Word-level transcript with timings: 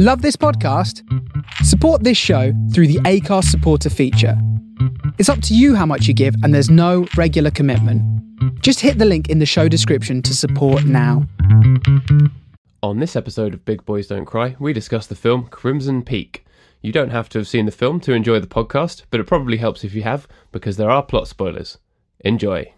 Love 0.00 0.22
this 0.22 0.36
podcast? 0.36 1.02
Support 1.64 2.04
this 2.04 2.16
show 2.16 2.52
through 2.72 2.86
the 2.86 3.00
Acast 3.00 3.46
supporter 3.46 3.90
feature. 3.90 4.40
It's 5.18 5.28
up 5.28 5.42
to 5.42 5.56
you 5.56 5.74
how 5.74 5.86
much 5.86 6.06
you 6.06 6.14
give, 6.14 6.36
and 6.44 6.54
there's 6.54 6.70
no 6.70 7.08
regular 7.16 7.50
commitment. 7.50 8.00
Just 8.62 8.78
hit 8.78 8.98
the 8.98 9.04
link 9.04 9.28
in 9.28 9.40
the 9.40 9.44
show 9.44 9.66
description 9.66 10.22
to 10.22 10.36
support 10.36 10.84
now. 10.84 11.26
On 12.80 13.00
this 13.00 13.16
episode 13.16 13.54
of 13.54 13.64
Big 13.64 13.84
Boys 13.84 14.06
Don't 14.06 14.24
Cry, 14.24 14.54
we 14.60 14.72
discuss 14.72 15.08
the 15.08 15.16
film 15.16 15.48
Crimson 15.48 16.04
Peak. 16.04 16.46
You 16.80 16.92
don't 16.92 17.10
have 17.10 17.28
to 17.30 17.38
have 17.38 17.48
seen 17.48 17.66
the 17.66 17.72
film 17.72 17.98
to 18.02 18.12
enjoy 18.12 18.38
the 18.38 18.46
podcast, 18.46 19.02
but 19.10 19.18
it 19.18 19.26
probably 19.26 19.56
helps 19.56 19.82
if 19.82 19.94
you 19.94 20.04
have, 20.04 20.28
because 20.52 20.76
there 20.76 20.90
are 20.90 21.02
plot 21.02 21.26
spoilers. 21.26 21.78
Enjoy. 22.20 22.72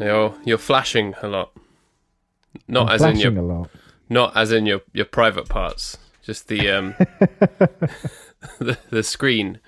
You're, 0.00 0.34
you're 0.44 0.58
flashing 0.58 1.14
a 1.22 1.28
lot. 1.28 1.52
Not 2.66 2.88
I'm 2.88 2.94
as 2.94 3.02
in 3.02 3.16
your 3.16 3.36
a 3.38 3.42
lot. 3.42 3.70
not 4.08 4.36
as 4.36 4.50
in 4.52 4.66
your, 4.66 4.80
your 4.92 5.04
private 5.04 5.48
parts. 5.48 5.98
Just 6.22 6.48
the 6.48 6.70
um 6.70 6.94
the, 8.58 8.76
the 8.90 9.02
screen 9.02 9.60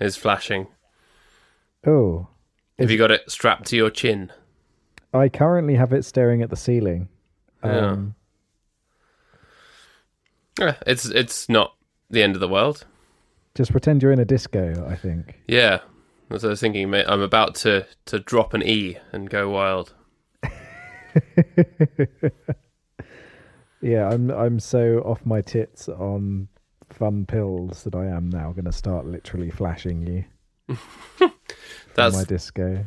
is 0.00 0.16
flashing. 0.16 0.66
Oh, 1.86 2.28
Have 2.78 2.90
you 2.90 2.98
got 2.98 3.10
it 3.10 3.30
strapped 3.30 3.66
to 3.68 3.76
your 3.76 3.90
chin? 3.90 4.30
I 5.14 5.28
currently 5.28 5.74
have 5.76 5.92
it 5.92 6.04
staring 6.04 6.42
at 6.42 6.50
the 6.50 6.56
ceiling. 6.56 7.08
Yeah. 7.64 7.70
Um, 7.90 8.14
Yeah, 10.58 10.76
it's 10.86 11.06
it's 11.06 11.48
not 11.48 11.74
the 12.10 12.22
end 12.22 12.34
of 12.34 12.40
the 12.40 12.48
world. 12.48 12.84
Just 13.54 13.72
pretend 13.72 14.02
you're 14.02 14.12
in 14.12 14.20
a 14.20 14.24
disco. 14.24 14.86
I 14.88 14.94
think. 14.96 15.40
Yeah, 15.48 15.80
I 16.30 16.34
was 16.34 16.60
thinking, 16.60 16.90
mate, 16.90 17.06
I'm 17.08 17.20
about 17.22 17.54
to 17.56 17.86
to 18.06 18.18
drop 18.18 18.54
an 18.54 18.62
E 18.62 18.98
and 19.12 19.28
go 19.28 19.48
wild. 19.50 19.94
Yeah, 23.82 24.08
I'm. 24.08 24.30
I'm 24.30 24.60
so 24.60 24.98
off 25.00 25.24
my 25.24 25.40
tits 25.40 25.88
on 25.88 26.48
fun 26.90 27.24
pills 27.24 27.84
that 27.84 27.94
I 27.94 28.06
am 28.06 28.28
now 28.28 28.52
going 28.52 28.66
to 28.66 28.72
start 28.72 29.06
literally 29.06 29.48
flashing 29.50 30.02
you 30.06 30.24
That's 31.94 32.16
my 32.16 32.24
disco. 32.24 32.86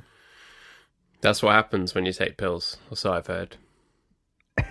that's 1.22 1.42
what 1.42 1.54
happens 1.54 1.96
when 1.96 2.06
you 2.06 2.14
take 2.14 2.38
pills. 2.38 2.78
Or 2.92 2.98
so 2.98 3.14
I've 3.14 3.28
heard. 3.28 3.58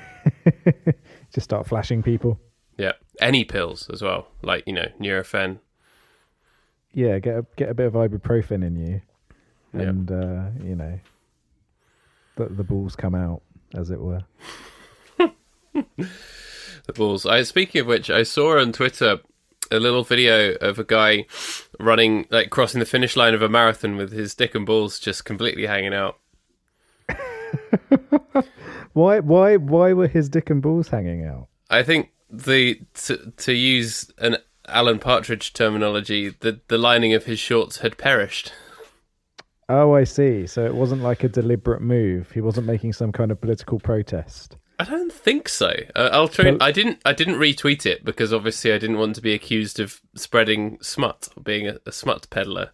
Just 1.34 1.44
start 1.44 1.66
flashing 1.66 2.02
people. 2.02 2.38
Yeah, 2.78 2.92
any 3.20 3.44
pills 3.44 3.90
as 3.90 4.00
well, 4.00 4.28
like 4.42 4.64
you 4.66 4.72
know, 4.72 4.88
Nurofen. 5.00 5.58
Yeah, 6.94 7.18
get 7.18 7.36
a, 7.36 7.46
get 7.56 7.68
a 7.70 7.74
bit 7.74 7.86
of 7.86 7.94
ibuprofen 7.94 8.64
in 8.64 8.76
you, 8.76 9.00
and 9.72 10.10
uh, 10.10 10.50
you 10.64 10.76
know, 10.76 10.98
the 12.36 12.46
the 12.46 12.64
balls 12.64 12.96
come 12.96 13.14
out, 13.14 13.42
as 13.74 13.90
it 13.90 14.00
were. 14.00 14.24
the 15.18 16.92
balls. 16.94 17.24
I 17.24 17.42
speaking 17.42 17.80
of 17.80 17.86
which, 17.86 18.10
I 18.10 18.22
saw 18.22 18.58
on 18.58 18.72
Twitter 18.72 19.20
a 19.70 19.78
little 19.78 20.04
video 20.04 20.52
of 20.56 20.78
a 20.78 20.84
guy 20.84 21.24
running 21.80 22.26
like 22.30 22.50
crossing 22.50 22.80
the 22.80 22.86
finish 22.86 23.16
line 23.16 23.32
of 23.32 23.42
a 23.42 23.48
marathon 23.48 23.96
with 23.96 24.12
his 24.12 24.34
dick 24.34 24.54
and 24.54 24.66
balls 24.66 24.98
just 24.98 25.24
completely 25.24 25.66
hanging 25.66 25.94
out. 25.94 26.18
Why 28.92 29.20
why 29.20 29.56
why 29.56 29.92
were 29.92 30.08
his 30.08 30.28
dick 30.28 30.50
and 30.50 30.60
balls 30.60 30.88
hanging 30.88 31.24
out? 31.24 31.48
I 31.70 31.82
think 31.82 32.10
the 32.30 32.80
to, 33.04 33.32
to 33.38 33.52
use 33.52 34.10
an 34.18 34.36
Alan 34.72 34.98
Partridge 34.98 35.52
terminology, 35.52 36.30
the 36.40 36.60
the 36.68 36.78
lining 36.78 37.12
of 37.14 37.24
his 37.24 37.38
shorts 37.38 37.78
had 37.78 37.98
perished. 37.98 38.52
Oh, 39.68 39.94
I 39.94 40.04
see. 40.04 40.46
So 40.46 40.64
it 40.66 40.74
wasn't 40.74 41.02
like 41.02 41.24
a 41.24 41.28
deliberate 41.28 41.80
move. 41.80 42.30
He 42.32 42.40
wasn't 42.40 42.66
making 42.66 42.92
some 42.92 43.12
kind 43.12 43.30
of 43.30 43.40
political 43.40 43.78
protest. 43.78 44.56
I 44.78 44.84
don't 44.84 45.12
think 45.12 45.48
so. 45.48 45.72
Uh, 45.94 46.08
I'll 46.12 46.28
try. 46.28 46.50
Well- 46.50 46.62
I 46.62 46.72
didn't. 46.72 47.00
I 47.04 47.12
didn't 47.12 47.36
retweet 47.36 47.86
it 47.86 48.04
because 48.04 48.32
obviously 48.32 48.72
I 48.72 48.78
didn't 48.78 48.98
want 48.98 49.14
to 49.16 49.20
be 49.22 49.32
accused 49.32 49.78
of 49.80 50.00
spreading 50.16 50.78
smut 50.82 51.28
or 51.36 51.42
being 51.42 51.68
a, 51.68 51.78
a 51.86 51.92
smut 51.92 52.28
peddler. 52.30 52.70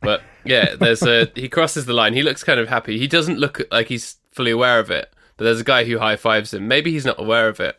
But 0.00 0.22
yeah, 0.44 0.74
there's 0.80 1.02
a. 1.02 1.30
He 1.34 1.48
crosses 1.48 1.86
the 1.86 1.92
line. 1.92 2.14
He 2.14 2.22
looks 2.22 2.42
kind 2.42 2.58
of 2.58 2.68
happy. 2.68 2.98
He 2.98 3.06
doesn't 3.06 3.38
look 3.38 3.60
like 3.70 3.88
he's 3.88 4.16
fully 4.32 4.50
aware 4.50 4.78
of 4.80 4.90
it. 4.90 5.12
But 5.36 5.44
there's 5.44 5.60
a 5.60 5.64
guy 5.64 5.84
who 5.84 5.98
high 5.98 6.16
fives 6.16 6.52
him. 6.54 6.66
Maybe 6.68 6.92
he's 6.92 7.06
not 7.06 7.20
aware 7.20 7.48
of 7.48 7.60
it. 7.60 7.78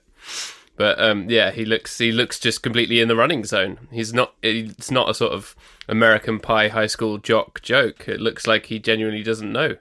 But 0.81 0.99
um, 0.99 1.29
yeah, 1.29 1.51
he 1.51 1.63
looks. 1.63 1.99
He 1.99 2.11
looks 2.11 2.39
just 2.39 2.63
completely 2.63 3.01
in 3.01 3.07
the 3.07 3.15
running 3.15 3.43
zone. 3.45 3.87
He's 3.91 4.15
not. 4.15 4.33
It's 4.41 4.89
not 4.89 5.11
a 5.11 5.13
sort 5.13 5.31
of 5.31 5.55
American 5.87 6.39
Pie 6.39 6.69
high 6.69 6.87
school 6.87 7.19
jock 7.19 7.61
joke. 7.61 8.07
It 8.07 8.19
looks 8.19 8.47
like 8.47 8.65
he 8.65 8.79
genuinely 8.79 9.21
doesn't 9.21 9.51
know. 9.51 9.75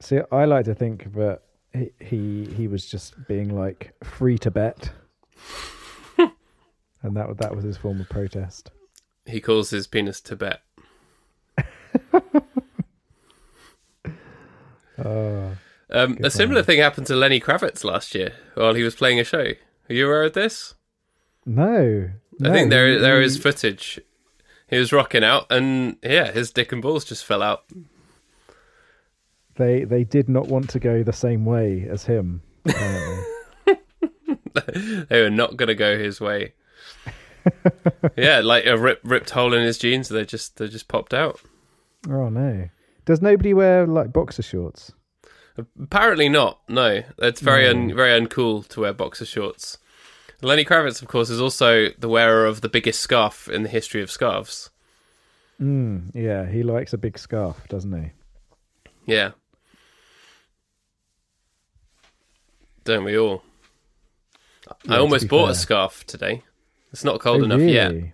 See, 0.00 0.20
I 0.32 0.46
like 0.46 0.64
to 0.64 0.74
think 0.74 1.12
that 1.12 1.42
he 1.74 1.90
he, 2.00 2.46
he 2.56 2.68
was 2.68 2.86
just 2.86 3.28
being 3.28 3.54
like 3.54 3.92
free 4.02 4.38
Tibet, 4.38 4.92
and 6.16 7.14
that 7.14 7.36
that 7.36 7.54
was 7.54 7.66
his 7.66 7.76
form 7.76 8.00
of 8.00 8.08
protest. 8.08 8.70
He 9.26 9.42
calls 9.42 9.68
his 9.68 9.86
penis 9.86 10.22
Tibet. 10.22 10.62
Oh, 15.04 15.54
Um, 15.90 16.18
a 16.22 16.30
similar 16.30 16.62
thing 16.62 16.80
happened 16.80 17.06
to 17.06 17.16
Lenny 17.16 17.40
Kravitz 17.40 17.82
last 17.84 18.14
year 18.14 18.32
while 18.54 18.74
he 18.74 18.82
was 18.82 18.94
playing 18.94 19.18
a 19.20 19.24
show. 19.24 19.52
Are 19.88 19.94
you 19.94 20.06
aware 20.06 20.24
of 20.24 20.34
this? 20.34 20.74
no, 21.46 22.10
I 22.10 22.48
no, 22.48 22.52
think 22.52 22.70
there 22.70 22.92
he- 22.92 22.98
there 22.98 23.20
he- 23.20 23.26
is 23.26 23.38
footage. 23.38 23.98
He 24.68 24.76
was 24.78 24.92
rocking 24.92 25.24
out, 25.24 25.46
and 25.50 25.96
yeah, 26.02 26.30
his 26.30 26.50
dick 26.50 26.72
and 26.72 26.82
balls 26.82 27.04
just 27.06 27.24
fell 27.24 27.42
out. 27.42 27.64
They 29.56 29.84
they 29.84 30.04
did 30.04 30.28
not 30.28 30.46
want 30.46 30.68
to 30.70 30.78
go 30.78 31.02
the 31.02 31.12
same 31.12 31.44
way 31.46 31.86
as 31.88 32.04
him. 32.04 32.42
They 35.08 35.22
were 35.22 35.30
not 35.30 35.56
going 35.56 35.68
to 35.68 35.74
go 35.74 35.96
his 35.98 36.20
way. 36.20 36.52
yeah, 38.16 38.40
like 38.40 38.66
a 38.66 38.76
rip, 38.76 39.00
ripped 39.04 39.30
hole 39.30 39.54
in 39.54 39.62
his 39.62 39.78
jeans. 39.78 40.08
They 40.08 40.24
just 40.24 40.56
they 40.56 40.68
just 40.68 40.88
popped 40.88 41.14
out. 41.14 41.40
oh 42.08 42.28
no! 42.28 42.68
Does 43.06 43.22
nobody 43.22 43.54
wear 43.54 43.86
like 43.86 44.12
boxer 44.12 44.42
shorts? 44.42 44.92
Apparently 45.82 46.28
not. 46.28 46.60
No, 46.68 47.02
it's 47.18 47.40
very 47.40 47.64
No. 47.64 47.70
un, 47.70 47.94
very 47.94 48.18
uncool 48.20 48.66
to 48.68 48.80
wear 48.80 48.92
boxer 48.92 49.24
shorts. 49.26 49.78
Lenny 50.40 50.64
Kravitz, 50.64 51.02
of 51.02 51.08
course, 51.08 51.30
is 51.30 51.40
also 51.40 51.88
the 51.98 52.08
wearer 52.08 52.46
of 52.46 52.60
the 52.60 52.68
biggest 52.68 53.00
scarf 53.00 53.48
in 53.48 53.64
the 53.64 53.68
history 53.68 54.02
of 54.02 54.10
scarves. 54.10 54.70
Mm, 55.60 56.12
yeah, 56.14 56.46
he 56.48 56.62
likes 56.62 56.92
a 56.92 56.98
big 56.98 57.18
scarf, 57.18 57.66
doesn't 57.68 57.92
he? 58.00 58.10
Yeah. 59.06 59.32
Don't 62.84 63.04
we 63.04 63.18
all? 63.18 63.42
Yeah, 64.84 64.94
I 64.94 64.98
almost 64.98 65.28
bought 65.28 65.46
fair. 65.46 65.52
a 65.52 65.56
scarf 65.56 66.06
today. 66.06 66.42
It's 66.92 67.04
not 67.04 67.20
cold 67.20 67.42
Oh, 67.42 67.44
enough 67.44 67.60
yet, 67.60 67.90
really? 67.92 68.12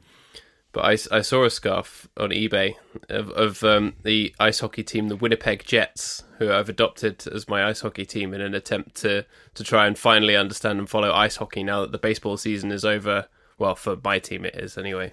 But 0.75 0.85
I, 0.85 1.17
I 1.17 1.21
saw 1.23 1.45
a 1.45 1.51
scarf 1.51 2.09
on 2.17 2.31
eBay 2.31 2.75
of, 3.09 3.31
of 3.31 3.63
um, 3.63 3.95
the 4.03 4.35
ice 4.41 4.59
hockey 4.59 4.83
team, 4.83 5.07
the 5.07 5.17
Winnipeg 5.17 5.65
Jets, 5.65 6.25
who 6.39 6.53
I've 6.53 6.69
adopted 6.69 7.27
as 7.29 7.49
my 7.49 7.65
ice 7.65 7.81
hockey 7.81 8.05
team 8.05 8.35
in 8.35 8.41
an 8.41 8.55
attempt 8.55 8.97
to, 8.97 9.25
to 9.55 9.65
try 9.65 9.87
and 9.87 9.97
finally 9.97 10.35
understand 10.35 10.81
and 10.81 10.91
follow 10.91 11.13
ice 11.13 11.37
hockey 11.37 11.63
now 11.63 11.83
that 11.83 11.93
the 11.93 11.99
baseball 11.99 12.37
season 12.37 12.73
is 12.73 12.85
over. 12.85 13.29
Well, 13.57 13.77
for 13.77 13.97
my 14.03 14.19
team, 14.19 14.45
it 14.45 14.57
is 14.57 14.77
anyway. 14.77 15.13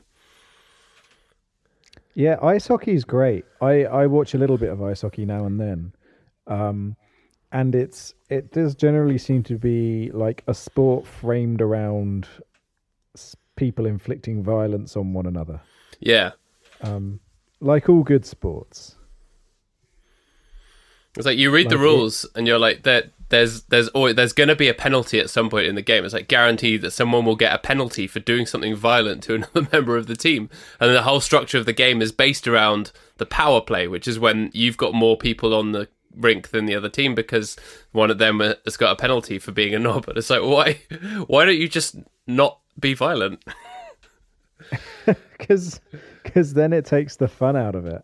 Yeah, 2.15 2.37
ice 2.41 2.67
hockey 2.67 2.93
is 2.93 3.05
great. 3.05 3.45
I 3.61 3.85
I 3.85 4.07
watch 4.07 4.33
a 4.33 4.37
little 4.37 4.57
bit 4.57 4.69
of 4.69 4.81
ice 4.81 5.01
hockey 5.01 5.25
now 5.25 5.45
and 5.45 5.59
then, 5.59 5.93
um, 6.47 6.97
and 7.51 7.73
it's 7.73 8.15
it 8.29 8.51
does 8.51 8.75
generally 8.75 9.17
seem 9.17 9.43
to 9.43 9.57
be 9.57 10.11
like 10.11 10.43
a 10.47 10.53
sport 10.53 11.07
framed 11.07 11.61
around 11.61 12.27
people 13.61 13.85
inflicting 13.85 14.43
violence 14.43 14.97
on 14.97 15.13
one 15.13 15.27
another, 15.27 15.61
Yeah. 15.99 16.31
um, 16.81 17.19
like 17.59 17.87
all 17.89 18.01
good 18.03 18.25
sports. 18.25 18.95
It's 21.15 21.25
like 21.25 21.37
you 21.37 21.51
read 21.51 21.69
the 21.69 21.75
Like 21.75 21.81
it- 21.81 21.83
rules 21.83 22.25
and 22.35 22.47
you're 22.47 22.57
like, 22.59 22.83
there, 22.83 23.11
there's 23.29 23.63
there's 23.63 23.87
always, 23.89 24.15
there's 24.15 24.33
going 24.33 24.47
to 24.49 24.55
be 24.55 24.67
a 24.69 24.73
penalty 24.73 25.19
at 25.19 25.29
some 25.29 25.49
point 25.49 25.67
in 25.67 25.75
the 25.75 25.81
game. 25.81 26.03
It's 26.05 26.13
like 26.13 26.27
guaranteed 26.27 26.81
that 26.81 26.91
someone 26.91 27.23
will 27.25 27.35
get 27.35 27.53
a 27.53 27.59
penalty 27.59 28.07
for 28.07 28.19
doing 28.19 28.45
something 28.45 28.75
violent 28.75 29.21
to 29.23 29.35
another 29.39 29.67
member 29.71 29.95
of 29.97 30.07
the 30.07 30.15
team, 30.15 30.49
and 30.79 30.95
the 30.95 31.03
whole 31.03 31.19
structure 31.21 31.57
of 31.59 31.65
the 31.67 31.73
game 31.73 32.01
is 32.01 32.11
based 32.11 32.47
around 32.47 32.91
the 33.17 33.25
power 33.25 33.61
play, 33.61 33.87
which 33.87 34.07
is 34.07 34.17
when 34.19 34.49
you've 34.53 34.77
got 34.77 34.93
more 34.93 35.17
people 35.17 35.53
on 35.53 35.71
the 35.73 35.87
rink 36.17 36.49
than 36.49 36.65
the 36.65 36.75
other 36.75 36.89
team 36.89 37.13
because 37.15 37.55
one 37.93 38.11
of 38.11 38.17
them 38.17 38.39
has 38.65 38.75
got 38.75 38.91
a 38.91 38.95
penalty 38.97 39.37
for 39.39 39.51
being 39.53 39.73
a 39.75 39.79
knob. 39.79 40.07
And 40.09 40.17
it's 40.17 40.29
like, 40.29 40.41
why 40.41 40.81
why 41.27 41.45
don't 41.45 41.57
you 41.57 41.69
just 41.69 41.95
not 42.27 42.59
be 42.81 42.93
violent? 42.93 43.43
because 45.37 45.79
because 46.23 46.53
then 46.53 46.73
it 46.73 46.85
takes 46.85 47.15
the 47.15 47.27
fun 47.27 47.55
out 47.55 47.75
of 47.75 47.85
it. 47.85 48.03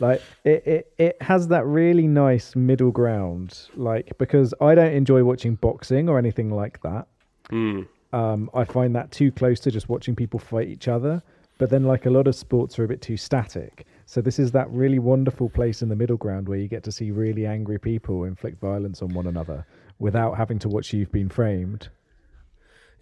like 0.00 0.22
it, 0.44 0.66
it 0.66 0.92
it 0.98 1.16
has 1.22 1.48
that 1.48 1.64
really 1.66 2.06
nice 2.06 2.54
middle 2.56 2.90
ground 2.90 3.68
like 3.76 4.16
because 4.18 4.54
i 4.60 4.74
don't 4.74 4.92
enjoy 4.92 5.22
watching 5.22 5.54
boxing 5.56 6.08
or 6.08 6.18
anything 6.18 6.50
like 6.50 6.80
that 6.82 7.06
Mm. 7.50 7.86
um 8.12 8.48
i 8.54 8.64
find 8.64 8.96
that 8.96 9.10
too 9.10 9.30
close 9.30 9.60
to 9.60 9.70
just 9.70 9.88
watching 9.90 10.16
people 10.16 10.40
fight 10.40 10.68
each 10.68 10.88
other 10.88 11.22
but 11.58 11.68
then 11.70 11.84
like 11.84 12.06
a 12.06 12.10
lot 12.10 12.26
of 12.26 12.34
sports 12.34 12.78
are 12.78 12.84
a 12.84 12.88
bit 12.88 13.02
too 13.02 13.16
static 13.18 13.86
so 14.06 14.20
this 14.22 14.38
is 14.38 14.50
that 14.52 14.70
really 14.70 14.98
wonderful 14.98 15.50
place 15.50 15.82
in 15.82 15.88
the 15.90 15.96
middle 15.96 16.16
ground 16.16 16.48
where 16.48 16.58
you 16.58 16.66
get 16.68 16.82
to 16.84 16.90
see 16.92 17.10
really 17.10 17.44
angry 17.46 17.78
people 17.78 18.24
inflict 18.24 18.58
violence 18.60 19.02
on 19.02 19.12
one 19.12 19.26
another 19.26 19.66
without 19.98 20.36
having 20.36 20.58
to 20.58 20.68
watch 20.68 20.92
you've 20.94 21.12
been 21.12 21.28
framed 21.28 21.88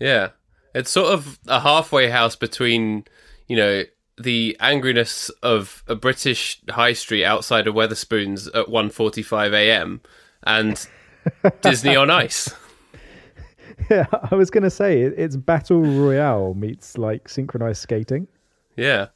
Yeah. 0.01 0.31
It's 0.75 0.91
sort 0.91 1.13
of 1.13 1.39
a 1.47 1.61
halfway 1.61 2.09
house 2.09 2.37
between, 2.37 3.05
you 3.49 3.57
know, 3.57 3.85
the 4.21 4.57
angriness 4.61 5.31
of 5.43 5.83
a 5.89 5.95
British 5.95 6.61
high 6.71 6.93
street 6.93 7.25
outside 7.25 7.67
of 7.67 7.75
Wetherspoons 7.75 8.49
at 8.49 8.67
1:45 8.67 9.53
a.m. 9.53 10.01
and 10.45 10.87
Disney 11.63 11.97
on 11.97 12.11
Ice. 12.11 12.55
yeah 13.91 14.07
i 14.31 14.35
was 14.35 14.49
gonna 14.51 14.71
say 14.71 15.01
it's 15.03 15.35
battle 15.35 15.81
royale 15.83 16.55
meets 16.55 16.97
like 16.99 17.29
synchronized 17.29 17.81
skating 17.81 18.29
Yeah. 18.77 19.07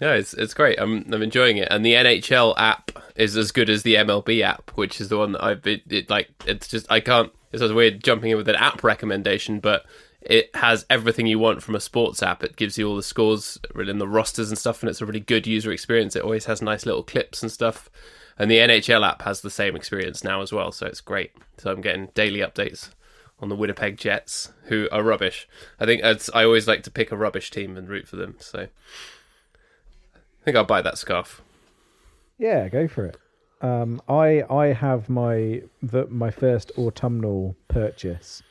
Yeah, 0.00 0.14
it's 0.14 0.34
it's 0.34 0.52
great. 0.52 0.80
I'm 0.80 1.04
I'm 1.14 1.22
enjoying 1.22 1.58
it, 1.58 1.68
and 1.70 1.84
the 1.86 1.92
NHL 1.92 2.54
app 2.56 2.90
is 3.14 3.36
as 3.36 3.52
good 3.52 3.70
as 3.70 3.84
the 3.84 3.94
MLB 3.94 4.42
app, 4.42 4.72
which 4.74 5.00
is 5.00 5.08
the 5.10 5.16
one 5.16 5.30
that 5.32 5.44
I've 5.44 5.62
been 5.62 5.80
it, 5.88 6.10
like. 6.10 6.28
It's 6.44 6.66
just 6.66 6.90
I 6.90 6.98
can't. 6.98 7.30
It's 7.52 7.62
a 7.62 7.72
weird 7.72 8.02
jumping 8.02 8.32
in 8.32 8.36
with 8.36 8.48
an 8.48 8.56
app 8.56 8.82
recommendation, 8.82 9.60
but 9.60 9.86
it 10.24 10.54
has 10.54 10.86
everything 10.88 11.26
you 11.26 11.38
want 11.38 11.62
from 11.62 11.74
a 11.74 11.80
sports 11.80 12.22
app. 12.22 12.42
It 12.44 12.56
gives 12.56 12.78
you 12.78 12.88
all 12.88 12.96
the 12.96 13.02
scores 13.02 13.58
in 13.76 13.98
the 13.98 14.08
rosters 14.08 14.50
and 14.50 14.58
stuff, 14.58 14.82
and 14.82 14.90
it's 14.90 15.00
a 15.00 15.06
really 15.06 15.20
good 15.20 15.46
user 15.46 15.72
experience. 15.72 16.14
It 16.14 16.22
always 16.22 16.46
has 16.46 16.62
nice 16.62 16.86
little 16.86 17.02
clips 17.02 17.42
and 17.42 17.50
stuff, 17.50 17.90
and 18.38 18.50
the 18.50 18.58
NHL 18.58 19.06
app 19.06 19.22
has 19.22 19.40
the 19.40 19.50
same 19.50 19.74
experience 19.74 20.22
now 20.22 20.40
as 20.40 20.52
well. 20.52 20.72
So 20.72 20.86
it's 20.86 21.00
great. 21.00 21.32
So 21.58 21.72
I'm 21.72 21.80
getting 21.80 22.08
daily 22.14 22.40
updates 22.40 22.90
on 23.40 23.48
the 23.48 23.56
Winnipeg 23.56 23.98
Jets, 23.98 24.52
who 24.64 24.88
are 24.92 25.02
rubbish. 25.02 25.48
I 25.80 25.86
think 25.86 26.02
I 26.04 26.44
always 26.44 26.68
like 26.68 26.84
to 26.84 26.90
pick 26.90 27.10
a 27.10 27.16
rubbish 27.16 27.50
team 27.50 27.76
and 27.76 27.88
root 27.88 28.06
for 28.06 28.16
them. 28.16 28.36
So 28.38 28.68
I 30.14 30.44
think 30.44 30.56
I'll 30.56 30.64
buy 30.64 30.82
that 30.82 30.98
scarf. 30.98 31.42
Yeah, 32.38 32.68
go 32.68 32.86
for 32.86 33.06
it. 33.06 33.16
Um, 33.60 34.00
I 34.08 34.42
I 34.50 34.66
have 34.66 35.08
my 35.08 35.62
the, 35.82 36.06
my 36.06 36.30
first 36.30 36.72
autumnal 36.78 37.56
purchase. 37.68 38.42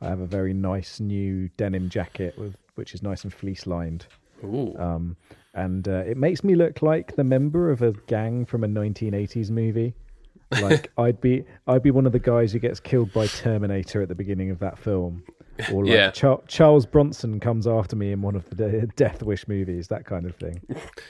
I 0.00 0.08
have 0.08 0.20
a 0.20 0.26
very 0.26 0.52
nice 0.54 1.00
new 1.00 1.48
denim 1.56 1.88
jacket 1.88 2.38
with 2.38 2.56
which 2.76 2.94
is 2.94 3.02
nice 3.02 3.24
and 3.24 3.32
fleece 3.34 3.66
lined, 3.66 4.06
Ooh. 4.42 4.74
um, 4.78 5.16
and 5.54 5.86
uh, 5.86 6.02
it 6.06 6.16
makes 6.16 6.42
me 6.42 6.54
look 6.54 6.80
like 6.80 7.14
the 7.16 7.24
member 7.24 7.70
of 7.70 7.82
a 7.82 7.92
gang 8.06 8.46
from 8.46 8.64
a 8.64 8.68
1980s 8.68 9.50
movie. 9.50 9.94
Like 10.60 10.90
I'd 10.98 11.20
be 11.20 11.44
I'd 11.68 11.84
be 11.84 11.92
one 11.92 12.06
of 12.06 12.12
the 12.12 12.18
guys 12.18 12.52
who 12.52 12.58
gets 12.58 12.80
killed 12.80 13.12
by 13.12 13.28
Terminator 13.28 14.02
at 14.02 14.08
the 14.08 14.16
beginning 14.16 14.50
of 14.50 14.58
that 14.58 14.80
film, 14.80 15.22
or 15.72 15.84
like 15.84 15.94
Yeah. 15.94 16.10
Char- 16.10 16.42
Charles 16.48 16.86
Bronson 16.86 17.38
comes 17.38 17.68
after 17.68 17.94
me 17.94 18.10
in 18.10 18.20
one 18.20 18.34
of 18.34 18.50
the 18.50 18.56
De- 18.56 18.86
Death 18.96 19.22
Wish 19.22 19.46
movies, 19.46 19.86
that 19.88 20.06
kind 20.06 20.26
of 20.26 20.34
thing. 20.34 20.60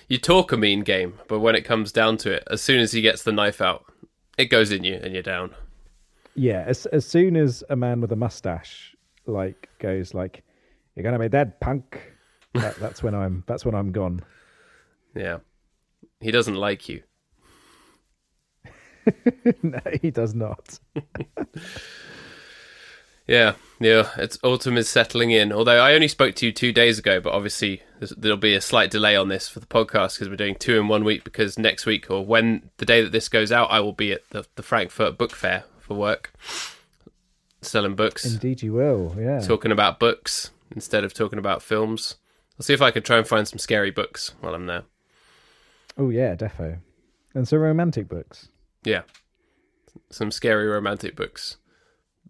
you 0.08 0.18
talk 0.18 0.52
a 0.52 0.58
mean 0.58 0.80
game, 0.82 1.18
but 1.26 1.40
when 1.40 1.54
it 1.54 1.62
comes 1.64 1.90
down 1.90 2.18
to 2.18 2.30
it, 2.32 2.46
as 2.50 2.60
soon 2.60 2.80
as 2.80 2.92
he 2.92 3.00
gets 3.00 3.22
the 3.22 3.32
knife 3.32 3.62
out, 3.62 3.86
it 4.36 4.46
goes 4.46 4.70
in 4.72 4.84
you 4.84 4.96
and 5.02 5.14
you're 5.14 5.22
down. 5.22 5.54
Yeah, 6.34 6.64
as 6.66 6.86
as 6.86 7.06
soon 7.06 7.36
as 7.36 7.64
a 7.70 7.76
man 7.76 8.00
with 8.00 8.12
a 8.12 8.16
mustache 8.16 8.96
like 9.26 9.68
goes 9.78 10.14
like, 10.14 10.42
"You're 10.94 11.04
gonna 11.04 11.18
be 11.18 11.28
dead, 11.28 11.60
punk," 11.60 12.00
that, 12.54 12.76
that's 12.76 13.02
when 13.02 13.14
I'm 13.14 13.44
that's 13.46 13.64
when 13.64 13.74
I'm 13.74 13.92
gone. 13.92 14.20
Yeah. 15.14 15.38
He 16.20 16.30
doesn't 16.30 16.54
like 16.54 16.88
you. 16.88 17.02
no, 19.62 19.80
he 20.00 20.10
does 20.10 20.34
not. 20.34 20.78
Yeah, 23.26 23.54
yeah. 23.78 24.08
It's 24.16 24.40
autumn 24.42 24.76
is 24.76 24.88
settling 24.88 25.30
in. 25.30 25.52
Although 25.52 25.78
I 25.78 25.94
only 25.94 26.08
spoke 26.08 26.34
to 26.36 26.46
you 26.46 26.50
two 26.50 26.72
days 26.72 26.98
ago, 26.98 27.20
but 27.20 27.32
obviously 27.32 27.80
there'll 28.00 28.36
be 28.36 28.56
a 28.56 28.60
slight 28.60 28.90
delay 28.90 29.14
on 29.14 29.28
this 29.28 29.48
for 29.48 29.60
the 29.60 29.68
podcast 29.68 30.16
because 30.16 30.28
we're 30.28 30.34
doing 30.34 30.56
two 30.56 30.80
in 30.80 30.88
one 30.88 31.04
week. 31.04 31.22
Because 31.22 31.56
next 31.56 31.86
week 31.86 32.10
or 32.10 32.26
when 32.26 32.70
the 32.78 32.84
day 32.84 33.02
that 33.02 33.12
this 33.12 33.28
goes 33.28 33.52
out, 33.52 33.70
I 33.70 33.78
will 33.78 33.92
be 33.92 34.10
at 34.10 34.28
the, 34.30 34.46
the 34.56 34.64
Frankfurt 34.64 35.16
Book 35.16 35.30
Fair 35.30 35.62
for 35.90 35.96
work, 35.96 36.32
selling 37.62 37.96
books, 37.96 38.24
Indeed, 38.24 38.62
you 38.62 38.72
will. 38.72 39.16
Yeah. 39.18 39.40
talking 39.40 39.72
about 39.72 39.98
books 39.98 40.52
instead 40.74 41.02
of 41.02 41.12
talking 41.12 41.38
about 41.40 41.62
films. 41.62 42.14
I'll 42.56 42.62
see 42.62 42.74
if 42.74 42.80
I 42.82 42.92
can 42.92 43.02
try 43.02 43.18
and 43.18 43.26
find 43.26 43.48
some 43.48 43.58
scary 43.58 43.90
books 43.90 44.34
while 44.40 44.54
I'm 44.54 44.66
there. 44.66 44.84
Oh 45.98 46.10
yeah, 46.10 46.36
defo. 46.36 46.78
And 47.34 47.48
some 47.48 47.58
romantic 47.58 48.08
books. 48.08 48.48
Yeah, 48.84 49.02
some 50.10 50.30
scary 50.30 50.68
romantic 50.68 51.16
books. 51.16 51.56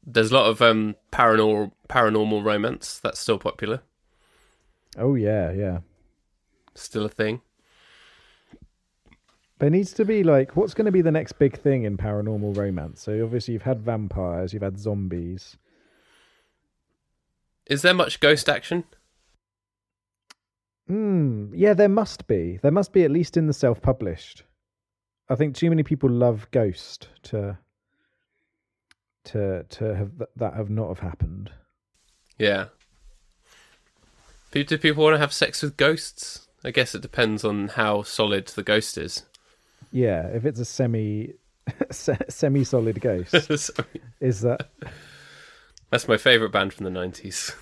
There's 0.07 0.31
a 0.31 0.35
lot 0.35 0.47
of 0.47 0.63
um, 0.63 0.97
paranormal 1.13 1.73
paranormal 1.89 2.43
romance 2.43 2.99
that's 2.99 3.21
still 3.21 3.39
popular, 3.39 3.83
Oh 4.97 5.15
yeah, 5.17 5.53
yeah. 5.53 5.79
still 6.75 7.05
a 7.05 7.09
thing. 7.11 7.43
There 9.61 9.71
needs 9.71 9.93
to 9.93 10.07
be 10.07 10.25
like, 10.25 10.57
what's 10.57 10.73
going 10.73 10.87
to 10.87 10.93
be 10.93 11.03
the 11.03 11.11
next 11.11 11.33
big 11.33 11.59
thing 11.59 11.85
in 11.85 11.99
paranormal 11.99 12.57
romance? 12.57 13.03
So 13.03 13.23
obviously 13.23 13.53
you've 13.53 13.63
had 13.63 13.83
vampires, 13.83 14.55
you've 14.55 14.63
had 14.63 14.79
zombies. 14.79 15.59
Is 17.67 17.83
there 17.83 17.93
much 17.93 18.21
ghost 18.21 18.49
action? 18.49 18.85
Hmm. 20.89 21.53
Yeah, 21.55 21.75
there 21.75 21.91
must 21.91 22.27
be. 22.27 22.59
There 22.63 22.73
must 22.73 22.95
be 22.95 23.05
at 23.05 23.11
least 23.11 23.37
in 23.37 23.47
the 23.47 23.53
self-published. 23.53 24.45
I 25.29 25.35
think 25.37 25.55
too 25.55 25.69
many 25.69 25.83
people 25.85 26.11
love 26.11 26.49
Ghost 26.51 27.09
to 27.25 27.59
to 29.27 29.63
to 29.63 29.95
have 29.95 30.19
th- 30.19 30.31
that 30.35 30.55
have 30.55 30.71
not 30.71 30.89
have 30.89 30.99
happened. 30.99 31.53
Yeah. 32.39 32.67
Do 34.51 34.65
people 34.65 35.05
want 35.05 35.15
to 35.15 35.21
have 35.21 35.33
sex 35.33 35.63
with 35.63 35.77
ghosts? 35.77 36.49
I 36.65 36.73
guess 36.73 36.97
it 36.97 37.03
depends 37.03 37.45
on 37.45 37.69
how 37.69 38.03
solid 38.03 38.49
the 38.49 38.65
ghost 38.65 38.99
is. 38.99 39.25
Yeah, 39.93 40.27
if 40.29 40.45
it's 40.45 40.61
a 40.61 40.65
semi 40.65 41.35
semi 41.91 42.65
solid 42.65 43.01
ghost, 43.01 43.35
is 44.21 44.41
that 44.43 44.69
That's 45.91 46.07
my 46.09 46.17
favourite 46.17 46.53
band 46.53 46.73
from 46.73 46.85
the 46.85 46.91
90s. 46.91 47.55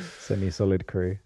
semi-solid 0.18 0.86
crew? 0.86 1.18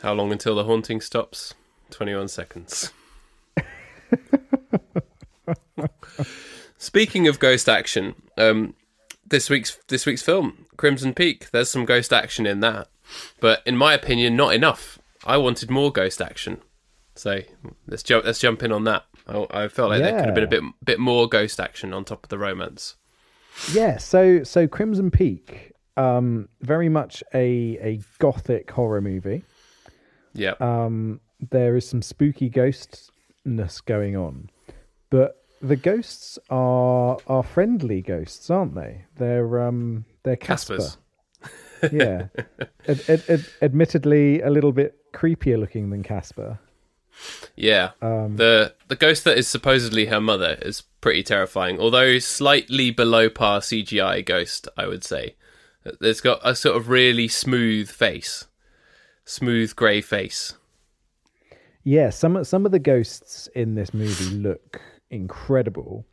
How 0.00 0.12
long 0.12 0.32
until 0.32 0.54
the 0.54 0.64
haunting 0.64 1.00
stops? 1.00 1.54
21 1.90 2.28
seconds. 2.28 2.92
Speaking 6.78 7.26
of 7.28 7.38
ghost 7.38 7.68
action, 7.68 8.14
um, 8.38 8.74
this 9.28 9.50
week's 9.50 9.78
this 9.88 10.06
week's 10.06 10.22
film, 10.22 10.66
Crimson 10.76 11.14
Peak, 11.14 11.50
there's 11.50 11.70
some 11.70 11.84
ghost 11.84 12.12
action 12.12 12.46
in 12.46 12.60
that, 12.60 12.88
but 13.40 13.62
in 13.66 13.76
my 13.76 13.94
opinion, 13.94 14.36
not 14.36 14.54
enough. 14.54 14.98
I 15.24 15.36
wanted 15.38 15.70
more 15.70 15.90
ghost 15.92 16.20
action, 16.22 16.58
so 17.14 17.40
let's 17.86 18.02
jump 18.02 18.24
let's 18.24 18.38
jump 18.38 18.62
in 18.62 18.72
on 18.72 18.84
that. 18.84 19.04
I, 19.26 19.46
I 19.50 19.68
felt 19.68 19.90
like 19.90 20.02
there 20.02 20.16
could 20.16 20.26
have 20.26 20.34
been 20.34 20.44
a 20.44 20.48
bit 20.48 20.62
bit 20.84 20.98
more 21.00 21.28
ghost 21.28 21.58
action 21.58 21.92
on 21.92 22.04
top 22.04 22.24
of 22.24 22.28
the 22.28 22.38
romance. 22.38 22.94
Yeah, 23.72 23.96
so 23.96 24.44
so 24.44 24.68
Crimson 24.68 25.10
Peak, 25.10 25.72
um, 25.96 26.48
very 26.60 26.88
much 26.88 27.24
a 27.34 27.78
a 27.80 28.00
gothic 28.18 28.70
horror 28.70 29.00
movie. 29.00 29.44
Yeah, 30.34 30.54
Um, 30.60 31.20
there 31.50 31.76
is 31.76 31.88
some 31.88 32.02
spooky 32.02 32.50
ghostness 32.50 33.82
going 33.84 34.16
on, 34.16 34.50
but 35.10 35.42
the 35.60 35.76
ghosts 35.76 36.38
are 36.50 37.18
are 37.26 37.42
friendly 37.42 38.02
ghosts, 38.02 38.50
aren't 38.50 38.74
they? 38.74 39.04
They're 39.16 39.62
um 39.62 40.04
they're 40.22 40.36
Casper. 40.36 40.78
Caspers. 40.78 40.96
Yeah, 41.92 42.28
ad, 42.88 43.02
ad, 43.06 43.22
ad, 43.28 43.46
admittedly 43.60 44.40
a 44.40 44.48
little 44.48 44.72
bit 44.72 44.96
creepier 45.12 45.58
looking 45.58 45.90
than 45.90 46.02
Casper. 46.02 46.58
Yeah, 47.54 47.90
Um, 48.00 48.36
the 48.36 48.74
the 48.88 48.96
ghost 48.96 49.24
that 49.24 49.36
is 49.36 49.46
supposedly 49.46 50.06
her 50.06 50.20
mother 50.20 50.56
is 50.62 50.82
pretty 51.02 51.22
terrifying. 51.22 51.78
Although 51.78 52.18
slightly 52.18 52.90
below 52.90 53.28
par 53.28 53.60
CGI 53.60 54.24
ghost, 54.24 54.68
I 54.76 54.86
would 54.86 55.04
say. 55.04 55.36
It's 56.00 56.20
got 56.22 56.40
a 56.42 56.56
sort 56.56 56.76
of 56.76 56.88
really 56.88 57.28
smooth 57.28 57.90
face, 57.90 58.46
smooth 59.26 59.76
grey 59.76 60.00
face. 60.00 60.54
Yeah, 61.84 62.10
some 62.10 62.42
some 62.44 62.66
of 62.66 62.72
the 62.72 62.78
ghosts 62.80 63.48
in 63.54 63.74
this 63.76 63.94
movie 63.94 64.34
look 64.34 64.80
incredible. 65.10 66.06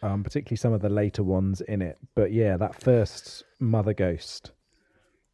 Um, 0.00 0.22
particularly 0.22 0.58
some 0.58 0.72
of 0.72 0.80
the 0.80 0.88
later 0.88 1.24
ones 1.24 1.60
in 1.60 1.82
it. 1.82 1.98
But 2.14 2.32
yeah, 2.32 2.56
that 2.56 2.80
first 2.80 3.42
mother 3.58 3.92
ghost, 3.92 4.52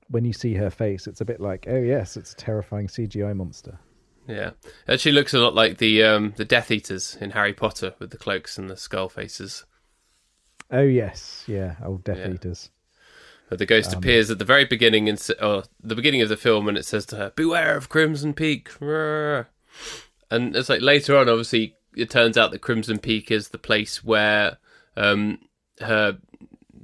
when 0.09 0.25
you 0.25 0.33
see 0.33 0.55
her 0.55 0.71
face, 0.71 1.07
it's 1.07 1.21
a 1.21 1.25
bit 1.27 1.39
like, 1.39 1.67
oh 1.69 1.81
yes, 1.83 2.17
it's 2.17 2.33
a 2.33 2.37
terrifying 2.37 2.87
CGI 2.87 3.37
monster. 3.37 3.79
Yeah, 4.27 4.53
it 4.87 4.93
actually 4.95 5.13
looks 5.13 5.35
a 5.35 5.39
lot 5.39 5.55
like 5.55 5.77
the 5.77 6.03
um, 6.03 6.33
the 6.39 6.47
Death 6.47 6.71
Eaters 6.71 7.15
in 7.21 7.33
Harry 7.33 7.53
Potter 7.53 7.95
with 7.99 8.11
the 8.11 8.17
cloaks 8.17 8.57
and 8.57 8.71
the 8.71 8.77
skull 8.79 9.11
faces. 9.11 9.67
Oh 10.71 10.81
yes, 10.81 11.45
yeah, 11.47 11.77
old 11.85 12.03
Death 12.05 12.17
Yeah. 12.17 12.31
Eaters. 12.33 12.71
But 13.51 13.59
the 13.59 13.67
ghost 13.67 13.93
appears 13.93 14.31
at 14.31 14.39
the 14.39 14.47
very 14.47 14.65
beginning, 14.65 15.11
and 15.11 15.31
or 15.43 15.65
the 15.79 15.95
beginning 15.95 16.23
of 16.23 16.31
the 16.31 16.39
film, 16.39 16.69
and 16.69 16.79
it 16.79 16.87
says 16.87 17.05
to 17.07 17.17
her, 17.17 17.33
"Beware 17.37 17.77
of 17.77 17.91
Crimson 17.91 18.33
Peak." 18.33 18.71
And 18.81 19.45
it's 20.57 20.71
like 20.71 20.81
later 20.81 21.19
on, 21.19 21.29
obviously, 21.29 21.77
it 21.97 22.11
turns 22.11 22.37
out 22.37 22.51
that 22.51 22.61
Crimson 22.61 22.99
Peak 22.99 23.31
is 23.31 23.49
the 23.49 23.59
place 23.59 24.05
where 24.05 24.59
um, 24.97 25.39
her 25.81 26.19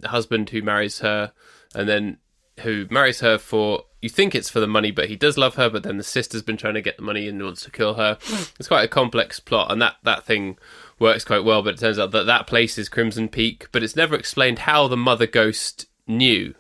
husband, 0.05 0.50
who 0.50 0.62
marries 0.62 1.00
her, 1.00 1.33
and 1.75 1.88
then 1.88 2.19
who 2.61 2.87
marries 2.90 3.21
her 3.21 3.38
for 3.38 3.85
you 4.00 4.09
think 4.09 4.35
it's 4.35 4.49
for 4.49 4.61
the 4.61 4.67
money, 4.67 4.90
but 4.90 5.09
he 5.09 5.17
does 5.17 5.37
love 5.37 5.57
her. 5.57 5.69
But 5.69 5.83
then 5.83 5.99
the 5.99 6.05
sister's 6.05 6.43
been 6.43 6.57
trying 6.57 6.75
to 6.75 6.83
get 6.83 6.97
the 6.97 7.02
money 7.02 7.29
and 7.29 7.43
wants 7.43 7.62
to 7.64 7.71
kill 7.71 7.95
her. 7.95 8.19
It's 8.59 8.69
quite 8.69 8.85
a 8.85 8.88
complex 8.88 9.40
plot, 9.40 9.71
and 9.71 9.81
that 9.83 9.97
that 10.05 10.25
thing 10.25 10.59
works 10.99 11.25
quite 11.25 11.45
well. 11.45 11.62
But 11.62 11.75
it 11.75 11.81
turns 11.81 11.99
out 11.99 12.11
that 12.12 12.26
that 12.26 12.47
place 12.47 12.79
is 12.79 12.88
Crimson 12.88 13.29
Peak, 13.29 13.69
but 13.73 13.83
it's 13.83 13.97
never 13.97 14.14
explained 14.14 14.61
how 14.61 14.88
the 14.88 14.97
mother 14.97 15.26
ghost 15.26 15.87
knew 16.07 16.55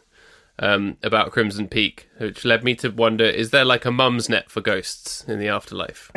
um, 0.58 0.98
about 1.02 1.32
Crimson 1.32 1.66
Peak, 1.66 2.08
which 2.18 2.44
led 2.44 2.62
me 2.62 2.74
to 2.76 2.90
wonder: 2.90 3.24
is 3.24 3.50
there 3.50 3.64
like 3.64 3.86
a 3.86 3.90
mum's 3.90 4.28
net 4.28 4.50
for 4.50 4.60
ghosts 4.60 5.24
in 5.24 5.38
the 5.38 5.48
afterlife? 5.48 6.12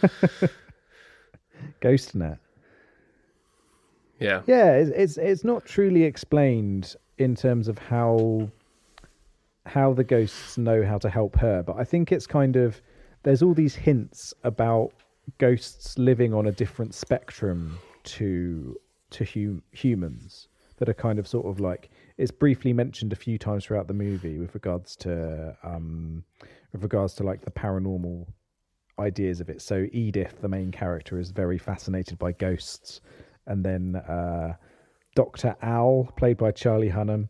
Ghost 1.80 2.14
net. 2.14 2.38
Yeah, 4.18 4.42
Yeah, 4.46 4.72
it's, 4.72 4.90
it's 4.90 5.16
it's 5.16 5.44
not 5.44 5.64
truly 5.64 6.04
explained 6.04 6.94
in 7.18 7.34
terms 7.34 7.68
of 7.68 7.78
how 7.78 8.50
how 9.66 9.92
the 9.92 10.04
ghosts 10.04 10.58
know 10.58 10.84
how 10.84 10.98
to 10.98 11.08
help 11.08 11.36
her, 11.36 11.62
but 11.62 11.76
I 11.76 11.84
think 11.84 12.12
it's 12.12 12.26
kind 12.26 12.56
of 12.56 12.80
there's 13.22 13.42
all 13.42 13.54
these 13.54 13.74
hints 13.74 14.34
about 14.44 14.92
ghosts 15.38 15.98
living 15.98 16.34
on 16.34 16.46
a 16.46 16.52
different 16.52 16.94
spectrum 16.94 17.78
to 18.02 18.78
to 19.10 19.24
hum, 19.24 19.62
humans 19.72 20.48
that 20.78 20.88
are 20.88 20.94
kind 20.94 21.18
of 21.18 21.26
sort 21.26 21.46
of 21.46 21.60
like 21.60 21.90
it's 22.16 22.30
briefly 22.30 22.72
mentioned 22.72 23.12
a 23.12 23.16
few 23.16 23.38
times 23.38 23.64
throughout 23.64 23.86
the 23.86 23.94
movie 23.94 24.38
with 24.38 24.54
regards 24.54 24.96
to 24.96 25.56
um 25.62 26.24
with 26.72 26.82
regards 26.82 27.14
to 27.14 27.22
like 27.22 27.42
the 27.42 27.50
paranormal 27.50 28.26
ideas 29.00 29.40
of 29.40 29.48
it. 29.48 29.62
So 29.62 29.86
Edith, 29.92 30.40
the 30.40 30.48
main 30.48 30.70
character, 30.70 31.18
is 31.18 31.30
very 31.30 31.58
fascinated 31.58 32.18
by 32.18 32.32
ghosts, 32.32 33.00
and 33.46 33.64
then 33.64 33.96
uh, 33.96 34.54
Doctor 35.14 35.56
Al, 35.62 36.12
played 36.16 36.36
by 36.36 36.52
Charlie 36.52 36.90
Hunnam, 36.90 37.28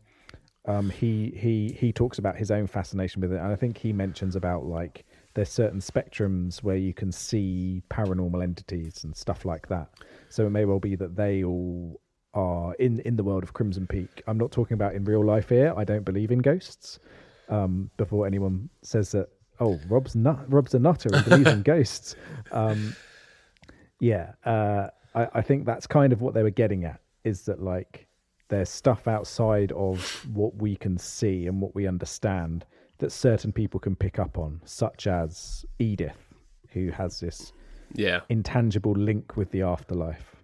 um, 0.67 0.91
he 0.91 1.33
he 1.37 1.75
he 1.79 1.93
talks 1.93 2.19
about 2.19 2.37
his 2.37 2.51
own 2.51 2.67
fascination 2.67 3.23
with 3.23 3.33
it, 3.33 3.39
and 3.39 3.51
I 3.53 3.57
think 3.57 3.79
he 3.79 3.93
mentions 3.93 4.37
about 4.37 4.67
like 4.67 5.05
there's 5.35 5.51
certain 5.51 5.81
spectrums 5.81 6.63
where 6.63 6.77
you 6.77 6.93
can 6.93 7.11
see 7.13 7.83
paranormal 7.91 8.43
entities 8.43 9.05
and 9.05 9.17
stuff 9.17 9.45
like 9.45 9.69
that. 9.69 9.89
So 10.29 10.47
it 10.47 10.51
may 10.51 10.65
well 10.65 10.81
be 10.81 10.97
that 10.97 11.17
they 11.17 11.45
all 11.45 12.01
are 12.35 12.75
in 12.75 13.01
in 13.01 13.17
the 13.17 13.25
world 13.25 13.43
of 13.43 13.55
Crimson 13.55 13.87
Peak. 13.87 14.23
I'm 14.27 14.39
not 14.39 14.53
talking 14.53 14.75
about 14.75 14.95
in 14.95 15.05
real 15.05 15.25
life 15.25 15.49
here. 15.49 15.73
I 15.77 15.85
don't 15.85 16.05
believe 16.05 16.31
in 16.31 16.41
ghosts. 16.41 16.99
Um, 17.49 17.91
before 17.97 18.27
anyone 18.27 18.69
says 18.83 19.11
that, 19.13 19.29
oh, 19.61 19.79
Rob's 19.89 20.17
nut, 20.17 20.41
Rob's 20.49 20.75
a 20.75 20.79
nutter 20.79 21.11
and 21.13 21.25
believes 21.25 21.51
in 21.51 21.63
ghosts. 21.65 22.17
Um, 22.51 22.97
yeah, 24.01 24.33
uh, 24.45 24.89
I, 25.15 25.29
I 25.35 25.43
think 25.43 25.67
that's 25.67 25.87
kind 25.87 26.13
of 26.13 26.21
what 26.21 26.35
they 26.35 26.43
were 26.43 26.51
getting 26.51 26.85
at. 26.85 27.01
Is 27.25 27.43
that 27.43 27.63
like 27.63 28.07
there's 28.49 28.71
stuff 28.71 29.07
outside 29.07 29.73
of 29.73 30.27
what 30.33 30.57
we 30.57 30.75
can 30.77 30.99
see 30.99 31.47
and 31.47 31.61
what 31.61 31.75
we 31.75 31.87
understand 31.87 32.65
that 32.99 33.13
certain 33.13 33.53
people 33.53 33.79
can 33.79 33.95
pick 33.95 34.19
up 34.19 34.39
on, 34.39 34.61
such 34.65 35.07
as 35.07 35.65
Edith, 35.79 36.35
who 36.73 36.91
has 36.91 37.21
this 37.21 37.53
yeah. 37.95 38.21
intangible 38.29 38.93
link 38.93 39.37
with 39.37 39.51
the 39.51 39.63
afterlife. 39.63 40.37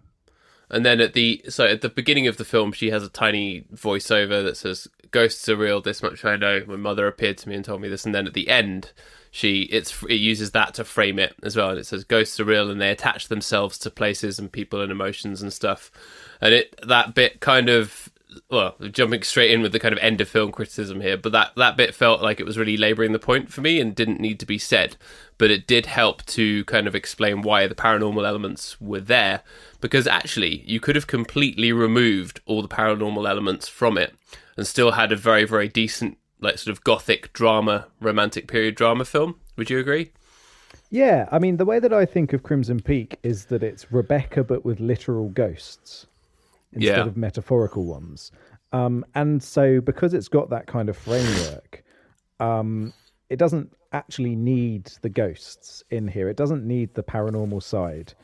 And 0.70 0.84
then 0.84 1.00
at 1.00 1.12
the 1.12 1.44
so 1.48 1.64
at 1.64 1.80
the 1.80 1.88
beginning 1.88 2.26
of 2.26 2.38
the 2.38 2.44
film, 2.44 2.72
she 2.72 2.90
has 2.90 3.04
a 3.04 3.08
tiny 3.08 3.64
voiceover 3.72 4.44
that 4.44 4.56
says, 4.56 4.88
"Ghosts 5.10 5.48
are 5.48 5.56
real. 5.56 5.80
This 5.80 6.02
much 6.02 6.24
I 6.24 6.36
know. 6.36 6.62
My 6.66 6.76
mother 6.76 7.06
appeared 7.06 7.38
to 7.38 7.48
me 7.48 7.54
and 7.54 7.64
told 7.64 7.80
me 7.80 7.88
this." 7.88 8.04
And 8.04 8.14
then 8.14 8.26
at 8.26 8.34
the 8.34 8.48
end, 8.48 8.92
she 9.30 9.62
it's 9.62 10.02
it 10.04 10.14
uses 10.14 10.50
that 10.52 10.74
to 10.74 10.84
frame 10.84 11.18
it 11.20 11.34
as 11.42 11.56
well, 11.56 11.70
and 11.70 11.78
it 11.78 11.86
says, 11.86 12.02
"Ghosts 12.02 12.40
are 12.40 12.44
real," 12.44 12.70
and 12.70 12.80
they 12.80 12.90
attach 12.90 13.28
themselves 13.28 13.78
to 13.78 13.90
places 13.90 14.38
and 14.38 14.50
people 14.50 14.80
and 14.80 14.90
emotions 14.90 15.40
and 15.40 15.52
stuff. 15.52 15.92
And 16.40 16.52
it 16.52 16.74
that 16.82 17.14
bit 17.14 17.40
kind 17.40 17.68
of 17.68 18.10
well, 18.50 18.76
jumping 18.90 19.22
straight 19.22 19.50
in 19.50 19.62
with 19.62 19.72
the 19.72 19.80
kind 19.80 19.92
of 19.92 19.98
end 19.98 20.20
of 20.20 20.28
film 20.28 20.52
criticism 20.52 21.00
here, 21.00 21.16
but 21.16 21.32
that, 21.32 21.52
that 21.56 21.76
bit 21.76 21.94
felt 21.94 22.22
like 22.22 22.40
it 22.40 22.46
was 22.46 22.58
really 22.58 22.76
labouring 22.76 23.12
the 23.12 23.18
point 23.18 23.50
for 23.50 23.60
me 23.60 23.80
and 23.80 23.94
didn't 23.94 24.20
need 24.20 24.38
to 24.40 24.46
be 24.46 24.58
said. 24.58 24.96
But 25.38 25.50
it 25.50 25.66
did 25.66 25.86
help 25.86 26.24
to 26.26 26.64
kind 26.64 26.86
of 26.86 26.94
explain 26.94 27.42
why 27.42 27.66
the 27.66 27.74
paranormal 27.74 28.26
elements 28.26 28.80
were 28.80 29.00
there, 29.00 29.42
because 29.80 30.06
actually, 30.06 30.62
you 30.66 30.80
could 30.80 30.96
have 30.96 31.06
completely 31.06 31.72
removed 31.72 32.40
all 32.46 32.62
the 32.62 32.68
paranormal 32.68 33.28
elements 33.28 33.68
from 33.68 33.98
it 33.98 34.14
and 34.56 34.66
still 34.66 34.92
had 34.92 35.12
a 35.12 35.16
very, 35.16 35.44
very 35.44 35.68
decent, 35.68 36.16
like, 36.40 36.56
sort 36.56 36.74
of 36.74 36.82
gothic 36.84 37.32
drama, 37.34 37.88
romantic 38.00 38.48
period 38.48 38.74
drama 38.74 39.04
film. 39.04 39.38
Would 39.56 39.68
you 39.68 39.78
agree? 39.78 40.12
Yeah, 40.90 41.28
I 41.30 41.38
mean, 41.38 41.58
the 41.58 41.64
way 41.66 41.80
that 41.80 41.92
I 41.92 42.06
think 42.06 42.32
of 42.32 42.42
Crimson 42.42 42.80
Peak 42.80 43.18
is 43.22 43.46
that 43.46 43.62
it's 43.62 43.92
Rebecca, 43.92 44.42
but 44.44 44.64
with 44.64 44.80
literal 44.80 45.28
ghosts 45.28 46.06
instead 46.72 46.96
Yeah. 46.96 47.06
of 47.06 47.16
metaphorical 47.16 47.84
ones. 47.84 48.32
Um, 48.72 49.04
and 49.14 49.42
so, 49.42 49.80
because 49.80 50.14
it's 50.14 50.28
got 50.28 50.48
that 50.50 50.66
kind 50.66 50.88
of 50.88 50.96
framework, 50.96 51.84
um, 52.40 52.92
it 53.28 53.36
doesn't 53.38 53.72
actually 53.96 54.36
need 54.36 54.90
the 55.02 55.08
ghosts 55.08 55.82
in 55.90 56.06
here. 56.06 56.28
It 56.28 56.36
doesn't 56.36 56.64
need 56.66 56.94
the 56.94 57.02
paranormal 57.02 57.62
side. 57.62 58.14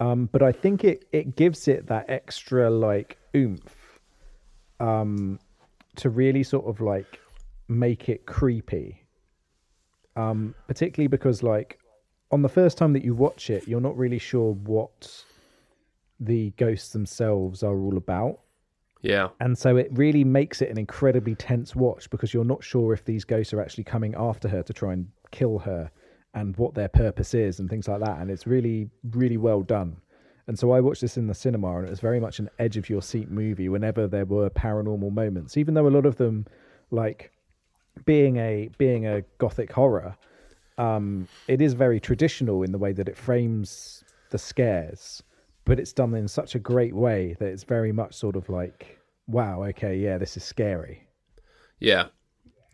Um, 0.00 0.28
but 0.32 0.42
I 0.42 0.52
think 0.52 0.84
it, 0.84 1.04
it 1.12 1.36
gives 1.36 1.68
it 1.68 1.86
that 1.86 2.06
extra 2.08 2.70
like 2.70 3.18
oomph 3.36 4.00
um, 4.80 5.38
to 5.96 6.10
really 6.10 6.42
sort 6.42 6.66
of 6.66 6.80
like 6.80 7.20
make 7.68 8.08
it 8.08 8.26
creepy. 8.26 9.02
Um, 10.16 10.54
particularly 10.66 11.08
because 11.08 11.42
like 11.42 11.78
on 12.30 12.42
the 12.42 12.48
first 12.48 12.76
time 12.78 12.92
that 12.94 13.04
you 13.04 13.14
watch 13.14 13.50
it, 13.50 13.68
you're 13.68 13.80
not 13.80 13.96
really 13.96 14.18
sure 14.18 14.54
what 14.54 15.24
the 16.18 16.50
ghosts 16.56 16.90
themselves 16.90 17.62
are 17.62 17.78
all 17.78 17.96
about. 17.96 18.40
Yeah. 19.02 19.28
And 19.40 19.56
so 19.56 19.76
it 19.76 19.88
really 19.92 20.24
makes 20.24 20.60
it 20.60 20.68
an 20.68 20.78
incredibly 20.78 21.34
tense 21.34 21.74
watch 21.74 22.10
because 22.10 22.34
you're 22.34 22.44
not 22.44 22.62
sure 22.62 22.92
if 22.92 23.04
these 23.04 23.24
ghosts 23.24 23.52
are 23.54 23.60
actually 23.60 23.84
coming 23.84 24.14
after 24.16 24.48
her 24.48 24.62
to 24.62 24.72
try 24.72 24.92
and 24.92 25.08
kill 25.30 25.58
her 25.60 25.90
and 26.34 26.56
what 26.56 26.74
their 26.74 26.88
purpose 26.88 27.34
is 27.34 27.58
and 27.58 27.68
things 27.68 27.88
like 27.88 28.00
that. 28.00 28.18
And 28.18 28.30
it's 28.30 28.46
really, 28.46 28.88
really 29.10 29.36
well 29.36 29.62
done. 29.62 29.96
And 30.46 30.58
so 30.58 30.72
I 30.72 30.80
watched 30.80 31.00
this 31.00 31.16
in 31.16 31.26
the 31.26 31.34
cinema 31.34 31.76
and 31.78 31.86
it 31.86 31.90
was 31.90 32.00
very 32.00 32.20
much 32.20 32.38
an 32.38 32.50
edge 32.58 32.76
of 32.76 32.88
your 32.88 33.02
seat 33.02 33.30
movie 33.30 33.68
whenever 33.68 34.06
there 34.06 34.24
were 34.24 34.50
paranormal 34.50 35.12
moments, 35.12 35.56
even 35.56 35.74
though 35.74 35.86
a 35.86 35.90
lot 35.90 36.06
of 36.06 36.16
them, 36.16 36.46
like 36.90 37.30
being 38.04 38.36
a 38.36 38.68
being 38.78 39.06
a 39.06 39.22
gothic 39.38 39.72
horror, 39.72 40.16
um, 40.78 41.28
it 41.46 41.60
is 41.60 41.74
very 41.74 42.00
traditional 42.00 42.62
in 42.62 42.72
the 42.72 42.78
way 42.78 42.92
that 42.92 43.08
it 43.08 43.16
frames 43.16 44.02
the 44.30 44.38
scares, 44.38 45.22
but 45.64 45.78
it's 45.78 45.92
done 45.92 46.14
in 46.14 46.26
such 46.26 46.54
a 46.54 46.58
great 46.58 46.94
way 46.94 47.36
that 47.38 47.46
it's 47.46 47.64
very 47.64 47.92
much 47.92 48.14
sort 48.14 48.34
of 48.34 48.48
like, 48.48 48.98
wow, 49.26 49.62
okay, 49.64 49.96
yeah, 49.96 50.18
this 50.18 50.36
is 50.36 50.44
scary. 50.44 51.06
Yeah. 51.78 52.06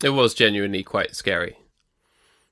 It 0.03 0.11
was 0.11 0.35
genuinely 0.35 0.83
quite 0.83 1.17
scary. 1.17 1.57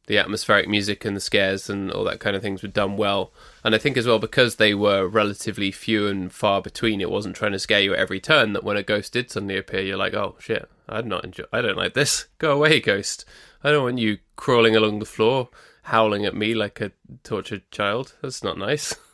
The 0.07 0.19
atmospheric 0.19 0.69
music 0.69 1.05
and 1.05 1.17
the 1.17 1.21
scares 1.21 1.71
and 1.71 1.91
all 1.91 2.05
that 2.05 2.21
kind 2.21 2.37
of 2.37 2.43
things 2.43 2.63
were 2.63 2.69
done 2.69 2.97
well. 2.97 3.33
And 3.65 3.75
I 3.75 3.79
think 3.79 3.97
as 3.97 4.07
well 4.07 4.19
because 4.19 4.57
they 4.57 4.75
were 4.75 5.07
relatively 5.09 5.71
few 5.71 6.07
and 6.07 6.31
far 6.31 6.61
between, 6.61 7.01
it 7.01 7.11
wasn't 7.11 7.37
trying 7.37 7.53
to 7.53 7.59
scare 7.59 7.81
you 7.81 7.95
at 7.95 7.99
every 7.99 8.21
turn 8.21 8.53
that 8.53 8.65
when 8.65 8.77
a 8.77 8.83
ghost 8.83 9.15
did 9.15 9.31
suddenly 9.31 9.57
appear, 9.57 9.81
you're 9.81 9.97
like, 9.97 10.13
"Oh 10.15 10.37
shit, 10.39 10.69
I'm 10.89 11.09
not 11.09 11.25
enjoy 11.25 11.45
I 11.53 11.63
don't 11.63 11.77
like 11.79 11.95
this. 11.95 12.27
Go 12.39 12.53
away, 12.53 12.81
ghost. 12.81 13.25
I 13.63 13.71
don't 13.71 13.85
want 13.85 13.99
you 13.99 14.19
crawling 14.37 14.77
along 14.77 14.99
the 14.99 15.07
floor 15.07 15.49
howling 15.85 16.25
at 16.25 16.35
me 16.35 16.55
like 16.55 16.81
a 16.81 16.93
tortured 17.23 17.71
child. 17.71 18.15
That's 18.23 18.43
not 18.43 18.59
nice. 18.59 18.95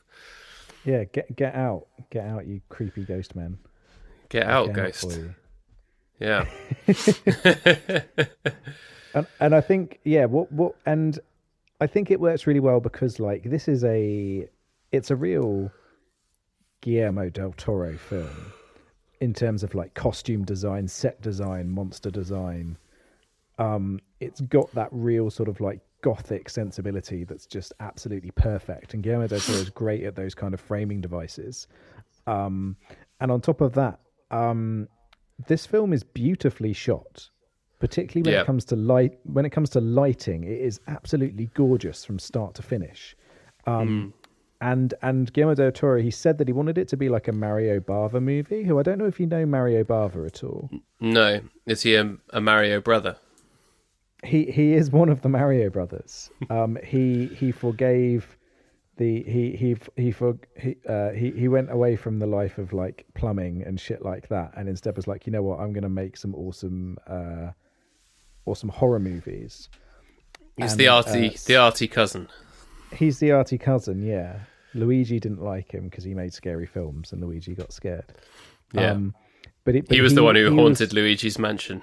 Yeah, 0.83 1.05
get 1.05 1.37
get 1.37 1.55
out, 1.55 1.89
get 2.09 2.25
out, 2.27 2.47
you 2.47 2.63
creepy 2.71 3.05
ghost 3.05 3.37
man. 3.37 3.59
Get 4.31 4.47
out, 4.47 4.69
Get 4.69 4.75
ghost. 4.75 5.11
you. 5.15 5.35
Yeah. 6.19 6.47
and 9.15 9.27
and 9.41 9.55
I 9.55 9.61
think 9.61 10.01
yeah, 10.05 10.25
what 10.27 10.51
what 10.53 10.75
and 10.87 11.19
I 11.81 11.87
think 11.87 12.11
it 12.11 12.21
works 12.21 12.47
really 12.47 12.61
well 12.61 12.81
because 12.81 13.19
like 13.19 13.45
this 13.45 13.69
is 13.69 13.85
a 13.85 14.49
it's 14.93 15.11
a 15.11 15.17
real 15.17 15.71
Guillermo 16.81 17.31
del 17.31 17.53
Toro 17.57 17.97
film 17.97 18.53
in 19.21 19.35
terms 19.35 19.63
of 19.63 19.75
like 19.75 19.95
costume 19.95 20.45
design, 20.45 20.89
set 20.89 21.21
design, 21.21 21.69
monster 21.69 22.11
design. 22.11 22.77
Um, 23.59 24.01
it's 24.21 24.41
got 24.41 24.73
that 24.75 24.89
real 24.91 25.31
sort 25.31 25.49
of 25.49 25.61
like 25.61 25.81
gothic 26.03 26.49
sensibility 26.49 27.25
that's 27.25 27.47
just 27.47 27.75
absolutely 27.81 28.31
perfect. 28.31 28.95
And 28.95 29.03
Guillermo 29.03 29.27
del 29.27 29.41
Toro 29.41 29.59
is 29.59 29.71
great 29.71 30.05
at 30.05 30.17
those 30.17 30.35
kind 30.35 30.55
of 30.55 30.61
framing 30.61 31.01
devices. 31.01 31.67
Um, 32.27 32.77
and 33.21 33.31
on 33.31 33.41
top 33.43 33.61
of 33.61 33.75
that, 33.75 34.01
um, 34.31 34.89
this 35.47 35.67
film 35.67 35.93
is 35.93 36.03
beautifully 36.03 36.73
shot, 36.73 37.29
particularly 37.81 38.23
when 38.25 38.35
Yeah. 38.35 38.43
it 38.43 38.47
comes 38.47 38.65
to 38.67 38.77
light. 38.77 39.19
When 39.25 39.45
it 39.45 39.51
comes 39.51 39.71
to 39.71 39.81
lighting, 39.81 40.45
it 40.45 40.61
is 40.61 40.81
absolutely 40.87 41.51
gorgeous 41.55 42.05
from 42.05 42.19
start 42.21 42.55
to 42.55 42.63
finish. 42.63 43.17
Um, 43.67 44.15
and 44.61 44.95
and 45.03 45.33
Guillermo 45.33 45.55
del 45.55 45.73
Toro, 45.73 46.01
he 46.01 46.11
said 46.11 46.39
that 46.39 46.47
he 46.47 46.53
wanted 46.53 46.79
it 46.79 46.87
to 46.89 46.97
be 46.97 47.09
like 47.09 47.27
a 47.29 47.33
Mario 47.33 47.81
Bava 47.81 48.23
movie. 48.23 48.63
Who 48.63 48.79
I 48.79 48.83
don't 48.83 48.99
know 48.99 49.07
if 49.07 49.19
you 49.19 49.27
know 49.27 49.45
Mario 49.47 49.83
Bava 49.85 50.27
at 50.27 50.45
all. 50.45 50.71
No, 51.01 51.41
is 51.67 51.83
he 51.83 51.95
a, 51.97 52.17
a 52.31 52.41
Mario 52.41 52.81
brother? 52.81 53.17
He 54.23 54.45
he 54.51 54.75
is 54.75 54.91
one 54.91 55.09
of 55.09 55.23
the 55.23 55.29
Mario 55.31 55.71
brothers. 55.71 56.31
Um, 56.51 56.77
he 56.85 57.27
he 57.27 57.51
forgave 57.53 58.37
the 58.99 59.23
he 59.23 59.57
he 59.57 59.77
he 59.97 60.11
for 60.11 60.37
he 60.59 60.77
uh, 60.87 61.11
he 61.13 61.31
he 61.31 61.49
went 61.49 61.71
away 61.73 61.97
from 61.97 62.19
the 62.19 62.27
life 62.27 62.59
of 62.59 62.75
like 62.75 63.07
plumbing 63.15 63.63
and 63.63 63.81
shit 63.81 64.03
like 64.05 64.29
that, 64.29 64.53
and 64.57 64.69
instead 64.69 64.95
was 64.95 65.07
like, 65.09 65.27
you 65.27 65.33
know 65.33 65.43
what, 65.43 65.59
I'm 65.61 65.73
gonna 65.73 65.89
make 65.89 66.19
some 66.19 66.35
awesome 66.35 66.99
uh, 67.07 67.53
awesome 68.47 68.69
horror 68.69 68.99
movies. 69.01 69.69
He's 70.57 70.73
And, 70.73 70.81
the 70.81 70.89
arty, 70.89 71.31
uh, 71.31 71.39
the 71.47 71.57
arty 71.57 71.89
cousin. 71.89 72.29
He's 72.93 73.19
the 73.19 73.33
arty 73.33 73.59
cousin, 73.59 74.03
yeah. 74.03 74.41
Luigi 74.75 75.19
didn't 75.19 75.43
like 75.43 75.73
him 75.73 75.85
because 75.85 76.05
he 76.05 76.15
made 76.15 76.33
scary 76.33 76.67
films, 76.67 77.13
and 77.13 77.21
Luigi 77.23 77.55
got 77.55 77.73
scared. 77.73 78.13
Yeah. 78.73 78.93
Um, 78.93 79.15
but, 79.65 79.77
it, 79.77 79.89
but 79.89 79.95
he 79.95 80.01
was 80.01 80.15
the 80.15 80.23
one 80.23 80.37
who 80.37 80.55
haunted 80.55 80.89
was- 80.89 80.93
Luigi's 80.95 81.39
mansion. 81.39 81.83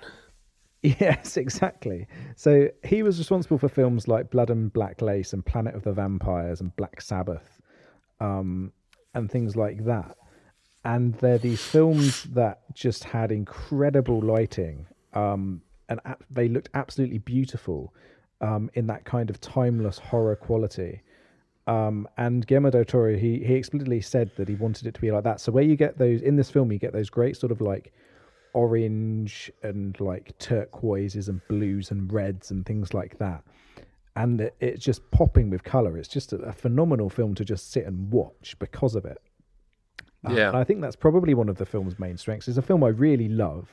Yes, 0.83 1.37
exactly. 1.37 2.07
So 2.35 2.69
he 2.83 3.03
was 3.03 3.17
responsible 3.17 3.57
for 3.57 3.67
films 3.67 4.07
like 4.07 4.29
Blood 4.29 4.49
and 4.49 4.71
Black 4.71 5.01
Lace 5.01 5.33
and 5.33 5.45
Planet 5.45 5.75
of 5.75 5.83
the 5.83 5.91
Vampires 5.91 6.61
and 6.61 6.75
Black 6.75 7.01
Sabbath, 7.01 7.59
um, 8.19 8.71
and 9.13 9.29
things 9.29 9.55
like 9.55 9.85
that. 9.85 10.15
And 10.85 11.13
they're 11.15 11.39
these 11.39 11.61
films 11.61 12.23
that 12.25 12.61
just 12.73 13.03
had 13.03 13.31
incredible 13.31 14.21
lighting, 14.21 14.85
um, 15.13 15.61
and 15.89 15.99
they 16.29 16.47
looked 16.47 16.69
absolutely 16.73 17.17
beautiful 17.19 17.93
um, 18.41 18.69
in 18.73 18.87
that 18.87 19.05
kind 19.05 19.29
of 19.29 19.39
timeless 19.41 19.97
horror 19.97 20.35
quality. 20.35 21.01
Um, 21.65 22.07
and 22.17 22.45
Guillermo 22.47 22.69
del 22.69 22.85
Toro, 22.85 23.15
he 23.17 23.39
he 23.43 23.55
explicitly 23.55 23.99
said 24.01 24.31
that 24.37 24.47
he 24.47 24.55
wanted 24.55 24.87
it 24.87 24.93
to 24.93 25.01
be 25.01 25.11
like 25.11 25.23
that. 25.25 25.41
So 25.41 25.51
where 25.51 25.63
you 25.63 25.75
get 25.75 25.97
those 25.97 26.21
in 26.21 26.35
this 26.35 26.49
film, 26.49 26.71
you 26.71 26.79
get 26.79 26.93
those 26.93 27.09
great 27.09 27.35
sort 27.37 27.51
of 27.51 27.59
like 27.61 27.91
orange 28.53 29.51
and 29.63 29.99
like 29.99 30.37
turquoises 30.39 31.29
and 31.29 31.41
blues 31.47 31.91
and 31.91 32.11
reds 32.11 32.51
and 32.51 32.65
things 32.65 32.93
like 32.93 33.17
that. 33.19 33.43
And 34.15 34.41
it, 34.41 34.55
it's 34.59 34.83
just 34.83 35.09
popping 35.11 35.49
with 35.49 35.63
color. 35.63 35.97
It's 35.97 36.07
just 36.07 36.33
a, 36.33 36.37
a 36.37 36.53
phenomenal 36.53 37.09
film 37.09 37.35
to 37.35 37.45
just 37.45 37.71
sit 37.71 37.85
and 37.85 38.11
watch 38.11 38.55
because 38.59 38.95
of 38.95 39.05
it. 39.05 39.19
Uh, 40.27 40.31
Yeah. 40.33 40.47
and 40.49 40.57
I 40.57 40.63
think 40.63 40.81
that's 40.81 40.95
probably 40.95 41.33
one 41.33 41.49
of 41.49 41.57
the 41.57 41.65
film's 41.65 41.99
main 41.99 42.17
strengths. 42.17 42.47
It's 42.47 42.57
a 42.57 42.61
film 42.63 42.83
I 42.83 42.87
really 42.89 43.27
love, 43.29 43.69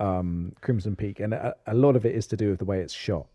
um, 0.00 0.52
Crimson 0.62 0.96
Peak, 0.96 1.20
and 1.20 1.34
a, 1.34 1.54
a 1.66 1.74
lot 1.74 1.94
of 1.94 2.04
it 2.04 2.14
is 2.14 2.26
to 2.28 2.36
do 2.36 2.50
with 2.50 2.58
the 2.58 2.64
way 2.64 2.80
it's 2.80 2.92
shot. 2.92 3.26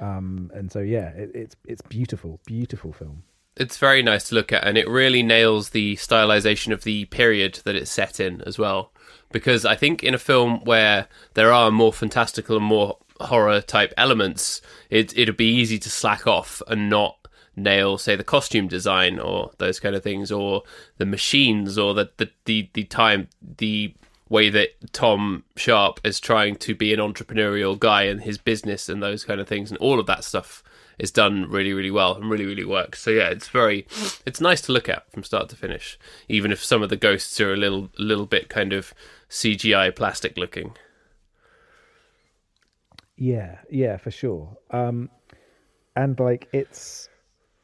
Um, 0.00 0.50
and 0.54 0.72
so 0.72 0.80
yeah, 0.80 1.10
it, 1.10 1.30
it's 1.34 1.56
it's 1.66 1.82
beautiful, 1.82 2.40
beautiful 2.46 2.92
film. 2.92 3.24
It's 3.56 3.76
very 3.76 4.02
nice 4.02 4.28
to 4.28 4.34
look 4.34 4.52
at, 4.52 4.66
and 4.66 4.76
it 4.78 4.88
really 4.88 5.22
nails 5.22 5.70
the 5.70 5.94
stylization 5.96 6.72
of 6.72 6.82
the 6.82 7.04
period 7.06 7.60
that 7.64 7.76
it's 7.76 7.90
set 7.90 8.18
in 8.18 8.40
as 8.42 8.58
well. 8.58 8.92
Because 9.30 9.64
I 9.64 9.76
think 9.76 10.02
in 10.02 10.14
a 10.14 10.18
film 10.18 10.64
where 10.64 11.08
there 11.34 11.52
are 11.52 11.70
more 11.70 11.92
fantastical 11.92 12.56
and 12.56 12.64
more 12.64 12.98
horror 13.20 13.60
type 13.60 13.92
elements, 13.96 14.60
it 14.90 15.16
it'd 15.16 15.36
be 15.36 15.54
easy 15.54 15.78
to 15.80 15.90
slack 15.90 16.26
off 16.26 16.62
and 16.68 16.88
not 16.88 17.16
nail, 17.56 17.96
say, 17.96 18.16
the 18.16 18.24
costume 18.24 18.66
design 18.66 19.20
or 19.20 19.52
those 19.58 19.78
kind 19.78 19.94
of 19.94 20.02
things, 20.02 20.32
or 20.32 20.62
the 20.98 21.06
machines, 21.06 21.78
or 21.78 21.94
the 21.94 22.10
the 22.16 22.30
the, 22.46 22.68
the 22.74 22.84
time 22.84 23.28
the 23.58 23.94
way 24.28 24.48
that 24.50 24.92
Tom 24.92 25.44
Sharpe 25.56 26.00
is 26.04 26.20
trying 26.20 26.56
to 26.56 26.74
be 26.74 26.94
an 26.94 27.00
entrepreneurial 27.00 27.78
guy 27.78 28.04
in 28.04 28.20
his 28.20 28.38
business 28.38 28.88
and 28.88 29.02
those 29.02 29.24
kind 29.24 29.40
of 29.40 29.48
things, 29.48 29.70
and 29.70 29.78
all 29.78 30.00
of 30.00 30.06
that 30.06 30.24
stuff 30.24 30.62
is 30.98 31.10
done 31.10 31.50
really, 31.50 31.72
really 31.72 31.90
well 31.90 32.14
and 32.14 32.30
really, 32.30 32.46
really 32.46 32.64
works. 32.64 33.00
So 33.02 33.10
yeah, 33.10 33.28
it's 33.28 33.48
very, 33.48 33.86
it's 34.24 34.40
nice 34.40 34.60
to 34.62 34.72
look 34.72 34.88
at 34.88 35.10
from 35.10 35.24
start 35.24 35.48
to 35.50 35.56
finish, 35.56 35.98
even 36.28 36.52
if 36.52 36.64
some 36.64 36.82
of 36.82 36.88
the 36.88 36.96
ghosts 36.96 37.40
are 37.40 37.52
a 37.52 37.56
little, 37.56 37.90
little 37.98 38.26
bit 38.26 38.48
kind 38.48 38.72
of 38.72 38.94
CGI 39.28 39.94
plastic 39.94 40.36
looking. 40.36 40.74
Yeah, 43.16 43.58
yeah, 43.70 43.96
for 43.96 44.10
sure. 44.10 44.56
Um, 44.70 45.10
and 45.96 46.18
like 46.18 46.48
it's 46.52 47.08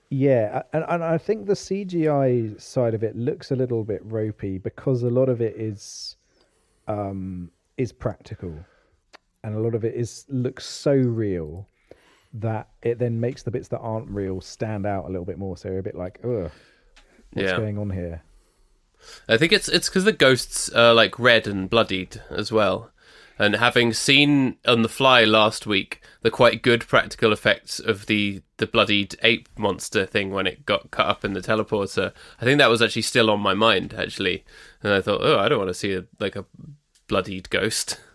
yeah, 0.09 0.63
and, 0.73 0.85
and 0.89 1.05
I 1.05 1.19
think 1.19 1.47
the 1.47 1.55
CGI 1.55 2.61
side 2.61 2.95
of 2.95 3.03
it 3.03 3.17
looks 3.17 3.51
a 3.51 3.57
little 3.57 3.85
bit 3.85 4.01
ropey 4.05 4.59
because 4.59 5.03
a 5.03 5.11
lot 5.11 5.29
of 5.29 5.41
it 5.41 5.57
is 5.57 6.17
um 6.91 7.51
is 7.77 7.93
practical, 7.93 8.55
and 9.45 9.55
a 9.55 9.59
lot 9.61 9.75
of 9.75 9.85
it 9.85 9.95
is 9.95 10.27
looks 10.29 10.65
so 10.67 10.93
real 10.93 11.67
that 12.35 12.69
it 12.83 12.99
then 12.99 13.19
makes 13.19 13.43
the 13.43 13.51
bits 13.51 13.69
that 13.69 13.79
aren't 13.79 14.09
real 14.09 14.41
stand 14.41 14.87
out 14.87 15.05
a 15.07 15.09
little 15.09 15.25
bit 15.25 15.39
more. 15.39 15.57
So 15.57 15.69
you're 15.69 15.79
a 15.79 15.83
bit 15.83 15.97
like, 15.97 16.21
ugh, 16.25 16.51
what's 17.33 17.51
Yeah. 17.51 17.57
going 17.57 17.79
on 17.79 17.91
here? 17.91 18.23
I 19.29 19.37
think 19.37 19.53
it's 19.53 19.69
it's 19.69 19.89
because 19.89 20.05
the 20.05 20.13
ghosts 20.13 20.69
are 20.71 20.93
like 20.95 21.19
red 21.19 21.47
and 21.47 21.69
bloodied 21.71 22.21
as 22.31 22.53
well. 22.53 22.91
And 23.39 23.57
having 23.57 23.95
seen 23.95 24.59
on 24.67 24.83
the 24.83 24.89
fly 24.89 25.25
last 25.25 25.67
week 25.67 26.03
the 26.21 26.31
quite 26.31 26.61
good 26.63 26.87
practical 26.87 27.33
effects 27.33 27.81
of 27.81 28.05
the 28.07 28.43
the 28.59 28.67
bloodied 28.67 29.17
ape 29.23 29.49
monster 29.57 30.05
thing 30.05 30.31
when 30.31 30.47
it 30.47 30.67
got 30.67 30.91
cut 30.91 31.07
up 31.07 31.25
in 31.25 31.33
the 31.33 31.41
teleporter, 31.41 32.13
I 32.41 32.45
think 32.45 32.59
that 32.59 32.69
was 32.69 32.83
actually 32.83 33.03
still 33.03 33.31
on 33.31 33.41
my 33.41 33.55
mind 33.55 33.95
actually. 33.97 34.45
And 34.83 34.93
I 34.93 35.01
thought, 35.01 35.23
oh, 35.23 35.39
I 35.39 35.49
don't 35.49 35.59
want 35.59 35.71
to 35.71 35.75
see 35.75 35.95
a, 35.95 36.05
like 36.19 36.37
a 36.37 36.45
bloodied 37.11 37.51
ghost. 37.51 38.01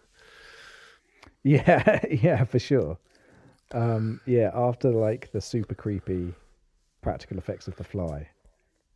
Yeah, 1.44 2.00
yeah, 2.10 2.44
for 2.46 2.58
sure. 2.58 2.98
Um, 3.72 4.20
yeah, 4.26 4.50
after 4.56 4.90
like 4.90 5.32
the 5.32 5.40
super 5.42 5.76
creepy 5.76 6.34
practical 7.04 7.38
effects 7.38 7.68
of 7.68 7.76
the 7.76 7.84
fly. 7.84 8.30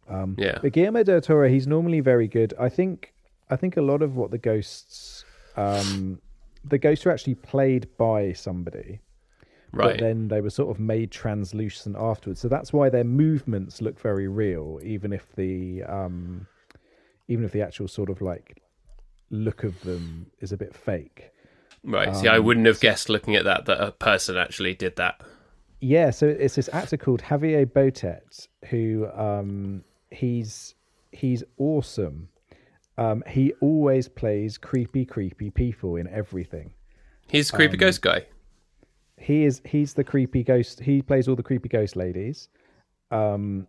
Um, 0.07 0.35
Yeah. 0.35 0.57
But 0.59 0.71
Guillermo 0.73 1.03
del 1.03 1.21
Toro, 1.21 1.47
he's 1.47 1.67
normally 1.67 1.99
very 1.99 2.27
good. 2.27 2.55
I 2.59 2.69
think, 2.69 3.13
I 3.51 3.55
think 3.55 3.77
a 3.77 3.83
lot 3.83 4.01
of 4.01 4.15
what 4.15 4.31
the 4.31 4.39
ghosts, 4.39 5.25
um, 5.57 6.19
the 6.65 6.79
ghosts 6.79 7.05
are 7.05 7.11
actually 7.11 7.35
played 7.35 7.87
by 7.97 8.33
somebody, 8.33 8.99
but 9.71 9.77
Right. 9.85 9.99
then 9.99 10.29
they 10.29 10.41
were 10.41 10.49
sort 10.49 10.71
of 10.75 10.79
made 10.79 11.11
translucent 11.11 11.95
afterwards. 11.99 12.39
So 12.39 12.47
that's 12.47 12.73
why 12.73 12.89
their 12.89 13.03
movements 13.03 13.79
look 13.79 13.99
very 13.99 14.27
real, 14.27 14.79
even 14.81 15.13
if 15.13 15.31
the, 15.35 15.83
um, 15.83 16.47
even 17.27 17.45
if 17.45 17.51
the 17.51 17.61
actual 17.61 17.87
sort 17.87 18.09
of 18.09 18.21
like 18.21 18.63
look 19.29 19.63
of 19.63 19.79
them 19.81 20.27
is 20.39 20.51
a 20.51 20.57
bit 20.57 20.75
fake. 20.75 21.31
Right. 21.83 22.15
See, 22.15 22.27
I 22.27 22.39
wouldn't 22.39 22.65
have 22.65 22.79
guessed 22.79 23.09
looking 23.09 23.35
at 23.35 23.45
that 23.45 23.65
that 23.65 23.81
a 23.81 23.91
person 23.91 24.37
actually 24.37 24.73
did 24.73 24.95
that. 24.97 25.21
Yeah, 25.81 26.09
so 26.09 26.27
it's 26.27 26.55
this 26.55 26.69
actor 26.73 26.97
called 26.97 27.21
Javier 27.21 27.65
Botet 27.65 28.47
who 28.69 29.07
um 29.15 29.83
he's 30.11 30.75
he's 31.11 31.43
awesome. 31.57 32.29
Um 32.97 33.23
he 33.27 33.53
always 33.61 34.09
plays 34.09 34.57
creepy 34.57 35.05
creepy 35.05 35.49
people 35.51 35.95
in 35.95 36.07
everything. 36.07 36.73
He's 37.27 37.49
a 37.49 37.53
creepy 37.53 37.73
Um, 37.75 37.79
ghost 37.79 38.01
guy. 38.01 38.25
He 39.17 39.45
is 39.45 39.61
he's 39.65 39.93
the 39.93 40.03
creepy 40.03 40.43
ghost. 40.43 40.81
He 40.81 41.01
plays 41.01 41.27
all 41.27 41.35
the 41.35 41.43
creepy 41.43 41.69
ghost 41.69 41.95
ladies. 41.95 42.49
Um 43.11 43.67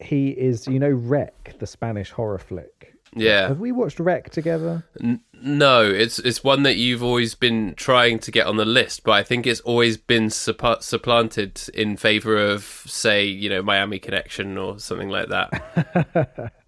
he 0.00 0.30
is 0.30 0.66
you 0.66 0.80
know 0.80 0.90
REC, 0.90 1.58
the 1.60 1.66
Spanish 1.66 2.10
horror 2.10 2.38
flick. 2.38 2.91
Yeah. 3.14 3.48
Have 3.48 3.60
we 3.60 3.72
watched 3.72 4.00
REC 4.00 4.30
together? 4.30 4.84
N- 5.02 5.20
no, 5.44 5.82
it's 5.84 6.18
it's 6.20 6.42
one 6.44 6.62
that 6.62 6.76
you've 6.76 7.02
always 7.02 7.34
been 7.34 7.74
trying 7.74 8.18
to 8.20 8.30
get 8.30 8.46
on 8.46 8.56
the 8.56 8.64
list, 8.64 9.02
but 9.04 9.12
I 9.12 9.22
think 9.22 9.46
it's 9.46 9.60
always 9.60 9.96
been 9.96 10.28
suppa- 10.28 10.82
supplanted 10.82 11.60
in 11.74 11.96
favor 11.96 12.36
of, 12.38 12.62
say, 12.86 13.24
you 13.26 13.48
know, 13.50 13.60
Miami 13.62 13.98
Connection 13.98 14.56
or 14.56 14.78
something 14.78 15.08
like 15.08 15.28
that. 15.28 16.52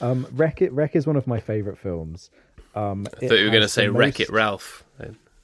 Um 0.00 0.26
REC 0.32 0.62
it 0.62 0.72
REC 0.72 0.94
is 0.94 1.06
one 1.06 1.16
of 1.16 1.26
my 1.26 1.40
favorite 1.40 1.76
films. 1.78 2.30
Um 2.76 3.06
I 3.22 3.26
thought 3.26 3.38
you 3.38 3.44
were 3.44 3.50
going 3.50 3.62
to 3.62 3.68
say 3.68 3.88
Wreck 3.88 4.20
It 4.20 4.30
Ralph. 4.30 4.84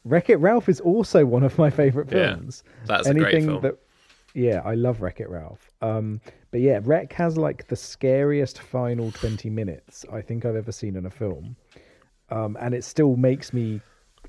Wreck 0.04 0.30
It 0.30 0.36
Ralph 0.36 0.68
is 0.68 0.80
also 0.80 1.26
one 1.26 1.42
of 1.42 1.58
my 1.58 1.68
favorite 1.68 2.12
Yeah, 2.12 2.34
films. 2.36 2.62
that's 2.84 3.08
a 3.08 3.14
great 3.14 3.42
film. 3.42 3.60
That, 3.62 3.76
yeah, 4.36 4.60
I 4.64 4.74
love 4.74 5.00
Wreck 5.00 5.20
It 5.20 5.30
Ralph. 5.30 5.70
Um, 5.80 6.20
but 6.50 6.60
yeah, 6.60 6.80
REC 6.82 7.12
has 7.14 7.38
like 7.38 7.68
the 7.68 7.76
scariest 7.76 8.60
final 8.60 9.10
twenty 9.12 9.48
minutes 9.48 10.04
I 10.12 10.20
think 10.20 10.44
I've 10.44 10.56
ever 10.56 10.72
seen 10.72 10.94
in 10.94 11.06
a 11.06 11.10
film, 11.10 11.56
um, 12.30 12.56
and 12.60 12.74
it 12.74 12.84
still 12.84 13.16
makes 13.16 13.52
me 13.52 13.80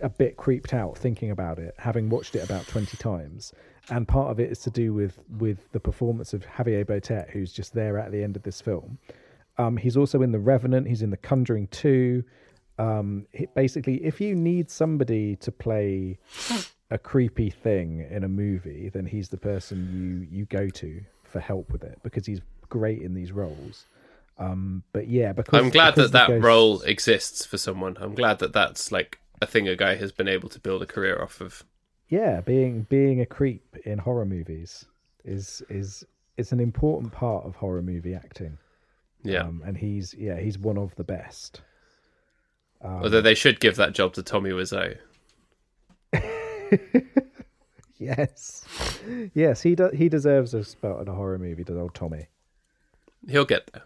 a 0.02 0.10
bit 0.10 0.38
creeped 0.38 0.74
out 0.74 0.98
thinking 0.98 1.32
about 1.32 1.60
it, 1.60 1.76
having 1.78 2.10
watched 2.10 2.36
it 2.36 2.44
about 2.44 2.66
twenty 2.68 2.96
times. 2.98 3.54
And 3.90 4.08
part 4.08 4.32
of 4.32 4.40
it 4.40 4.50
is 4.50 4.60
to 4.60 4.70
do 4.70 4.94
with 4.94 5.20
with 5.40 5.72
the 5.74 5.80
performance 5.80 6.34
of 6.34 6.46
Javier 6.46 6.86
Botet, 6.86 7.30
who's 7.30 7.52
just 7.52 7.74
there 7.74 7.98
at 7.98 8.12
the 8.12 8.24
end 8.24 8.38
of 8.38 8.44
this 8.44 8.62
film. 8.62 8.98
Um, 9.58 9.76
he's 9.76 9.98
also 9.98 10.22
in 10.22 10.32
The 10.32 10.40
Revenant. 10.40 10.88
He's 10.88 11.02
in 11.02 11.10
The 11.10 11.18
Conjuring 11.18 11.68
Two. 11.68 12.24
Um, 12.80 13.26
basically, 13.56 14.04
if 14.06 14.22
you 14.22 14.36
need 14.36 14.70
somebody 14.70 15.36
to 15.38 15.52
play 15.52 16.20
a 16.90 16.98
creepy 16.98 17.50
thing 17.50 18.06
in 18.10 18.24
a 18.24 18.28
movie, 18.28 18.90
then 18.90 19.06
he's 19.06 19.30
the 19.30 19.38
person 19.38 20.28
you 20.32 20.38
you 20.38 20.46
go 20.46 20.70
to 20.70 21.02
for 21.24 21.40
help 21.40 21.72
with 21.72 21.84
it 21.84 22.00
because 22.04 22.26
he's 22.26 22.42
great 22.70 23.02
in 23.02 23.14
these 23.14 23.32
roles. 23.32 23.86
Um, 24.40 24.84
but 24.94 25.08
yeah, 25.08 25.34
because 25.34 25.60
I'm 25.60 25.70
glad 25.70 25.96
because 25.96 26.12
that 26.12 26.28
that 26.28 26.34
ghosts- 26.36 26.44
role 26.46 26.82
exists 26.82 27.46
for 27.46 27.58
someone. 27.58 27.98
I'm 28.00 28.14
glad 28.16 28.40
that 28.40 28.54
that's 28.54 28.92
like 28.92 29.20
a 29.42 29.46
thing 29.46 29.68
a 29.68 29.76
guy 29.76 29.96
has 29.96 30.12
been 30.12 30.28
able 30.28 30.50
to 30.50 30.60
build 30.60 30.82
a 30.82 30.86
career 30.86 31.22
off 31.22 31.42
of. 31.42 31.64
yeah, 32.10 32.42
being 32.42 32.84
being 32.90 33.20
a 33.22 33.26
creep 33.26 33.76
in 33.86 33.98
horror 33.98 34.26
movies 34.26 34.86
is 35.26 35.62
is 35.70 36.06
it's 36.38 36.52
an 36.52 36.60
important 36.60 37.12
part 37.12 37.46
of 37.46 37.56
horror 37.56 37.82
movie 37.82 38.14
acting. 38.14 38.58
Yeah. 39.24 39.42
Um, 39.42 39.64
and 39.66 39.76
he's 39.78 40.14
yeah 40.14 40.40
he's 40.40 40.58
one 40.58 40.78
of 40.78 40.96
the 40.96 41.04
best. 41.04 41.62
Although 42.82 43.22
they 43.22 43.34
should 43.34 43.60
give 43.60 43.76
that 43.78 43.94
job 43.94 44.14
to 44.14 44.24
Tommy 44.24 44.52
Wiseau. 44.52 44.96
Yes, 48.00 48.64
yes, 49.34 49.62
he 49.62 49.74
does. 49.74 49.92
He 49.94 50.08
deserves 50.08 50.54
a 50.54 50.64
spot 50.64 51.02
in 51.02 51.08
a 51.08 51.14
horror 51.14 51.40
movie. 51.40 51.64
Does 51.64 51.78
old 51.78 51.96
Tommy? 51.96 52.28
He'll 53.28 53.46
get 53.46 53.72
there. 53.74 53.84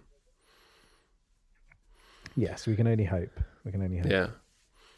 Yes, 2.36 2.68
we 2.68 2.76
can 2.76 2.88
only 2.88 3.06
hope. 3.06 3.40
We 3.64 3.72
can 3.72 3.82
only 3.82 4.00
hope. 4.00 4.12
Yeah. 4.12 4.28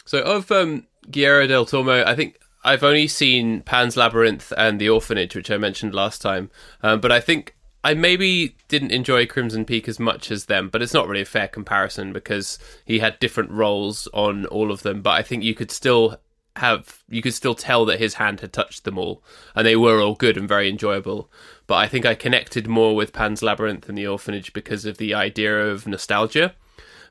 So 0.05 0.21
of 0.21 0.51
um, 0.51 0.87
Guillermo 1.09 1.47
del 1.47 1.65
Toro, 1.65 2.03
I 2.03 2.15
think 2.15 2.39
I've 2.63 2.83
only 2.83 3.07
seen 3.07 3.61
Pan's 3.61 3.95
Labyrinth 3.95 4.51
and 4.57 4.81
The 4.81 4.89
Orphanage, 4.89 5.35
which 5.35 5.51
I 5.51 5.57
mentioned 5.57 5.93
last 5.93 6.21
time. 6.21 6.49
Um, 6.81 6.99
but 6.99 7.11
I 7.11 7.19
think 7.19 7.55
I 7.83 7.93
maybe 7.93 8.55
didn't 8.67 8.91
enjoy 8.91 9.27
Crimson 9.27 9.65
Peak 9.65 9.87
as 9.87 9.99
much 9.99 10.31
as 10.31 10.45
them, 10.45 10.69
but 10.69 10.81
it's 10.81 10.93
not 10.93 11.07
really 11.07 11.21
a 11.21 11.25
fair 11.25 11.47
comparison 11.47 12.13
because 12.13 12.57
he 12.85 12.99
had 12.99 13.19
different 13.19 13.51
roles 13.51 14.07
on 14.13 14.45
all 14.47 14.71
of 14.71 14.81
them. 14.81 15.01
But 15.01 15.11
I 15.11 15.21
think 15.21 15.43
you 15.43 15.53
could 15.53 15.71
still 15.71 16.17
have 16.57 17.03
you 17.09 17.21
could 17.21 17.33
still 17.33 17.55
tell 17.55 17.85
that 17.85 17.99
his 17.99 18.15
hand 18.15 18.41
had 18.41 18.53
touched 18.53 18.83
them 18.83 18.97
all, 18.97 19.23
and 19.55 19.65
they 19.65 19.75
were 19.75 20.01
all 20.01 20.15
good 20.15 20.37
and 20.37 20.47
very 20.47 20.69
enjoyable. 20.69 21.29
But 21.67 21.75
I 21.75 21.87
think 21.87 22.05
I 22.05 22.15
connected 22.15 22.67
more 22.67 22.95
with 22.95 23.13
Pan's 23.13 23.41
Labyrinth 23.41 23.87
and 23.89 23.97
The 23.97 24.07
Orphanage 24.07 24.53
because 24.53 24.85
of 24.85 24.97
the 24.97 25.13
idea 25.13 25.67
of 25.67 25.87
nostalgia 25.87 26.53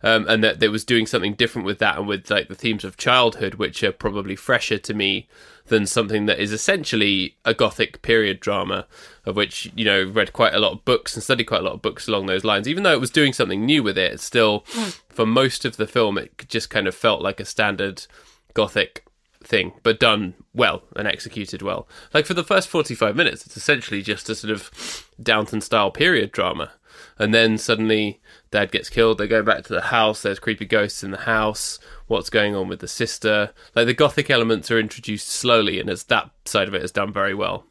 um, 0.03 0.27
and 0.29 0.43
that 0.43 0.61
they 0.61 0.69
was 0.69 0.85
doing 0.85 1.07
something 1.07 1.35
different 1.35 1.67
with 1.67 1.79
that 1.79 1.99
and 1.99 2.09
with 2.09 2.31
like 2.31 2.49
the 2.49 2.55
themes 2.55 2.85
of 2.85 2.97
childhood, 2.97 3.55
which 3.55 3.83
are 3.83 3.93
probably 3.93 4.37
fresher 4.37 4.79
to 4.79 4.95
me 4.95 5.29
than 5.67 5.87
something 5.87 6.27
that 6.27 6.41
is 6.41 6.53
essentially 6.53 7.37
a 7.45 7.55
gothic 7.55 8.03
period 8.03 8.41
drama, 8.41 8.87
of 9.25 9.37
which 9.37 9.71
you 9.77 9.85
know 9.85 10.05
read 10.05 10.33
quite 10.33 10.55
a 10.55 10.59
lot 10.59 10.73
of 10.73 10.85
books 10.85 11.15
and 11.15 11.23
studied 11.23 11.45
quite 11.45 11.61
a 11.61 11.65
lot 11.65 11.75
of 11.75 11.83
books 11.83 12.09
along 12.09 12.27
those 12.27 12.45
lines. 12.45 12.67
Even 12.67 12.83
though 12.83 12.93
it 12.93 13.01
was 13.01 13.11
doing 13.11 13.33
something 13.33 13.65
new 13.65 13.83
with 13.83 13.97
it, 13.97 14.19
still 14.21 14.61
for 15.09 15.25
most 15.25 15.65
of 15.65 15.77
the 15.77 15.87
film 15.87 16.19
it 16.19 16.47
just 16.49 16.69
kind 16.69 16.89
of 16.89 16.95
felt 16.95 17.23
like 17.23 17.39
a 17.39 17.45
standard 17.45 18.07
gothic 18.55 19.07
thing, 19.53 19.75
but 19.83 20.01
done 20.01 20.33
well 20.55 20.83
and 20.97 21.07
executed 21.07 21.61
well. 21.61 21.87
Like 22.15 22.25
for 22.25 22.33
the 22.33 22.43
first 22.43 22.71
45 22.71 23.15
minutes, 23.15 23.45
it's 23.45 23.57
essentially 23.57 24.01
just 24.01 24.31
a 24.31 24.35
sort 24.35 24.51
of 24.51 25.07
Downton 25.23 25.61
style 25.61 25.91
period 25.91 26.33
drama. 26.33 26.73
And 27.19 27.35
then 27.35 27.59
suddenly 27.59 28.23
dad 28.51 28.73
gets 28.73 28.88
killed, 28.88 29.19
they 29.19 29.29
go 29.29 29.43
back 29.43 29.65
to 29.65 29.75
the 29.75 29.83
house, 29.83 30.23
there's 30.23 30.38
creepy 30.38 30.65
ghosts 30.65 31.05
in 31.05 31.11
the 31.11 31.19
house, 31.19 31.79
what's 32.07 32.31
going 32.31 32.57
on 32.57 32.67
with 32.67 32.81
the 32.81 32.88
sister. 32.88 33.53
Like 33.77 33.85
the 33.85 33.93
gothic 33.93 34.31
elements 34.31 34.71
are 34.71 34.79
introduced 34.79 35.29
slowly, 35.29 35.79
and 35.79 35.91
it's 35.91 36.05
that 36.05 36.31
side 36.47 36.67
of 36.67 36.75
it 36.75 36.83
is 36.83 36.91
done 36.91 37.12
very 37.12 37.35
well. 37.35 37.67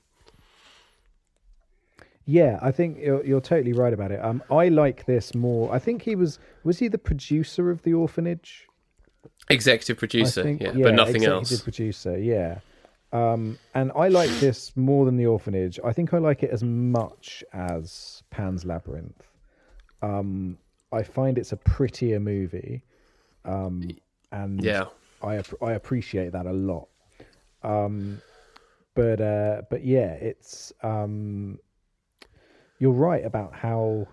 Yeah, 2.25 2.59
I 2.61 2.71
think 2.71 2.99
you're, 2.99 3.25
you're 3.25 3.41
totally 3.41 3.73
right 3.73 3.91
about 3.91 4.11
it. 4.11 4.23
Um, 4.23 4.43
I 4.51 4.69
like 4.69 5.05
this 5.07 5.33
more. 5.33 5.73
I 5.73 5.79
think 5.79 6.03
he 6.03 6.15
was 6.15 6.37
was 6.63 6.77
he 6.77 6.87
the 6.87 6.99
producer 6.99 7.71
of 7.71 7.81
the 7.81 7.95
orphanage? 7.95 8.67
Executive 9.51 9.97
producer, 9.97 10.43
think- 10.43 10.61
yeah, 10.61 10.71
but 10.71 10.93
nothing 10.95 11.15
executive 11.23 11.31
else. 11.33 11.51
Executive 11.51 11.63
producer, 11.63 12.17
yeah. 12.19 12.59
Um, 13.13 13.57
and 13.75 13.91
I 13.95 14.07
like 14.07 14.29
this 14.39 14.75
more 14.77 15.05
than 15.05 15.17
the 15.17 15.25
orphanage. 15.25 15.79
I 15.83 15.91
think 15.91 16.13
I 16.13 16.17
like 16.17 16.43
it 16.43 16.51
as 16.51 16.63
much 16.63 17.43
as 17.53 18.23
Pan's 18.29 18.63
Labyrinth. 18.65 19.27
Um, 20.01 20.57
I 20.93 21.03
find 21.03 21.37
it's 21.37 21.51
a 21.51 21.57
prettier 21.57 22.19
movie, 22.19 22.81
um, 23.45 23.89
and 24.31 24.63
Yeah. 24.63 24.85
I 25.21 25.41
I 25.61 25.73
appreciate 25.73 26.31
that 26.31 26.45
a 26.45 26.53
lot. 26.53 26.87
Um, 27.63 28.21
but 28.95 29.19
uh, 29.21 29.63
but 29.69 29.83
yeah, 29.83 30.13
it's 30.13 30.71
um, 30.81 31.59
you're 32.79 32.91
right 32.93 33.25
about 33.25 33.53
how. 33.53 34.07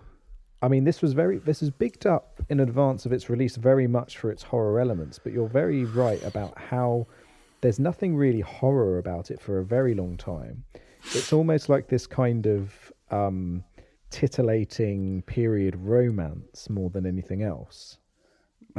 I 0.61 0.67
mean, 0.67 0.83
this 0.83 1.01
was 1.01 1.13
very 1.13 1.37
this 1.37 1.61
is 1.61 1.69
bigged 1.69 2.05
up 2.05 2.41
in 2.49 2.59
advance 2.59 3.05
of 3.05 3.13
its 3.13 3.29
release 3.29 3.55
very 3.55 3.87
much 3.87 4.17
for 4.17 4.29
its 4.31 4.43
horror 4.43 4.79
elements, 4.79 5.17
but 5.17 5.31
you're 5.33 5.47
very 5.47 5.85
right 5.85 6.21
about 6.23 6.57
how 6.57 7.07
there's 7.61 7.79
nothing 7.79 8.15
really 8.15 8.41
horror 8.41 8.97
about 8.97 9.31
it 9.31 9.39
for 9.41 9.59
a 9.59 9.65
very 9.65 9.93
long 9.93 10.17
time. 10.17 10.63
It's 11.13 11.31
almost 11.31 11.69
like 11.69 11.87
this 11.87 12.05
kind 12.07 12.45
of 12.45 12.91
um, 13.09 13.63
titillating 14.09 15.21
period 15.23 15.75
romance 15.77 16.69
more 16.69 16.89
than 16.89 17.05
anything 17.05 17.41
else 17.41 17.97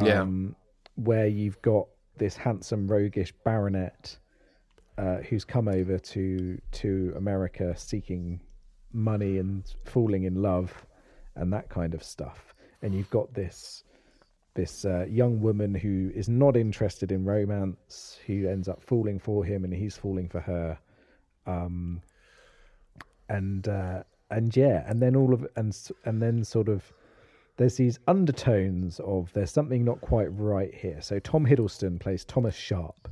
Yeah. 0.03 0.21
um, 0.23 0.55
where 0.97 1.27
you've 1.27 1.61
got 1.63 1.87
this 2.19 2.37
handsome 2.37 2.87
roguish 2.89 3.33
baronet 3.45 4.19
uh, 4.99 5.19
who's 5.19 5.45
come 5.45 5.67
over 5.67 5.99
to 5.99 6.61
to 6.73 7.15
America 7.17 7.75
seeking 7.77 8.41
money 8.93 9.39
and 9.39 9.65
falling 9.85 10.25
in 10.25 10.35
love 10.43 10.85
and 11.41 11.53
that 11.53 11.69
kind 11.69 11.95
of 11.95 12.03
stuff, 12.03 12.55
and 12.83 12.95
you've 12.95 13.11
got 13.11 13.35
this 13.35 13.85
this 14.55 14.85
uh, 14.85 15.07
young 15.09 15.41
woman 15.41 15.75
who 15.75 16.11
is 16.15 16.29
not 16.29 16.57
interested 16.57 17.13
in 17.13 17.25
romance, 17.25 18.19
who 18.27 18.49
ends 18.49 18.69
up 18.69 18.83
falling 18.83 19.19
for 19.19 19.45
him, 19.45 19.65
and 19.65 19.73
he's 19.73 19.97
falling 19.97 20.29
for 20.29 20.41
her, 20.41 20.79
um, 21.47 22.03
and 23.29 23.69
uh, 23.69 24.03
and 24.31 24.55
yeah, 24.57 24.85
and 24.87 25.01
then 25.01 25.17
all 25.17 25.33
of 25.33 25.47
and 25.57 25.77
and 26.05 26.21
then 26.21 26.45
sort 26.45 26.69
of 26.69 26.93
there's 27.57 27.77
these 27.77 27.99
undertones 28.07 29.01
of 29.01 29.33
there's 29.33 29.53
something 29.53 29.85
not 29.85 30.01
quite 30.01 30.29
right 30.39 30.75
here. 30.75 31.01
So 31.01 31.19
Tom 31.19 31.47
Hiddleston 31.47 31.99
plays 32.01 32.25
Thomas 32.25 32.55
Sharpe, 32.55 33.09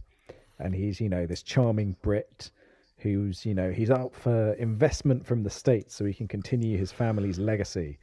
and 0.59 0.75
he's 0.75 1.01
you 1.01 1.09
know 1.09 1.27
this 1.27 1.43
charming 1.43 1.97
Brit 2.03 2.51
who's 2.99 3.45
you 3.47 3.55
know 3.55 3.71
he's 3.71 3.91
out 3.91 4.15
for 4.15 4.53
investment 4.55 5.25
from 5.27 5.43
the 5.43 5.51
states 5.51 5.95
so 5.95 6.05
he 6.05 6.13
can 6.15 6.29
continue 6.29 6.77
his 6.79 6.93
family's 6.93 7.39
legacy. 7.39 7.99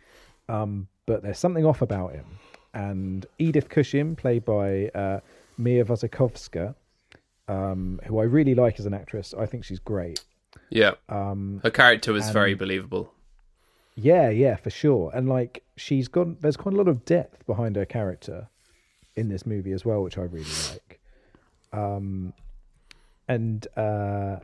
Um, 0.50 0.88
but 1.06 1.22
there's 1.24 1.40
something 1.40 1.66
off 1.66 1.82
about 1.82 2.14
him. 2.14 2.26
And 2.74 3.26
Edith 3.40 3.70
Cushing, 3.70 4.16
played 4.16 4.44
by 4.46 4.90
uh, 4.90 5.20
Mia 5.58 5.86
Wasikowska, 5.86 6.76
um, 7.48 8.00
who 8.06 8.20
I 8.20 8.24
really 8.24 8.54
like 8.56 8.80
as 8.80 8.86
an 8.86 8.94
actress. 8.94 9.34
I 9.38 9.46
think 9.46 9.64
she's 9.64 9.80
great. 9.80 10.24
Yeah. 10.70 10.94
Um, 11.10 11.62
Her 11.64 11.70
character 11.72 12.12
was 12.14 12.30
very 12.32 12.54
believable. 12.54 13.12
yeah, 13.96 14.30
yeah, 14.30 14.56
for 14.56 14.70
sure. 14.70 15.12
And 15.14 15.30
like 15.30 15.64
she's 15.78 16.08
got 16.08 16.42
there's 16.42 16.58
quite 16.58 16.74
a 16.74 16.78
lot 16.78 16.88
of 16.88 17.06
depth 17.06 17.46
behind 17.46 17.76
her 17.76 17.86
character 17.86 18.48
in 19.16 19.30
this 19.30 19.46
movie 19.46 19.72
as 19.72 19.86
well, 19.86 20.02
which 20.04 20.18
I 20.18 20.22
really 20.24 20.46
like. 20.72 21.00
Um 21.72 22.34
and 23.28 23.66
uh 23.78 24.38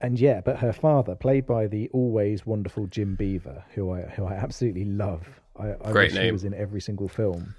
and 0.00 0.18
yeah, 0.18 0.40
but 0.44 0.58
her 0.58 0.72
father, 0.72 1.14
played 1.14 1.46
by 1.46 1.66
the 1.66 1.88
always 1.92 2.46
wonderful 2.46 2.86
Jim 2.86 3.14
Beaver, 3.16 3.64
who 3.74 3.92
I 3.92 4.02
who 4.02 4.24
I 4.26 4.34
absolutely 4.34 4.84
love. 4.84 5.26
I, 5.56 5.74
I 5.84 5.92
Great 5.92 6.12
wish 6.12 6.22
he 6.22 6.30
was 6.32 6.44
in 6.44 6.54
every 6.54 6.80
single 6.80 7.08
film. 7.08 7.54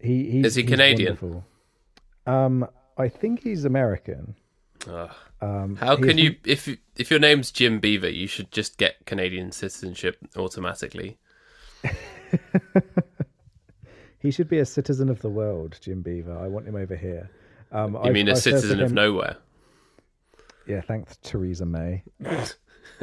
He 0.00 0.30
he's, 0.30 0.46
Is 0.46 0.54
he 0.56 0.64
Canadian? 0.64 1.16
wonderful. 1.20 1.44
Um, 2.26 2.66
I 2.98 3.08
think 3.08 3.42
he's 3.42 3.64
American. 3.64 4.34
Ugh. 4.88 5.10
Um, 5.40 5.76
How 5.76 5.96
can 5.96 6.18
you, 6.18 6.36
if 6.44 6.68
if 6.96 7.10
your 7.10 7.20
name's 7.20 7.50
Jim 7.52 7.78
Beaver, 7.80 8.08
you 8.10 8.26
should 8.26 8.50
just 8.50 8.78
get 8.78 9.06
Canadian 9.06 9.52
citizenship 9.52 10.16
automatically. 10.36 11.18
He 14.18 14.30
should 14.30 14.48
be 14.48 14.58
a 14.58 14.64
citizen 14.64 15.08
of 15.08 15.20
the 15.20 15.28
world, 15.28 15.76
Jim 15.80 16.00
Beaver. 16.00 16.38
I 16.38 16.46
want 16.46 16.66
him 16.68 16.76
over 16.76 16.94
here. 16.94 17.28
Um, 17.72 17.94
You 17.94 17.98
I've- 18.02 18.10
mean 18.12 18.28
a 18.28 18.32
I've 18.32 18.38
citizen 18.38 18.80
of 18.80 18.92
nowhere? 18.92 19.36
Yeah, 20.66 20.80
thanks, 20.80 21.16
Theresa 21.22 21.66
May. 21.66 22.02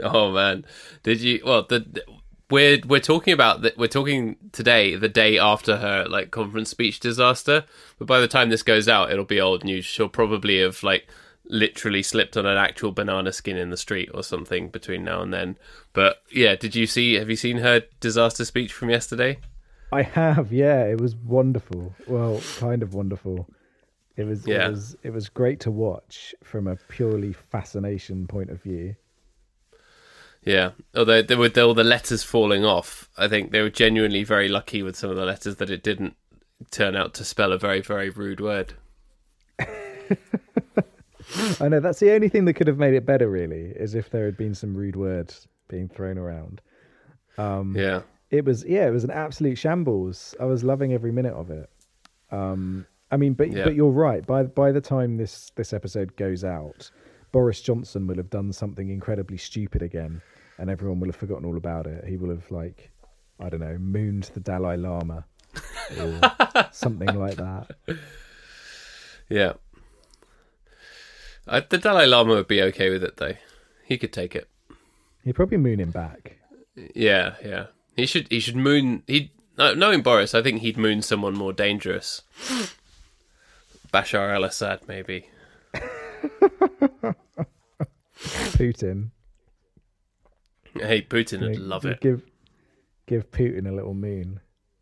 Oh 0.04 0.32
man, 0.32 0.66
did 1.04 1.20
you? 1.20 1.42
Well, 1.46 1.66
the, 1.68 1.80
the- 1.80 2.04
we're 2.50 2.80
we're 2.88 3.00
talking 3.02 3.34
about 3.34 3.62
that. 3.64 3.78
We're 3.78 3.88
talking 3.88 4.38
today, 4.52 4.96
the 4.96 5.10
day 5.10 5.38
after 5.38 5.78
her 5.78 6.06
like 6.08 6.32
conference 6.32 6.70
speech 6.70 7.00
disaster. 7.00 7.66
But 7.98 8.08
by 8.08 8.20
the 8.20 8.28
time 8.28 8.50
this 8.50 8.64
goes 8.64 8.88
out, 8.88 9.12
it'll 9.12 9.26
be 9.26 9.42
old 9.42 9.64
news. 9.64 9.86
She'll 9.86 10.08
probably 10.10 10.62
have 10.62 10.84
like 10.84 11.08
literally 11.46 12.02
slipped 12.04 12.38
on 12.38 12.46
an 12.46 12.58
actual 12.58 12.92
banana 12.92 13.32
skin 13.34 13.58
in 13.58 13.72
the 13.72 13.78
street 13.78 14.10
or 14.14 14.24
something 14.24 14.70
between 14.70 15.04
now 15.04 15.22
and 15.22 15.34
then. 15.34 15.58
But 15.94 16.22
yeah, 16.32 16.56
did 16.56 16.76
you 16.76 16.88
see? 16.88 17.16
Have 17.16 17.30
you 17.30 17.36
seen 17.36 17.58
her 17.58 17.84
disaster 18.00 18.46
speech 18.46 18.72
from 18.72 18.90
yesterday? 18.90 19.40
I 19.92 20.04
have, 20.04 20.54
yeah. 20.54 20.86
It 20.86 21.02
was 21.02 21.16
wonderful. 21.16 21.94
Well, 22.08 22.42
kind 22.58 22.84
of 22.84 22.94
wonderful. 22.94 23.50
It 24.20 24.26
was, 24.26 24.46
Yeah. 24.46 24.68
it 24.68 24.72
was, 24.72 24.98
it 25.04 25.14
was 25.14 25.30
great 25.30 25.62
to 25.62 25.72
watch 25.72 26.36
from 26.44 26.68
a 26.68 26.76
purely 26.76 27.32
fascination 27.32 28.28
point 28.28 28.50
of 28.50 28.62
view. 28.62 28.96
Yeah, 30.44 30.72
although 30.94 31.22
there 31.22 31.38
were 31.38 31.50
all 31.58 31.74
the 31.74 31.84
letters 31.86 32.22
falling 32.24 32.66
off, 32.66 33.10
I 33.18 33.30
think 33.30 33.52
they 33.52 33.62
were 33.62 33.70
genuinely 33.70 34.24
very 34.26 34.50
lucky 34.50 34.84
with 34.84 34.98
some 34.98 35.10
of 35.10 35.16
the 35.16 35.26
letters 35.26 35.56
that 35.58 35.70
it 35.70 35.84
didn't 35.84 36.16
turn 36.70 36.98
out 36.98 37.14
to 37.14 37.24
spell 37.24 37.54
a 37.54 37.58
very 37.58 37.80
very 37.82 38.10
rude 38.10 38.42
word. 38.42 38.74
I 41.60 41.68
know 41.70 41.80
that's 41.80 42.00
the 42.00 42.12
only 42.12 42.28
thing 42.30 42.46
that 42.46 42.54
could 42.54 42.68
have 42.68 42.78
made 42.78 42.94
it 42.94 43.06
better, 43.06 43.30
really, 43.30 43.72
is 43.76 43.96
if 43.96 44.10
there 44.10 44.26
had 44.26 44.36
been 44.38 44.56
some 44.56 44.76
rude 44.76 44.96
words 44.96 45.48
being 45.68 45.88
thrown 45.88 46.18
around. 46.18 46.62
Um, 47.38 47.76
Yeah. 47.78 48.02
it 48.32 48.44
was 48.44 48.66
yeah 48.66 48.86
it 48.88 48.92
was 48.92 49.04
an 49.06 49.12
absolute 49.12 49.58
shambles 49.58 50.36
i 50.42 50.46
was 50.46 50.62
loving 50.64 50.92
every 50.94 51.12
minute 51.12 51.34
of 51.34 51.50
it 51.50 51.70
um 52.32 52.86
i 53.12 53.18
mean 53.18 53.34
but 53.34 53.52
Yeah. 53.52 53.64
but 53.66 53.76
you're 53.76 53.90
right 53.92 54.26
by 54.26 54.44
by 54.44 54.72
the 54.72 54.82
time 54.82 55.18
this 55.18 55.52
this 55.56 55.74
episode 55.74 56.16
goes 56.16 56.44
out 56.44 56.92
boris 57.32 57.62
johnson 57.62 58.08
will 58.08 58.18
have 58.18 58.30
done 58.30 58.52
something 58.54 58.90
incredibly 58.90 59.38
stupid 59.38 59.82
again 59.82 60.22
and 60.58 60.70
everyone 60.70 61.00
will 61.00 61.08
have 61.08 61.16
forgotten 61.16 61.46
all 61.46 61.56
about 61.56 61.88
it. 61.88 62.04
He 62.06 62.18
will 62.18 62.32
have 62.32 62.52
like, 62.52 62.92
I 63.40 63.48
don't 63.48 63.62
know, 63.62 63.78
mooned 63.78 64.30
the 64.34 64.42
Dalai 64.42 64.76
Lama 64.76 65.24
or 65.98 66.20
something 66.74 67.16
like 67.18 67.38
that. 67.38 67.68
Yeah. 69.30 69.54
I, 71.48 71.62
the 71.62 71.78
Dalai 71.78 72.08
Lama 72.08 72.34
would 72.36 72.48
be 72.50 72.62
okay 72.62 72.90
with 72.90 73.06
it 73.06 73.16
though. 73.16 73.36
He 73.86 73.98
could 73.98 74.12
take 74.12 74.36
it. 74.36 74.50
He'd 75.24 75.34
probably 75.36 75.56
moon 75.58 75.80
him 75.80 75.92
back. 75.92 76.38
Yeah, 76.94 77.36
yeah. 77.42 77.68
He 77.96 78.06
should. 78.06 78.28
He 78.30 78.42
should 78.42 78.58
moon. 78.58 79.04
He 79.08 79.32
knowing 79.58 80.02
Boris, 80.02 80.36
I 80.36 80.42
think 80.42 80.60
he'd 80.62 80.78
moon 80.78 81.02
someone 81.02 81.36
more 81.36 81.54
dangerous. 81.54 82.22
Bashar 83.94 84.34
al-Assad, 84.34 84.82
maybe. 84.88 85.30
Putin. 88.20 89.12
Hey, 90.76 91.02
Putin 91.02 91.42
would 91.42 91.56
You 91.56 91.60
know, 91.62 91.66
love 91.66 91.86
it. 91.86 92.02
Give 92.02 92.22
give 93.08 93.32
Putin 93.32 93.68
a 93.68 93.72
little 93.74 93.94
moon. 93.96 94.40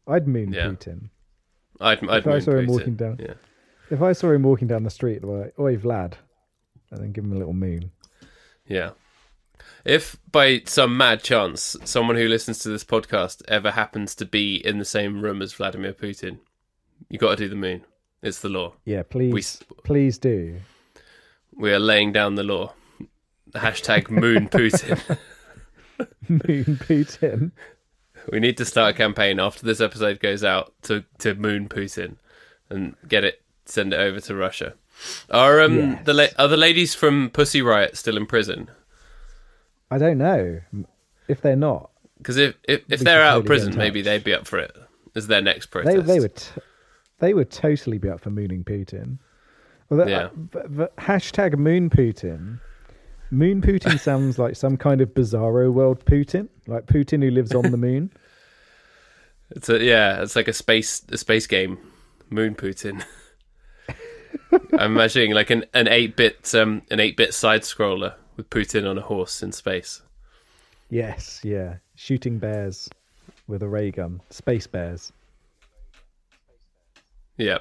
I'd 0.07 0.27
moon 0.27 0.51
Yeah. 0.51 0.67
Putin. 0.67 1.09
I'd, 1.79 2.03
I'd 2.09 2.19
If 2.19 2.27
I 2.27 2.31
moon 2.31 2.41
saw 2.41 2.51
him 2.57 2.67
walking 2.67 2.95
down- 2.95 3.17
Yeah. 3.19 3.33
If 3.89 4.01
I 4.01 4.11
saw 4.11 4.31
him 4.31 4.43
walking 4.43 4.67
down 4.67 4.83
the 4.83 4.89
street, 4.89 5.23
like, 5.23 5.57
"Oi, 5.57 5.77
Vlad," 5.77 6.13
and 6.91 7.01
then 7.01 7.11
give 7.13 7.23
him 7.23 7.31
a 7.31 7.37
little 7.37 7.53
moon. 7.53 7.91
Yeah. 8.67 8.91
If 9.85 10.17
by 10.29 10.63
some 10.65 10.97
mad 10.97 11.23
chance 11.23 11.77
someone 11.85 12.17
who 12.17 12.27
listens 12.27 12.59
to 12.59 12.69
this 12.69 12.83
podcast 12.83 13.41
ever 13.47 13.71
happens 13.71 14.13
to 14.15 14.25
be 14.25 14.55
in 14.65 14.77
the 14.79 14.85
same 14.85 15.21
room 15.21 15.41
as 15.41 15.53
Vladimir 15.53 15.93
Putin, 15.93 16.39
you 17.09 17.17
got 17.17 17.29
to 17.31 17.35
do 17.37 17.47
the 17.47 17.55
moon. 17.55 17.85
It's 18.21 18.39
the 18.39 18.49
law. 18.49 18.73
Yeah, 18.85 19.03
please, 19.03 19.33
We 19.33 19.43
please 19.83 20.17
do. 20.17 20.57
we 21.55 21.71
are 21.71 21.79
laying 21.79 22.11
down 22.11 22.35
the 22.35 22.43
law. 22.43 22.73
Hashtag 23.53 24.09
moon 24.09 24.47
Putin. 24.51 25.17
moon 26.27 26.77
Putin. 26.77 27.51
We 28.31 28.39
need 28.39 28.57
to 28.57 28.65
start 28.65 28.95
a 28.95 28.97
campaign 28.97 29.39
after 29.39 29.65
this 29.65 29.79
episode 29.79 30.19
goes 30.19 30.43
out 30.43 30.73
to, 30.83 31.05
to 31.19 31.35
moon 31.35 31.69
Putin 31.69 32.15
and 32.69 32.95
get 33.07 33.23
it, 33.23 33.41
send 33.65 33.93
it 33.93 33.99
over 33.99 34.19
to 34.21 34.35
Russia. 34.35 34.73
Are 35.29 35.61
um 35.61 35.77
Yes. 35.77 36.05
the 36.05 36.13
la- 36.13 36.27
are 36.39 36.47
the 36.47 36.57
ladies 36.57 36.95
from 36.95 37.29
Pussy 37.29 37.61
Riot 37.61 37.95
still 37.97 38.17
in 38.17 38.25
prison? 38.25 38.67
I 39.91 39.97
don't 39.99 40.17
know 40.17 40.61
if 41.27 41.39
they're 41.41 41.55
not. 41.55 41.91
Because 42.17 42.37
if 42.37 42.55
if, 42.63 42.81
if 42.89 42.99
they're 43.01 43.21
out 43.21 43.37
of 43.37 43.43
totally 43.43 43.59
get 43.59 43.67
in 43.67 43.73
prison, 43.73 43.77
maybe 43.77 44.01
they'd 44.01 44.23
be 44.23 44.33
up 44.33 44.47
for 44.47 44.57
it 44.57 44.75
as 45.15 45.27
their 45.27 45.41
next 45.41 45.67
They 45.67 45.83
protest. 45.83 46.07
they 46.07 46.19
would 46.19 46.35
t- 46.35 46.61
they 47.19 47.33
would 47.33 47.49
totally 47.51 47.97
be 47.97 48.09
up 48.09 48.21
for 48.21 48.29
mooning 48.29 48.63
Putin. 48.63 49.17
Well, 49.89 49.97
that, 49.99 50.09
Yeah. 50.09 50.29
uh, 50.59 50.87
hashtag 50.97 51.57
moon 51.57 51.89
Putin. 51.89 52.59
Moon 53.31 53.61
Putin 53.61 53.99
sounds 54.09 54.37
like 54.37 54.55
some 54.55 54.77
kind 54.77 55.01
of 55.01 55.09
bizarro 55.13 55.71
world 55.71 56.03
Putin, 56.05 56.47
like 56.67 56.85
Putin 56.85 57.23
who 57.23 57.31
lives 57.31 57.53
on 57.53 57.71
the 57.71 57.77
moon. 57.77 58.11
It's 59.51 59.69
a 59.69 59.81
yeah, 59.81 60.21
it's 60.23 60.35
like 60.35 60.49
a 60.49 60.53
space 60.53 61.03
a 61.09 61.17
space 61.17 61.47
game, 61.47 61.77
Moon 62.29 62.53
Putin. 62.53 63.01
I'm 64.77 64.91
imagining 64.91 65.31
like 65.31 65.49
an 65.51 65.63
an 65.73 65.87
eight 65.87 66.17
bit 66.17 66.53
um 66.53 66.81
an 66.91 66.99
eight 66.99 67.15
bit 67.15 67.33
side 67.33 67.61
scroller 67.61 68.13
with 68.35 68.49
Putin 68.49 68.85
on 68.89 68.97
a 68.97 69.01
horse 69.01 69.41
in 69.41 69.53
space. 69.53 70.01
yes, 70.89 71.39
yeah, 71.45 71.75
shooting 71.95 72.39
bears 72.39 72.89
with 73.47 73.63
a 73.63 73.67
ray 73.69 73.89
gun, 73.89 74.19
space 74.31 74.67
bears. 74.67 75.13
Yeah. 77.37 77.59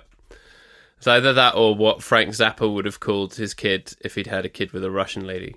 It's 0.98 1.06
either 1.06 1.32
that 1.34 1.54
or 1.54 1.74
what 1.74 2.02
Frank 2.02 2.30
Zappa 2.30 2.72
would 2.72 2.86
have 2.86 3.00
called 3.00 3.34
his 3.34 3.54
kid 3.54 3.94
if 4.00 4.14
he'd 4.14 4.26
had 4.28 4.44
a 4.44 4.48
kid 4.48 4.72
with 4.72 4.82
a 4.82 4.90
Russian 4.90 5.26
lady. 5.26 5.56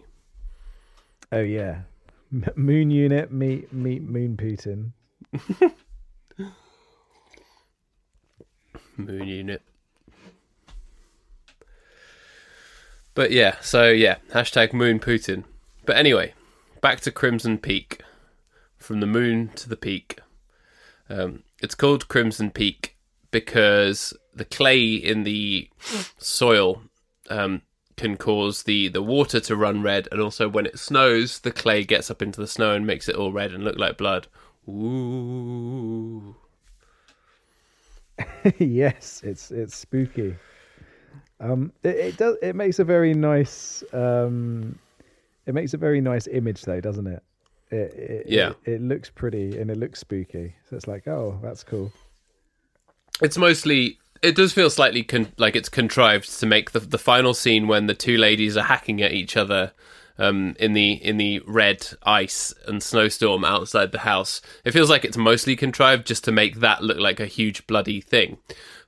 Oh 1.32 1.40
yeah, 1.40 1.82
M- 2.32 2.46
moon 2.56 2.92
unit 2.92 3.32
meet 3.32 3.72
meet 3.72 4.02
moon 4.02 4.36
Putin. 4.38 4.92
Moon 8.98 9.28
unit. 9.28 9.62
But 13.14 13.32
yeah, 13.32 13.56
so 13.62 13.90
yeah, 13.90 14.18
hashtag 14.32 14.74
moon 14.74 15.00
Putin. 15.00 15.46
But 15.86 15.96
anyway, 15.96 16.34
back 16.82 17.00
to 17.02 17.12
Crimson 17.12 17.58
Peak. 17.58 18.02
From 18.78 19.00
the 19.00 19.06
moon 19.06 19.52
to 19.56 19.70
the 19.70 19.78
peak. 19.78 20.20
Um, 21.10 21.44
it's 21.62 21.76
called 21.76 22.08
Crimson 22.08 22.52
Peak 22.52 22.98
because 23.32 24.14
the 24.34 24.46
clay 24.46 24.94
in 24.94 25.24
the 25.24 25.70
soil 26.18 26.82
um, 27.30 27.62
can 27.96 28.18
cause 28.18 28.64
the, 28.64 28.88
the 28.88 29.02
water 29.02 29.40
to 29.42 29.56
run 29.56 29.82
red, 29.82 30.08
and 30.12 30.22
also 30.22 30.48
when 30.48 30.66
it 30.66 30.80
snows, 30.80 31.40
the 31.40 31.52
clay 31.52 31.84
gets 31.84 32.10
up 32.10 32.22
into 32.22 32.40
the 32.40 32.48
snow 32.48 32.74
and 32.74 32.88
makes 32.88 33.08
it 33.10 33.16
all 33.16 33.32
red 33.32 33.54
and 33.54 33.64
look 33.64 33.78
like 33.78 33.98
blood. 33.98 34.28
Ooh. 34.68 36.36
yes, 38.58 39.22
it's 39.24 39.52
it's 39.52 39.76
spooky. 39.76 40.36
Um, 41.40 41.72
it, 41.84 41.96
it 41.96 42.18
does. 42.18 42.36
It 42.42 42.56
makes 42.56 42.80
a 42.80 42.84
very 42.84 43.14
nice. 43.14 43.84
Um, 43.94 44.78
it 45.46 45.54
makes 45.54 45.74
a 45.74 45.78
very 45.78 46.02
nice 46.02 46.28
image, 46.28 46.64
though, 46.64 46.82
doesn't 46.82 47.08
it? 47.08 47.24
It, 47.72 47.76
it 47.76 48.26
Yeah. 48.28 48.50
It, 48.66 48.74
it 48.74 48.82
looks 48.82 49.10
pretty 49.10 49.60
and 49.60 49.72
it 49.72 49.78
looks 49.78 50.00
spooky. 50.00 50.56
So 50.70 50.76
it's 50.76 50.88
like, 50.88 51.08
oh, 51.08 51.40
that's 51.42 51.64
cool. 51.64 51.92
It's 53.22 53.38
mostly 53.38 54.00
it 54.22 54.36
does 54.36 54.54
feel 54.54 54.70
slightly 54.70 55.04
con- 55.04 55.32
like 55.38 55.56
it's 55.56 55.70
contrived 55.70 56.40
to 56.40 56.46
make 56.46 56.72
the 56.72 56.80
the 56.80 56.98
final 56.98 57.34
scene 57.34 57.68
when 57.68 57.88
the 57.88 57.94
two 57.94 58.18
ladies 58.18 58.58
are 58.58 58.64
hacking 58.64 59.02
at 59.02 59.14
each 59.14 59.38
other 59.38 59.72
um, 60.18 60.56
in 60.60 60.74
the 60.74 60.94
in 60.94 61.18
the 61.18 61.42
red 61.48 61.88
ice 62.04 62.54
and 62.68 62.84
snowstorm 62.84 63.46
outside 63.46 63.92
the 63.92 64.00
house. 64.00 64.42
It 64.66 64.72
feels 64.72 64.90
like 64.90 65.06
it's 65.06 65.18
mostly 65.18 65.56
contrived 65.56 66.06
just 66.06 66.24
to 66.26 66.32
make 66.32 66.60
that 66.60 66.84
look 66.84 67.00
like 67.00 67.20
a 67.20 67.26
huge 67.26 67.66
bloody 67.66 68.02
thing. 68.02 68.38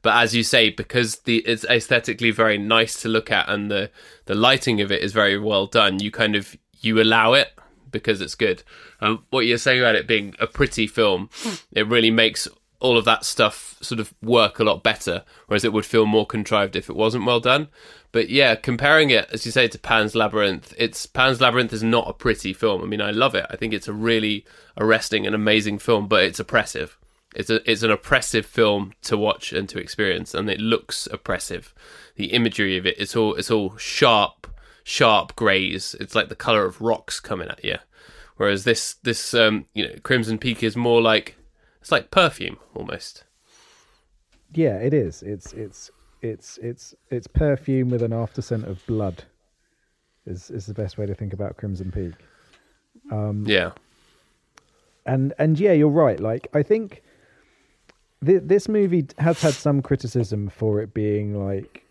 But 0.02 0.18
as 0.18 0.36
you 0.36 0.44
say, 0.44 0.70
because 0.70 1.20
the 1.20 1.38
it's 1.38 1.64
aesthetically 1.66 2.32
very 2.32 2.58
nice 2.58 3.02
to 3.02 3.10
look 3.10 3.32
at 3.32 3.50
and 3.50 3.72
the 3.72 3.90
the 4.26 4.36
lighting 4.36 4.82
of 4.82 4.92
it 4.92 5.02
is 5.02 5.14
very 5.14 5.40
well 5.40 5.68
done, 5.68 6.00
you 6.00 6.12
kind 6.12 6.36
of 6.36 6.58
you 6.82 7.02
allow 7.02 7.34
it 7.34 7.50
because 7.92 8.22
it's 8.22 8.36
good. 8.36 8.64
Um, 9.00 9.24
what 9.30 9.46
you're 9.46 9.58
saying 9.58 9.82
about 9.82 9.96
it 9.96 10.08
being 10.08 10.36
a 10.40 10.48
pretty 10.48 10.88
film, 10.88 11.30
it 11.72 11.88
really 11.88 12.12
makes 12.12 12.48
all 12.82 12.98
of 12.98 13.06
that 13.06 13.24
stuff 13.24 13.78
sort 13.82 14.00
of 14.00 14.14
work 14.22 14.60
a 14.60 14.64
lot 14.64 14.84
better, 14.84 15.24
whereas 15.48 15.64
it 15.64 15.72
would 15.72 15.86
feel 15.86 16.06
more 16.06 16.26
contrived 16.26 16.76
if 16.76 16.90
it 16.90 16.96
wasn't 16.96 17.26
well 17.26 17.40
done. 17.40 17.70
But 18.12 18.30
yeah, 18.30 18.56
comparing 18.56 19.12
it, 19.12 19.30
as 19.32 19.46
you 19.46 19.52
say, 19.52 19.68
to 19.68 19.80
Pan's 19.80 20.16
Labyrinth, 20.16 20.74
it's 20.78 21.06
Pan's 21.06 21.40
Labyrinth 21.40 21.72
is 21.72 21.84
not 21.84 22.10
a 22.10 22.14
pretty 22.14 22.54
film. 22.54 22.82
I 22.82 22.86
mean, 22.86 23.00
I 23.00 23.12
love 23.12 23.36
it. 23.36 23.46
I 23.50 23.56
think 23.56 23.74
it's 23.74 23.88
a 23.88 23.94
really 23.94 24.46
arresting 24.78 25.26
and 25.26 25.34
amazing 25.34 25.80
film, 25.80 26.08
but 26.08 26.24
it's 26.24 26.40
oppressive. 26.40 26.98
It's 27.34 27.50
a 27.50 27.70
it's 27.70 27.84
an 27.84 27.92
oppressive 27.92 28.46
film 28.46 28.94
to 29.04 29.16
watch 29.16 29.54
and 29.54 29.70
to 29.70 29.80
experience, 29.80 30.34
and 30.34 30.50
it 30.50 30.60
looks 30.60 31.08
oppressive. 31.08 31.74
The 32.16 32.34
imagery 32.34 32.78
of 32.78 32.86
it, 32.86 33.00
it's 33.00 33.16
all 33.16 33.36
it's 33.36 33.52
all 33.52 33.78
sharp, 33.78 34.48
sharp 34.84 35.36
greys. 35.36 35.96
It's 36.00 36.16
like 36.16 36.28
the 36.28 36.36
color 36.36 36.66
of 36.66 36.82
rocks 36.82 37.20
coming 37.20 37.48
at 37.48 37.64
you. 37.64 37.78
Whereas 38.36 38.64
this 38.64 38.96
this 38.96 39.34
um 39.34 39.66
you 39.74 39.88
know 39.88 39.96
Crimson 40.04 40.40
Peak 40.40 40.64
is 40.64 40.76
more 40.76 41.02
like 41.02 41.38
it's 41.82 41.92
like 41.92 42.12
perfume 42.12 42.58
almost. 42.74 43.26
Yeah, 44.54 44.78
it 44.78 44.94
is. 44.94 45.24
It's 45.24 45.54
it's 45.54 45.92
it's 46.22 46.58
it's 46.60 46.96
it's 47.10 47.28
perfume 47.28 47.90
with 47.90 48.02
an 48.04 48.14
after 48.14 48.42
scent 48.42 48.66
of 48.66 48.86
blood. 48.86 49.24
Is 50.26 50.50
is 50.52 50.66
the 50.68 50.74
best 50.74 50.98
way 50.98 51.06
to 51.06 51.16
think 51.16 51.34
about 51.34 51.58
Crimson 51.58 51.92
Peak. 51.92 52.14
Um, 53.12 53.44
Yeah, 53.48 53.72
and 55.06 55.34
and 55.40 55.60
yeah, 55.60 55.72
you're 55.72 55.90
right. 55.90 56.20
Like 56.20 56.48
I 56.54 56.62
think 56.64 57.02
th- 58.26 58.44
this 58.46 58.70
movie 58.70 59.08
has 59.18 59.42
had 59.42 59.54
some 59.54 59.82
criticism 59.82 60.50
for 60.50 60.80
it 60.82 60.94
being 60.94 61.44
like 61.44 61.84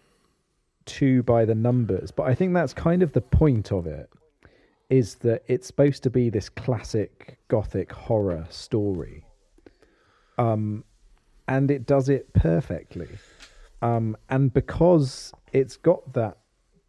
too 0.84 1.22
by 1.24 1.44
the 1.44 1.54
numbers, 1.54 2.10
but 2.10 2.24
I 2.24 2.34
think 2.34 2.54
that's 2.54 2.72
kind 2.72 3.02
of 3.02 3.12
the 3.12 3.20
point 3.20 3.72
of 3.72 3.86
it. 3.86 4.08
Is 4.88 5.16
that 5.16 5.44
it's 5.46 5.66
supposed 5.68 6.02
to 6.02 6.10
be 6.10 6.30
this 6.30 6.48
classic 6.48 7.38
gothic 7.48 7.92
horror 7.92 8.46
story, 8.50 9.24
um, 10.40 10.84
and 11.46 11.70
it 11.70 11.86
does 11.86 12.08
it 12.08 12.32
perfectly. 12.32 13.08
Um, 13.82 14.16
and 14.30 14.52
because 14.52 15.32
it's 15.52 15.76
got 15.76 16.12
that 16.14 16.38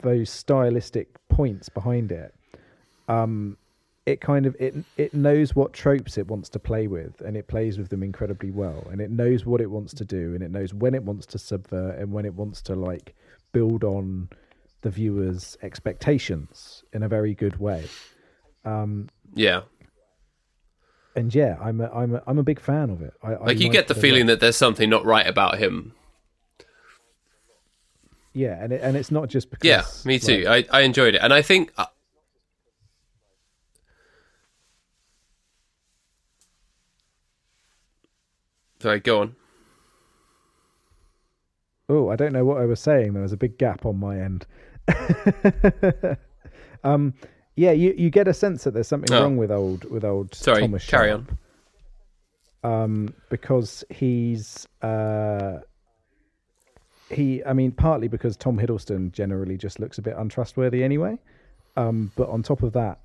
those 0.01 0.29
stylistic 0.29 1.09
points 1.27 1.67
behind 1.69 2.11
it, 2.11 2.33
um, 3.07 3.57
it 4.05 4.21
kind 4.21 4.45
of 4.45 4.55
it 4.59 4.73
it 4.97 5.13
knows 5.13 5.55
what 5.55 5.73
tropes 5.73 6.17
it 6.17 6.27
wants 6.27 6.49
to 6.49 6.59
play 6.59 6.87
with 6.87 7.21
and 7.21 7.35
it 7.37 7.47
plays 7.47 7.77
with 7.77 7.89
them 7.89 8.01
incredibly 8.01 8.49
well 8.49 8.87
and 8.91 8.99
it 8.99 9.11
knows 9.11 9.45
what 9.45 9.61
it 9.61 9.69
wants 9.69 9.93
to 9.93 10.03
do 10.03 10.33
and 10.33 10.41
it 10.41 10.49
knows 10.49 10.73
when 10.73 10.95
it 10.95 11.03
wants 11.03 11.27
to 11.27 11.37
subvert 11.37 11.99
and 11.99 12.11
when 12.11 12.25
it 12.25 12.33
wants 12.33 12.63
to 12.63 12.73
like 12.73 13.13
build 13.51 13.83
on 13.83 14.27
the 14.81 14.89
viewer's 14.89 15.55
expectations 15.61 16.83
in 16.93 17.03
a 17.03 17.07
very 17.07 17.35
good 17.35 17.59
way 17.59 17.85
yeah 19.35 19.61
and 21.15 21.33
yeah, 21.33 21.57
I'm 21.61 21.81
a, 21.81 21.89
I'm 21.89 22.15
a, 22.15 22.23
I'm 22.27 22.37
a 22.37 22.43
big 22.43 22.59
fan 22.59 22.89
of 22.89 23.01
it. 23.01 23.13
I, 23.21 23.31
like 23.35 23.41
I 23.41 23.51
you 23.51 23.69
get 23.69 23.87
the, 23.87 23.95
feeling 23.95 24.27
that 24.27 24.39
there's 24.39 24.57
something 24.57 24.89
not 24.89 25.05
right 25.05 25.27
about 25.27 25.57
him. 25.57 25.93
Yeah, 28.33 28.61
and 28.63 28.71
it, 28.71 28.81
and 28.81 28.95
it's 28.95 29.11
not 29.11 29.27
just 29.29 29.49
because. 29.49 29.67
Yeah, 29.67 29.83
me 30.05 30.19
too. 30.19 30.43
Like, 30.43 30.69
I 30.71 30.79
I 30.79 30.81
enjoyed 30.81 31.15
it, 31.15 31.21
and 31.21 31.33
I 31.33 31.41
think. 31.41 31.73
Uh, 31.77 31.85
Sorry, 38.79 38.99
go 38.99 39.21
on. 39.21 39.35
Oh, 41.87 42.09
I 42.09 42.15
don't 42.15 42.33
know 42.33 42.45
what 42.45 42.57
I 42.57 42.65
was 42.65 42.79
saying. 42.79 43.13
There 43.13 43.21
was 43.21 43.33
a 43.33 43.37
big 43.37 43.57
gap 43.57 43.85
on 43.85 43.99
my 43.99 44.17
end. 44.17 44.47
um, 46.83 47.13
yeah, 47.61 47.71
you, 47.73 47.93
you 47.95 48.09
get 48.09 48.27
a 48.27 48.33
sense 48.33 48.63
that 48.63 48.73
there's 48.73 48.87
something 48.87 49.15
Oh. 49.15 49.21
wrong 49.21 49.37
with 49.37 49.51
old 49.51 49.83
with 49.85 50.03
old 50.03 50.33
Sorry, 50.33 50.61
Thomas 50.61 50.83
carry 50.85 51.09
Sharpe, 51.11 51.31
um, 52.63 53.13
because 53.29 53.83
he's 53.89 54.67
uh, 54.81 55.59
he. 57.09 57.43
I 57.45 57.53
mean, 57.53 57.71
partly 57.71 58.07
because 58.07 58.35
Tom 58.35 58.57
Hiddleston 58.57 59.11
generally 59.11 59.57
just 59.57 59.79
looks 59.79 59.99
a 59.99 60.01
bit 60.01 60.15
untrustworthy 60.17 60.83
anyway. 60.83 61.19
Um, 61.77 62.11
but 62.15 62.29
on 62.29 62.41
top 62.41 62.63
of 62.63 62.73
that, 62.73 62.99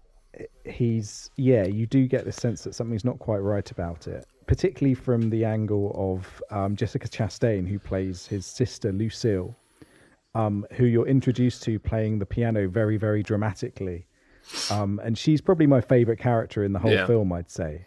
he's 0.65 1.31
yeah. 1.37 1.65
You 1.67 1.87
do 1.87 2.07
get 2.09 2.25
the 2.25 2.33
sense 2.33 2.63
that 2.65 2.75
something's 2.75 3.05
not 3.05 3.19
quite 3.19 3.43
right 3.43 3.71
about 3.71 4.09
it, 4.09 4.27
particularly 4.47 4.95
from 4.95 5.29
the 5.29 5.45
angle 5.45 5.93
of 5.95 6.43
um, 6.51 6.77
Jessica 6.77 7.09
Chastain, 7.09 7.69
who 7.69 7.79
plays 7.79 8.27
his 8.27 8.47
sister 8.47 8.91
Lucille, 8.91 9.55
um, 10.35 10.67
who 10.73 10.87
you're 10.87 11.07
introduced 11.07 11.63
to 11.65 11.79
playing 11.79 12.19
the 12.19 12.27
piano 12.27 12.69
very, 12.69 12.97
very 12.97 13.23
dramatically. 13.23 14.07
Um, 14.71 15.01
and 15.05 15.17
she's 15.19 15.41
probably 15.41 15.67
my 15.67 15.81
favorite 15.81 16.19
character 16.19 16.63
in 16.65 16.73
the 16.73 16.79
whole 16.79 16.93
Yeah. 16.93 17.07
film, 17.07 17.33
I'd 17.33 17.51
say. 17.51 17.87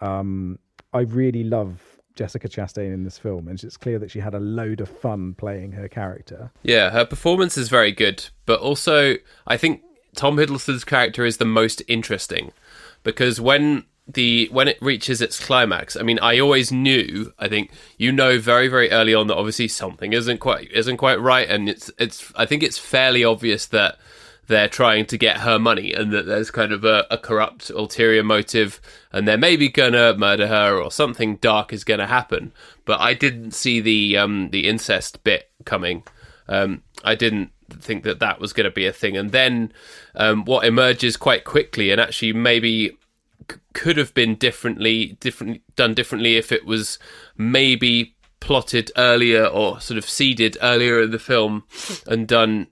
Um, 0.00 0.58
I 0.92 1.00
really 1.00 1.44
love 1.44 1.80
Jessica 2.14 2.48
Chastain 2.48 2.92
in 2.92 3.04
this 3.04 3.18
film, 3.18 3.48
and 3.48 3.62
it's 3.62 3.76
clear 3.76 3.98
that 3.98 4.10
she 4.10 4.20
had 4.20 4.34
a 4.34 4.40
load 4.40 4.80
of 4.80 4.88
fun 4.88 5.34
playing 5.34 5.72
her 5.72 5.88
character. 5.88 6.50
Yeah, 6.62 6.90
her 6.90 7.04
performance 7.04 7.56
is 7.56 7.68
very 7.68 7.92
good, 7.92 8.26
but 8.46 8.60
also 8.60 9.16
I 9.46 9.56
think 9.56 9.82
Tom 10.14 10.36
Hiddleston's 10.36 10.84
character 10.84 11.24
is 11.24 11.36
the 11.36 11.44
most 11.44 11.82
interesting 11.88 12.52
because 13.02 13.40
when 13.40 13.84
the 14.10 14.48
when 14.50 14.68
it 14.68 14.78
reaches 14.80 15.20
its 15.20 15.38
climax, 15.38 15.94
I 15.96 16.02
mean, 16.02 16.18
I 16.20 16.38
always 16.40 16.72
knew. 16.72 17.32
I 17.38 17.46
think 17.48 17.70
you 17.98 18.10
know 18.10 18.38
very 18.38 18.66
very 18.66 18.90
early 18.90 19.14
on 19.14 19.26
that 19.28 19.36
obviously 19.36 19.68
something 19.68 20.12
isn't 20.12 20.38
quite 20.38 20.70
isn't 20.72 20.96
quite 20.96 21.20
right, 21.20 21.48
and 21.48 21.68
it's 21.68 21.90
it's. 21.98 22.32
I 22.34 22.46
think 22.46 22.62
it's 22.62 22.78
fairly 22.78 23.22
obvious 23.22 23.66
that 23.66 23.98
they're 24.48 24.68
trying 24.68 25.04
to 25.06 25.16
get 25.16 25.38
her 25.38 25.58
money 25.58 25.92
and 25.92 26.10
that 26.10 26.26
there's 26.26 26.50
kind 26.50 26.72
of 26.72 26.84
a, 26.84 27.06
a 27.10 27.18
corrupt 27.18 27.70
ulterior 27.70 28.24
motive 28.24 28.80
and 29.12 29.28
they're 29.28 29.38
maybe 29.38 29.68
gonna 29.68 30.16
murder 30.16 30.48
her 30.48 30.80
or 30.80 30.90
something 30.90 31.36
dark 31.36 31.72
is 31.72 31.84
gonna 31.84 32.06
happen. 32.06 32.52
But 32.84 33.00
i 33.00 33.14
didn't 33.14 33.52
see 33.52 33.80
the 33.80 34.16
um 34.16 34.50
the 34.50 34.66
incest 34.66 35.22
bit 35.22 35.50
coming. 35.64 36.02
Um 36.48 36.82
i 37.04 37.14
didn't 37.14 37.52
think 37.70 38.02
that 38.04 38.20
that 38.20 38.40
was 38.40 38.54
gonna 38.54 38.70
be 38.70 38.86
a 38.86 38.92
thing. 38.92 39.16
And 39.16 39.32
then 39.32 39.72
um 40.14 40.44
what 40.44 40.66
emerges 40.66 41.16
quite 41.16 41.44
quickly 41.44 41.90
and 41.90 42.00
actually 42.00 42.32
maybe 42.32 42.96
c- 43.50 43.58
could 43.74 43.98
have 43.98 44.14
been 44.14 44.34
differently 44.34 45.18
different 45.20 45.60
done 45.76 45.92
differently 45.92 46.36
if 46.36 46.50
it 46.50 46.64
was 46.64 46.98
maybe 47.36 48.16
plotted 48.40 48.90
earlier 48.96 49.44
or 49.44 49.78
sort 49.80 49.98
of 49.98 50.08
seeded 50.08 50.56
earlier 50.62 51.02
in 51.02 51.10
the 51.10 51.18
film 51.18 51.64
and 52.06 52.26
done 52.26 52.68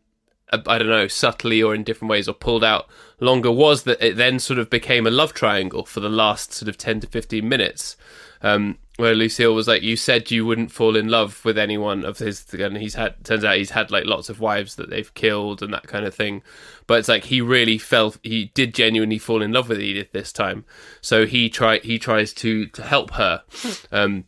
I 0.67 0.79
don't 0.79 0.89
know, 0.89 1.09
subtly 1.09 1.63
or 1.63 1.75
in 1.75 1.85
different 1.85 2.11
ways, 2.11 2.29
or 2.29 2.35
pulled 2.35 2.65
out 2.65 2.89
longer, 3.21 3.51
was 3.51 3.85
that 3.85 4.03
it 4.03 4.17
then 4.17 4.39
sort 4.39 4.59
of 4.59 4.71
became 4.71 5.07
a 5.07 5.11
love 5.11 5.35
triangle 5.35 5.85
for 5.85 6.01
the 6.01 6.09
last 6.09 6.53
sort 6.53 6.69
of 6.69 6.79
10 6.79 7.01
to 7.01 7.07
15 7.07 7.49
minutes. 7.49 7.97
Um, 8.43 8.79
where 8.97 9.15
Lucille 9.15 9.55
was 9.55 9.69
like, 9.69 9.83
You 9.83 9.97
said 9.97 10.31
you 10.31 10.47
wouldn't 10.47 10.73
fall 10.73 10.97
in 10.97 11.09
love 11.09 11.45
with 11.45 11.59
anyone 11.59 12.05
of 12.05 12.19
his. 12.19 12.47
And 12.55 12.77
he's 12.79 12.95
had, 12.95 13.25
turns 13.25 13.45
out 13.45 13.57
he's 13.57 13.71
had 13.71 13.91
like 13.91 14.07
lots 14.07 14.29
of 14.29 14.41
wives 14.41 14.77
that 14.77 14.91
they've 14.91 15.13
killed 15.15 15.63
and 15.63 15.73
that 15.73 15.87
kind 15.87 16.07
of 16.07 16.15
thing. 16.15 16.43
But 16.87 17.01
it's 17.01 17.09
like 17.09 17.25
he 17.25 17.41
really 17.41 17.79
felt, 17.79 18.19
he 18.23 18.47
did 18.55 18.75
genuinely 18.75 19.19
fall 19.19 19.43
in 19.43 19.53
love 19.53 19.69
with 19.69 19.81
Edith 19.81 20.13
this 20.13 20.33
time. 20.33 20.65
So 21.01 21.27
he 21.27 21.51
try, 21.51 21.79
he 21.79 21.99
tries 21.99 22.33
to, 22.35 22.67
to 22.67 22.83
help 22.83 23.13
her. 23.13 23.43
Um, 23.93 24.25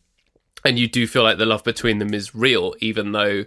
and 0.63 0.77
you 0.77 0.87
do 0.87 1.07
feel 1.07 1.23
like 1.23 1.37
the 1.37 1.45
love 1.45 1.63
between 1.63 1.99
them 1.99 2.13
is 2.13 2.35
real, 2.35 2.75
even 2.79 3.11
though 3.11 3.45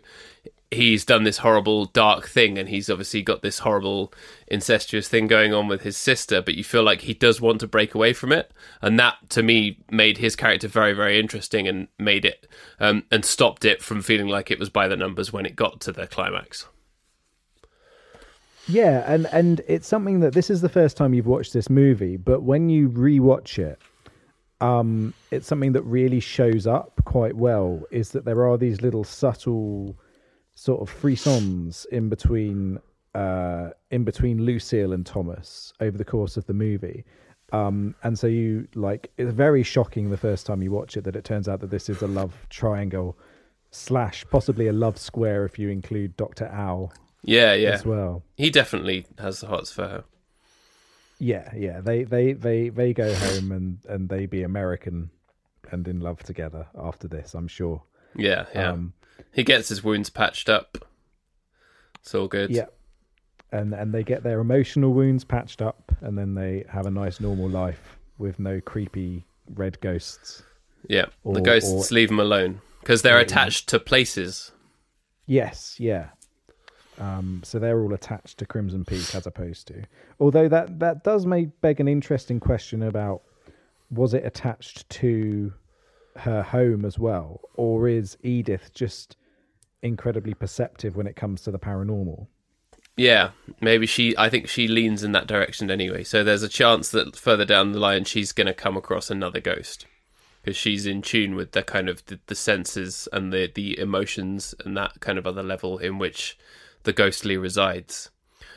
he's 0.72 1.04
done 1.04 1.24
this 1.24 1.38
horrible 1.38 1.86
dark 1.86 2.26
thing 2.26 2.58
and 2.58 2.68
he's 2.68 2.88
obviously 2.88 3.22
got 3.22 3.42
this 3.42 3.60
horrible 3.60 4.12
incestuous 4.46 5.08
thing 5.08 5.26
going 5.26 5.52
on 5.52 5.68
with 5.68 5.82
his 5.82 5.96
sister 5.96 6.40
but 6.42 6.54
you 6.54 6.64
feel 6.64 6.82
like 6.82 7.02
he 7.02 7.14
does 7.14 7.40
want 7.40 7.60
to 7.60 7.66
break 7.66 7.94
away 7.94 8.12
from 8.12 8.32
it 8.32 8.52
and 8.80 8.98
that 8.98 9.16
to 9.28 9.42
me 9.42 9.78
made 9.90 10.18
his 10.18 10.36
character 10.36 10.68
very 10.68 10.92
very 10.92 11.18
interesting 11.18 11.68
and 11.68 11.88
made 11.98 12.24
it 12.24 12.46
um, 12.80 13.04
and 13.10 13.24
stopped 13.24 13.64
it 13.64 13.82
from 13.82 14.02
feeling 14.02 14.28
like 14.28 14.50
it 14.50 14.58
was 14.58 14.70
by 14.70 14.88
the 14.88 14.96
numbers 14.96 15.32
when 15.32 15.46
it 15.46 15.56
got 15.56 15.80
to 15.80 15.92
the 15.92 16.06
climax 16.06 16.66
Yeah, 18.68 19.02
and 19.12 19.26
and 19.32 19.60
it's 19.66 19.88
something 19.88 20.20
that 20.20 20.34
this 20.34 20.48
is 20.48 20.60
the 20.60 20.68
first 20.68 20.96
time 20.96 21.14
you've 21.14 21.26
watched 21.26 21.52
this 21.52 21.68
movie, 21.68 22.16
but 22.16 22.42
when 22.42 22.68
you 22.68 22.88
rewatch 22.88 23.58
it, 23.58 23.80
um, 24.60 25.14
it's 25.32 25.48
something 25.48 25.72
that 25.72 25.82
really 25.82 26.20
shows 26.20 26.66
up 26.66 26.92
quite 27.04 27.34
well. 27.34 27.82
Is 27.90 28.10
that 28.10 28.24
there 28.24 28.46
are 28.46 28.56
these 28.56 28.80
little 28.80 29.02
subtle 29.02 29.96
sort 30.54 30.80
of 30.80 30.90
frissons 31.02 31.86
in 31.86 32.08
between 32.08 32.78
uh, 33.14 33.70
in 33.90 34.04
between 34.04 34.42
Lucille 34.44 34.92
and 34.92 35.04
Thomas 35.04 35.72
over 35.80 35.98
the 35.98 36.04
course 36.04 36.36
of 36.36 36.46
the 36.46 36.54
movie. 36.54 37.04
Um, 37.52 37.94
and 38.02 38.18
so 38.18 38.26
you 38.26 38.66
like 38.74 39.10
it's 39.18 39.32
very 39.32 39.62
shocking 39.62 40.08
the 40.10 40.16
first 40.16 40.46
time 40.46 40.62
you 40.62 40.70
watch 40.70 40.96
it 40.96 41.04
that 41.04 41.16
it 41.16 41.24
turns 41.24 41.48
out 41.48 41.60
that 41.60 41.70
this 41.70 41.88
is 41.90 42.00
a 42.00 42.06
love 42.06 42.34
triangle 42.48 43.18
slash 43.70 44.24
possibly 44.30 44.68
a 44.68 44.72
love 44.72 44.96
square 44.98 45.44
if 45.44 45.58
you 45.58 45.68
include 45.68 46.16
Doctor 46.16 46.46
Owl 46.48 46.92
yeah 47.24 47.52
yeah 47.54 47.70
as 47.70 47.84
well. 47.86 48.22
he 48.36 48.48
definitely 48.50 49.06
has 49.18 49.40
the 49.40 49.46
hearts 49.48 49.70
for 49.70 49.82
her 49.86 50.04
Yeah, 51.18 51.50
yeah. 51.54 51.80
They 51.80 52.04
they 52.04 52.32
they 52.32 52.68
they 52.70 52.92
go 52.94 53.14
home 53.14 53.52
and 53.52 53.78
and 53.88 54.08
they 54.08 54.26
be 54.26 54.42
American 54.42 55.10
and 55.70 55.86
in 55.86 56.00
love 56.00 56.22
together 56.22 56.66
after 56.74 57.06
this. 57.06 57.34
I'm 57.34 57.48
sure. 57.48 57.82
yeah 58.16 58.46
yeah 58.54 58.70
Um, 58.72 58.92
he 59.32 59.42
gets 59.44 59.68
his 59.68 59.82
wounds 59.84 60.10
patched 60.10 60.48
up 60.48 60.78
it's 62.00 62.14
all 62.14 62.28
good 62.28 62.50
yeah. 62.50 62.66
And 63.52 63.74
and 63.74 63.92
they 63.92 64.02
get 64.02 64.22
their 64.22 64.40
emotional 64.40 64.94
wounds 64.94 65.24
patched 65.24 65.60
up, 65.60 65.92
and 66.00 66.16
then 66.16 66.34
they 66.34 66.64
have 66.70 66.86
a 66.86 66.90
nice 66.90 67.20
normal 67.20 67.50
life 67.50 67.98
with 68.16 68.38
no 68.38 68.60
creepy 68.62 69.26
red 69.54 69.78
ghosts. 69.80 70.42
yeah 70.88 71.06
Or- 71.22 71.34
the 71.34 71.42
ghosts 71.42 71.90
or- 71.90 71.94
leave 71.94 72.08
them 72.08 72.18
alone 72.18 72.60
because 72.80 73.02
they're 73.02 73.16
Yeah. 73.18 73.22
attached 73.22 73.68
to 73.68 73.78
places 73.78 74.52
Yes, 75.26 75.76
yeah. 75.78 76.08
Um, 76.98 77.42
so 77.44 77.58
they're 77.58 77.80
all 77.80 77.92
attached 77.94 78.38
to 78.38 78.46
Crimson 78.46 78.84
Peak 78.84 79.14
as 79.14 79.26
opposed 79.26 79.66
to. 79.68 79.84
Although 80.18 80.48
that 80.48 80.78
that 80.80 81.04
does 81.04 81.26
make 81.26 81.60
beg 81.60 81.78
an 81.78 81.88
interesting 81.88 82.40
question 82.40 82.82
about 82.82 83.22
was 83.90 84.14
it 84.14 84.24
attached 84.24 84.88
to 84.90 85.52
her 86.16 86.42
home 86.42 86.84
as 86.84 86.98
well, 86.98 87.40
or 87.54 87.88
is 87.88 88.16
Edith 88.22 88.72
just 88.74 89.16
incredibly 89.82 90.34
perceptive 90.34 90.96
when 90.96 91.06
it 91.06 91.16
comes 91.16 91.42
to 91.42 91.50
the 91.50 91.58
paranormal? 91.58 92.26
Yeah, 92.96 93.30
maybe 93.60 93.86
she. 93.86 94.14
I 94.18 94.28
think 94.28 94.48
she 94.48 94.68
leans 94.68 95.02
in 95.02 95.12
that 95.12 95.26
direction 95.26 95.70
anyway. 95.70 96.04
So 96.04 96.22
there's 96.22 96.42
a 96.42 96.48
chance 96.48 96.90
that 96.90 97.16
further 97.16 97.44
down 97.44 97.72
the 97.72 97.78
line 97.78 98.04
she's 98.04 98.32
going 98.32 98.46
to 98.46 98.54
come 98.54 98.76
across 98.76 99.10
another 99.10 99.40
ghost 99.40 99.86
because 100.42 100.56
she's 100.56 100.86
in 100.86 101.00
tune 101.00 101.34
with 101.34 101.52
the 101.52 101.62
kind 101.62 101.88
of 101.88 102.04
the, 102.06 102.18
the 102.26 102.34
senses 102.34 103.08
and 103.12 103.32
the 103.32 103.50
the 103.52 103.78
emotions 103.78 104.54
and 104.64 104.76
that 104.76 105.00
kind 105.00 105.18
of 105.18 105.26
other 105.26 105.42
level 105.42 105.78
in 105.78 105.98
which 105.98 106.36
the 106.82 106.92
ghostly 106.92 107.36
resides. 107.36 108.10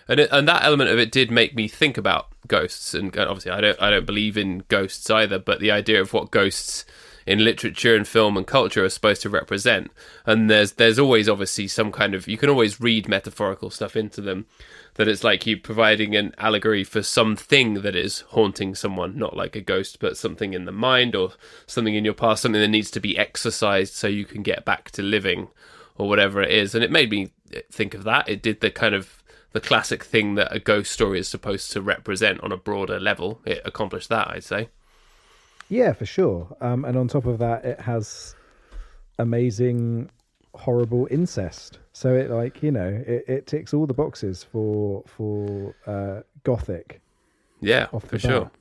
And 0.07 0.19
it, 0.19 0.29
and 0.31 0.47
that 0.47 0.63
element 0.63 0.89
of 0.89 0.99
it 0.99 1.11
did 1.11 1.31
make 1.31 1.55
me 1.55 1.67
think 1.67 1.97
about 1.97 2.27
ghosts. 2.47 2.93
And 2.93 3.15
obviously, 3.17 3.51
I 3.51 3.61
don't 3.61 3.81
I 3.81 3.89
don't 3.89 4.05
believe 4.05 4.37
in 4.37 4.63
ghosts 4.67 5.09
either. 5.09 5.39
But 5.39 5.61
the 5.61 5.71
idea 5.71 6.01
of 6.01 6.11
what 6.11 6.29
ghosts 6.29 6.85
in 7.25 7.43
literature 7.43 7.95
and 7.95 8.07
film 8.07 8.37
and 8.37 8.45
culture 8.45 8.83
are 8.83 8.89
supposed 8.89 9.21
to 9.23 9.29
represent. 9.29 9.91
And 10.25 10.49
there's 10.49 10.73
there's 10.73 10.99
always 10.99 11.27
obviously 11.27 11.67
some 11.67 11.91
kind 11.91 12.13
of 12.13 12.27
you 12.27 12.37
can 12.37 12.49
always 12.49 12.79
read 12.79 13.07
metaphorical 13.07 13.69
stuff 13.69 13.95
into 13.95 14.21
them. 14.21 14.45
That 14.95 15.09
it's 15.09 15.25
like 15.25 15.45
you 15.45 15.57
providing 15.57 16.15
an 16.15 16.33
allegory 16.37 16.85
for 16.85 17.03
something 17.03 17.81
that 17.81 17.97
is 17.97 18.21
haunting 18.29 18.75
someone, 18.75 19.17
not 19.17 19.35
like 19.35 19.55
a 19.55 19.61
ghost, 19.61 19.99
but 19.99 20.17
something 20.17 20.53
in 20.53 20.63
the 20.63 20.71
mind 20.71 21.15
or 21.15 21.33
something 21.67 21.95
in 21.95 22.05
your 22.05 22.13
past, 22.13 22.43
something 22.43 22.61
that 22.61 22.69
needs 22.69 22.91
to 22.91 23.01
be 23.01 23.17
exorcised 23.17 23.93
so 23.93 24.07
you 24.07 24.23
can 24.23 24.41
get 24.41 24.63
back 24.63 24.91
to 24.91 25.01
living 25.01 25.49
or 25.97 26.07
whatever 26.07 26.41
it 26.41 26.51
is. 26.51 26.73
And 26.73 26.83
it 26.83 26.91
made 26.91 27.11
me 27.11 27.31
think 27.69 27.93
of 27.93 28.05
that. 28.05 28.29
It 28.29 28.41
did 28.41 28.61
the 28.61 28.71
kind 28.71 28.95
of 28.95 29.21
the 29.51 29.61
classic 29.61 30.03
thing 30.03 30.35
that 30.35 30.53
a 30.53 30.59
ghost 30.59 30.91
story 30.91 31.19
is 31.19 31.27
supposed 31.27 31.71
to 31.71 31.81
represent 31.81 32.41
on 32.41 32.51
a 32.51 32.57
broader 32.57 32.99
level. 32.99 33.41
It 33.45 33.61
accomplished 33.65 34.09
that, 34.09 34.29
I'd 34.29 34.43
say. 34.43 34.69
Yeah, 35.69 35.93
for 35.93 36.05
sure. 36.05 36.55
Um, 36.61 36.85
and 36.85 36.97
on 36.97 37.07
top 37.07 37.25
of 37.25 37.39
that, 37.39 37.65
it 37.65 37.79
has 37.79 38.35
amazing, 39.19 40.09
horrible 40.53 41.07
incest. 41.09 41.79
So 41.93 42.13
it 42.13 42.29
like 42.29 42.61
you 42.61 42.71
know 42.71 43.03
it, 43.07 43.25
it 43.27 43.47
ticks 43.47 43.73
all 43.73 43.87
the 43.87 43.93
boxes 43.93 44.43
for 44.43 45.03
for 45.07 45.75
uh, 45.87 46.21
gothic. 46.43 47.01
Yeah, 47.61 47.87
off 47.93 48.05
for 48.05 48.19
sure. 48.19 48.51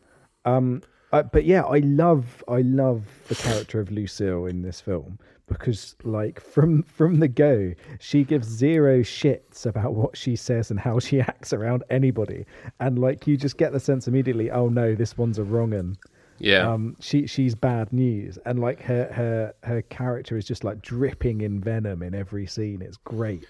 Um, 0.45 0.83
uh, 1.13 1.23
but 1.23 1.45
yeah, 1.45 1.63
I 1.63 1.79
love 1.79 2.43
I 2.49 2.63
love 2.63 3.05
the 3.29 3.35
character 3.35 3.81
of 3.81 3.91
Lucille 3.91 4.47
in 4.47 4.63
this 4.63 4.81
film 4.81 5.19
because 5.47 5.95
like 6.05 6.41
from 6.41 6.83
from 6.85 7.21
the 7.21 7.29
go, 7.29 7.75
she 8.01 8.25
gives 8.25 8.49
zero 8.49 9.01
shits 9.01 9.67
about 9.67 9.95
what 9.95 10.17
she 10.17 10.37
says 10.37 10.71
and 10.71 10.81
how 10.81 10.99
she 10.99 11.21
acts 11.21 11.53
around 11.53 11.85
anybody, 11.91 12.47
and 12.81 12.99
like 12.99 13.27
you 13.27 13.37
just 13.37 13.59
get 13.59 13.73
the 13.73 13.81
sense 13.81 14.09
immediately, 14.09 14.51
oh 14.51 14.69
no, 14.69 14.95
this 14.95 15.19
one's 15.19 15.39
a 15.39 15.45
wrong 15.45 15.75
un. 15.75 15.97
Yeah. 16.39 16.71
Um, 16.71 16.97
she 17.01 17.27
she's 17.27 17.55
bad 17.55 17.93
news, 17.93 18.39
and 18.45 18.59
like 18.59 18.81
her 18.83 19.11
her 19.13 19.55
her 19.63 19.83
character 19.83 20.37
is 20.37 20.45
just 20.45 20.65
like 20.65 20.83
dripping 20.83 21.41
in 21.43 21.61
venom 21.61 22.03
in 22.03 22.15
every 22.15 22.47
scene. 22.47 22.83
It's 22.83 22.97
great. 22.99 23.45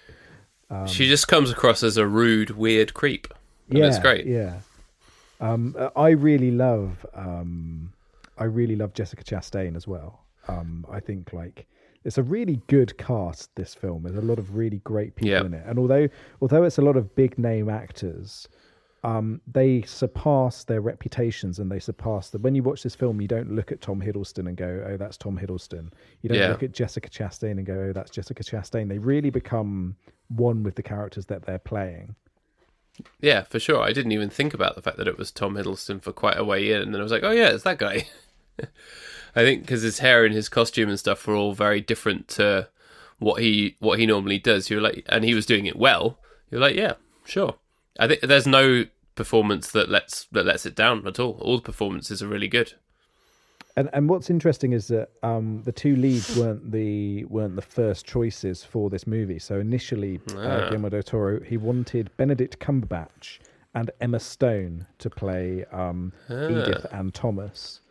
she 0.87 1.07
just 1.07 1.27
comes 1.27 1.51
across 1.51 1.83
as 1.83 1.97
a 1.97 2.05
rude, 2.07 2.51
weird 2.51 2.93
creep. 2.93 3.27
And 3.69 3.79
yeah, 3.79 3.87
it's 3.87 3.99
great. 3.99 4.25
Yeah. 4.25 4.59
Um, 5.41 5.75
I 5.95 6.09
really 6.09 6.51
love 6.51 7.05
um, 7.13 7.91
I 8.37 8.45
really 8.45 8.75
love 8.75 8.93
Jessica 8.93 9.23
Chastain 9.23 9.75
as 9.75 9.87
well. 9.87 10.21
Um, 10.47 10.85
I 10.91 10.99
think 10.99 11.33
like 11.33 11.65
it's 12.03 12.17
a 12.19 12.23
really 12.23 12.61
good 12.67 12.97
cast. 12.97 13.53
This 13.55 13.73
film 13.73 14.03
there's 14.03 14.15
a 14.15 14.21
lot 14.21 14.37
of 14.39 14.55
really 14.55 14.79
great 14.83 15.15
people 15.15 15.29
Yeah. 15.31 15.43
in 15.45 15.53
it, 15.53 15.63
and 15.65 15.79
although 15.79 16.07
although 16.41 16.63
it's 16.63 16.77
a 16.77 16.81
lot 16.83 16.95
of 16.97 17.15
big 17.15 17.37
name 17.39 17.69
actors, 17.69 18.47
um, 19.05 19.39
they 19.45 19.81
surpass 19.83 20.63
their 20.63 20.81
reputations 20.81 21.59
and 21.59 21.71
they 21.71 21.79
surpass 21.79 22.29
the. 22.31 22.39
When 22.39 22.55
you 22.55 22.63
watch 22.63 22.81
this 22.83 22.95
film, 22.95 23.21
you 23.21 23.27
don't 23.27 23.51
look 23.51 23.71
at 23.71 23.79
Tom 23.81 24.01
Hiddleston 24.01 24.47
and 24.47 24.57
go, 24.57 24.83
"Oh, 24.89 24.97
that's 24.97 25.15
Tom 25.17 25.37
Hiddleston." 25.37 25.91
You 26.21 26.29
don't 26.29 26.37
Yeah. 26.39 26.49
look 26.49 26.63
at 26.63 26.71
Jessica 26.71 27.09
Chastain 27.09 27.51
and 27.51 27.65
go, 27.65 27.73
"Oh, 27.89 27.93
that's 27.93 28.09
Jessica 28.09 28.43
Chastain." 28.43 28.89
They 28.89 28.97
really 28.97 29.29
become 29.29 29.95
one 30.29 30.63
with 30.63 30.75
the 30.75 30.83
characters 30.83 31.27
that 31.27 31.45
they're 31.45 31.59
playing. 31.59 32.15
Yeah, 33.21 33.43
for 33.43 33.59
sure. 33.59 33.81
I 33.81 33.91
didn't 33.93 34.13
even 34.13 34.29
think 34.29 34.53
about 34.53 34.75
the 34.75 34.81
fact 34.81 34.97
that 34.97 35.07
it 35.07 35.17
was 35.17 35.29
Tom 35.29 35.55
Hiddleston 35.55 36.01
for 36.01 36.11
quite 36.13 36.37
a 36.37 36.43
way 36.45 36.71
in, 36.71 36.81
and 36.81 36.93
then 36.93 37.01
I 37.01 37.03
was 37.03 37.11
like, 37.11 37.23
oh 37.23 37.31
yeah, 37.31 37.49
it's 37.49 37.63
that 37.63 37.77
guy. 37.77 38.07
I 39.35 39.41
think 39.43 39.61
because 39.61 39.81
his 39.81 39.99
hair 39.99 40.23
and 40.25 40.33
his 40.33 40.47
costume 40.49 40.89
and 40.89 40.97
stuff 40.97 41.27
were 41.27 41.35
all 41.35 41.53
very 41.53 41.81
different 41.81 42.27
to 42.29 42.69
what 43.19 43.41
he 43.41 43.75
what 43.79 43.99
he 43.99 44.05
normally 44.05 44.39
does. 44.39 44.69
You're 44.69 44.81
like, 44.81 45.05
and 45.09 45.23
he 45.25 45.35
was 45.35 45.45
doing 45.45 45.65
it 45.65 45.75
well. 45.75 46.17
You're 46.49 46.61
like, 46.61 46.75
yeah, 46.75 46.93
sure. 47.25 47.55
I 47.99 48.07
think 48.07 48.21
there's 48.21 48.47
no 48.47 48.85
performance 49.15 49.71
that 49.71 49.89
lets 49.89 50.25
that 50.31 50.45
lets 50.45 50.65
it 50.65 50.75
down 50.75 51.05
at 51.07 51.19
all. 51.19 51.37
All 51.41 51.57
the 51.57 51.63
performances 51.63 52.21
are 52.21 52.27
really 52.27 52.47
good. 52.47 52.73
And 53.77 53.89
and 53.91 54.07
what's 54.09 54.29
interesting 54.29 54.71
is 54.73 54.87
that 54.87 55.09
um, 55.23 55.61
the 55.63 55.71
two 55.71 55.95
leads 55.95 56.37
weren't 56.37 56.71
the 56.71 57.25
weren't 57.25 57.55
the 57.55 57.61
first 57.61 58.05
choices 58.05 58.63
for 58.63 58.89
this 58.89 59.05
movie. 59.05 59.39
So 59.39 59.59
initially, 59.59 60.19
uh, 60.33 60.37
Ah. 60.39 60.69
Guillermo 60.69 60.89
del 60.89 61.03
Toro 61.03 61.39
he 61.41 61.57
wanted 61.57 62.09
Benedict 62.17 62.59
Cumberbatch 62.59 63.39
and 63.73 63.91
Emma 63.99 64.19
Stone 64.19 64.87
to 64.99 65.09
play 65.09 65.65
um, 65.73 66.13
Edith 66.29 66.85
and 66.91 67.13
Thomas. 67.13 67.81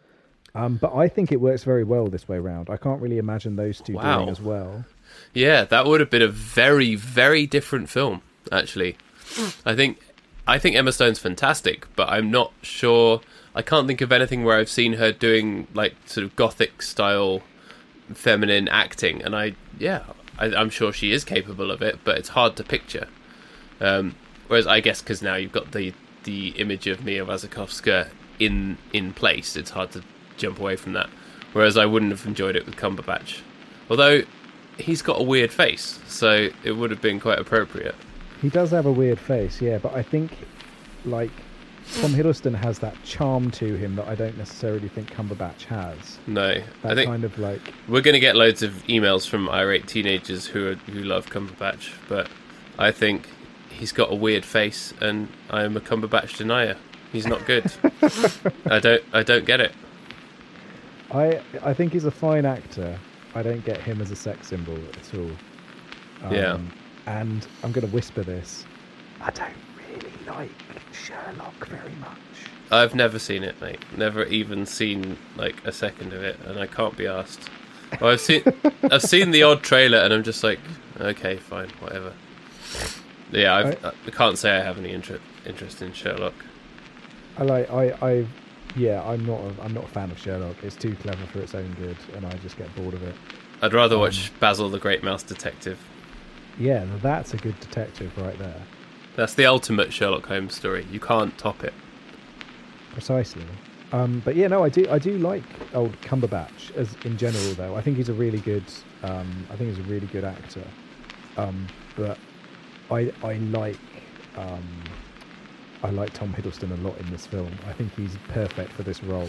Um, 0.54 0.76
but 0.80 0.94
I 0.94 1.08
think 1.08 1.32
it 1.32 1.40
works 1.40 1.64
very 1.64 1.82
well 1.84 2.06
this 2.06 2.28
way 2.28 2.38
round. 2.38 2.70
I 2.70 2.76
can't 2.78 3.02
really 3.02 3.18
imagine 3.18 3.56
those 3.56 3.80
two 3.80 3.94
Wow. 3.94 4.18
doing 4.18 4.28
as 4.30 4.40
well. 4.40 4.84
Yeah, 5.34 5.64
that 5.64 5.84
would 5.84 6.00
have 6.00 6.10
been 6.10 6.22
a 6.22 6.28
very, 6.28 6.94
very 6.94 7.44
different 7.46 7.90
film, 7.90 8.22
actually. 8.52 8.96
I 9.66 9.74
think 9.74 9.98
I 10.46 10.58
think 10.58 10.76
Emma 10.76 10.92
Stone's 10.92 11.18
fantastic, 11.18 11.86
but 11.96 12.08
I'm 12.08 12.30
not 12.30 12.52
sure 12.62 13.20
I 13.54 13.62
can't 13.62 13.86
think 13.86 14.00
of 14.00 14.12
anything 14.12 14.44
where 14.44 14.58
I've 14.58 14.68
seen 14.68 14.94
her 14.94 15.12
doing 15.12 15.68
like 15.74 15.94
sort 16.06 16.24
of 16.24 16.36
gothic 16.36 16.82
style 16.82 17.42
feminine 18.12 18.68
acting 18.68 19.22
and 19.22 19.34
I 19.34 19.54
yeah, 19.78 20.04
I, 20.38 20.46
I'm 20.54 20.70
sure 20.70 20.92
she 20.92 21.12
is 21.12 21.24
capable 21.24 21.70
of 21.70 21.80
it, 21.82 22.00
but 22.04 22.18
it's 22.18 22.30
hard 22.30 22.56
to 22.56 22.64
picture. 22.64 23.08
Um, 23.80 24.16
whereas 24.48 24.66
I 24.66 24.80
guess 24.80 25.00
because 25.00 25.22
now 25.22 25.36
you've 25.36 25.52
got 25.52 25.72
the 25.72 25.94
the 26.24 26.48
image 26.50 26.86
of 26.86 27.04
Mia 27.04 27.24
Wasikowska 27.24 28.08
in 28.38 28.76
in 28.92 29.12
place, 29.12 29.56
it's 29.56 29.70
hard 29.70 29.92
to 29.92 30.02
jump 30.36 30.58
away 30.58 30.76
from 30.76 30.92
that. 30.92 31.08
Whereas 31.52 31.76
I 31.76 31.86
wouldn't 31.86 32.10
have 32.10 32.26
enjoyed 32.26 32.56
it 32.56 32.66
with 32.66 32.76
Cumberbatch, 32.76 33.40
although 33.88 34.22
he's 34.76 35.02
got 35.02 35.20
a 35.20 35.22
weird 35.22 35.52
face, 35.52 36.00
so 36.08 36.50
it 36.64 36.72
would 36.72 36.90
have 36.90 37.00
been 37.00 37.20
quite 37.20 37.38
appropriate. 37.38 37.94
He 38.44 38.50
does 38.50 38.70
have 38.72 38.84
a 38.84 38.92
weird 38.92 39.18
face, 39.18 39.62
yeah, 39.62 39.78
but 39.78 39.94
I 39.94 40.02
think 40.02 40.36
like 41.06 41.30
Tom 41.94 42.12
Hiddleston 42.12 42.54
has 42.54 42.78
that 42.80 42.94
charm 43.02 43.50
to 43.52 43.74
him 43.74 43.96
that 43.96 44.06
I 44.06 44.14
don't 44.14 44.36
necessarily 44.36 44.86
think 44.86 45.10
Cumberbatch 45.10 45.64
has. 45.64 46.18
No, 46.26 46.52
That 46.82 46.92
I 46.92 46.94
think 46.94 47.08
kind 47.08 47.24
of 47.24 47.38
like 47.38 47.62
we're 47.88 48.02
going 48.02 48.12
to 48.12 48.20
get 48.20 48.36
loads 48.36 48.62
of 48.62 48.72
emails 48.86 49.26
from 49.26 49.48
irate 49.48 49.88
teenagers 49.88 50.44
who 50.46 50.72
are, 50.72 50.74
who 50.74 51.04
love 51.04 51.30
Cumberbatch, 51.30 51.92
but 52.06 52.28
I 52.78 52.90
think 52.90 53.30
he's 53.70 53.92
got 53.92 54.12
a 54.12 54.14
weird 54.14 54.44
face, 54.44 54.92
and 55.00 55.28
I 55.48 55.62
am 55.62 55.74
a 55.74 55.80
Cumberbatch 55.80 56.36
denier. 56.36 56.76
He's 57.12 57.26
not 57.26 57.46
good. 57.46 57.72
I 58.66 58.78
don't 58.78 59.02
I 59.14 59.22
don't 59.22 59.46
get 59.46 59.62
it. 59.62 59.72
I 61.12 61.40
I 61.62 61.72
think 61.72 61.94
he's 61.94 62.04
a 62.04 62.10
fine 62.10 62.44
actor. 62.44 62.98
I 63.34 63.42
don't 63.42 63.64
get 63.64 63.78
him 63.80 64.02
as 64.02 64.10
a 64.10 64.16
sex 64.16 64.48
symbol 64.48 64.76
at 64.76 65.18
all. 65.18 65.30
Um, 66.24 66.34
Yeah. 66.34 66.58
And 67.06 67.46
I'm 67.62 67.72
going 67.72 67.86
to 67.86 67.92
whisper 67.92 68.22
this. 68.22 68.64
I 69.20 69.30
don't 69.30 69.52
really 69.88 70.12
like 70.26 70.50
Sherlock 70.92 71.66
very 71.66 71.94
much. 72.00 72.18
I've 72.70 72.94
never 72.94 73.18
seen 73.18 73.44
it, 73.44 73.60
mate. 73.60 73.78
Never 73.96 74.24
even 74.24 74.66
seen 74.66 75.16
like 75.36 75.64
a 75.64 75.72
second 75.72 76.12
of 76.12 76.22
it, 76.22 76.38
and 76.46 76.58
I 76.58 76.66
can't 76.66 76.96
be 76.96 77.06
asked. 77.06 77.48
Well, 78.00 78.10
I've 78.10 78.20
seen 78.20 78.42
I've 78.90 79.02
seen 79.02 79.30
the 79.30 79.42
odd 79.42 79.62
trailer, 79.62 79.98
and 79.98 80.12
I'm 80.12 80.22
just 80.22 80.42
like, 80.42 80.58
okay, 81.00 81.36
fine, 81.36 81.68
whatever. 81.80 82.12
Yeah, 83.30 83.54
I've, 83.54 83.84
I, 83.84 84.10
can't 84.10 84.38
say 84.38 84.56
I 84.56 84.62
have 84.62 84.78
any 84.78 84.92
interest 84.92 85.22
interest 85.44 85.82
in 85.82 85.92
Sherlock. 85.92 86.34
I 87.36 87.42
like 87.42 87.70
I 87.70 87.90
I 88.02 88.26
yeah, 88.76 89.02
I'm 89.04 89.24
not 89.24 89.40
a, 89.40 89.62
I'm 89.62 89.74
not 89.74 89.84
a 89.84 89.88
fan 89.88 90.10
of 90.10 90.18
Sherlock. 90.18 90.56
It's 90.62 90.76
too 90.76 90.94
clever 90.96 91.24
for 91.26 91.40
its 91.40 91.54
own 91.54 91.72
good 91.74 91.96
and 92.14 92.26
I 92.26 92.32
just 92.38 92.56
get 92.56 92.74
bored 92.76 92.94
of 92.94 93.02
it. 93.02 93.14
I'd 93.62 93.72
rather 93.72 93.98
watch 93.98 94.30
um, 94.30 94.36
Basil 94.40 94.68
the 94.68 94.78
Great 94.78 95.02
Mouse 95.02 95.22
Detective. 95.22 95.78
Yeah, 96.58 96.86
that's 97.02 97.34
a 97.34 97.36
good 97.36 97.58
detective 97.60 98.16
right 98.18 98.38
there. 98.38 98.62
That's 99.16 99.34
the 99.34 99.46
ultimate 99.46 99.92
Sherlock 99.92 100.26
Holmes 100.26 100.54
story. 100.54 100.86
You 100.90 101.00
can't 101.00 101.36
top 101.38 101.62
it. 101.64 101.74
Precisely. 102.92 103.44
Um, 103.92 104.22
but 104.24 104.34
yeah, 104.34 104.48
no, 104.48 104.64
I 104.64 104.68
do. 104.68 104.88
I 104.90 104.98
do 104.98 105.18
like 105.18 105.44
old 105.72 106.00
Cumberbatch 106.00 106.74
as 106.74 106.96
in 107.04 107.16
general, 107.16 107.54
though. 107.54 107.76
I 107.76 107.80
think 107.80 107.96
he's 107.96 108.08
a 108.08 108.14
really 108.14 108.40
good. 108.40 108.64
Um, 109.02 109.46
I 109.50 109.56
think 109.56 109.70
he's 109.70 109.78
a 109.78 109.88
really 109.88 110.06
good 110.08 110.24
actor. 110.24 110.64
Um, 111.36 111.66
but 111.96 112.18
I 112.90 113.12
I 113.22 113.34
like 113.34 113.78
um, 114.36 114.64
I 115.82 115.90
like 115.90 116.12
Tom 116.12 116.32
Hiddleston 116.32 116.72
a 116.72 116.82
lot 116.82 116.98
in 116.98 117.10
this 117.10 117.26
film. 117.26 117.52
I 117.68 117.72
think 117.72 117.94
he's 117.94 118.16
perfect 118.28 118.72
for 118.72 118.82
this 118.82 119.02
role, 119.02 119.28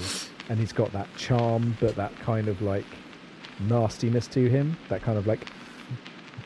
and 0.49 0.59
he's 0.59 0.73
got 0.73 0.91
that 0.93 1.07
charm, 1.17 1.77
but 1.79 1.95
that 1.95 2.17
kind 2.19 2.47
of 2.47 2.61
like 2.61 2.85
nastiness 3.59 4.25
to 4.27 4.49
him. 4.49 4.77
That 4.89 5.01
kind 5.01 5.17
of 5.17 5.27
like 5.27 5.47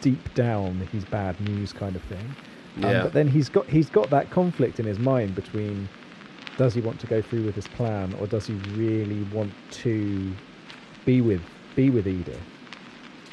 deep 0.01 0.33
down, 0.33 0.87
he's 0.91 1.05
bad 1.05 1.39
news 1.41 1.73
kind 1.73 1.95
of 1.95 2.01
thing. 2.03 2.35
Um, 2.77 2.83
Yeah. 2.83 3.03
but 3.03 3.13
then 3.13 3.27
he's 3.27 3.49
got 3.49 3.67
he's 3.67 3.89
got 3.89 4.09
that 4.11 4.29
conflict 4.29 4.79
in 4.79 4.85
his 4.85 4.99
mind 4.99 5.35
between 5.35 5.89
does 6.57 6.73
he 6.73 6.81
want 6.81 6.99
to 6.99 7.07
go 7.07 7.21
through 7.21 7.45
with 7.45 7.55
his 7.55 7.67
plan 7.67 8.13
or 8.19 8.27
does 8.27 8.45
he 8.47 8.53
really 8.75 9.23
want 9.33 9.53
to 9.71 10.31
be 11.05 11.21
with 11.21 11.41
be 11.75 11.89
with 11.89 12.07
Edith? 12.07 12.39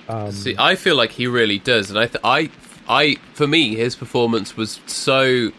Um, 0.08 0.30
See, 0.30 0.54
I 0.58 0.76
feel 0.76 0.94
like 0.94 1.10
he 1.12 1.26
really 1.26 1.58
does, 1.58 1.90
and 1.90 1.98
I, 1.98 2.06
th- 2.06 2.20
I, 2.22 2.50
I, 2.88 3.16
for 3.34 3.48
me, 3.48 3.74
his 3.74 3.96
performance 3.96 4.56
was 4.56 4.78
so, 4.86 5.50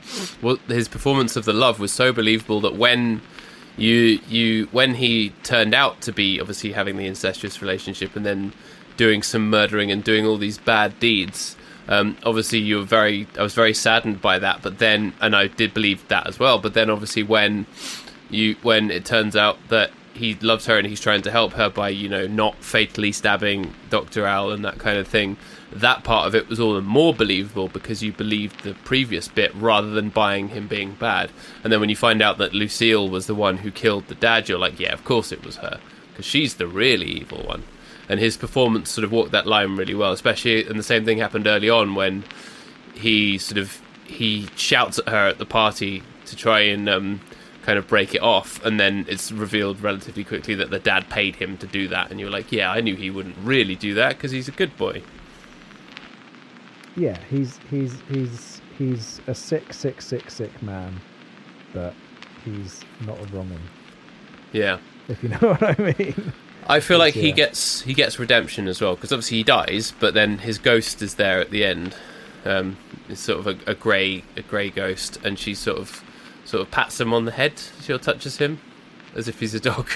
well, 0.41 0.55
his 0.69 0.87
performance 0.87 1.35
of 1.35 1.43
the 1.43 1.51
love 1.51 1.81
was 1.81 1.91
so 1.91 2.13
believable 2.13 2.61
that 2.61 2.75
when 2.75 3.21
you, 3.75 4.21
you, 4.29 4.69
when 4.71 4.95
he 4.95 5.31
turned 5.43 5.73
out 5.73 5.99
to 6.03 6.13
be 6.13 6.39
obviously 6.39 6.71
having 6.71 6.95
the 6.95 7.05
incestuous 7.07 7.61
relationship 7.61 8.15
and 8.15 8.25
then 8.25 8.53
doing 8.97 9.23
some 9.23 9.49
murdering 9.49 9.91
and 9.91 10.03
doing 10.03 10.25
all 10.25 10.37
these 10.37 10.57
bad 10.57 10.99
deeds, 10.99 11.55
um, 11.87 12.17
obviously 12.23 12.59
you 12.59 12.77
were 12.77 12.83
very, 12.83 13.27
I 13.37 13.43
was 13.43 13.53
very 13.53 13.73
saddened 13.73 14.21
by 14.21 14.39
that. 14.39 14.61
But 14.61 14.79
then, 14.79 15.13
and 15.21 15.35
I 15.35 15.47
did 15.47 15.73
believe 15.73 16.07
that 16.09 16.27
as 16.27 16.39
well. 16.39 16.59
But 16.59 16.73
then, 16.73 16.89
obviously, 16.89 17.23
when 17.23 17.65
you, 18.29 18.55
when 18.61 18.91
it 18.91 19.05
turns 19.05 19.35
out 19.35 19.57
that 19.69 19.91
he 20.17 20.33
loves 20.35 20.65
her 20.65 20.77
and 20.77 20.87
he's 20.87 20.99
trying 20.99 21.21
to 21.21 21.31
help 21.31 21.53
her 21.53 21.69
by 21.69 21.89
you 21.89 22.09
know 22.09 22.27
not 22.27 22.55
fatally 22.55 23.11
stabbing 23.11 23.73
Dr. 23.89 24.25
Al 24.25 24.51
and 24.51 24.65
that 24.65 24.79
kind 24.79 24.97
of 24.97 25.07
thing. 25.07 25.37
That 25.71 26.03
part 26.03 26.27
of 26.27 26.33
it 26.33 26.49
was 26.49 26.59
all 26.59 26.73
the 26.73 26.81
more 26.81 27.13
believable 27.13 27.67
because 27.67 28.01
you 28.01 28.11
believed 28.11 28.63
the 28.63 28.73
previous 28.73 29.27
bit 29.27 29.53
rather 29.55 29.89
than 29.91 30.09
buying 30.09 30.49
him 30.49 30.67
being 30.67 30.93
bad. 30.93 31.29
And 31.63 31.71
then 31.71 31.79
when 31.79 31.89
you 31.89 31.95
find 31.95 32.21
out 32.21 32.37
that 32.39 32.53
Lucille 32.53 33.09
was 33.09 33.27
the 33.27 33.35
one 33.35 33.57
who 33.57 33.69
killed 33.69 34.07
the 34.07 34.15
dad, 34.15 34.49
you're 34.49 34.57
like, 34.57 34.79
yeah, 34.79 34.93
of 34.93 35.03
course 35.03 35.31
it 35.31 35.45
was 35.45 35.57
her 35.57 35.79
because 36.09 36.25
she's 36.25 36.55
the 36.55 36.67
really 36.67 37.05
evil 37.05 37.43
one. 37.43 37.63
And 38.09 38.19
his 38.19 38.37
performance 38.37 38.89
sort 38.89 39.03
of 39.03 39.11
walked 39.11 39.31
that 39.31 39.45
line 39.45 39.75
really 39.75 39.93
well, 39.95 40.11
especially. 40.13 40.65
And 40.65 40.79
the 40.79 40.83
same 40.83 41.03
thing 41.03 41.17
happened 41.17 41.45
early 41.47 41.69
on 41.69 41.93
when 41.95 42.23
he 42.93 43.37
sort 43.37 43.57
of 43.57 43.81
he 44.05 44.47
shouts 44.55 44.97
at 44.99 45.09
her 45.09 45.27
at 45.27 45.37
the 45.37 45.45
party 45.45 46.01
to 46.25 46.35
try 46.35 46.61
and 46.61 46.87
um, 46.87 47.19
kind 47.63 47.77
of 47.77 47.87
break 47.87 48.15
it 48.15 48.21
off, 48.21 48.63
and 48.65 48.79
then 48.79 49.05
it's 49.09 49.31
revealed 49.31 49.81
relatively 49.81 50.23
quickly 50.23 50.55
that 50.55 50.69
the 50.69 50.79
dad 50.79 51.09
paid 51.09 51.35
him 51.35 51.57
to 51.57 51.67
do 51.67 51.87
that, 51.89 52.09
and 52.09 52.19
you're 52.19 52.29
like, 52.29 52.51
yeah, 52.51 52.71
I 52.71 52.79
knew 52.81 52.95
he 52.95 53.09
wouldn't 53.09 53.35
really 53.43 53.75
do 53.75 53.93
that 53.95 54.15
because 54.15 54.31
he's 54.31 54.47
a 54.47 54.51
good 54.51 54.75
boy. 54.77 55.03
yeah, 56.95 57.17
he's 57.29 57.59
he's 57.69 57.99
he's 58.09 58.61
he's 58.77 59.21
a 59.27 59.35
sick, 59.35 59.73
sick, 59.73 60.01
sick, 60.01 60.29
sick 60.31 60.61
man, 60.63 60.99
but 61.73 61.93
he's 62.45 62.81
not 63.05 63.19
a 63.19 63.25
wrong 63.35 63.49
one. 63.49 63.61
Yeah, 64.53 64.77
If 65.07 65.21
you 65.23 65.29
know 65.29 65.37
what 65.41 65.61
I 65.63 65.75
mean. 65.97 66.33
I 66.69 66.79
feel 66.79 66.99
like 66.99 67.13
he 67.13 67.31
gets 67.31 67.81
he 67.81 67.93
gets 67.93 68.19
redemption 68.19 68.67
as 68.67 68.81
well 68.81 68.95
because 68.95 69.11
obviously 69.11 69.37
he 69.37 69.43
dies, 69.43 69.93
but 69.99 70.13
then 70.13 70.39
his 70.39 70.57
ghost 70.57 71.01
is 71.01 71.15
there 71.15 71.39
at 71.39 71.49
the 71.49 71.63
end. 71.63 71.95
Um, 72.45 72.77
it's 73.09 73.21
sort 73.21 73.39
of 73.39 73.47
a, 73.47 73.71
a 73.71 73.75
grey 73.75 74.23
a 74.35 74.41
grey 74.41 74.69
ghost, 74.69 75.17
and 75.23 75.39
she 75.39 75.53
sort 75.53 75.77
of 75.77 76.03
sort 76.45 76.61
of 76.61 76.71
pats 76.71 76.99
him 76.99 77.13
on 77.13 77.25
the 77.25 77.31
head. 77.31 77.61
She 77.81 77.97
touches 77.97 78.37
him 78.37 78.59
as 79.15 79.27
if 79.27 79.39
he's 79.39 79.53
a 79.53 79.59
dog. 79.59 79.89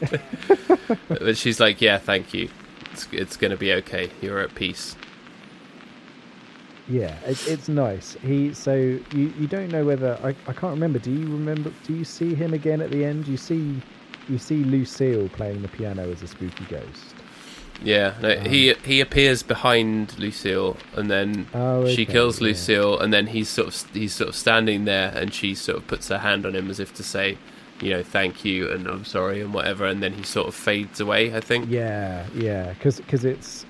but 1.08 1.36
she's 1.36 1.60
like, 1.60 1.80
yeah, 1.80 1.98
thank 1.98 2.34
you. 2.34 2.48
It's 2.92 3.08
it's 3.12 3.36
going 3.36 3.50
to 3.50 3.56
be 3.56 3.72
okay. 3.74 4.10
You're 4.20 4.40
at 4.40 4.54
peace. 4.54 4.96
Yeah, 6.88 7.14
it, 7.26 7.46
it's 7.46 7.68
nice. 7.68 8.16
He 8.22 8.54
so 8.54 8.74
you, 8.74 9.02
you 9.12 9.46
don't 9.46 9.70
know 9.70 9.84
whether 9.84 10.18
I, 10.22 10.30
I 10.46 10.52
can't 10.52 10.74
remember. 10.74 10.98
Do 10.98 11.12
you 11.12 11.26
remember? 11.26 11.72
Do 11.86 11.92
you 11.94 12.04
see 12.04 12.34
him 12.34 12.54
again 12.54 12.80
at 12.80 12.90
the 12.90 13.04
end? 13.04 13.26
Do 13.26 13.30
You 13.30 13.36
see 13.36 13.80
you 14.28 14.38
see 14.38 14.64
Lucille 14.64 15.28
playing 15.30 15.62
the 15.62 15.68
piano 15.68 16.10
as 16.10 16.22
a 16.22 16.26
spooky 16.26 16.64
ghost. 16.66 17.14
Yeah, 17.82 18.14
no, 18.20 18.36
um, 18.36 18.44
he 18.44 18.74
he 18.84 19.00
appears 19.00 19.42
behind 19.42 20.18
Lucille, 20.18 20.76
and 20.96 21.10
then 21.10 21.46
Oh, 21.54 21.86
she 21.86 22.02
okay, 22.02 22.12
kills 22.12 22.40
yeah. 22.40 22.48
Lucille, 22.48 22.98
and 22.98 23.12
then 23.12 23.28
he's 23.28 23.48
sort 23.48 23.68
of 23.68 23.94
he's 23.94 24.14
sort 24.14 24.28
of 24.30 24.34
standing 24.34 24.84
there, 24.84 25.12
and 25.14 25.32
she 25.32 25.54
sort 25.54 25.78
of 25.78 25.86
puts 25.86 26.08
her 26.08 26.18
hand 26.18 26.44
on 26.44 26.56
him 26.56 26.70
as 26.70 26.80
if 26.80 26.92
to 26.94 27.02
say, 27.04 27.38
you 27.80 27.90
know, 27.90 28.02
thank 28.02 28.44
you 28.44 28.70
and 28.70 28.86
I'm 28.88 29.04
sorry 29.04 29.40
and 29.40 29.54
whatever, 29.54 29.86
and 29.86 30.02
then 30.02 30.12
he 30.12 30.24
sort 30.24 30.48
of 30.48 30.54
fades 30.54 30.98
away. 31.00 31.34
I 31.34 31.40
think. 31.40 31.70
Yeah, 31.70 32.26
yeah, 32.34 32.72
because 32.72 33.24
it's 33.24 33.64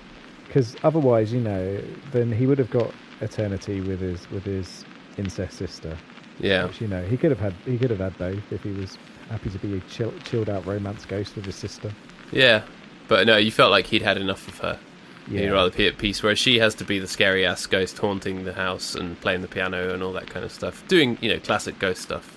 because 0.47 0.75
otherwise, 0.83 1.31
you 1.31 1.39
know, 1.41 1.79
then 2.11 2.31
he 2.31 2.47
would 2.47 2.57
have 2.57 2.71
got 2.71 2.91
eternity 3.21 3.81
with 3.81 3.99
his 3.99 4.29
with 4.31 4.43
his 4.43 4.85
incest 5.17 5.57
sister. 5.57 5.95
Yeah. 6.39 6.65
Which, 6.65 6.81
you 6.81 6.87
know, 6.87 7.03
he 7.03 7.17
could 7.17 7.29
have 7.31 7.39
had 7.39 7.53
he 7.65 7.77
could 7.77 7.91
have 7.91 7.99
had 7.99 8.17
both 8.17 8.51
if 8.51 8.63
he 8.63 8.71
was 8.71 8.97
happy 9.29 9.49
to 9.49 9.59
be 9.59 9.77
a 9.77 9.79
chill, 9.81 10.13
chilled 10.23 10.49
out 10.49 10.65
romance 10.65 11.05
ghost 11.05 11.35
with 11.35 11.45
his 11.45 11.55
sister. 11.55 11.91
Yeah. 12.31 12.63
But 13.07 13.25
no, 13.27 13.37
you 13.37 13.51
felt 13.51 13.71
like 13.71 13.87
he'd 13.87 14.01
had 14.01 14.17
enough 14.17 14.47
of 14.47 14.57
her. 14.59 14.79
Yeah, 15.27 15.41
He'd 15.41 15.49
rather 15.51 15.69
be 15.69 15.87
at 15.87 15.97
peace, 15.97 16.23
whereas 16.23 16.39
she 16.39 16.57
has 16.59 16.73
to 16.75 16.83
be 16.83 16.97
the 16.97 17.07
scary 17.07 17.45
ass 17.45 17.65
ghost 17.67 17.97
haunting 17.99 18.45
the 18.45 18.53
house 18.53 18.95
and 18.95 19.19
playing 19.21 19.41
the 19.41 19.47
piano 19.47 19.93
and 19.93 20.01
all 20.01 20.13
that 20.13 20.27
kind 20.27 20.43
of 20.43 20.51
stuff, 20.51 20.87
doing 20.87 21.17
you 21.21 21.29
know 21.29 21.39
classic 21.39 21.77
ghost 21.77 22.01
stuff. 22.01 22.35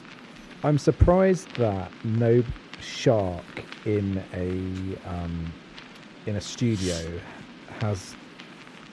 I'm 0.63 0.79
surprised 0.79 1.55
that 1.57 1.91
no 2.05 2.45
shark 2.81 3.65
in 3.87 4.23
a 4.35 5.09
um, 5.09 5.53
in 6.27 6.37
a 6.37 6.41
studio 6.41 7.21
has 7.81 8.15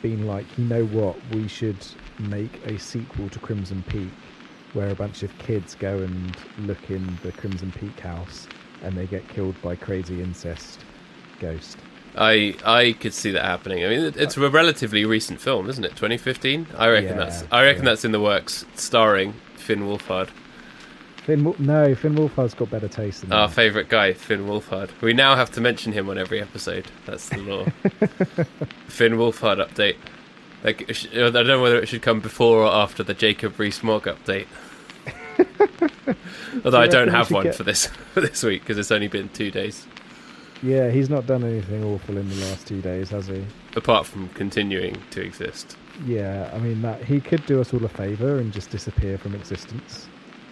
been 0.01 0.25
like, 0.25 0.45
you 0.57 0.63
know 0.65 0.85
what, 0.85 1.17
we 1.31 1.47
should 1.47 1.77
make 2.19 2.65
a 2.65 2.79
sequel 2.79 3.29
to 3.29 3.39
Crimson 3.39 3.83
Peak, 3.87 4.09
where 4.73 4.89
a 4.89 4.95
bunch 4.95 5.23
of 5.23 5.35
kids 5.39 5.75
go 5.75 5.97
and 5.97 6.35
look 6.59 6.89
in 6.89 7.17
the 7.23 7.31
Crimson 7.31 7.71
Peak 7.71 7.99
house 7.99 8.47
and 8.83 8.95
they 8.95 9.07
get 9.07 9.27
killed 9.27 9.59
by 9.61 9.75
crazy 9.75 10.21
incest 10.21 10.79
ghost. 11.39 11.77
I 12.15 12.55
I 12.65 12.93
could 12.99 13.13
see 13.13 13.31
that 13.31 13.45
happening. 13.45 13.83
I 13.85 13.89
mean, 13.89 14.13
it's 14.15 14.35
a 14.37 14.49
relatively 14.49 15.05
recent 15.05 15.39
film, 15.39 15.69
isn't 15.69 15.83
it? 15.83 15.89
2015. 15.95 16.67
I 16.77 16.87
reckon 16.89 17.09
Yeah, 17.09 17.25
that's 17.25 17.43
I 17.51 17.63
reckon 17.63 17.83
yeah. 17.83 17.89
that's 17.91 18.05
in 18.05 18.11
the 18.11 18.19
works, 18.21 18.65
starring 18.75 19.33
Finn 19.55 19.81
Wolfhard. 19.81 20.29
Finn, 21.25 21.53
no, 21.59 21.93
Finn 21.93 22.15
Wolfhard's 22.15 22.55
got 22.55 22.71
better 22.71 22.87
taste 22.87 23.21
than 23.21 23.31
Our 23.31 23.47
that. 23.47 23.53
favourite 23.53 23.89
guy, 23.89 24.13
Finn 24.13 24.47
Wolfhard. 24.47 24.89
We 25.01 25.13
now 25.13 25.35
have 25.35 25.51
to 25.51 25.61
mention 25.61 25.93
him 25.93 26.09
on 26.09 26.17
every 26.17 26.41
episode. 26.41 26.87
That's 27.05 27.29
the 27.29 27.37
law. 27.37 27.65
Finn 28.87 29.13
Wolfhard 29.13 29.63
update. 29.63 29.97
Like, 30.63 30.89
I 31.13 31.29
don't 31.29 31.47
know 31.47 31.61
whether 31.61 31.79
it 31.79 31.87
should 31.87 32.01
come 32.01 32.19
before 32.19 32.63
or 32.63 32.67
after 32.71 33.01
the 33.03 33.13
Jacob 33.13 33.57
Rees-Mogg 33.59 34.03
update. 34.03 34.47
Although 36.65 36.79
I 36.81 36.87
don't 36.87 37.07
have 37.09 37.31
one 37.31 37.45
get- 37.45 37.55
for 37.55 37.63
this 37.63 37.85
for 38.13 38.21
this 38.21 38.43
week 38.43 38.61
because 38.61 38.77
it's 38.77 38.91
only 38.91 39.07
been 39.07 39.29
two 39.29 39.51
days. 39.51 39.85
Yeah, 40.61 40.89
he's 40.91 41.09
not 41.09 41.25
done 41.25 41.45
anything 41.45 41.83
awful 41.85 42.17
in 42.17 42.27
the 42.27 42.35
last 42.35 42.67
two 42.67 42.81
days, 42.81 43.09
has 43.11 43.27
he? 43.27 43.45
Apart 43.77 44.05
from 44.05 44.27
continuing 44.29 44.97
to 45.11 45.21
exist. 45.21 45.77
Yeah, 46.05 46.51
I 46.53 46.57
mean 46.59 46.81
that 46.81 47.01
he 47.05 47.21
could 47.21 47.45
do 47.45 47.61
us 47.61 47.73
all 47.73 47.83
a 47.85 47.89
favour 47.89 48.37
and 48.39 48.51
just 48.51 48.69
disappear 48.69 49.17
from 49.17 49.35
existence, 49.35 50.07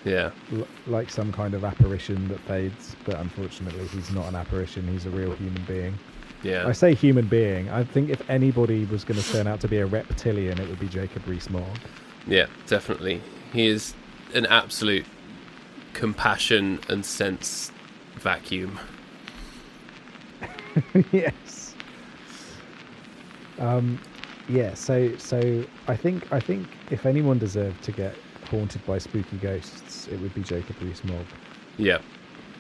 Yeah. 0.06 0.32
l- 0.54 0.68
like 0.86 1.10
some 1.10 1.34
kind 1.34 1.54
of 1.54 1.66
apparition 1.66 2.28
that 2.30 2.40
fades. 2.42 2.96
But 3.04 3.16
unfortunately, 3.20 3.86
he's 3.88 4.10
not 4.12 4.28
an 4.28 4.36
apparition; 4.36 4.88
he's 4.88 5.06
a 5.06 5.10
real 5.10 5.34
human 5.36 5.64
being. 5.64 6.00
Yeah. 6.44 6.68
I 6.68 6.72
say 6.72 6.94
human 6.94 7.28
being. 7.28 7.70
I 7.70 7.84
think 7.84 8.10
if 8.10 8.28
anybody 8.30 8.86
was 8.86 9.04
going 9.04 9.20
to 9.20 9.32
turn 9.32 9.48
out 9.48 9.60
to 9.62 9.68
be 9.68 9.78
a 9.78 9.86
reptilian, 9.86 10.60
it 10.60 10.68
would 10.70 10.80
be 10.80 10.88
Jacob 10.88 11.28
Rees-Mogg. 11.28 11.80
Yeah, 12.28 12.48
definitely. 12.68 13.22
He 13.54 13.68
is 13.68 13.94
an 14.34 14.46
absolute 14.46 15.06
compassion 15.94 16.80
and 16.90 17.06
sense 17.06 17.72
vacuum. 18.16 18.80
yes. 21.12 21.76
Um, 23.60 24.00
yeah. 24.48 24.74
So, 24.74 25.16
so 25.18 25.64
I 25.88 25.96
think 25.96 26.32
I 26.32 26.40
think 26.40 26.68
if 26.92 27.06
anyone 27.06 27.40
deserved 27.40 27.82
to 27.84 27.92
get 27.92 28.16
haunted 28.50 28.86
by 28.86 28.98
spooky 29.00 29.38
ghosts, 29.38 30.08
it 30.08 30.20
would 30.22 30.34
be 30.34 30.44
Jacob 30.44 30.76
Rees-Mogg. 30.82 31.26
Yeah. 31.78 32.00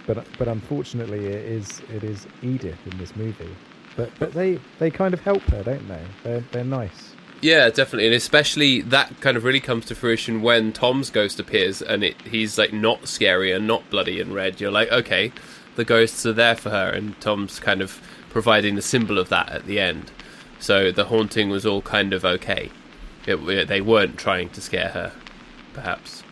But 0.07 0.25
but 0.39 0.47
unfortunately 0.47 1.27
it 1.27 1.45
is 1.45 1.81
it 1.93 2.03
is 2.03 2.25
Edith 2.41 2.79
in 2.89 2.97
this 2.97 3.15
movie. 3.15 3.55
But 3.95 4.09
but 4.17 4.33
they 4.33 4.59
they 4.79 4.89
kind 4.89 5.13
of 5.13 5.19
help 5.19 5.43
her, 5.43 5.61
don't 5.63 5.87
they? 5.87 6.03
They're 6.23 6.43
they're 6.51 6.63
nice. 6.63 7.13
Yeah, 7.41 7.69
definitely, 7.69 8.07
and 8.07 8.15
especially 8.15 8.81
that 8.81 9.21
kind 9.21 9.37
of 9.37 9.43
really 9.43 9.59
comes 9.59 9.85
to 9.87 9.95
fruition 9.95 10.41
when 10.41 10.73
Tom's 10.73 11.11
ghost 11.11 11.39
appears, 11.39 11.83
and 11.83 12.03
it 12.03 12.19
he's 12.23 12.57
like 12.57 12.73
not 12.73 13.07
scary 13.07 13.51
and 13.51 13.67
not 13.67 13.87
bloody 13.91 14.19
and 14.19 14.33
red. 14.33 14.59
You're 14.59 14.71
like, 14.71 14.91
okay, 14.91 15.31
the 15.75 15.85
ghosts 15.85 16.25
are 16.25 16.33
there 16.33 16.55
for 16.55 16.71
her, 16.71 16.89
and 16.89 17.19
Tom's 17.21 17.59
kind 17.59 17.81
of 17.81 18.01
providing 18.29 18.75
the 18.75 18.81
symbol 18.81 19.19
of 19.19 19.29
that 19.29 19.49
at 19.49 19.65
the 19.65 19.79
end. 19.79 20.11
So 20.59 20.91
the 20.91 21.05
haunting 21.05 21.49
was 21.49 21.65
all 21.65 21.83
kind 21.83 22.13
of 22.13 22.25
okay. 22.25 22.71
It, 23.27 23.67
they 23.67 23.81
weren't 23.81 24.17
trying 24.17 24.49
to 24.49 24.61
scare 24.61 24.89
her, 24.89 25.11
perhaps. 25.73 26.23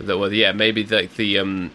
Well, 0.00 0.32
yeah, 0.32 0.52
maybe 0.52 0.84
like 0.84 1.16
the 1.16 1.38
um, 1.38 1.70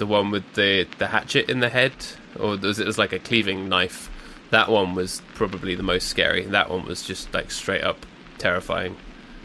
the 0.00 0.06
one 0.06 0.32
with 0.32 0.54
the 0.54 0.88
the 0.98 1.06
hatchet 1.06 1.48
in 1.48 1.60
the 1.60 1.68
head, 1.68 1.92
or 2.40 2.56
was 2.56 2.80
it 2.80 2.86
was 2.86 2.98
like 2.98 3.12
a 3.12 3.20
cleaving 3.20 3.68
knife. 3.68 4.10
That 4.50 4.68
one 4.68 4.96
was 4.96 5.22
probably 5.34 5.76
the 5.76 5.84
most 5.84 6.08
scary. 6.08 6.44
That 6.46 6.70
one 6.70 6.84
was 6.84 7.02
just 7.02 7.32
like 7.32 7.52
straight 7.52 7.84
up 7.84 8.04
terrifying. 8.38 8.96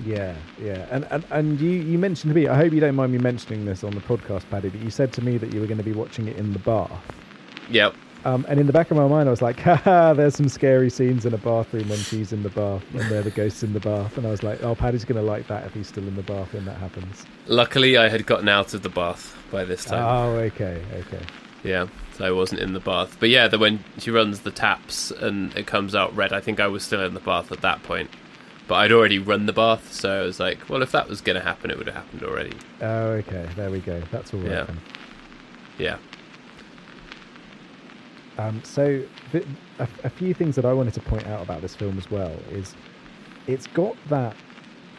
Yeah, 0.04 0.34
yeah. 0.60 0.88
And 0.90 1.06
and, 1.12 1.24
and 1.30 1.62
you, 1.62 1.70
you 1.70 2.00
mentioned 2.00 2.34
to 2.34 2.36
me, 2.36 2.48
I 2.48 2.56
hope 2.56 2.74
you 2.74 2.80
don't 2.80 2.96
mind 2.96 3.12
me 3.12 3.20
mentioning 3.20 3.66
this 3.66 3.84
on 3.84 3.92
the 3.92 4.02
podcast, 4.02 4.50
Paddy, 4.50 4.70
but 4.70 4.82
you 4.82 4.90
said 4.90 5.14
to 5.14 5.22
me 5.22 5.38
that 5.38 5.54
you 5.54 5.60
were 5.62 5.68
going 5.68 5.78
to 5.78 5.84
be 5.84 5.94
watching 5.94 6.28
it 6.28 6.38
in 6.38 6.54
the 6.54 6.60
bath. 6.60 6.92
Yep. 7.70 7.96
Um, 8.26 8.44
and 8.50 8.60
in 8.60 8.66
the 8.68 8.74
back 8.74 8.90
of 8.92 8.98
my 8.98 9.08
mind, 9.08 9.30
I 9.30 9.32
was 9.32 9.42
like, 9.42 9.60
haha, 9.62 10.14
there's 10.14 10.36
some 10.36 10.50
scary 10.50 10.90
scenes 10.90 11.26
in 11.26 11.34
a 11.34 11.38
bathroom 11.38 11.88
when 11.90 12.00
she's 12.00 12.34
in 12.34 12.42
the 12.44 12.50
bath 12.50 12.84
and 12.94 13.02
they're 13.02 13.22
the 13.22 13.30
ghosts 13.32 13.62
in 13.64 13.74
the 13.74 13.80
bath. 13.80 14.18
And 14.18 14.26
I 14.26 14.32
was 14.32 14.42
like, 14.44 14.64
oh, 14.64 14.74
Paddy's 14.76 15.06
going 15.06 15.22
to 15.24 15.26
like 15.26 15.48
that 15.48 15.66
if 15.66 15.74
he's 15.74 15.88
still 15.88 16.08
in 16.08 16.16
the 16.16 16.24
bath 16.24 16.54
when 16.54 16.66
that 16.66 16.78
happens. 16.78 17.24
Luckily, 17.48 17.98
I 17.98 18.10
had 18.10 18.26
gotten 18.26 18.50
out 18.50 18.74
of 18.74 18.82
the 18.82 18.90
bath 18.90 19.38
by 19.52 19.64
this 19.64 19.86
time. 19.86 20.04
Oh, 20.04 20.32
okay, 20.40 20.82
okay. 20.96 21.22
Yeah, 21.64 21.88
so 22.18 22.26
I 22.26 22.32
wasn't 22.32 22.62
in 22.62 22.74
the 22.74 22.80
bath. 22.80 23.18
But 23.20 23.30
yeah, 23.30 23.48
the, 23.48 23.58
when 23.60 23.84
she 24.00 24.10
runs 24.12 24.42
the 24.42 24.52
taps 24.52 25.12
and 25.12 25.56
it 25.56 25.68
comes 25.68 25.94
out 25.96 26.16
red, 26.16 26.34
I 26.34 26.40
think 26.42 26.60
I 26.60 26.68
was 26.68 26.84
still 26.84 27.02
in 27.06 27.14
the 27.14 27.20
bath 27.20 27.52
at 27.52 27.62
that 27.62 27.84
point. 27.84 28.10
But 28.68 28.76
I'd 28.76 28.92
already 28.92 29.20
run 29.20 29.46
the 29.46 29.54
bath, 29.54 29.94
so 29.94 30.22
I 30.22 30.24
was 30.24 30.40
like, 30.40 30.68
well, 30.70 30.82
if 30.82 30.92
that 30.94 31.08
was 31.08 31.22
going 31.22 31.36
to 31.36 31.44
happen, 31.44 31.70
it 31.70 31.78
would 31.78 31.86
have 31.86 31.96
happened 31.96 32.24
already. 32.24 32.54
Oh, 32.82 33.10
okay. 33.10 33.48
There 33.56 33.70
we 33.70 33.80
go. 33.80 34.02
That's 34.12 34.34
all 34.34 34.40
right 34.40 34.50
Yeah. 34.50 34.64
then. 34.64 34.80
Yeah. 35.78 35.98
Um, 38.38 38.62
so, 38.64 39.04
th- 39.32 39.46
a, 39.80 39.88
a 40.04 40.10
few 40.10 40.34
things 40.34 40.56
that 40.56 40.66
I 40.66 40.74
wanted 40.74 40.94
to 40.96 41.02
point 41.02 41.26
out 41.28 41.42
about 41.42 41.62
this 41.62 41.76
film 41.76 41.98
as 41.98 42.10
well 42.12 42.32
is 42.52 42.76
it's 43.48 43.68
got 43.68 43.96
that. 44.10 44.36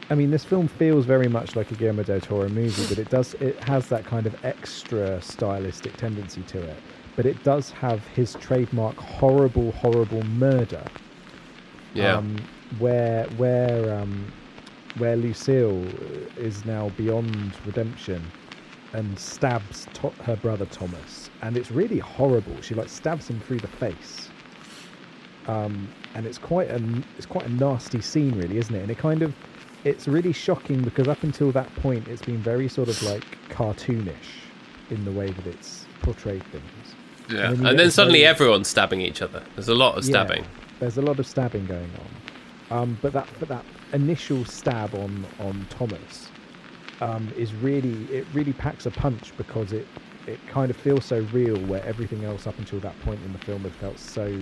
I 0.08 0.14
mean, 0.14 0.30
this 0.30 0.44
film 0.44 0.68
feels 0.68 1.04
very 1.04 1.28
much 1.28 1.56
like 1.56 1.70
a 1.72 1.74
Guillermo 1.74 2.04
del 2.04 2.20
Toro 2.20 2.48
movie, 2.48 2.86
but 2.88 2.98
it 2.98 3.10
does 3.10 3.34
it 3.40 3.58
has 3.64 3.88
that 3.88 4.04
kind 4.04 4.26
of 4.26 4.36
extra 4.44 5.20
stylistic 5.20 5.96
tendency 5.96 6.42
to 6.44 6.62
it. 6.62 6.82
But 7.16 7.26
it 7.26 7.42
does 7.42 7.70
have 7.72 8.06
his 8.08 8.34
trademark 8.34 8.98
horrible, 9.00 9.72
horrible 9.72 10.22
murder. 10.22 10.84
Yeah. 11.92 12.16
Um, 12.16 12.36
where 12.78 13.24
where 13.36 13.94
um, 13.94 14.32
where 14.94 15.16
Lucille 15.16 15.84
is 16.36 16.64
now 16.64 16.90
beyond 16.90 17.58
redemption 17.64 18.32
and 18.92 19.18
stabs 19.18 19.88
to- 19.94 20.14
her 20.24 20.36
brother 20.36 20.66
Thomas, 20.66 21.25
and 21.46 21.56
it's 21.56 21.70
really 21.70 21.98
horrible. 22.00 22.60
She 22.60 22.74
like 22.74 22.88
stabs 22.88 23.28
him 23.30 23.38
through 23.40 23.60
the 23.60 23.68
face, 23.68 24.28
um, 25.46 25.88
and 26.14 26.26
it's 26.26 26.38
quite 26.38 26.68
a 26.70 26.82
it's 27.16 27.26
quite 27.26 27.46
a 27.46 27.52
nasty 27.52 28.00
scene, 28.00 28.32
really, 28.36 28.58
isn't 28.58 28.74
it? 28.74 28.82
And 28.82 28.90
it 28.90 28.98
kind 28.98 29.22
of 29.22 29.32
it's 29.84 30.08
really 30.08 30.32
shocking 30.32 30.82
because 30.82 31.06
up 31.06 31.22
until 31.22 31.52
that 31.52 31.72
point, 31.76 32.08
it's 32.08 32.22
been 32.22 32.38
very 32.38 32.68
sort 32.68 32.88
of 32.88 33.00
like 33.04 33.24
cartoonish 33.48 34.42
in 34.90 35.04
the 35.04 35.12
way 35.12 35.30
that 35.30 35.46
it's 35.46 35.86
portrayed 36.02 36.42
things. 36.46 36.94
yeah. 37.28 37.52
then 37.52 37.64
And 37.66 37.78
then 37.78 37.90
suddenly 37.92 38.20
very- 38.20 38.26
everyone's 38.28 38.68
stabbing 38.68 39.00
each 39.00 39.22
other. 39.22 39.42
There's 39.54 39.68
a 39.68 39.74
lot 39.74 39.96
of 39.96 40.04
stabbing. 40.04 40.42
Yeah, 40.42 40.48
there's 40.80 40.98
a 40.98 41.02
lot 41.02 41.20
of 41.20 41.26
stabbing 41.28 41.66
going 41.66 41.90
on, 42.70 42.78
um, 42.78 42.98
but 43.00 43.12
that 43.12 43.28
but 43.38 43.48
that 43.48 43.64
initial 43.92 44.44
stab 44.44 44.96
on 44.96 45.24
on 45.38 45.64
Thomas 45.70 46.28
um, 47.00 47.32
is 47.36 47.54
really 47.54 48.04
it 48.12 48.26
really 48.34 48.52
packs 48.52 48.84
a 48.86 48.90
punch 48.90 49.32
because 49.36 49.72
it 49.72 49.86
it 50.26 50.44
kind 50.48 50.70
of 50.70 50.76
feels 50.76 51.04
so 51.04 51.20
real 51.32 51.56
where 51.66 51.84
everything 51.84 52.24
else 52.24 52.46
up 52.46 52.58
until 52.58 52.80
that 52.80 52.98
point 53.00 53.20
in 53.24 53.32
the 53.32 53.38
film 53.38 53.62
had 53.62 53.72
felt 53.74 53.98
so 53.98 54.38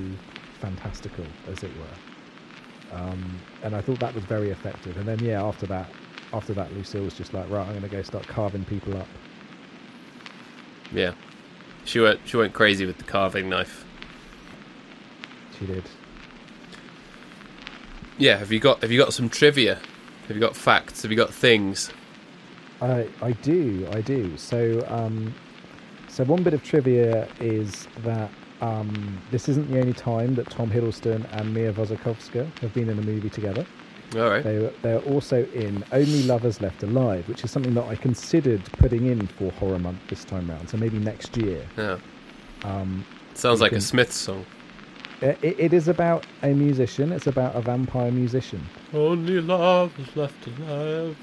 fantastical 0.60 1.24
as 1.50 1.62
it 1.62 1.70
were, 1.76 2.96
um, 2.98 3.38
and 3.62 3.74
I 3.74 3.80
thought 3.80 4.00
that 4.00 4.14
was 4.14 4.24
very 4.24 4.50
effective. 4.50 4.96
And 4.96 5.06
then 5.06 5.18
yeah, 5.18 5.42
after 5.42 5.66
that. 5.66 5.90
After 6.32 6.52
that, 6.54 6.72
Lucille 6.74 7.04
was 7.04 7.14
just 7.14 7.32
like, 7.32 7.48
right, 7.48 7.64
I'm 7.64 7.70
going 7.78 7.82
to 7.82 7.88
go 7.88 8.02
start 8.02 8.26
carving 8.26 8.64
people 8.64 8.96
up. 8.96 9.06
Yeah. 10.92 11.12
She 11.84 12.00
went 12.00 12.20
she 12.24 12.36
went 12.36 12.52
crazy 12.54 12.86
with 12.86 12.98
the 12.98 13.04
carving 13.04 13.48
knife. 13.48 13.84
She 15.58 15.66
did. 15.66 15.84
Yeah, 18.18 18.38
have 18.38 18.50
you 18.50 18.58
got 18.58 18.80
have 18.82 18.90
you 18.90 18.98
got 18.98 19.12
some 19.12 19.28
trivia? 19.28 19.78
Have 20.26 20.36
you 20.36 20.40
got 20.40 20.56
facts? 20.56 21.02
Have 21.02 21.10
you 21.10 21.16
got 21.16 21.32
things? 21.32 21.90
I 22.80 23.06
I 23.22 23.32
do, 23.32 23.86
I 23.92 24.00
do. 24.00 24.36
So 24.36 24.84
um, 24.88 25.34
so 26.14 26.22
one 26.22 26.44
bit 26.44 26.54
of 26.54 26.62
trivia 26.62 27.26
is 27.40 27.88
that 28.04 28.30
um, 28.60 29.20
this 29.32 29.48
isn't 29.48 29.68
the 29.68 29.80
only 29.80 29.92
time 29.92 30.36
that 30.36 30.48
Tom 30.48 30.70
Hiddleston 30.70 31.26
and 31.32 31.52
Mia 31.52 31.72
Wasikowska 31.72 32.56
have 32.60 32.72
been 32.72 32.88
in 32.88 32.96
a 33.00 33.02
movie 33.02 33.28
together. 33.28 33.66
All 34.14 34.30
right. 34.30 34.44
They, 34.44 34.72
they're 34.82 35.00
also 35.00 35.44
in 35.46 35.82
Only 35.90 36.22
Lovers 36.22 36.60
Left 36.60 36.84
Alive, 36.84 37.28
which 37.28 37.42
is 37.42 37.50
something 37.50 37.74
that 37.74 37.86
I 37.86 37.96
considered 37.96 38.62
putting 38.78 39.06
in 39.06 39.26
for 39.26 39.50
Horror 39.52 39.80
Month 39.80 39.98
this 40.08 40.24
time 40.24 40.48
round. 40.48 40.68
So 40.68 40.76
maybe 40.76 40.98
next 40.98 41.36
year. 41.36 41.66
Yeah. 41.76 41.98
Um, 42.62 43.04
Sounds 43.34 43.58
You 43.58 43.64
like 43.64 43.72
a 43.72 43.80
Smith 43.80 44.12
song. 44.12 44.46
it, 45.20 45.38
it 45.42 45.72
is 45.72 45.88
about 45.88 46.26
a 46.44 46.54
musician. 46.54 47.10
It's 47.10 47.26
about 47.26 47.56
a 47.56 47.60
vampire 47.60 48.12
musician. 48.12 48.64
Only 48.92 49.40
Lovers 49.40 50.14
Left 50.14 50.46
Alive. 50.46 51.16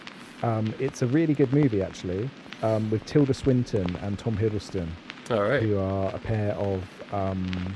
Um, 0.44 0.74
it's 0.80 1.02
a 1.02 1.08
really 1.08 1.34
good 1.34 1.54
movie, 1.54 1.82
actually, 1.82 2.30
um, 2.62 2.90
with 2.90 3.06
Tilda 3.06 3.34
Swinton 3.34 3.96
and 3.98 4.18
Tom 4.18 4.38
Hiddleston, 4.38 4.88
All 5.30 5.42
right. 5.42 5.62
who 5.62 5.78
are 5.80 6.14
a 6.14 6.20
pair 6.20 6.54
of 6.54 6.84
um, 7.12 7.76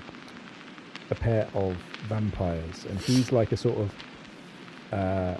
a 1.11 1.15
pair 1.15 1.47
of 1.53 1.75
vampires, 2.07 2.85
and 2.85 2.99
he's 2.99 3.31
like 3.31 3.51
a 3.51 3.57
sort 3.57 3.77
of 3.77 3.93
uh, 4.91 5.35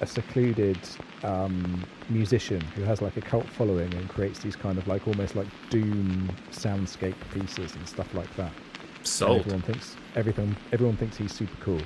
a 0.00 0.06
secluded 0.06 0.78
um, 1.24 1.84
musician 2.08 2.60
who 2.76 2.82
has 2.82 3.02
like 3.02 3.16
a 3.16 3.20
cult 3.20 3.46
following 3.46 3.92
and 3.94 4.08
creates 4.08 4.38
these 4.40 4.56
kind 4.56 4.78
of 4.78 4.86
like 4.86 5.06
almost 5.08 5.34
like 5.34 5.48
doom 5.70 6.30
soundscape 6.50 7.16
pieces 7.32 7.74
and 7.74 7.88
stuff 7.88 8.12
like 8.14 8.32
that. 8.36 8.52
And 8.98 9.06
Sold. 9.06 9.40
Everyone 9.40 9.62
thinks 9.62 9.96
everything. 10.16 10.56
Everyone 10.72 10.96
thinks 10.96 11.16
he's 11.16 11.32
super 11.32 11.56
cool. 11.60 11.80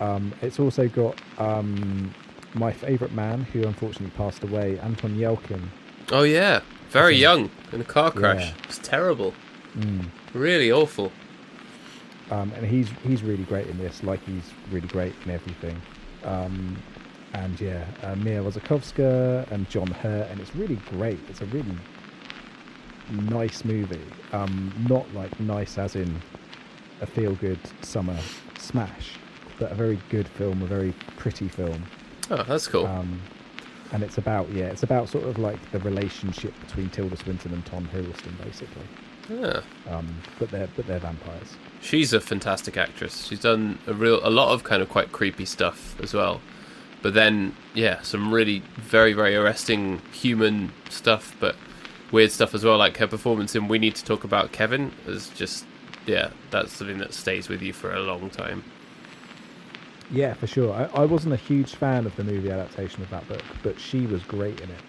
Um, 0.00 0.32
it's 0.42 0.58
also 0.60 0.88
got 0.88 1.20
um, 1.38 2.12
my 2.54 2.72
favourite 2.72 3.14
man, 3.14 3.42
who 3.42 3.62
unfortunately 3.62 4.10
passed 4.16 4.42
away, 4.42 4.78
Anton 4.80 5.16
Yelchin. 5.16 5.62
Oh 6.12 6.22
yeah. 6.22 6.60
Very 6.90 7.16
young 7.16 7.50
in 7.72 7.80
a 7.80 7.84
car 7.84 8.10
crash. 8.10 8.46
Yeah. 8.46 8.64
It's 8.64 8.78
terrible. 8.78 9.34
Mm. 9.76 10.06
Really 10.32 10.70
awful. 10.70 11.10
Um, 12.30 12.52
and 12.56 12.66
he's 12.66 12.88
he's 13.02 13.22
really 13.22 13.44
great 13.44 13.66
in 13.66 13.78
this. 13.78 14.02
Like 14.02 14.24
he's 14.24 14.50
really 14.70 14.88
great 14.88 15.14
in 15.24 15.32
everything. 15.32 15.80
Um, 16.24 16.76
and 17.32 17.60
yeah, 17.60 17.84
uh, 18.02 18.14
Mia 18.14 18.40
Wasikowska 18.40 19.50
and 19.50 19.68
John 19.68 19.88
Hurt, 19.88 20.30
and 20.30 20.40
it's 20.40 20.54
really 20.54 20.76
great. 20.90 21.18
It's 21.28 21.40
a 21.40 21.46
really 21.46 21.76
nice 23.10 23.64
movie. 23.64 24.00
Um, 24.32 24.72
not 24.88 25.12
like 25.14 25.38
nice 25.40 25.76
as 25.78 25.96
in 25.96 26.22
a 27.00 27.06
feel-good 27.06 27.58
summer 27.82 28.16
smash, 28.56 29.14
but 29.58 29.72
a 29.72 29.74
very 29.74 29.98
good 30.10 30.28
film, 30.28 30.62
a 30.62 30.66
very 30.66 30.94
pretty 31.16 31.48
film. 31.48 31.84
Oh, 32.30 32.44
that's 32.44 32.68
cool. 32.68 32.86
Um, 32.86 33.20
and 33.94 34.02
it's 34.02 34.18
about 34.18 34.50
yeah, 34.50 34.64
it's 34.64 34.82
about 34.82 35.08
sort 35.08 35.24
of 35.24 35.38
like 35.38 35.70
the 35.70 35.78
relationship 35.78 36.52
between 36.66 36.90
Tilda 36.90 37.16
Swinton 37.16 37.54
and 37.54 37.64
Tom 37.64 37.88
Hiddleston, 37.94 38.36
basically. 38.44 38.82
yeah. 39.30 39.60
Um, 39.88 40.20
but 40.40 40.50
they're 40.50 40.68
but 40.76 40.86
they're 40.88 40.98
vampires. 40.98 41.54
She's 41.80 42.12
a 42.12 42.20
fantastic 42.20 42.76
actress. 42.76 43.24
She's 43.26 43.38
done 43.40 43.78
a 43.86 43.94
real 43.94 44.20
a 44.26 44.30
lot 44.30 44.52
of 44.52 44.64
kind 44.64 44.82
of 44.82 44.88
quite 44.88 45.12
creepy 45.12 45.44
stuff 45.44 45.98
as 46.02 46.12
well. 46.12 46.40
But 47.02 47.14
then, 47.14 47.54
yeah, 47.72 48.02
some 48.02 48.34
really 48.34 48.64
very 48.76 49.12
very 49.12 49.36
arresting 49.36 50.02
human 50.12 50.72
stuff, 50.90 51.36
but 51.38 51.54
weird 52.10 52.32
stuff 52.32 52.52
as 52.52 52.64
well. 52.64 52.76
Like 52.76 52.96
her 52.96 53.06
performance 53.06 53.54
in 53.54 53.68
"We 53.68 53.78
Need 53.78 53.94
to 53.94 54.04
Talk 54.04 54.24
About 54.24 54.50
Kevin" 54.50 54.90
is 55.06 55.28
just, 55.30 55.66
yeah, 56.04 56.30
that's 56.50 56.72
something 56.72 56.98
that 56.98 57.14
stays 57.14 57.48
with 57.48 57.62
you 57.62 57.72
for 57.72 57.94
a 57.94 58.00
long 58.00 58.28
time. 58.28 58.64
Yeah, 60.10 60.34
for 60.34 60.46
sure. 60.46 60.72
I, 60.72 61.02
I 61.02 61.04
wasn't 61.04 61.34
a 61.34 61.38
huge 61.38 61.74
fan 61.74 62.06
of 62.06 62.14
the 62.16 62.24
movie 62.24 62.50
adaptation 62.50 63.02
of 63.02 63.10
that 63.10 63.26
book, 63.28 63.42
but 63.62 63.78
she 63.80 64.06
was 64.06 64.22
great 64.22 64.60
in 64.60 64.70
it. 64.70 64.80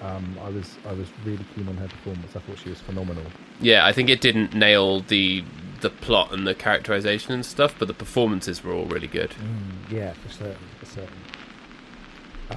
Um, 0.00 0.36
I 0.42 0.48
was 0.48 0.78
I 0.86 0.92
was 0.92 1.08
really 1.24 1.44
keen 1.54 1.68
on 1.68 1.76
her 1.76 1.86
performance. 1.86 2.34
I 2.34 2.40
thought 2.40 2.58
she 2.58 2.70
was 2.70 2.80
phenomenal. 2.80 3.24
Yeah, 3.60 3.86
I 3.86 3.92
think 3.92 4.10
it 4.10 4.20
didn't 4.20 4.54
nail 4.54 5.00
the 5.00 5.44
the 5.80 5.90
plot 5.90 6.32
and 6.32 6.46
the 6.46 6.54
characterization 6.54 7.34
and 7.34 7.46
stuff, 7.46 7.74
but 7.78 7.88
the 7.88 7.94
performances 7.94 8.64
were 8.64 8.72
all 8.72 8.86
really 8.86 9.06
good. 9.06 9.34
Yeah, 9.90 10.12
for 10.14 10.28
certain, 10.28 10.66
for 10.78 10.86
certain. 10.86 11.18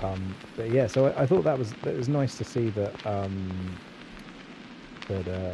Um, 0.01 0.35
but 0.55 0.71
yeah, 0.71 0.87
so 0.87 1.07
I, 1.07 1.23
I 1.23 1.25
thought 1.25 1.43
that 1.43 1.57
was 1.57 1.73
it 1.85 1.95
was 1.95 2.09
nice 2.09 2.37
to 2.37 2.43
see 2.43 2.69
that 2.71 3.05
um, 3.05 3.77
that 5.07 5.27
uh, 5.27 5.53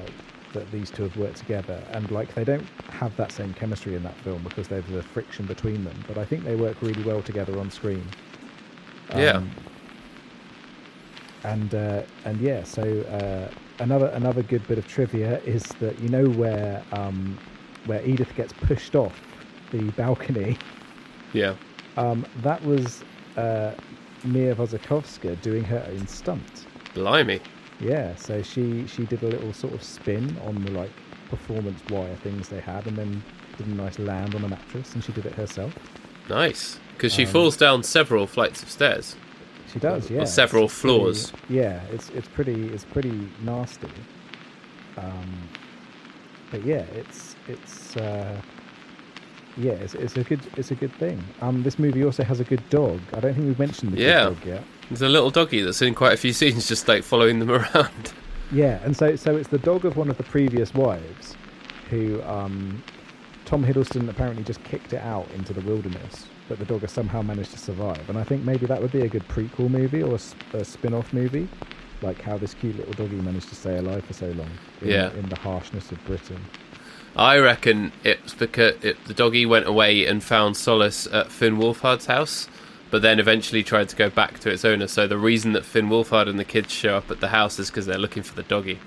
that 0.53 0.69
these 0.71 0.89
two 0.89 1.03
have 1.03 1.17
worked 1.17 1.37
together, 1.37 1.81
and 1.91 2.09
like 2.11 2.33
they 2.33 2.43
don't 2.43 2.65
have 2.89 3.15
that 3.17 3.31
same 3.31 3.53
chemistry 3.53 3.95
in 3.95 4.03
that 4.03 4.15
film 4.17 4.43
because 4.43 4.67
there's 4.67 4.89
a 4.91 5.03
friction 5.03 5.45
between 5.45 5.83
them. 5.83 5.95
But 6.07 6.17
I 6.17 6.25
think 6.25 6.43
they 6.43 6.55
work 6.55 6.81
really 6.81 7.03
well 7.03 7.21
together 7.21 7.59
on 7.59 7.71
screen. 7.71 8.05
Yeah. 9.15 9.37
Um, 9.37 9.51
and 11.43 11.75
uh, 11.75 12.03
and 12.25 12.39
yeah, 12.39 12.63
so 12.63 12.81
uh, 12.83 13.83
another 13.83 14.07
another 14.07 14.43
good 14.43 14.67
bit 14.67 14.77
of 14.77 14.87
trivia 14.87 15.39
is 15.39 15.63
that 15.79 15.99
you 15.99 16.09
know 16.09 16.29
where 16.29 16.83
um, 16.91 17.37
where 17.85 18.03
Edith 18.05 18.33
gets 18.35 18.53
pushed 18.53 18.95
off 18.95 19.19
the 19.71 19.83
balcony. 19.91 20.57
Yeah. 21.33 21.55
Um, 21.97 22.25
that 22.37 22.63
was 22.63 23.03
uh, 23.37 23.73
Mia 24.23 24.55
Wasikowska 24.55 25.41
doing 25.41 25.63
her 25.63 25.85
own 25.89 26.07
stunt. 26.07 26.65
Blimey. 26.93 27.39
Yeah, 27.81 28.15
so 28.15 28.41
she 28.43 28.85
she 28.87 29.05
did 29.05 29.23
a 29.23 29.27
little 29.27 29.53
sort 29.53 29.73
of 29.73 29.81
spin 29.83 30.37
on 30.45 30.63
the 30.63 30.71
like 30.71 30.91
performance 31.29 31.81
wire 31.89 32.15
things 32.17 32.47
they 32.49 32.59
had, 32.59 32.85
and 32.87 32.95
then 32.95 33.23
did 33.57 33.67
a 33.67 33.69
nice 33.71 33.97
land 33.99 34.35
on 34.35 34.43
a 34.43 34.47
mattress, 34.47 34.93
and 34.93 35.03
she 35.03 35.11
did 35.11 35.25
it 35.25 35.33
herself. 35.33 35.73
Nice. 36.29 36.79
Because 36.95 37.13
she 37.13 37.25
Um, 37.25 37.31
falls 37.31 37.57
down 37.57 37.81
several 37.83 38.27
flights 38.27 38.61
of 38.61 38.69
stairs. 38.69 39.15
She 39.73 39.79
does, 39.79 40.09
yeah. 40.11 40.25
several 40.25 40.65
It's 40.65 40.79
pretty- 40.79 40.97
floors. 40.97 41.33
yeah, 41.49 41.81
it's 41.91 42.09
it's 42.09 42.27
pretty 42.27 42.67
it's 42.69 42.83
pretty 42.85 43.27
nasty. 43.43 43.87
Um, 44.97 45.47
but 46.51 46.63
yeah, 46.65 46.83
it's 46.93 47.35
it's 47.47 47.95
uh, 47.97 48.39
yeah, 49.57 49.71
it's, 49.73 49.95
it's 49.95 50.17
a 50.17 50.23
good 50.23 50.41
it's 50.57 50.71
a 50.71 50.75
good 50.75 50.93
thing. 50.95 51.23
Um, 51.41 51.63
this 51.63 51.79
movie 51.79 52.03
also 52.03 52.23
has 52.23 52.39
a 52.39 52.43
good 52.43 52.61
dog. 52.69 52.99
I 53.13 53.19
don't 53.21 53.33
think 53.33 53.47
we've 53.47 53.57
mentioned 53.59 53.93
the 53.93 54.01
Yeah. 54.01 54.25
good 54.29 54.39
dog 54.39 54.45
yet. 54.47 54.63
There's 54.91 55.01
a 55.01 55.09
little 55.09 55.29
doggy 55.31 55.61
that's 55.61 55.81
in 55.81 55.95
quite 55.95 56.11
a 56.13 56.17
few 56.17 56.33
scenes, 56.39 56.67
just 56.67 56.87
like 56.87 57.03
following 57.03 57.39
them 57.39 57.49
around. 57.51 58.13
Yeah, 58.51 58.79
and 58.83 58.95
so 58.95 59.15
so 59.15 59.37
it's 59.37 59.47
the 59.47 59.57
dog 59.59 59.85
of 59.85 59.95
one 59.95 60.09
of 60.09 60.17
the 60.17 60.23
previous 60.23 60.73
wives, 60.73 61.37
who 61.89 62.21
um, 62.23 62.83
Tom 63.45 63.63
Hiddleston 63.63 64.09
apparently 64.09 64.43
just 64.43 64.61
kicked 64.65 64.91
it 64.91 65.01
out 65.01 65.29
into 65.31 65.53
the 65.53 65.61
wilderness, 65.61 66.25
but 66.49 66.59
the 66.59 66.65
dog 66.65 66.81
has 66.81 66.91
somehow 66.91 67.21
managed 67.21 67.51
to 67.51 67.57
survive. 67.57 68.09
And 68.09 68.17
I 68.17 68.23
think 68.25 68.43
maybe 68.43 68.65
that 68.65 68.81
would 68.81 68.91
be 68.91 69.01
a 69.01 69.07
good 69.07 69.25
prequel 69.29 69.69
movie 69.69 70.03
or 70.03 70.17
a 70.53 70.65
spin-off 70.65 71.13
movie, 71.13 71.47
like 72.01 72.21
how 72.21 72.37
this 72.37 72.53
cute 72.53 72.75
little 72.75 72.93
doggy 72.93 73.15
managed 73.21 73.47
to 73.49 73.55
stay 73.55 73.77
alive 73.77 74.03
for 74.03 74.11
so 74.13 74.27
long. 74.31 74.49
In, 74.81 74.89
Yeah. 74.89 75.13
in 75.13 75.29
the 75.29 75.37
harshness 75.37 75.89
of 75.93 76.03
Britain. 76.03 76.43
I 77.15 77.37
reckon 77.39 77.91
it's 78.03 78.33
because 78.33 78.83
it, 78.83 78.97
the 79.05 79.13
doggy 79.13 79.45
went 79.45 79.65
away 79.67 80.05
and 80.05 80.21
found 80.21 80.55
solace 80.57 81.07
at 81.07 81.31
Finn 81.31 81.57
Wolfhard's 81.57 82.05
house, 82.07 82.47
but 82.91 83.01
then 83.01 83.19
eventually 83.19 83.63
tried 83.63 83.89
to 83.89 83.95
go 83.95 84.09
back 84.09 84.39
to 84.39 84.51
its 84.51 84.63
owner. 84.63 84.87
So 84.87 85.07
the 85.07 85.17
reason 85.17 85.53
that 85.53 85.65
Finn 85.65 85.87
Wolfhard 85.87 86.29
and 86.29 86.37
the 86.37 86.45
kids 86.45 86.71
show 86.71 86.97
up 86.97 87.09
at 87.09 87.21
the 87.21 87.29
house 87.29 87.57
is 87.57 87.69
because 87.69 87.85
they're 87.85 87.97
looking 87.97 88.21
for 88.21 88.35
the 88.35 88.43
doggy. 88.43 88.79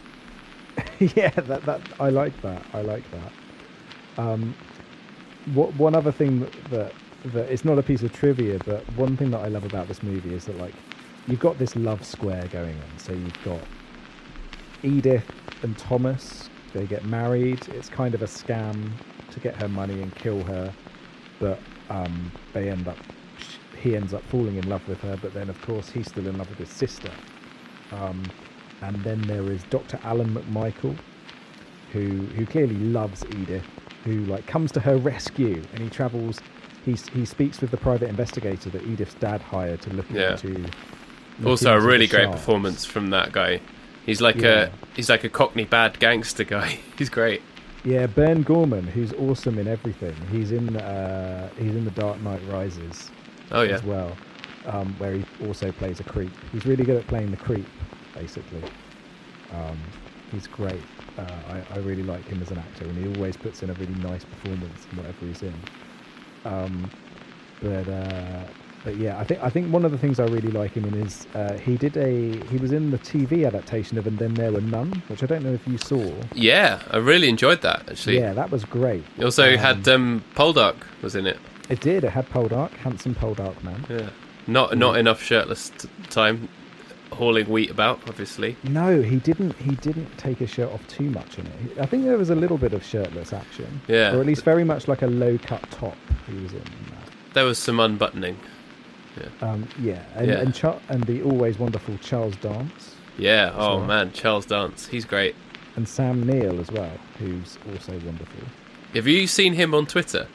yeah, 0.98 1.30
that 1.30 1.62
that 1.64 1.80
I 2.00 2.08
like 2.08 2.40
that. 2.42 2.64
I 2.72 2.80
like 2.80 3.04
that. 3.10 3.32
Um, 4.18 4.54
what 5.54 5.74
one 5.74 5.94
other 5.94 6.12
thing 6.12 6.40
that, 6.40 6.52
that 6.70 6.94
that 7.26 7.52
it's 7.52 7.64
not 7.64 7.78
a 7.78 7.82
piece 7.82 8.02
of 8.02 8.12
trivia, 8.12 8.58
but 8.64 8.80
one 8.96 9.16
thing 9.16 9.30
that 9.30 9.40
I 9.40 9.48
love 9.48 9.64
about 9.64 9.86
this 9.86 10.02
movie 10.02 10.34
is 10.34 10.46
that 10.46 10.58
like 10.58 10.74
you've 11.28 11.40
got 11.40 11.58
this 11.58 11.76
love 11.76 12.04
square 12.04 12.48
going 12.48 12.76
on. 12.76 12.98
So 12.98 13.12
you've 13.12 13.42
got 13.44 13.60
Edith 14.82 15.30
and 15.62 15.76
Thomas. 15.76 16.48
They 16.72 16.86
get 16.86 17.04
married. 17.04 17.68
It's 17.68 17.88
kind 17.88 18.14
of 18.14 18.22
a 18.22 18.26
scam 18.26 18.92
to 19.30 19.40
get 19.40 19.54
her 19.56 19.68
money 19.68 20.00
and 20.00 20.14
kill 20.14 20.42
her, 20.44 20.72
but 21.38 21.60
um, 21.90 22.32
they 22.52 22.70
end 22.70 22.88
up. 22.88 22.98
He 23.82 23.96
ends 23.96 24.14
up 24.14 24.22
falling 24.24 24.56
in 24.56 24.68
love 24.68 24.86
with 24.86 25.00
her, 25.00 25.16
but 25.20 25.34
then 25.34 25.48
of 25.50 25.60
course 25.62 25.90
he's 25.90 26.06
still 26.06 26.26
in 26.26 26.38
love 26.38 26.48
with 26.48 26.58
his 26.58 26.68
sister. 26.68 27.10
Um, 27.90 28.22
and 28.80 28.96
then 29.02 29.20
there 29.22 29.50
is 29.50 29.62
Dr. 29.64 29.98
Alan 30.04 30.34
McMichael, 30.34 30.96
who 31.92 32.08
who 32.36 32.46
clearly 32.46 32.76
loves 32.76 33.24
Edith, 33.30 33.64
who 34.04 34.20
like 34.26 34.46
comes 34.46 34.70
to 34.72 34.80
her 34.80 34.96
rescue, 34.96 35.62
and 35.72 35.80
he 35.82 35.90
travels. 35.90 36.40
He 36.84 36.92
he 37.12 37.24
speaks 37.24 37.60
with 37.60 37.70
the 37.70 37.76
private 37.76 38.08
investigator 38.08 38.70
that 38.70 38.82
Edith's 38.84 39.14
dad 39.14 39.40
hired 39.40 39.82
to 39.82 39.90
look 39.92 40.06
Yeah. 40.10 40.32
into. 40.32 40.48
look 41.40 41.46
Also, 41.50 41.72
a 41.76 41.80
really 41.80 42.06
great 42.06 42.24
sharks. 42.24 42.38
performance 42.40 42.84
from 42.84 43.10
that 43.10 43.32
guy. 43.32 43.60
He's 44.06 44.20
like 44.20 44.36
Yeah. 44.36 44.68
a 44.68 44.70
he's 44.94 45.08
like 45.08 45.24
a 45.24 45.28
Cockney 45.28 45.64
bad 45.64 45.98
gangster 46.00 46.44
guy. 46.44 46.78
He's 46.98 47.08
great. 47.08 47.40
Yeah, 47.84 48.06
Burn 48.06 48.42
Gorman, 48.42 48.84
who's 48.86 49.12
awesome 49.14 49.58
in 49.58 49.66
everything. 49.66 50.14
He's 50.30 50.50
in 50.52 50.76
uh, 50.76 51.48
he's 51.58 51.74
in 51.74 51.84
The 51.84 51.90
Dark 51.92 52.20
Knight 52.20 52.40
Rises 52.48 53.10
Oh 53.52 53.62
yeah, 53.62 53.74
as 53.74 53.82
well, 53.84 54.16
um, 54.66 54.94
where 54.98 55.14
he 55.14 55.24
also 55.46 55.70
plays 55.72 56.00
a 56.00 56.04
creep. 56.04 56.30
He's 56.52 56.66
really 56.66 56.84
good 56.84 56.96
at 56.96 57.06
playing 57.06 57.30
the 57.30 57.36
creep, 57.36 57.66
basically. 58.16 58.62
Um, 59.52 59.76
he's 60.32 60.46
great. 60.46 60.80
Uh, 61.18 61.22
I, 61.50 61.74
I 61.74 61.78
really 61.80 62.02
like 62.02 62.24
him 62.26 62.40
as 62.42 62.50
an 62.50 62.58
actor, 62.58 62.84
and 62.84 62.96
he 62.98 63.06
always 63.16 63.36
puts 63.36 63.62
in 63.62 63.70
a 63.70 63.74
really 63.74 63.94
nice 64.02 64.24
performance 64.24 64.86
in 64.90 64.98
whatever 64.98 65.26
he's 65.26 65.42
in. 65.42 65.54
Um, 66.44 66.90
but 67.62 67.88
uh, 67.88 68.44
but 68.84 68.96
yeah, 68.96 69.18
I 69.18 69.24
think 69.24 69.42
I 69.42 69.50
think 69.50 69.72
one 69.72 69.84
of 69.84 69.92
the 69.92 69.98
things 69.98 70.18
I 70.18 70.24
really 70.24 70.50
like 70.50 70.72
him 70.72 70.84
in 70.86 70.94
is 71.06 71.26
uh, 71.34 71.52
he 71.58 71.76
did 71.76 71.96
a 71.96 72.36
he 72.50 72.56
was 72.58 72.72
in 72.72 72.90
the 72.90 72.98
TV 72.98 73.46
adaptation 73.46 73.98
of 73.98 74.06
And 74.06 74.18
Then 74.18 74.34
There 74.34 74.50
Were 74.50 74.60
None, 74.60 74.90
which 75.08 75.22
I 75.22 75.26
don't 75.26 75.44
know 75.44 75.52
if 75.52 75.66
you 75.68 75.78
saw. 75.78 76.02
Yeah, 76.34 76.80
I 76.90 76.96
really 76.96 77.28
enjoyed 77.28 77.60
that 77.62 77.84
actually. 77.90 78.18
Yeah, 78.18 78.32
that 78.32 78.50
was 78.50 78.64
great. 78.64 79.04
It 79.18 79.24
also 79.24 79.52
Um, 79.52 79.58
had 79.58 79.88
um, 79.88 80.24
Poldark 80.34 80.76
was 81.02 81.14
in 81.14 81.26
it. 81.26 81.38
It 81.72 81.80
did. 81.80 82.04
It 82.04 82.10
had 82.10 82.28
Poldark, 82.28 82.70
handsome 82.72 83.14
Poldark 83.14 83.62
man. 83.64 83.84
Yeah, 83.88 84.10
not 84.46 84.76
not 84.76 84.96
enough 84.98 85.22
shirtless 85.22 85.70
t- 85.70 85.88
time 86.10 86.48
hauling 87.12 87.46
wheat 87.48 87.70
about, 87.70 88.00
obviously. 88.08 88.56
No, 88.64 89.00
he 89.02 89.16
didn't. 89.16 89.54
He 89.56 89.74
didn't 89.76 90.16
take 90.18 90.38
his 90.38 90.50
shirt 90.50 90.70
off 90.72 90.86
too 90.88 91.10
much 91.10 91.38
in 91.38 91.46
it. 91.46 91.78
I 91.78 91.86
think 91.86 92.04
there 92.04 92.16
was 92.18 92.30
a 92.30 92.34
little 92.34 92.58
bit 92.58 92.72
of 92.72 92.84
shirtless 92.84 93.32
action. 93.32 93.80
Yeah. 93.88 94.14
or 94.14 94.20
at 94.20 94.26
least 94.26 94.44
very 94.44 94.64
much 94.64 94.88
like 94.88 95.02
a 95.02 95.06
low 95.06 95.38
cut 95.38 95.62
top. 95.70 95.96
He 96.26 96.34
was 96.42 96.52
in. 96.52 96.58
That. 96.90 97.34
There 97.34 97.44
was 97.44 97.58
some 97.58 97.80
unbuttoning. 97.80 98.36
Um, 99.42 99.68
yeah, 99.80 100.02
and 100.16 100.26
Yeah. 100.26 100.38
and, 100.40 100.54
Char- 100.54 100.80
and 100.88 101.04
the 101.04 101.22
always 101.22 101.58
wonderful 101.58 101.98
Charles 101.98 102.34
Dance 102.36 102.96
Yeah. 103.18 103.52
Oh 103.54 103.80
man, 103.84 104.10
Charles 104.12 104.46
Dance, 104.46 104.86
he's 104.86 105.04
great. 105.04 105.34
and 105.76 105.86
Sam 105.88 106.26
Neill 106.26 106.58
as 106.60 106.70
well, 106.70 106.92
who's 107.18 107.58
also 107.70 107.92
wonderful. 107.92 108.42
Have 108.94 109.06
you 109.06 109.26
seen 109.26 109.52
him 109.54 109.74
on 109.74 109.84
Twitter? 109.86 110.26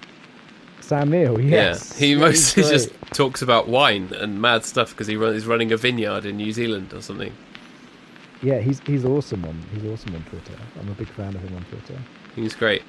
Sam 0.87 1.09
Neill, 1.11 1.39
yes, 1.41 1.93
Yeah, 1.99 2.07
he 2.07 2.15
mostly 2.15 2.63
just 2.63 2.89
talks 3.13 3.41
about 3.41 3.67
wine 3.67 4.13
and 4.13 4.41
mad 4.41 4.63
stuff 4.63 4.91
because 4.91 5.07
he 5.07 5.15
run, 5.17 5.33
he's 5.33 5.45
running 5.45 5.71
a 5.71 5.77
vineyard 5.77 6.25
in 6.25 6.37
New 6.37 6.51
Zealand 6.53 6.93
or 6.93 7.01
something. 7.01 7.33
yeah, 8.41 8.59
he's 8.59 8.79
he's 8.85 9.03
awesome 9.03 9.43
on 9.45 9.67
he's 9.73 9.83
awesome 9.83 10.15
on 10.15 10.23
Twitter. 10.23 10.55
I'm 10.79 10.89
a 10.89 10.93
big 10.93 11.09
fan 11.09 11.35
of 11.35 11.41
him 11.41 11.55
on 11.55 11.65
Twitter. 11.65 11.99
He's 12.35 12.55
great. 12.55 12.83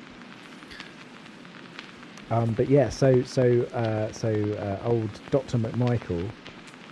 Um, 2.30 2.53
but 2.53 2.68
yeah, 2.68 2.88
so 2.90 3.22
so 3.22 3.62
uh, 3.72 4.12
so 4.12 4.28
uh, 4.30 4.86
old 4.86 5.20
Doctor 5.30 5.59
McMichael, 5.59 6.30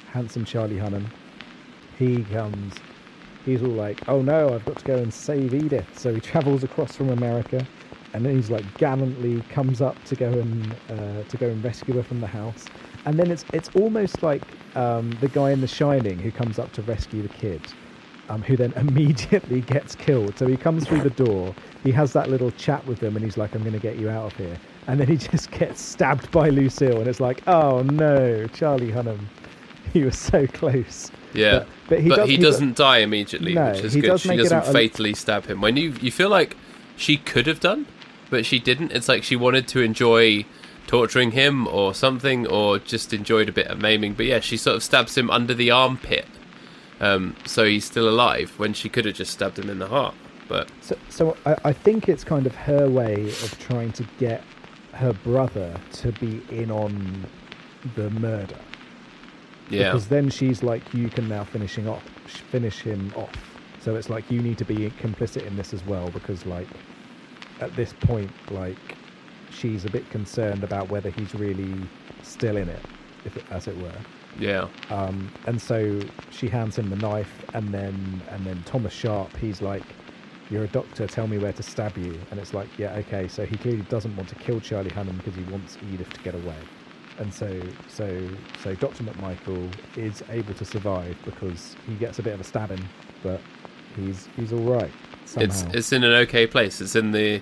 handsome 0.06 0.44
Charlie 0.44 0.76
Hunnam, 0.78 1.06
he 1.98 2.24
comes. 2.24 2.74
He's 3.44 3.62
all 3.62 3.68
like, 3.68 4.00
"Oh 4.08 4.22
no, 4.22 4.54
I've 4.54 4.64
got 4.64 4.78
to 4.78 4.84
go 4.84 4.96
and 4.96 5.12
save 5.12 5.54
Edith." 5.54 5.98
So 5.98 6.14
he 6.14 6.20
travels 6.20 6.64
across 6.64 6.96
from 6.96 7.10
America, 7.10 7.64
and 8.16 8.24
then 8.24 8.34
he's 8.34 8.50
like 8.50 8.64
gallantly 8.78 9.42
comes 9.50 9.80
up 9.80 10.02
to 10.04 10.16
go 10.16 10.28
and 10.28 10.74
uh, 10.90 11.22
to 11.28 11.36
go 11.36 11.46
and 11.48 11.62
rescue 11.62 11.94
her 11.94 12.02
from 12.02 12.20
the 12.20 12.26
house. 12.26 12.64
And 13.04 13.18
then 13.18 13.30
it's 13.30 13.44
it's 13.52 13.70
almost 13.76 14.22
like 14.22 14.42
um, 14.74 15.10
the 15.20 15.28
guy 15.28 15.50
in 15.52 15.60
The 15.60 15.68
Shining 15.68 16.18
who 16.18 16.32
comes 16.32 16.58
up 16.58 16.72
to 16.72 16.82
rescue 16.82 17.22
the 17.22 17.28
kid, 17.28 17.60
um, 18.28 18.42
who 18.42 18.56
then 18.56 18.72
immediately 18.76 19.60
gets 19.60 19.94
killed. 19.94 20.36
So 20.38 20.46
he 20.46 20.56
comes 20.56 20.86
through 20.88 21.02
the 21.02 21.10
door, 21.10 21.54
he 21.84 21.92
has 21.92 22.12
that 22.14 22.28
little 22.30 22.50
chat 22.52 22.84
with 22.86 22.98
them, 22.98 23.14
and 23.16 23.24
he's 23.24 23.36
like, 23.36 23.54
"I'm 23.54 23.62
going 23.62 23.74
to 23.74 23.78
get 23.78 23.96
you 23.96 24.08
out 24.10 24.32
of 24.32 24.36
here." 24.36 24.58
And 24.88 24.98
then 24.98 25.08
he 25.08 25.16
just 25.32 25.50
gets 25.50 25.80
stabbed 25.80 26.30
by 26.32 26.48
Lucille, 26.48 26.98
and 26.98 27.06
it's 27.06 27.20
like, 27.20 27.46
"Oh 27.46 27.82
no, 27.82 28.46
Charlie 28.48 28.90
Hunnam, 28.90 29.20
he 29.92 30.02
was 30.04 30.18
so 30.18 30.46
close." 30.46 31.10
Yeah, 31.34 31.58
But- 31.60 31.68
but 31.88 32.00
he 32.00 32.08
does, 32.08 32.28
he, 32.28 32.36
he 32.36 32.42
doesn't 32.42 32.76
die 32.76 32.98
immediately, 32.98 33.52
No, 33.54 33.70
which 33.72 33.84
is 33.84 33.92
he 33.92 34.00
good. 34.00 34.06
does 34.08 34.20
she 34.22 34.36
doesn't 34.36 34.64
fatally 34.66 35.14
stab 35.14 35.46
him. 35.46 35.60
When 35.60 35.76
you 35.76 35.94
you 36.00 36.10
feel 36.10 36.30
like 36.30 36.56
she 36.96 37.18
could 37.18 37.46
have 37.46 37.60
done, 37.60 37.86
but 38.30 38.46
she 38.46 38.58
didn't. 38.58 38.92
It's 38.92 39.08
like 39.08 39.22
she 39.22 39.36
wanted 39.36 39.68
to 39.68 39.80
enjoy 39.80 40.44
torturing 40.86 41.32
him 41.32 41.66
or 41.66 41.94
something, 41.94 42.46
or 42.46 42.78
just 42.78 43.12
enjoyed 43.12 43.48
a 43.48 43.52
bit 43.52 43.66
of 43.68 43.80
maiming. 43.80 44.14
But 44.14 44.26
yeah, 44.26 44.40
she 44.40 44.56
sort 44.56 44.76
of 44.76 44.82
stabs 44.82 45.16
him 45.16 45.30
under 45.30 45.54
the 45.54 45.70
armpit, 45.70 46.26
um, 47.00 47.36
so 47.44 47.64
he's 47.64 47.84
still 47.84 48.08
alive. 48.08 48.52
When 48.56 48.72
she 48.72 48.88
could 48.88 49.04
have 49.04 49.14
just 49.14 49.32
stabbed 49.32 49.58
him 49.58 49.70
in 49.70 49.78
the 49.78 49.88
heart. 49.88 50.14
But 50.48 50.70
So, 50.80 50.96
so 51.08 51.36
I, 51.44 51.56
I 51.64 51.72
think 51.72 52.08
it's 52.08 52.22
kind 52.22 52.46
of 52.46 52.54
her 52.54 52.88
way 52.88 53.28
of 53.28 53.58
trying 53.58 53.92
to 53.92 54.06
get 54.18 54.42
her 54.92 55.12
brother 55.12 55.78
to 55.92 56.12
be 56.12 56.40
in 56.50 56.70
on 56.70 57.26
the 57.94 58.10
murder. 58.10 58.56
yeah, 59.68 59.90
Because 59.90 60.08
then 60.08 60.30
she's 60.30 60.62
like, 60.62 60.82
you 60.94 61.08
can 61.08 61.28
now 61.28 61.44
finishing 61.44 61.88
off, 61.88 62.02
finish 62.50 62.80
him 62.80 63.12
off. 63.16 63.32
So 63.80 63.94
it's 63.94 64.08
like 64.08 64.30
you 64.30 64.40
need 64.40 64.58
to 64.58 64.64
be 64.64 64.90
complicit 65.00 65.46
in 65.46 65.56
this 65.56 65.74
as 65.74 65.84
well, 65.84 66.10
because 66.10 66.46
like 66.46 66.66
at 67.60 67.74
this 67.76 67.92
point, 67.92 68.30
like 68.50 68.96
she's 69.50 69.84
a 69.84 69.90
bit 69.90 70.08
concerned 70.10 70.64
about 70.64 70.88
whether 70.88 71.10
he's 71.10 71.34
really 71.34 71.74
still 72.22 72.56
in 72.56 72.68
it, 72.68 72.80
if 73.24 73.36
it, 73.36 73.44
as 73.50 73.68
it 73.68 73.76
were. 73.78 73.92
yeah, 74.38 74.68
Um, 74.90 75.30
and 75.46 75.60
so 75.60 76.00
she 76.30 76.48
hands 76.48 76.78
him 76.78 76.90
the 76.90 76.96
knife, 76.96 77.44
and 77.54 77.72
then 77.72 78.22
and 78.30 78.44
then 78.44 78.62
Thomas 78.64 78.92
Sharpe, 78.92 79.36
he's 79.36 79.62
like, 79.62 79.84
"You're 80.50 80.64
a 80.64 80.68
doctor. 80.68 81.06
Tell 81.06 81.26
me 81.26 81.38
where 81.38 81.52
to 81.52 81.62
stab 81.62 81.96
you." 81.96 82.20
And 82.30 82.38
it's 82.38 82.52
like, 82.52 82.68
"Yeah, 82.78 82.94
okay." 82.96 83.28
So 83.28 83.46
he 83.46 83.56
clearly 83.56 83.82
doesn't 83.82 84.14
want 84.16 84.28
to 84.30 84.34
kill 84.34 84.60
Charlie 84.60 84.90
Hunnam 84.90 85.16
because 85.16 85.34
he 85.34 85.42
wants 85.44 85.78
Edith 85.92 86.12
to 86.12 86.20
get 86.20 86.34
away. 86.34 86.58
And 87.18 87.32
so 87.32 87.60
so 87.88 88.28
so 88.62 88.74
Doctor 88.74 89.04
McMichael 89.04 89.72
is 89.96 90.22
able 90.28 90.52
to 90.54 90.64
survive 90.64 91.16
because 91.24 91.74
he 91.86 91.94
gets 91.94 92.18
a 92.18 92.22
bit 92.22 92.34
of 92.34 92.40
a 92.40 92.44
stabbing, 92.44 92.90
but 93.22 93.40
he's 93.96 94.28
he's 94.36 94.52
all 94.52 94.60
right 94.60 94.92
somehow. 95.26 95.44
it's 95.46 95.62
it's 95.74 95.92
in 95.92 96.02
an 96.04 96.12
okay 96.12 96.46
place. 96.46 96.80
It's 96.80 96.96
in 96.96 97.12
the 97.12 97.40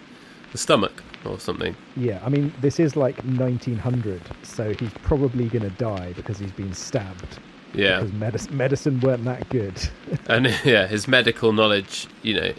the 0.52 0.58
stomach 0.58 1.02
or 1.24 1.38
something. 1.40 1.74
yeah, 1.96 2.20
I 2.24 2.28
mean, 2.28 2.52
this 2.60 2.78
is 2.78 2.96
like 2.96 3.16
1900, 3.24 4.20
so 4.42 4.72
he's 4.74 4.90
probably 5.02 5.48
going 5.48 5.62
to 5.62 5.70
die 5.70 6.12
because 6.12 6.38
he's 6.38 6.52
been 6.52 6.74
stabbed. 6.74 7.38
Yeah, 7.72 8.00
Because 8.00 8.12
medic- 8.12 8.50
medicine 8.52 9.00
weren't 9.00 9.24
that 9.24 9.48
good. 9.48 9.72
and 10.28 10.46
yeah, 10.64 10.86
his 10.86 11.08
medical 11.08 11.52
knowledge, 11.52 12.06
you 12.22 12.34
know, 12.34 12.52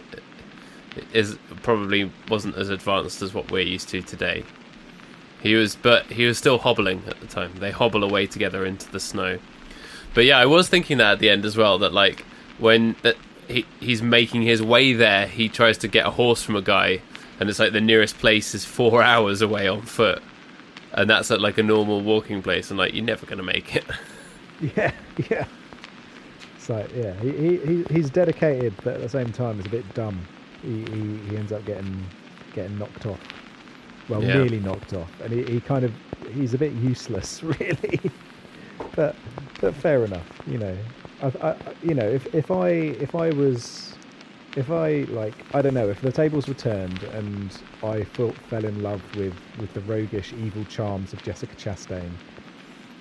is 1.12 1.38
probably 1.62 2.10
wasn't 2.28 2.56
as 2.56 2.68
advanced 2.70 3.22
as 3.22 3.32
what 3.32 3.50
we're 3.50 3.62
used 3.62 3.88
to 3.90 4.02
today. 4.02 4.44
He 5.40 5.54
was, 5.54 5.76
but 5.76 6.06
he 6.06 6.26
was 6.26 6.36
still 6.36 6.58
hobbling 6.58 7.02
at 7.06 7.20
the 7.20 7.26
time. 7.26 7.52
They 7.60 7.70
hobble 7.70 8.02
away 8.02 8.26
together 8.26 8.66
into 8.66 8.90
the 8.90 9.00
snow. 9.00 9.38
But 10.12 10.24
yeah, 10.24 10.38
I 10.38 10.46
was 10.46 10.68
thinking 10.68 10.98
that 10.98 11.12
at 11.12 11.18
the 11.20 11.30
end 11.30 11.44
as 11.44 11.56
well. 11.56 11.78
That 11.78 11.92
like 11.92 12.24
when 12.58 12.96
he 13.48 13.64
he's 13.80 14.02
making 14.02 14.42
his 14.42 14.62
way 14.62 14.92
there, 14.92 15.26
he 15.26 15.48
tries 15.48 15.78
to 15.78 15.88
get 15.88 16.06
a 16.06 16.10
horse 16.10 16.42
from 16.42 16.56
a 16.56 16.62
guy, 16.62 17.00
and 17.40 17.48
it's 17.48 17.58
like 17.58 17.72
the 17.72 17.80
nearest 17.80 18.18
place 18.18 18.54
is 18.54 18.64
four 18.64 19.02
hours 19.12 19.42
away 19.42 19.68
on 19.68 19.82
foot, 19.82 20.22
and 20.92 21.08
that's 21.10 21.30
at 21.30 21.40
like 21.40 21.58
a 21.58 21.62
normal 21.62 22.00
walking 22.02 22.42
place, 22.42 22.70
and 22.70 22.78
like 22.78 22.94
you're 22.94 23.04
never 23.04 23.26
gonna 23.26 23.42
make 23.42 23.76
it. 23.76 23.84
Yeah, 24.74 24.92
yeah. 25.30 25.44
It's 26.56 26.70
like, 26.70 26.90
yeah, 26.96 27.12
he, 27.20 27.30
he, 27.32 27.56
he 27.58 27.84
he's 27.90 28.08
dedicated, 28.08 28.72
but 28.82 28.94
at 28.94 29.00
the 29.02 29.08
same 29.10 29.30
time, 29.30 29.56
he's 29.56 29.66
a 29.66 29.68
bit 29.68 29.94
dumb. 29.94 30.18
He, 30.62 30.78
he, 30.86 31.16
he 31.28 31.36
ends 31.36 31.52
up 31.52 31.62
getting 31.66 32.02
getting 32.54 32.78
knocked 32.78 33.04
off. 33.04 33.20
Well, 34.08 34.24
Yeah. 34.24 34.38
nearly 34.38 34.60
knocked 34.60 34.94
off, 34.94 35.10
and 35.20 35.30
he, 35.30 35.44
he 35.44 35.60
kind 35.60 35.84
of 35.84 35.92
he's 36.32 36.54
a 36.54 36.58
bit 36.58 36.72
useless, 36.72 37.42
really. 37.60 38.00
but 38.94 39.14
but 39.60 39.74
fair 39.74 40.06
enough, 40.06 40.26
you 40.46 40.56
know. 40.56 40.74
I, 41.22 41.26
I 41.26 41.56
you 41.82 41.94
know 41.94 42.08
if 42.08 42.34
if 42.34 42.50
I 42.50 42.68
if 42.68 43.14
I 43.14 43.30
was 43.30 43.94
if 44.56 44.70
I 44.70 45.02
like 45.10 45.34
I 45.54 45.62
don't 45.62 45.74
know 45.74 45.88
if 45.88 46.00
the 46.00 46.12
tables 46.12 46.48
were 46.48 46.54
turned 46.54 47.02
and 47.02 47.56
I 47.82 48.04
felt, 48.04 48.36
fell 48.48 48.64
in 48.64 48.82
love 48.82 49.02
with 49.16 49.34
with 49.58 49.72
the 49.74 49.80
roguish 49.82 50.32
evil 50.32 50.64
charms 50.64 51.12
of 51.12 51.22
Jessica 51.22 51.54
Chastain, 51.56 52.10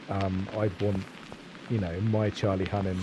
um, 0.10 0.48
I'd 0.58 0.80
want 0.82 1.04
you 1.70 1.80
know 1.80 2.00
my 2.02 2.30
Charlie 2.30 2.66
Hunnam 2.66 3.00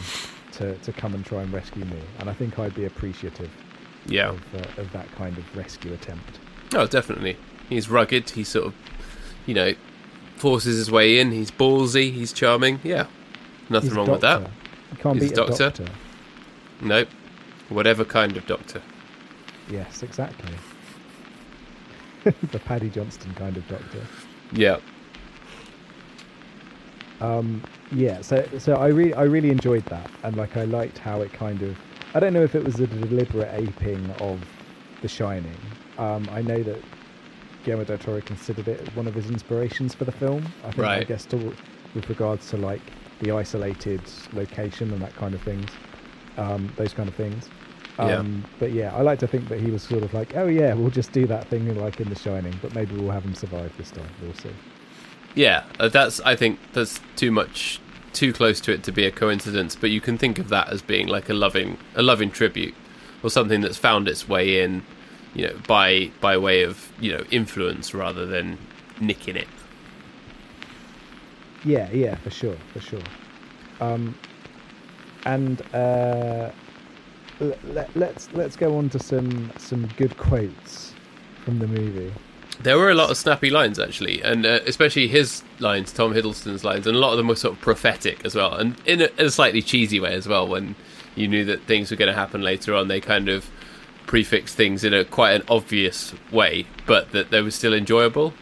to, 0.52 0.76
to 0.76 0.92
come 0.92 1.14
and 1.14 1.24
try 1.24 1.42
and 1.42 1.52
rescue 1.52 1.84
me, 1.84 2.00
and 2.18 2.28
I 2.28 2.34
think 2.34 2.58
I'd 2.58 2.74
be 2.74 2.84
appreciative 2.84 3.50
yeah. 4.06 4.30
of, 4.30 4.54
uh, 4.54 4.80
of 4.82 4.92
that 4.92 5.10
kind 5.12 5.36
of 5.36 5.56
rescue 5.56 5.92
attempt. 5.92 6.38
Oh, 6.74 6.86
definitely. 6.86 7.36
He's 7.68 7.88
rugged. 7.88 8.30
He 8.30 8.44
sort 8.44 8.66
of, 8.66 8.74
you 9.46 9.54
know, 9.54 9.74
forces 10.36 10.76
his 10.76 10.90
way 10.90 11.18
in. 11.18 11.32
He's 11.32 11.50
ballsy. 11.50 12.12
He's 12.12 12.32
charming. 12.32 12.80
Yeah, 12.82 13.06
nothing 13.68 13.90
He's 13.90 13.96
wrong 13.96 14.10
with 14.10 14.20
that. 14.20 14.50
You 14.92 14.98
can't 14.98 15.20
He's 15.20 15.30
beat 15.30 15.38
a 15.38 15.46
doctor. 15.46 15.70
doctor. 15.70 15.86
Nope. 16.80 17.08
Whatever 17.68 18.04
kind 18.04 18.36
of 18.36 18.46
doctor. 18.46 18.82
Yes, 19.70 20.02
exactly. 20.02 20.52
the 22.24 22.58
Paddy 22.58 22.90
Johnston 22.90 23.34
kind 23.34 23.56
of 23.56 23.66
doctor. 23.68 24.06
Yeah. 24.52 24.78
Um, 27.20 27.62
yeah, 27.92 28.20
so 28.20 28.46
so 28.58 28.74
I 28.74 28.88
really 28.88 29.14
I 29.14 29.22
really 29.22 29.50
enjoyed 29.50 29.84
that, 29.86 30.10
and 30.24 30.36
like 30.36 30.56
I 30.56 30.64
liked 30.64 30.98
how 30.98 31.20
it 31.22 31.32
kind 31.32 31.62
of 31.62 31.78
I 32.14 32.20
don't 32.20 32.32
know 32.32 32.42
if 32.42 32.54
it 32.54 32.64
was 32.64 32.80
a 32.80 32.86
deliberate 32.86 33.48
aping 33.52 34.10
of 34.20 34.44
The 35.00 35.08
Shining. 35.08 35.56
Um, 35.98 36.28
I 36.32 36.42
know 36.42 36.62
that 36.62 36.82
Guillermo 37.64 37.84
del 37.84 37.98
Toro 37.98 38.20
considered 38.20 38.68
it 38.68 38.94
one 38.96 39.06
of 39.06 39.14
his 39.14 39.30
inspirations 39.30 39.94
for 39.94 40.04
the 40.04 40.12
film. 40.12 40.46
I 40.64 40.72
think 40.72 40.86
I 40.86 41.04
guess 41.04 41.24
to, 41.26 41.36
with 41.94 42.08
regards 42.08 42.50
to 42.50 42.56
like 42.56 42.82
the 43.22 43.32
isolated 43.32 44.02
location 44.32 44.92
and 44.92 45.00
that 45.02 45.14
kind 45.16 45.34
of 45.34 45.42
things, 45.42 45.70
um, 46.36 46.72
those 46.76 46.92
kind 46.94 47.08
of 47.08 47.14
things. 47.14 47.50
Yeah. 47.98 48.18
Um, 48.18 48.48
But 48.58 48.72
yeah, 48.72 48.94
I 48.96 49.02
like 49.02 49.18
to 49.20 49.26
think 49.28 49.48
that 49.48 49.60
he 49.60 49.70
was 49.70 49.82
sort 49.82 50.02
of 50.04 50.12
like, 50.14 50.34
oh 50.36 50.46
yeah, 50.48 50.74
we'll 50.74 50.90
just 50.90 51.12
do 51.12 51.26
that 51.28 51.48
thing 51.48 51.74
like 51.76 52.00
in 52.00 52.08
The 52.08 52.16
Shining, 52.16 52.58
but 52.62 52.74
maybe 52.74 52.94
we'll 52.96 53.10
have 53.12 53.24
him 53.24 53.34
survive 53.34 53.76
this 53.76 53.90
time. 53.90 54.14
We'll 54.20 54.34
see. 54.34 54.56
Yeah. 55.34 55.64
uh, 55.80 55.88
That's. 55.88 56.20
I 56.20 56.36
think 56.36 56.58
that's 56.72 57.00
too 57.16 57.30
much, 57.30 57.80
too 58.12 58.32
close 58.32 58.60
to 58.62 58.72
it 58.72 58.82
to 58.84 58.92
be 58.92 59.06
a 59.06 59.10
coincidence. 59.12 59.76
But 59.76 59.90
you 59.90 60.00
can 60.00 60.18
think 60.18 60.38
of 60.38 60.48
that 60.50 60.68
as 60.70 60.82
being 60.82 61.06
like 61.08 61.28
a 61.28 61.34
loving, 61.34 61.78
a 61.94 62.02
loving 62.02 62.30
tribute. 62.30 62.74
or 63.22 63.30
something 63.30 63.60
that's 63.60 63.78
found 63.78 64.08
its 64.08 64.28
way 64.28 64.60
in, 64.62 64.82
you 65.34 65.46
know, 65.46 65.56
by 65.66 66.10
by 66.20 66.36
way 66.36 66.62
of 66.62 66.92
you 67.00 67.12
know 67.12 67.24
influence 67.30 67.94
rather 67.94 68.26
than 68.26 68.58
nicking 69.00 69.36
it. 69.36 69.48
Yeah, 71.64 71.90
yeah, 71.92 72.16
for 72.16 72.30
sure, 72.30 72.56
for 72.72 72.80
sure. 72.80 73.02
Um, 73.80 74.16
and 75.24 75.62
uh, 75.74 76.50
let, 77.40 77.94
let's 77.96 78.32
let's 78.32 78.56
go 78.56 78.76
on 78.76 78.90
to 78.90 78.98
some 78.98 79.52
some 79.58 79.86
good 79.96 80.16
quotes 80.16 80.94
from 81.44 81.58
the 81.58 81.66
movie. 81.66 82.12
There 82.60 82.78
were 82.78 82.90
a 82.90 82.94
lot 82.94 83.10
of 83.10 83.16
snappy 83.16 83.50
lines 83.50 83.78
actually, 83.78 84.22
and 84.22 84.44
uh, 84.44 84.60
especially 84.66 85.08
his 85.08 85.42
lines, 85.58 85.92
Tom 85.92 86.12
Hiddleston's 86.12 86.64
lines, 86.64 86.86
and 86.86 86.96
a 86.96 86.98
lot 86.98 87.12
of 87.12 87.16
them 87.16 87.28
were 87.28 87.36
sort 87.36 87.54
of 87.54 87.60
prophetic 87.60 88.24
as 88.24 88.34
well, 88.34 88.54
and 88.54 88.76
in 88.84 89.00
a, 89.00 89.06
in 89.18 89.26
a 89.26 89.30
slightly 89.30 89.62
cheesy 89.62 89.98
way 90.00 90.14
as 90.14 90.28
well. 90.28 90.46
When 90.46 90.74
you 91.14 91.28
knew 91.28 91.44
that 91.46 91.62
things 91.62 91.90
were 91.90 91.96
going 91.96 92.10
to 92.10 92.18
happen 92.18 92.42
later 92.42 92.74
on, 92.74 92.88
they 92.88 93.00
kind 93.00 93.28
of 93.28 93.50
prefixed 94.06 94.56
things 94.56 94.84
in 94.84 94.92
a 94.92 95.04
quite 95.04 95.32
an 95.32 95.42
obvious 95.48 96.14
way, 96.30 96.66
but 96.86 97.12
that 97.12 97.30
they 97.30 97.40
were 97.40 97.50
still 97.50 97.74
enjoyable. 97.74 98.34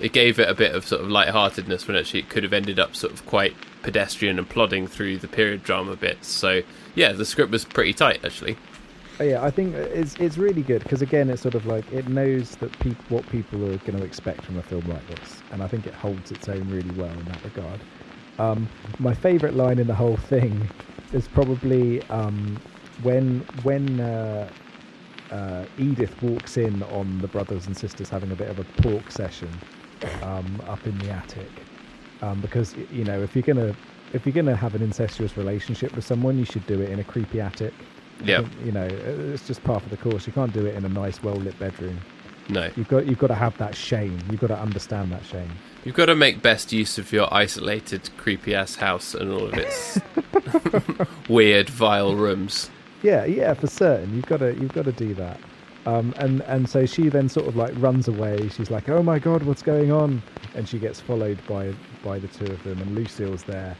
It 0.00 0.12
gave 0.12 0.38
it 0.38 0.48
a 0.48 0.54
bit 0.54 0.74
of 0.74 0.86
sort 0.86 1.02
of 1.02 1.08
lightheartedness 1.08 1.86
when 1.86 1.96
actually 1.96 2.20
it 2.20 2.28
could 2.28 2.42
have 2.42 2.52
ended 2.52 2.78
up 2.78 2.96
sort 2.96 3.12
of 3.12 3.24
quite 3.26 3.54
pedestrian 3.82 4.38
and 4.38 4.48
plodding 4.48 4.86
through 4.86 5.18
the 5.18 5.28
period 5.28 5.62
drama 5.62 5.94
bits. 5.96 6.28
So 6.28 6.62
yeah, 6.94 7.12
the 7.12 7.24
script 7.24 7.50
was 7.50 7.64
pretty 7.64 7.92
tight 7.92 8.24
actually. 8.24 8.56
Oh, 9.20 9.22
yeah, 9.24 9.44
I 9.44 9.50
think 9.50 9.76
it's 9.76 10.16
it's 10.16 10.36
really 10.38 10.62
good 10.62 10.82
because 10.82 11.00
again, 11.00 11.30
it's 11.30 11.42
sort 11.42 11.54
of 11.54 11.66
like 11.66 11.90
it 11.92 12.08
knows 12.08 12.56
that 12.56 12.76
peop 12.80 12.96
what 13.10 13.24
people 13.28 13.64
are 13.64 13.76
going 13.78 13.96
to 13.96 14.02
expect 14.02 14.42
from 14.42 14.58
a 14.58 14.62
film 14.62 14.84
like 14.88 15.06
this, 15.06 15.40
and 15.52 15.62
I 15.62 15.68
think 15.68 15.86
it 15.86 15.94
holds 15.94 16.32
its 16.32 16.48
own 16.48 16.68
really 16.68 16.90
well 16.90 17.12
in 17.12 17.24
that 17.26 17.44
regard. 17.44 17.80
Um, 18.40 18.68
my 18.98 19.14
favourite 19.14 19.54
line 19.54 19.78
in 19.78 19.86
the 19.86 19.94
whole 19.94 20.16
thing 20.16 20.68
is 21.12 21.28
probably 21.28 22.02
um, 22.08 22.60
when 23.04 23.40
when 23.62 24.00
uh, 24.00 24.50
uh, 25.30 25.64
Edith 25.78 26.20
walks 26.20 26.56
in 26.56 26.82
on 26.84 27.20
the 27.20 27.28
brothers 27.28 27.68
and 27.68 27.76
sisters 27.76 28.08
having 28.08 28.32
a 28.32 28.36
bit 28.36 28.48
of 28.48 28.58
a 28.58 28.64
pork 28.82 29.12
session 29.12 29.48
um, 30.22 30.62
up 30.68 30.84
in 30.86 30.96
the 30.98 31.10
attic, 31.10 31.50
um, 32.22 32.40
because 32.40 32.74
you 32.92 33.04
know 33.04 33.22
if 33.22 33.34
you're 33.34 33.42
gonna 33.42 33.74
if 34.12 34.24
you're 34.26 34.32
gonna 34.34 34.56
have 34.56 34.74
an 34.74 34.82
incestuous 34.82 35.36
relationship 35.36 35.94
with 35.96 36.04
someone, 36.04 36.38
you 36.38 36.44
should 36.44 36.66
do 36.66 36.80
it 36.80 36.90
in 36.90 36.98
a 37.00 37.04
creepy 37.04 37.40
attic. 37.40 37.74
Yeah. 38.22 38.44
you 38.64 38.70
know, 38.70 38.84
it's 38.86 39.44
just 39.46 39.62
part 39.64 39.82
of 39.82 39.90
the 39.90 39.96
course. 39.96 40.24
You 40.26 40.32
can't 40.32 40.52
do 40.52 40.64
it 40.66 40.76
in 40.76 40.84
a 40.84 40.88
nice, 40.88 41.20
well 41.22 41.34
lit 41.34 41.58
bedroom. 41.58 41.98
No, 42.48 42.70
You've 42.76 42.88
got 42.88 43.06
you've 43.06 43.18
got 43.18 43.26
to 43.28 43.34
have 43.34 43.56
that 43.58 43.74
shame. 43.74 44.18
You've 44.30 44.40
got 44.40 44.48
to 44.48 44.58
understand 44.58 45.10
that 45.12 45.24
shame. 45.26 45.50
you've 45.84 45.94
got 45.96 46.06
to 46.06 46.14
make 46.14 46.42
best 46.42 46.72
use 46.72 46.96
of 46.98 47.10
your 47.12 47.32
isolated, 47.34 48.08
creepy 48.18 48.54
ass 48.54 48.76
house 48.76 49.14
and 49.14 49.32
all 49.32 49.46
of 49.46 49.54
its 49.54 49.98
weird, 51.28 51.68
vile 51.70 52.14
rooms. 52.14 52.70
Yeah, 53.02 53.24
yeah, 53.24 53.54
for 53.54 53.66
certain. 53.66 54.14
You've 54.14 54.26
got 54.26 54.38
to 54.38 54.54
you've 54.54 54.72
got 54.72 54.84
to 54.84 54.92
do 54.92 55.14
that. 55.14 55.40
Um, 55.86 56.14
and 56.16 56.40
and 56.42 56.68
so 56.68 56.86
she 56.86 57.08
then 57.10 57.28
sort 57.28 57.46
of 57.46 57.56
like 57.56 57.72
runs 57.76 58.08
away. 58.08 58.48
She's 58.48 58.70
like, 58.70 58.88
"Oh 58.88 59.02
my 59.02 59.18
god, 59.18 59.42
what's 59.42 59.62
going 59.62 59.92
on?" 59.92 60.22
And 60.54 60.66
she 60.68 60.78
gets 60.78 61.00
followed 61.00 61.38
by 61.46 61.74
by 62.02 62.18
the 62.18 62.28
two 62.28 62.46
of 62.52 62.62
them, 62.64 62.80
and 62.80 62.94
Lucille's 62.94 63.42
there. 63.42 63.76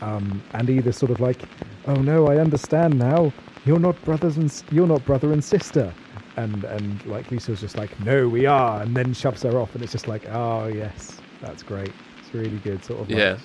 Um, 0.00 0.42
and 0.54 0.68
Edith 0.70 0.96
sort 0.96 1.10
of 1.12 1.20
like, 1.20 1.42
"Oh 1.86 1.94
no, 1.94 2.26
I 2.28 2.38
understand 2.38 2.98
now. 2.98 3.32
You're 3.64 3.78
not 3.78 4.02
brothers 4.04 4.36
and 4.38 4.50
you're 4.70 4.86
not 4.86 5.04
brother 5.04 5.32
and 5.32 5.44
sister." 5.44 5.92
And 6.36 6.64
and 6.64 7.04
like 7.04 7.30
Lucille's 7.30 7.60
just 7.60 7.76
like, 7.76 8.00
"No, 8.00 8.26
we 8.28 8.46
are," 8.46 8.80
and 8.82 8.96
then 8.96 9.12
shoves 9.12 9.42
her 9.42 9.58
off, 9.58 9.74
and 9.74 9.82
it's 9.84 9.92
just 9.92 10.08
like, 10.08 10.26
"Oh 10.30 10.68
yes, 10.68 11.18
that's 11.42 11.62
great. 11.62 11.92
It's 12.20 12.32
really 12.34 12.58
good." 12.64 12.82
Sort 12.82 13.00
of. 13.00 13.10
Like, 13.10 13.18
Yeah. 13.18 13.36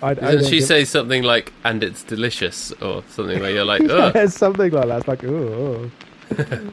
I, 0.00 0.10
I 0.10 0.14
Doesn't 0.14 0.40
don't 0.42 0.50
she 0.50 0.58
give- 0.58 0.68
say 0.68 0.84
something 0.84 1.22
like, 1.24 1.52
and 1.64 1.82
it's 1.82 2.04
delicious, 2.04 2.70
or 2.82 3.02
something 3.08 3.40
where 3.40 3.50
you're 3.50 3.64
like, 3.64 3.82
ugh. 3.90 4.12
yeah, 4.14 4.26
something 4.26 4.70
like 4.70 4.86
that. 4.86 4.98
It's 4.98 5.08
like, 5.08 5.24
oh. 5.24 5.90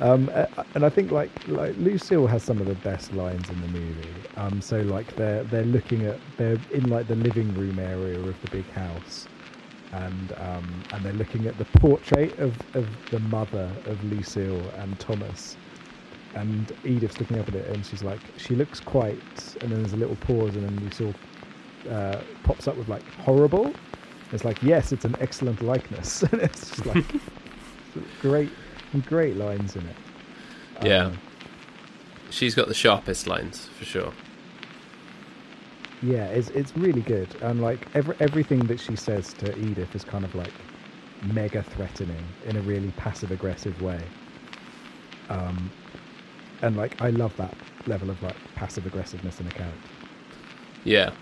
um, 0.00 0.30
and 0.74 0.84
I 0.84 0.88
think 0.88 1.10
like 1.10 1.30
like 1.48 1.76
Lucille 1.76 2.26
has 2.26 2.42
some 2.42 2.58
of 2.58 2.66
the 2.66 2.74
best 2.76 3.12
lines 3.12 3.48
in 3.50 3.60
the 3.60 3.68
movie. 3.68 4.08
Um, 4.36 4.60
so 4.60 4.80
like 4.80 5.14
they're 5.16 5.44
they're 5.44 5.64
looking 5.64 6.04
at 6.06 6.18
they're 6.36 6.58
in 6.72 6.88
like 6.88 7.06
the 7.08 7.16
living 7.16 7.52
room 7.54 7.78
area 7.78 8.18
of 8.18 8.40
the 8.42 8.50
big 8.50 8.68
house, 8.70 9.26
and 9.92 10.32
um, 10.38 10.84
and 10.92 11.04
they're 11.04 11.12
looking 11.12 11.46
at 11.46 11.56
the 11.58 11.66
portrait 11.78 12.38
of 12.38 12.56
of 12.74 12.88
the 13.10 13.20
mother 13.20 13.70
of 13.86 14.02
Lucille 14.04 14.62
and 14.78 14.98
Thomas. 14.98 15.56
And 16.34 16.72
Edith's 16.84 17.20
looking 17.20 17.38
up 17.38 17.46
at 17.46 17.54
it, 17.54 17.72
and 17.72 17.86
she's 17.86 18.02
like, 18.02 18.18
she 18.38 18.56
looks 18.56 18.80
quite. 18.80 19.22
And 19.60 19.70
then 19.70 19.82
there's 19.82 19.92
a 19.92 19.96
little 19.96 20.16
pause, 20.16 20.56
and 20.56 20.68
then 20.68 20.84
Lucille 20.84 21.14
uh, 21.88 22.20
pops 22.42 22.66
up 22.66 22.76
with 22.76 22.88
like 22.88 23.06
horrible. 23.18 23.72
It's 24.32 24.44
like 24.44 24.62
yes, 24.62 24.92
it's 24.92 25.04
an 25.04 25.14
excellent 25.20 25.62
likeness, 25.62 26.22
and 26.32 26.40
it's 26.42 26.70
just 26.70 26.86
like 26.86 27.04
great, 28.20 28.50
great 29.00 29.36
lines 29.36 29.76
in 29.76 29.86
it. 29.86 29.96
Yeah. 30.82 31.06
Um, 31.06 31.18
She's 32.30 32.54
got 32.54 32.66
the 32.68 32.74
sharpest 32.74 33.26
lines 33.28 33.68
for 33.78 33.84
sure. 33.84 34.12
yeah, 36.02 36.26
it's 36.26 36.48
it's 36.50 36.76
really 36.76 37.00
good, 37.02 37.28
and 37.42 37.62
like 37.62 37.86
every 37.94 38.16
everything 38.20 38.60
that 38.66 38.80
she 38.80 38.96
says 38.96 39.32
to 39.34 39.56
Edith 39.58 39.94
is 39.94 40.04
kind 40.04 40.24
of 40.24 40.34
like 40.34 40.52
mega 41.32 41.62
threatening 41.62 42.24
in 42.46 42.56
a 42.56 42.60
really 42.62 42.90
passive 42.96 43.30
aggressive 43.30 43.80
way. 43.80 44.02
Um, 45.28 45.70
and 46.62 46.76
like 46.76 47.00
I 47.00 47.10
love 47.10 47.36
that 47.36 47.56
level 47.86 48.10
of 48.10 48.20
like 48.22 48.36
passive 48.56 48.84
aggressiveness 48.86 49.40
in 49.40 49.46
a 49.46 49.50
character. 49.50 49.88
Yeah, 50.84 51.12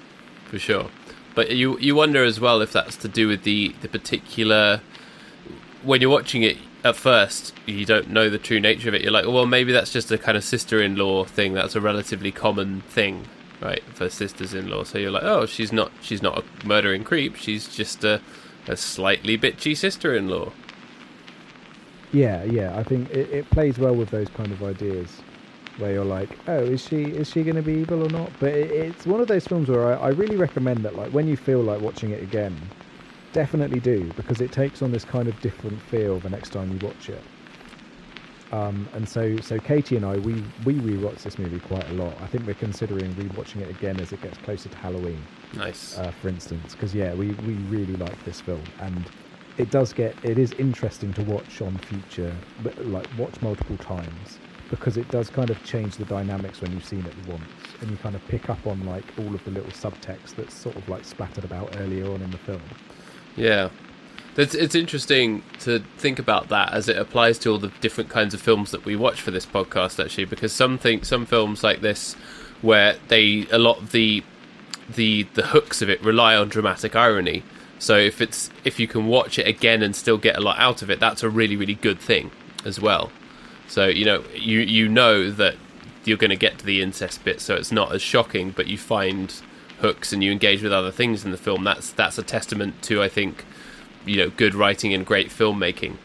for 0.46 0.58
sure. 0.58 0.88
But 1.34 1.50
you 1.50 1.78
you 1.78 1.94
wonder 1.94 2.24
as 2.24 2.40
well 2.40 2.60
if 2.62 2.72
that's 2.72 2.96
to 2.98 3.08
do 3.08 3.28
with 3.28 3.42
the 3.44 3.74
the 3.82 3.88
particular 3.88 4.80
when 5.82 6.00
you're 6.00 6.10
watching 6.10 6.42
it 6.42 6.56
at 6.84 6.96
first 6.96 7.54
you 7.66 7.84
don't 7.84 8.10
know 8.10 8.28
the 8.28 8.38
true 8.38 8.60
nature 8.60 8.88
of 8.88 8.94
it. 8.94 9.02
You're 9.02 9.12
like, 9.12 9.24
oh, 9.24 9.30
well, 9.30 9.46
maybe 9.46 9.72
that's 9.72 9.92
just 9.92 10.10
a 10.10 10.18
kind 10.18 10.36
of 10.36 10.44
sister-in-law 10.44 11.24
thing. 11.24 11.54
That's 11.54 11.76
a 11.76 11.80
relatively 11.80 12.32
common 12.32 12.80
thing, 12.82 13.26
right, 13.60 13.82
for 13.94 14.08
sisters-in-law. 14.08 14.84
So 14.84 14.98
you're 14.98 15.10
like, 15.10 15.24
oh, 15.24 15.46
she's 15.46 15.72
not 15.72 15.92
she's 16.00 16.22
not 16.22 16.38
a 16.38 16.66
murdering 16.66 17.04
creep. 17.04 17.36
She's 17.36 17.68
just 17.68 18.04
a 18.04 18.20
a 18.68 18.76
slightly 18.76 19.36
bitchy 19.36 19.76
sister-in-law. 19.76 20.52
Yeah, 22.12 22.44
yeah, 22.44 22.76
I 22.76 22.82
think 22.82 23.10
it, 23.10 23.30
it 23.30 23.50
plays 23.50 23.78
well 23.78 23.94
with 23.94 24.10
those 24.10 24.28
kind 24.28 24.52
of 24.52 24.62
ideas, 24.62 25.08
where 25.78 25.92
you're 25.92 26.04
like, 26.04 26.28
oh, 26.46 26.58
is 26.58 26.84
she 26.84 27.04
is 27.04 27.30
she 27.30 27.42
going 27.42 27.56
to 27.56 27.62
be 27.62 27.72
evil 27.72 28.04
or 28.04 28.10
not? 28.10 28.30
But 28.38 28.50
it, 28.50 28.70
it's 28.70 29.06
one 29.06 29.20
of 29.20 29.28
those 29.28 29.46
films 29.46 29.70
where 29.70 29.94
I, 29.94 29.94
I 29.94 30.08
really 30.10 30.36
recommend 30.36 30.84
that, 30.84 30.94
like, 30.94 31.10
when 31.12 31.26
you 31.26 31.38
feel 31.38 31.62
like 31.62 31.80
watching 31.80 32.10
it 32.10 32.22
again, 32.22 32.54
definitely 33.32 33.80
do 33.80 34.10
because 34.16 34.40
it 34.40 34.52
takes 34.52 34.82
on 34.82 34.90
this 34.90 35.04
kind 35.04 35.28
of 35.28 35.40
different 35.40 35.80
feel 35.82 36.18
the 36.20 36.30
next 36.30 36.50
time 36.50 36.70
you 36.72 36.86
watch 36.86 37.08
it. 37.08 37.22
Um, 38.52 38.86
and 38.92 39.08
so, 39.08 39.34
so 39.40 39.58
Katie 39.58 39.96
and 39.96 40.04
I, 40.04 40.18
we 40.18 40.34
we 40.66 40.74
rewatch 40.74 41.22
this 41.22 41.38
movie 41.38 41.58
quite 41.60 41.88
a 41.88 41.94
lot. 41.94 42.12
I 42.22 42.26
think 42.26 42.46
we're 42.46 42.52
considering 42.54 43.10
rewatching 43.14 43.62
it 43.62 43.70
again 43.70 43.98
as 43.98 44.12
it 44.12 44.20
gets 44.20 44.36
closer 44.38 44.68
to 44.68 44.76
Halloween 44.76 45.22
Nice. 45.54 45.96
uh, 45.98 46.10
for 46.10 46.28
instance, 46.28 46.72
because 46.72 46.94
yeah, 46.94 47.14
we, 47.14 47.28
we 47.46 47.54
really 47.54 47.96
like 47.96 48.22
this 48.26 48.42
film, 48.42 48.62
and 48.80 49.10
it 49.56 49.70
does 49.70 49.94
get 49.94 50.14
it 50.22 50.36
is 50.36 50.52
interesting 50.52 51.14
to 51.14 51.22
watch 51.22 51.62
on 51.62 51.78
future, 51.78 52.34
but 52.62 52.76
like 52.86 53.06
watch 53.18 53.40
multiple 53.40 53.78
times 53.78 54.38
because 54.68 54.96
it 54.98 55.10
does 55.10 55.30
kind 55.30 55.50
of 55.50 55.62
change 55.64 55.96
the 55.96 56.04
dynamics 56.06 56.60
when 56.60 56.72
you've 56.72 56.84
seen 56.84 57.04
it 57.06 57.28
once, 57.28 57.42
and 57.80 57.90
you 57.90 57.96
kind 57.98 58.14
of 58.14 58.26
pick 58.28 58.50
up 58.50 58.66
on 58.66 58.84
like 58.84 59.04
all 59.18 59.34
of 59.34 59.42
the 59.44 59.50
little 59.50 59.70
subtext 59.70 60.34
that's 60.36 60.52
sort 60.54 60.76
of 60.76 60.86
like 60.90 61.04
splattered 61.06 61.44
about 61.44 61.74
earlier 61.78 62.06
on 62.10 62.20
in 62.20 62.30
the 62.30 62.38
film. 62.38 62.60
Yeah. 63.36 63.70
It's, 64.36 64.54
it's 64.54 64.74
interesting 64.74 65.42
to 65.60 65.80
think 65.98 66.18
about 66.18 66.48
that 66.48 66.72
as 66.72 66.88
it 66.88 66.96
applies 66.96 67.38
to 67.40 67.50
all 67.50 67.58
the 67.58 67.72
different 67.80 68.08
kinds 68.08 68.32
of 68.32 68.40
films 68.40 68.70
that 68.70 68.84
we 68.84 68.96
watch 68.96 69.20
for 69.20 69.30
this 69.30 69.44
podcast 69.44 70.02
actually 70.02 70.24
because 70.24 70.54
some 70.54 70.78
think 70.78 71.04
some 71.04 71.26
films 71.26 71.62
like 71.62 71.82
this 71.82 72.14
where 72.62 72.96
they 73.08 73.46
a 73.52 73.58
lot 73.58 73.78
of 73.78 73.92
the 73.92 74.24
the 74.94 75.24
the 75.34 75.48
hooks 75.48 75.82
of 75.82 75.90
it 75.90 76.02
rely 76.02 76.34
on 76.34 76.48
dramatic 76.48 76.96
irony 76.96 77.42
so 77.78 77.98
if 77.98 78.22
it's 78.22 78.48
if 78.64 78.80
you 78.80 78.86
can 78.86 79.06
watch 79.06 79.38
it 79.38 79.46
again 79.46 79.82
and 79.82 79.94
still 79.94 80.16
get 80.16 80.36
a 80.36 80.40
lot 80.40 80.58
out 80.58 80.80
of 80.80 80.90
it 80.90 80.98
that's 80.98 81.22
a 81.22 81.28
really 81.28 81.56
really 81.56 81.74
good 81.74 82.00
thing 82.00 82.30
as 82.64 82.80
well 82.80 83.12
so 83.68 83.86
you 83.86 84.04
know 84.04 84.24
you 84.34 84.60
you 84.60 84.88
know 84.88 85.30
that 85.30 85.56
you're 86.04 86.16
going 86.16 86.30
to 86.30 86.36
get 86.36 86.58
to 86.58 86.64
the 86.64 86.80
incest 86.80 87.22
bit 87.22 87.38
so 87.38 87.54
it's 87.54 87.70
not 87.70 87.92
as 87.92 88.00
shocking 88.00 88.50
but 88.50 88.66
you 88.66 88.78
find 88.78 89.42
hooks 89.82 90.12
and 90.12 90.24
you 90.24 90.32
engage 90.32 90.62
with 90.62 90.72
other 90.72 90.90
things 90.90 91.24
in 91.24 91.30
the 91.30 91.36
film 91.36 91.64
that's 91.64 91.92
that's 91.92 92.16
a 92.18 92.22
testament 92.22 92.80
to 92.82 93.02
i 93.02 93.08
think 93.08 93.44
you 94.06 94.16
know 94.16 94.30
good 94.30 94.54
writing 94.54 94.94
and 94.94 95.04
great 95.04 95.28
filmmaking 95.28 95.96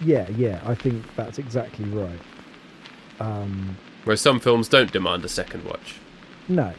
Yeah, 0.00 0.28
yeah, 0.30 0.60
I 0.64 0.74
think 0.76 1.04
that's 1.16 1.38
exactly 1.38 1.84
right. 1.86 2.20
Um, 3.20 3.76
whereas 4.04 4.20
some 4.20 4.38
films 4.38 4.68
don't 4.68 4.92
demand 4.92 5.24
a 5.24 5.28
second 5.28 5.64
watch 5.64 5.96
no, 6.48 6.72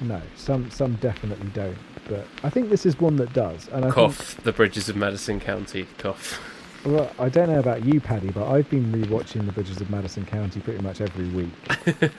no, 0.00 0.20
some 0.36 0.70
some 0.70 0.94
definitely 0.96 1.48
don't, 1.54 1.78
but 2.08 2.26
I 2.42 2.50
think 2.50 2.68
this 2.68 2.84
is 2.84 2.98
one 2.98 3.16
that 3.16 3.32
does. 3.32 3.68
And 3.68 3.84
I 3.84 3.88
think 3.88 3.94
cough 3.94 4.36
the 4.42 4.52
bridges 4.52 4.88
of 4.88 4.96
madison 4.96 5.38
county 5.40 5.86
cough 5.98 6.40
Well, 6.84 7.10
I 7.18 7.28
don't 7.28 7.48
know 7.50 7.60
about 7.60 7.84
you, 7.84 8.00
Paddy, 8.00 8.30
but 8.30 8.50
I've 8.50 8.68
been 8.68 8.90
rewatching 8.92 9.44
The 9.46 9.52
Bridges 9.52 9.80
of 9.82 9.90
Madison 9.90 10.24
County 10.24 10.60
pretty 10.60 10.82
much 10.82 11.00
every 11.02 11.28
week 11.28 11.52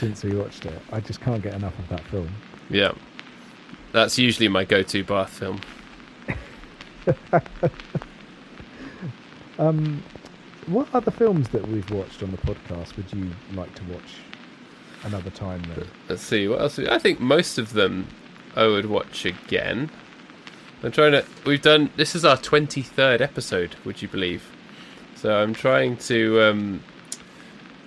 since 0.00 0.24
we 0.24 0.34
watched 0.34 0.64
it. 0.66 0.80
I 0.92 1.00
just 1.00 1.20
can't 1.20 1.42
get 1.42 1.54
enough 1.54 1.78
of 1.78 1.88
that 1.90 2.00
film. 2.04 2.28
yeah 2.70 2.92
that's 3.92 4.18
usually 4.18 4.48
my 4.48 4.64
go-to 4.64 5.02
bath 5.04 5.30
film 5.30 5.60
Um, 9.58 10.02
what 10.66 10.88
other 10.94 11.10
films 11.10 11.50
that 11.50 11.66
we've 11.68 11.90
watched 11.90 12.22
on 12.22 12.30
the 12.30 12.38
podcast 12.38 12.96
would 12.96 13.12
you 13.12 13.30
like 13.54 13.74
to 13.74 13.84
watch 13.92 14.14
another 15.04 15.28
time? 15.30 15.62
Then 15.74 15.86
Let's 16.08 16.22
see 16.22 16.48
what 16.48 16.60
else. 16.62 16.78
I 16.78 16.98
think 16.98 17.20
most 17.20 17.58
of 17.58 17.74
them 17.74 18.06
I 18.56 18.66
would 18.66 18.86
watch 18.86 19.26
again. 19.26 19.90
I'm 20.82 20.92
trying 20.92 21.12
to. 21.12 21.26
We've 21.44 21.60
done. 21.60 21.90
This 21.96 22.14
is 22.16 22.24
our 22.24 22.38
23rd 22.38 23.20
episode. 23.20 23.76
Would 23.84 24.00
you 24.00 24.08
believe? 24.08 24.50
So 25.14 25.36
I'm 25.36 25.52
trying 25.52 25.98
to. 25.98 26.40
Um, 26.40 26.82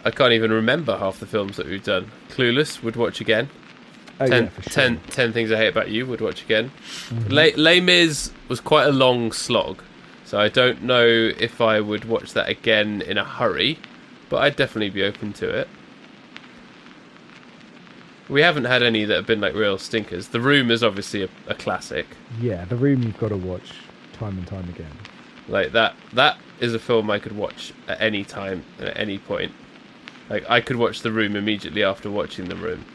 I 0.05 0.11
can't 0.11 0.33
even 0.33 0.51
remember 0.51 0.97
half 0.97 1.19
the 1.19 1.25
films 1.25 1.57
that 1.57 1.65
we've 1.67 1.83
done. 1.83 2.11
Clueless 2.29 2.83
would 2.83 2.95
watch 2.95 3.21
again. 3.21 3.49
oh 4.19 4.27
Ten, 4.27 4.43
yeah, 4.45 4.49
sure. 4.61 4.73
10 4.73 4.99
10 5.09 5.33
things 5.33 5.51
I 5.51 5.57
hate 5.57 5.67
about 5.69 5.89
you 5.89 6.05
would 6.05 6.21
watch 6.21 6.43
again. 6.43 6.71
Mhm. 7.09 7.31
Les, 7.31 7.55
Les 7.55 7.79
Mis 7.79 8.31
was 8.49 8.59
quite 8.59 8.85
a 8.87 8.91
long 8.91 9.31
slog, 9.31 9.81
so 10.25 10.39
I 10.39 10.49
don't 10.49 10.83
know 10.83 11.05
if 11.05 11.61
I 11.61 11.79
would 11.79 12.05
watch 12.05 12.33
that 12.33 12.49
again 12.49 13.01
in 13.01 13.17
a 13.17 13.23
hurry, 13.23 13.79
but 14.29 14.37
I'd 14.41 14.55
definitely 14.55 14.89
be 14.89 15.03
open 15.03 15.31
to 15.33 15.49
it. 15.49 15.67
We 18.29 18.41
haven't 18.41 18.65
had 18.65 18.81
any 18.83 19.05
that 19.05 19.15
have 19.15 19.27
been 19.27 19.41
like 19.41 19.53
real 19.53 19.77
stinkers. 19.77 20.29
The 20.29 20.39
Room 20.39 20.71
is 20.71 20.83
obviously 20.83 21.23
a, 21.23 21.29
a 21.47 21.53
classic. 21.55 22.07
Yeah, 22.39 22.65
The 22.65 22.75
Room 22.77 23.03
you've 23.03 23.17
got 23.19 23.29
to 23.29 23.37
watch 23.37 23.71
time 24.13 24.37
and 24.37 24.47
time 24.47 24.67
again. 24.69 24.91
Like 25.49 25.73
that 25.73 25.95
that 26.13 26.37
is 26.59 26.73
a 26.73 26.79
film 26.79 27.09
I 27.11 27.19
could 27.19 27.33
watch 27.35 27.73
at 27.87 27.99
any 28.01 28.23
time 28.23 28.63
and 28.79 28.87
at 28.89 28.97
any 28.97 29.17
point. 29.17 29.51
Like 30.30 30.49
I 30.49 30.61
could 30.61 30.78
watch 30.78 31.01
The 31.01 31.11
Room 31.11 31.36
immediately 31.36 31.84
after 31.84 32.09
watching 32.09 32.49
The 32.49 32.55
Room. 32.55 32.86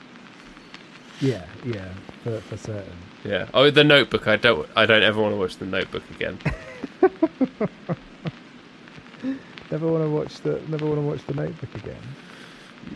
Yeah, 1.20 1.44
yeah, 1.64 1.92
for, 2.22 2.40
for 2.40 2.56
certain. 2.56 2.96
Yeah. 3.24 3.48
Oh, 3.52 3.70
The 3.70 3.84
Notebook. 3.84 4.28
I 4.28 4.36
don't 4.36 4.68
I 4.76 4.86
don't 4.86 5.02
ever 5.02 5.20
want 5.20 5.34
to 5.34 5.38
watch 5.38 5.56
The 5.56 5.66
Notebook 5.66 6.04
again. 6.10 6.38
Never 9.70 9.86
want 9.86 10.04
to 10.04 10.10
watch 10.10 10.40
the 10.40 10.60
never 10.68 10.86
want 10.86 10.98
to 10.98 11.02
watch 11.02 11.26
the 11.26 11.34
Notebook 11.34 11.74
again. 11.74 12.00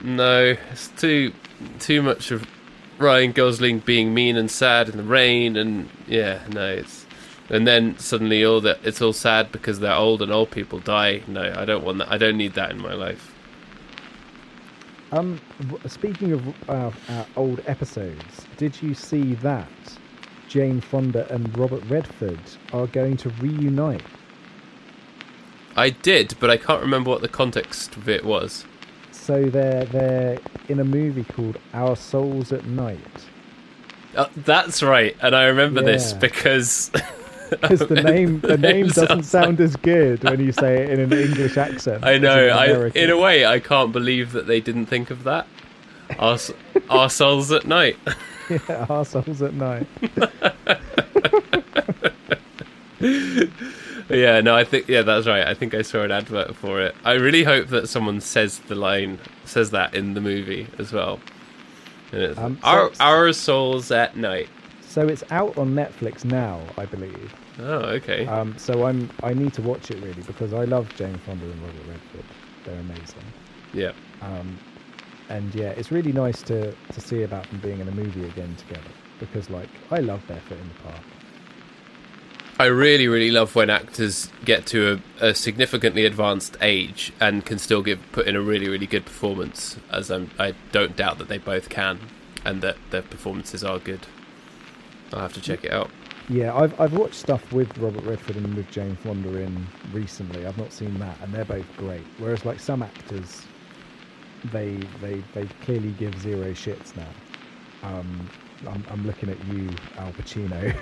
No, 0.02 0.56
it's 0.70 0.88
too 0.88 1.32
too 1.78 2.00
much 2.00 2.30
of 2.30 2.46
Ryan 2.98 3.32
Gosling 3.32 3.80
being 3.80 4.14
mean 4.14 4.36
and 4.36 4.50
sad 4.50 4.88
in 4.88 4.96
the 4.96 5.02
rain, 5.02 5.56
and 5.56 5.90
yeah, 6.06 6.40
no, 6.50 6.66
it's 6.68 7.04
and 7.50 7.66
then 7.66 7.98
suddenly 7.98 8.42
all 8.44 8.62
that 8.62 8.78
it's 8.84 9.02
all 9.02 9.12
sad 9.12 9.52
because 9.52 9.80
they're 9.80 9.94
old 9.94 10.22
and 10.22 10.32
old 10.32 10.50
people 10.50 10.78
die. 10.78 11.22
No, 11.26 11.52
I 11.54 11.66
don't 11.66 11.84
want 11.84 11.98
that. 11.98 12.10
I 12.10 12.16
don't 12.16 12.38
need 12.38 12.54
that 12.54 12.70
in 12.70 12.80
my 12.80 12.94
life. 12.94 13.31
Um, 15.12 15.38
speaking 15.86 16.32
of 16.32 16.70
uh, 16.70 16.90
uh, 17.10 17.24
old 17.36 17.62
episodes, 17.66 18.46
did 18.56 18.80
you 18.80 18.94
see 18.94 19.34
that 19.36 19.68
Jane 20.48 20.80
Fonda 20.80 21.30
and 21.30 21.54
Robert 21.56 21.84
Redford 21.84 22.40
are 22.72 22.86
going 22.86 23.18
to 23.18 23.28
reunite? 23.28 24.02
I 25.76 25.90
did, 25.90 26.34
but 26.40 26.48
I 26.48 26.56
can't 26.56 26.80
remember 26.80 27.10
what 27.10 27.20
the 27.20 27.28
context 27.28 27.94
of 27.96 28.08
it 28.08 28.24
was. 28.24 28.64
So 29.10 29.44
they're 29.44 29.84
they're 29.84 30.38
in 30.68 30.80
a 30.80 30.84
movie 30.84 31.24
called 31.24 31.58
Our 31.74 31.94
Souls 31.94 32.50
at 32.50 32.64
Night. 32.64 33.26
Uh, 34.16 34.28
that's 34.34 34.82
right, 34.82 35.14
and 35.20 35.36
I 35.36 35.44
remember 35.44 35.82
this 35.82 36.14
because 36.14 36.90
Because 37.60 37.80
the 37.80 38.02
name 38.02 38.40
the 38.40 38.56
name 38.72 38.88
doesn't 38.88 39.24
sound 39.24 39.60
as 39.60 39.76
good 39.76 40.24
when 40.24 40.40
you 40.40 40.52
say 40.52 40.82
it 40.82 40.90
in 40.90 41.00
an 41.00 41.12
English 41.12 41.56
accent. 41.56 42.04
I 42.04 42.18
know. 42.18 42.48
an 42.48 42.52
I 42.52 42.88
in 42.94 43.10
a 43.10 43.16
way 43.16 43.46
I 43.46 43.60
can't 43.60 43.92
believe 43.92 44.32
that 44.32 44.46
they 44.46 44.60
didn't 44.60 44.86
think 44.86 45.10
of 45.10 45.24
that. 45.24 45.46
Our, 46.18 46.34
s- 46.34 46.52
souls 47.14 47.52
at 47.52 47.66
night. 47.66 47.96
yeah, 48.50 48.86
Our 48.90 49.04
Souls 49.04 49.40
at 49.40 49.54
Night. 49.54 49.86
Yeah, 54.08 54.40
no, 54.40 54.54
I 54.54 54.64
think 54.64 54.88
yeah, 54.88 55.02
that's 55.02 55.26
right. 55.26 55.46
I 55.46 55.54
think 55.54 55.74
I 55.74 55.82
saw 55.82 56.02
an 56.02 56.10
advert 56.10 56.54
for 56.56 56.80
it. 56.82 56.94
I 57.04 57.12
really 57.12 57.44
hope 57.44 57.68
that 57.68 57.88
someone 57.88 58.20
says 58.20 58.58
the 58.58 58.74
line 58.74 59.18
says 59.44 59.70
that 59.70 59.94
in 59.94 60.14
the 60.14 60.20
movie 60.20 60.66
as 60.78 60.92
well. 60.92 61.18
And 62.12 62.22
it's, 62.22 62.38
Um, 62.38 62.58
so 62.60 62.68
our 62.68 62.90
our 63.00 63.32
souls 63.32 63.90
at 63.90 64.16
night. 64.16 64.48
So 64.82 65.06
it's 65.08 65.24
out 65.30 65.56
on 65.56 65.74
Netflix 65.74 66.24
now, 66.24 66.60
I 66.76 66.84
believe. 66.84 67.34
Oh, 67.58 67.80
okay. 67.96 68.26
Um, 68.26 68.56
so 68.58 68.86
I'm 68.86 69.10
I 69.22 69.34
need 69.34 69.52
to 69.54 69.62
watch 69.62 69.90
it 69.90 70.02
really 70.02 70.22
because 70.22 70.52
I 70.52 70.64
love 70.64 70.92
Jane 70.96 71.16
Fonda 71.18 71.44
and 71.44 71.60
Robert 71.62 71.86
Redford. 71.88 72.24
They're 72.64 72.80
amazing. 72.80 73.24
yeah. 73.72 73.92
Um, 74.20 74.58
and 75.28 75.54
yeah, 75.54 75.70
it's 75.70 75.90
really 75.90 76.12
nice 76.12 76.42
to 76.42 76.72
to 76.72 77.00
see 77.00 77.22
about 77.22 77.48
them 77.50 77.60
being 77.60 77.80
in 77.80 77.88
a 77.88 77.92
movie 77.92 78.24
again 78.26 78.54
together 78.56 78.90
because 79.18 79.50
like 79.50 79.68
I 79.90 79.98
love 79.98 80.26
Barefoot 80.26 80.58
in 80.58 80.68
the 80.68 80.74
Park. 80.82 81.02
I 82.58 82.66
really, 82.66 83.08
really 83.08 83.30
love 83.30 83.54
when 83.56 83.70
actors 83.70 84.28
get 84.44 84.66
to 84.66 85.00
a, 85.20 85.28
a 85.30 85.34
significantly 85.34 86.04
advanced 86.04 86.56
age 86.60 87.12
and 87.18 87.44
can 87.44 87.58
still 87.58 87.82
give 87.82 88.00
put 88.12 88.26
in 88.26 88.36
a 88.36 88.40
really, 88.42 88.68
really 88.68 88.86
good 88.86 89.04
performance. 89.04 89.78
As 89.90 90.10
I'm, 90.10 90.30
I 90.38 90.54
don't 90.70 90.94
doubt 90.94 91.18
that 91.18 91.28
they 91.28 91.38
both 91.38 91.68
can, 91.70 91.98
and 92.44 92.62
that 92.62 92.76
their 92.90 93.02
performances 93.02 93.64
are 93.64 93.78
good. 93.78 94.06
I'll 95.12 95.20
have 95.20 95.32
to 95.32 95.40
check 95.40 95.64
it 95.64 95.72
out. 95.72 95.90
Yeah, 96.28 96.54
I've 96.54 96.78
I've 96.80 96.92
watched 96.94 97.14
stuff 97.16 97.52
with 97.52 97.76
Robert 97.78 98.04
Redford 98.04 98.36
and 98.36 98.54
with 98.54 98.70
Jane 98.70 98.96
Fonda 98.96 99.36
in 99.38 99.66
recently. 99.92 100.46
I've 100.46 100.56
not 100.58 100.72
seen 100.72 100.98
that, 101.00 101.16
and 101.20 101.32
they're 101.32 101.44
both 101.44 101.66
great. 101.76 102.04
Whereas 102.18 102.44
like 102.44 102.60
some 102.60 102.82
actors, 102.82 103.42
they 104.52 104.76
they 105.00 105.22
they 105.34 105.46
clearly 105.64 105.90
give 105.98 106.16
zero 106.20 106.52
shits 106.52 106.96
now. 106.96 107.08
Um, 107.82 108.28
I'm 108.68 108.84
I'm 108.90 109.06
looking 109.06 109.28
at 109.30 109.44
you, 109.46 109.68
Al 109.98 110.12
Pacino, 110.12 110.74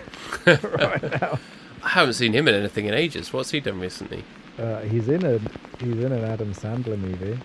right 0.78 1.03
now. 1.20 1.38
I 1.82 1.88
haven't 1.88 2.12
seen 2.14 2.34
him 2.34 2.47
in 2.47 2.55
anything 2.55 2.84
in 2.86 2.95
ages. 2.95 3.32
What's 3.32 3.51
he 3.51 3.61
done 3.61 3.80
recently? 3.80 4.22
Uh, 4.59 4.80
he's 4.82 5.09
in 5.09 5.24
a 5.24 5.38
he's 5.82 6.05
in 6.05 6.12
an 6.12 6.24
Adam 6.24 6.53
Sandler 6.53 6.99
movie. 6.99 7.38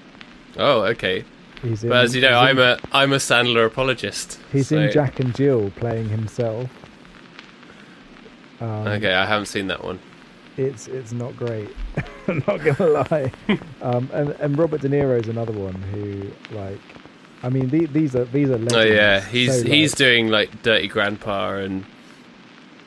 Oh, 0.57 0.81
okay. 0.83 1.23
He's 1.61 1.83
in, 1.83 1.89
But 1.89 2.03
as 2.03 2.15
you 2.15 2.21
know, 2.21 2.37
I'm 2.37 2.59
in, 2.59 2.63
a 2.65 2.77
I'm 2.91 3.13
a 3.13 3.17
Sandler 3.17 3.65
apologist. 3.65 4.37
he's 4.51 4.67
so- 4.67 4.77
in 4.79 4.91
Jack 4.91 5.21
and 5.21 5.33
Jill 5.33 5.71
playing 5.77 6.09
himself. 6.09 6.69
Um, 8.61 8.87
Okay, 8.87 9.13
I 9.13 9.25
haven't 9.25 9.47
seen 9.47 9.67
that 9.67 9.83
one. 9.83 9.99
it's 10.57 10.87
it's 10.87 11.11
not 11.11 11.35
great. 11.35 11.69
I'm 12.27 12.43
not 12.47 12.63
gonna 12.63 12.91
lie. 12.91 13.31
um, 13.81 14.09
and 14.13 14.29
and 14.39 14.57
Robert 14.57 14.81
De 14.81 14.89
Niro 14.89 15.19
is 15.19 15.27
another 15.27 15.51
one 15.53 15.73
who 15.93 16.31
like, 16.55 16.79
I 17.43 17.49
mean 17.49 17.69
the, 17.69 17.85
these 17.87 18.15
are 18.15 18.25
these 18.25 18.49
are 18.49 18.57
legends. 18.57 18.73
Oh 18.73 18.81
yeah, 18.83 19.19
he's 19.21 19.61
So, 19.61 19.65
he's 19.65 19.91
like, 19.93 19.97
doing 19.97 20.27
like 20.29 20.61
Dirty 20.63 20.87
Grandpa 20.87 21.55
and 21.57 21.85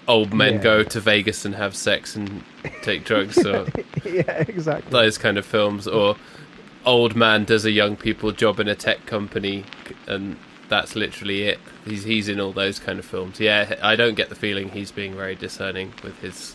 old 0.06 0.32
men 0.32 0.54
Yeah. 0.54 0.62
go 0.62 0.82
to 0.84 1.00
Vegas 1.00 1.44
and 1.44 1.54
have 1.54 1.76
sex 1.76 2.16
and 2.16 2.42
take 2.82 3.04
drugs 3.04 3.36
or 3.46 3.66
yeah 4.06 4.38
exactly. 4.48 4.90
those 4.90 5.18
kind 5.18 5.36
of 5.36 5.44
films 5.44 5.86
or 5.86 6.16
old 6.86 7.14
man 7.14 7.44
does 7.44 7.66
a 7.66 7.70
young 7.70 7.94
people 7.94 8.32
job 8.32 8.58
in 8.58 8.68
a 8.68 8.74
tech 8.74 9.04
company 9.04 9.64
and 10.06 10.36
that's 10.68 10.94
literally 10.94 11.44
it. 11.44 11.58
He's 11.84 12.04
he's 12.04 12.28
in 12.28 12.40
all 12.40 12.52
those 12.52 12.78
kind 12.78 12.98
of 12.98 13.04
films. 13.04 13.40
Yeah, 13.40 13.78
I 13.82 13.96
don't 13.96 14.14
get 14.14 14.28
the 14.28 14.34
feeling 14.34 14.70
he's 14.70 14.92
being 14.92 15.14
very 15.14 15.34
discerning 15.34 15.92
with 16.02 16.18
his 16.20 16.54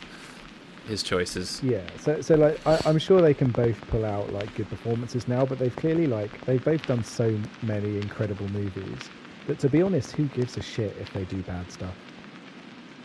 his 0.87 1.03
choices. 1.03 1.61
Yeah, 1.63 1.81
so 1.99 2.21
so 2.21 2.35
like 2.35 2.65
I, 2.67 2.79
I'm 2.85 2.99
sure 2.99 3.21
they 3.21 3.33
can 3.33 3.51
both 3.51 3.79
pull 3.87 4.05
out 4.05 4.31
like 4.31 4.53
good 4.55 4.69
performances 4.69 5.27
now, 5.27 5.45
but 5.45 5.59
they've 5.59 5.75
clearly 5.75 6.07
like 6.07 6.45
they've 6.45 6.63
both 6.63 6.85
done 6.85 7.03
so 7.03 7.37
many 7.61 7.97
incredible 7.97 8.47
movies 8.49 9.09
that 9.47 9.59
to 9.59 9.69
be 9.69 9.81
honest, 9.81 10.11
who 10.13 10.25
gives 10.27 10.57
a 10.57 10.61
shit 10.61 10.95
if 10.99 11.11
they 11.13 11.25
do 11.25 11.41
bad 11.43 11.71
stuff? 11.71 11.95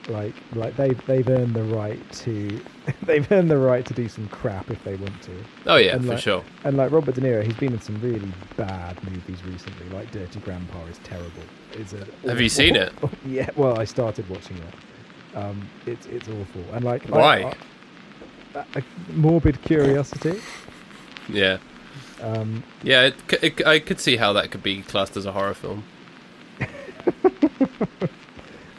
Like 0.08 0.34
like 0.54 0.74
they've 0.76 1.06
they've 1.06 1.28
earned 1.28 1.54
the 1.54 1.64
right 1.64 2.00
to 2.24 2.60
they've 3.02 3.30
earned 3.30 3.50
the 3.50 3.58
right 3.58 3.84
to 3.84 3.92
do 3.94 4.08
some 4.08 4.26
crap 4.28 4.70
if 4.70 4.82
they 4.84 4.94
want 4.96 5.20
to. 5.22 5.32
Oh 5.66 5.76
yeah, 5.76 5.96
And 5.96 6.04
for 6.04 6.12
like- 6.12 6.18
sure. 6.22 6.44
And 6.64 6.76
like 6.78 6.90
Robert 6.92 7.14
De 7.14 7.20
Niro, 7.20 7.42
he's 7.44 7.56
been 7.56 7.74
in 7.74 7.80
some 7.80 8.00
really 8.00 8.32
bad 8.56 9.02
movies 9.04 9.44
recently. 9.44 9.88
Like 9.90 10.10
Dirty 10.10 10.40
Grandpa 10.40 10.82
is 10.86 10.98
terrible. 11.04 11.42
It's 11.72 11.92
a 11.92 12.06
Have 12.26 12.40
you 12.40 12.48
seen 12.48 12.74
it? 12.76 12.92
yeah. 13.26 13.50
Well, 13.56 13.78
I 13.78 13.84
started 13.84 14.26
watching 14.30 14.56
it. 14.56 15.36
Um, 15.36 15.68
it's 15.84 16.06
it's 16.06 16.26
awful. 16.28 16.64
And 16.72 16.84
like 16.84 17.04
Why? 17.08 17.54
A- 18.54 18.64
a 18.76 18.82
morbid 19.12 19.60
curiosity. 19.62 20.40
Yeah. 21.28 21.58
Um, 22.22 22.64
Yeah, 22.82 23.02
it, 23.02 23.14
it, 23.42 23.66
I 23.66 23.78
could 23.78 24.00
see 24.00 24.16
how 24.16 24.32
that 24.32 24.50
could 24.50 24.62
be 24.62 24.80
classed 24.82 25.16
as 25.18 25.26
a 25.26 25.32
horror 25.32 25.54
film. 25.54 25.84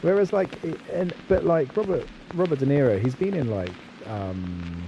whereas 0.02 0.32
like, 0.32 0.50
and 0.92 1.12
but 1.28 1.44
like 1.44 1.76
Robert 1.76 2.06
Robert 2.34 2.58
De 2.58 2.66
Niro, 2.66 3.00
he's 3.02 3.14
been 3.14 3.34
in 3.34 3.50
like 3.50 3.70
um, 4.06 4.82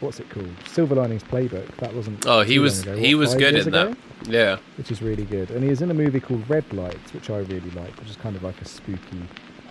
what's 0.00 0.20
it 0.20 0.28
called? 0.30 0.48
Silver 0.66 0.94
Linings 0.94 1.22
Playbook. 1.24 1.66
That 1.76 1.94
wasn't. 1.94 2.26
Oh, 2.26 2.42
he 2.42 2.58
was- 2.58 2.82
ago, 2.82 2.96
he 2.96 3.14
what, 3.14 3.20
was 3.20 3.34
good 3.34 3.54
in 3.54 3.68
ago? 3.68 3.88
that. 3.90 3.98
Yeah. 4.28 4.56
which 4.78 4.90
is 4.90 5.02
really 5.02 5.24
good. 5.24 5.50
And 5.50 5.62
he 5.62 5.70
is 5.70 5.82
in 5.82 5.90
a 5.90 5.94
movie 5.94 6.20
called 6.20 6.48
Red 6.48 6.70
Lights, 6.72 7.12
which 7.12 7.28
I 7.30 7.38
really 7.38 7.70
like, 7.70 7.96
which 7.98 8.08
is 8.10 8.16
kind 8.16 8.34
of 8.34 8.42
like 8.42 8.60
a 8.60 8.64
spooky, 8.64 9.22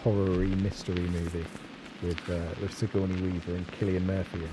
horror-y 0.03 0.45
mystery 0.61 0.99
movie 1.09 1.45
with 2.03 2.29
uh, 2.29 2.39
with 2.61 2.73
Sigourney 2.77 3.19
Weaver 3.21 3.55
and 3.55 3.67
Cillian 3.73 4.05
Murphy 4.05 4.39
in. 4.39 4.49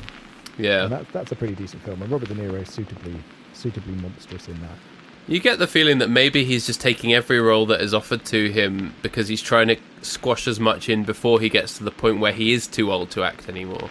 Yeah. 0.64 0.84
And 0.84 0.92
that, 0.92 1.12
that's 1.12 1.32
a 1.32 1.36
pretty 1.36 1.54
decent 1.54 1.82
film. 1.82 2.00
And 2.02 2.10
Robert 2.10 2.28
De 2.28 2.34
Niro 2.34 2.60
is 2.62 2.68
suitably 2.70 3.14
suitably 3.52 3.94
monstrous 3.94 4.48
in 4.48 4.60
that. 4.62 4.78
You 5.28 5.38
get 5.38 5.58
the 5.58 5.68
feeling 5.68 5.98
that 5.98 6.10
maybe 6.10 6.44
he's 6.44 6.66
just 6.66 6.80
taking 6.80 7.14
every 7.14 7.40
role 7.40 7.64
that 7.66 7.80
is 7.80 7.94
offered 7.94 8.24
to 8.26 8.50
him 8.50 8.94
because 9.02 9.28
he's 9.28 9.42
trying 9.42 9.68
to 9.68 9.76
squash 10.02 10.48
as 10.48 10.58
much 10.58 10.88
in 10.88 11.04
before 11.04 11.40
he 11.40 11.48
gets 11.48 11.78
to 11.78 11.84
the 11.84 11.92
point 11.92 12.18
where 12.18 12.32
he 12.32 12.52
is 12.52 12.66
too 12.66 12.90
old 12.90 13.10
to 13.12 13.22
act 13.22 13.48
anymore. 13.48 13.88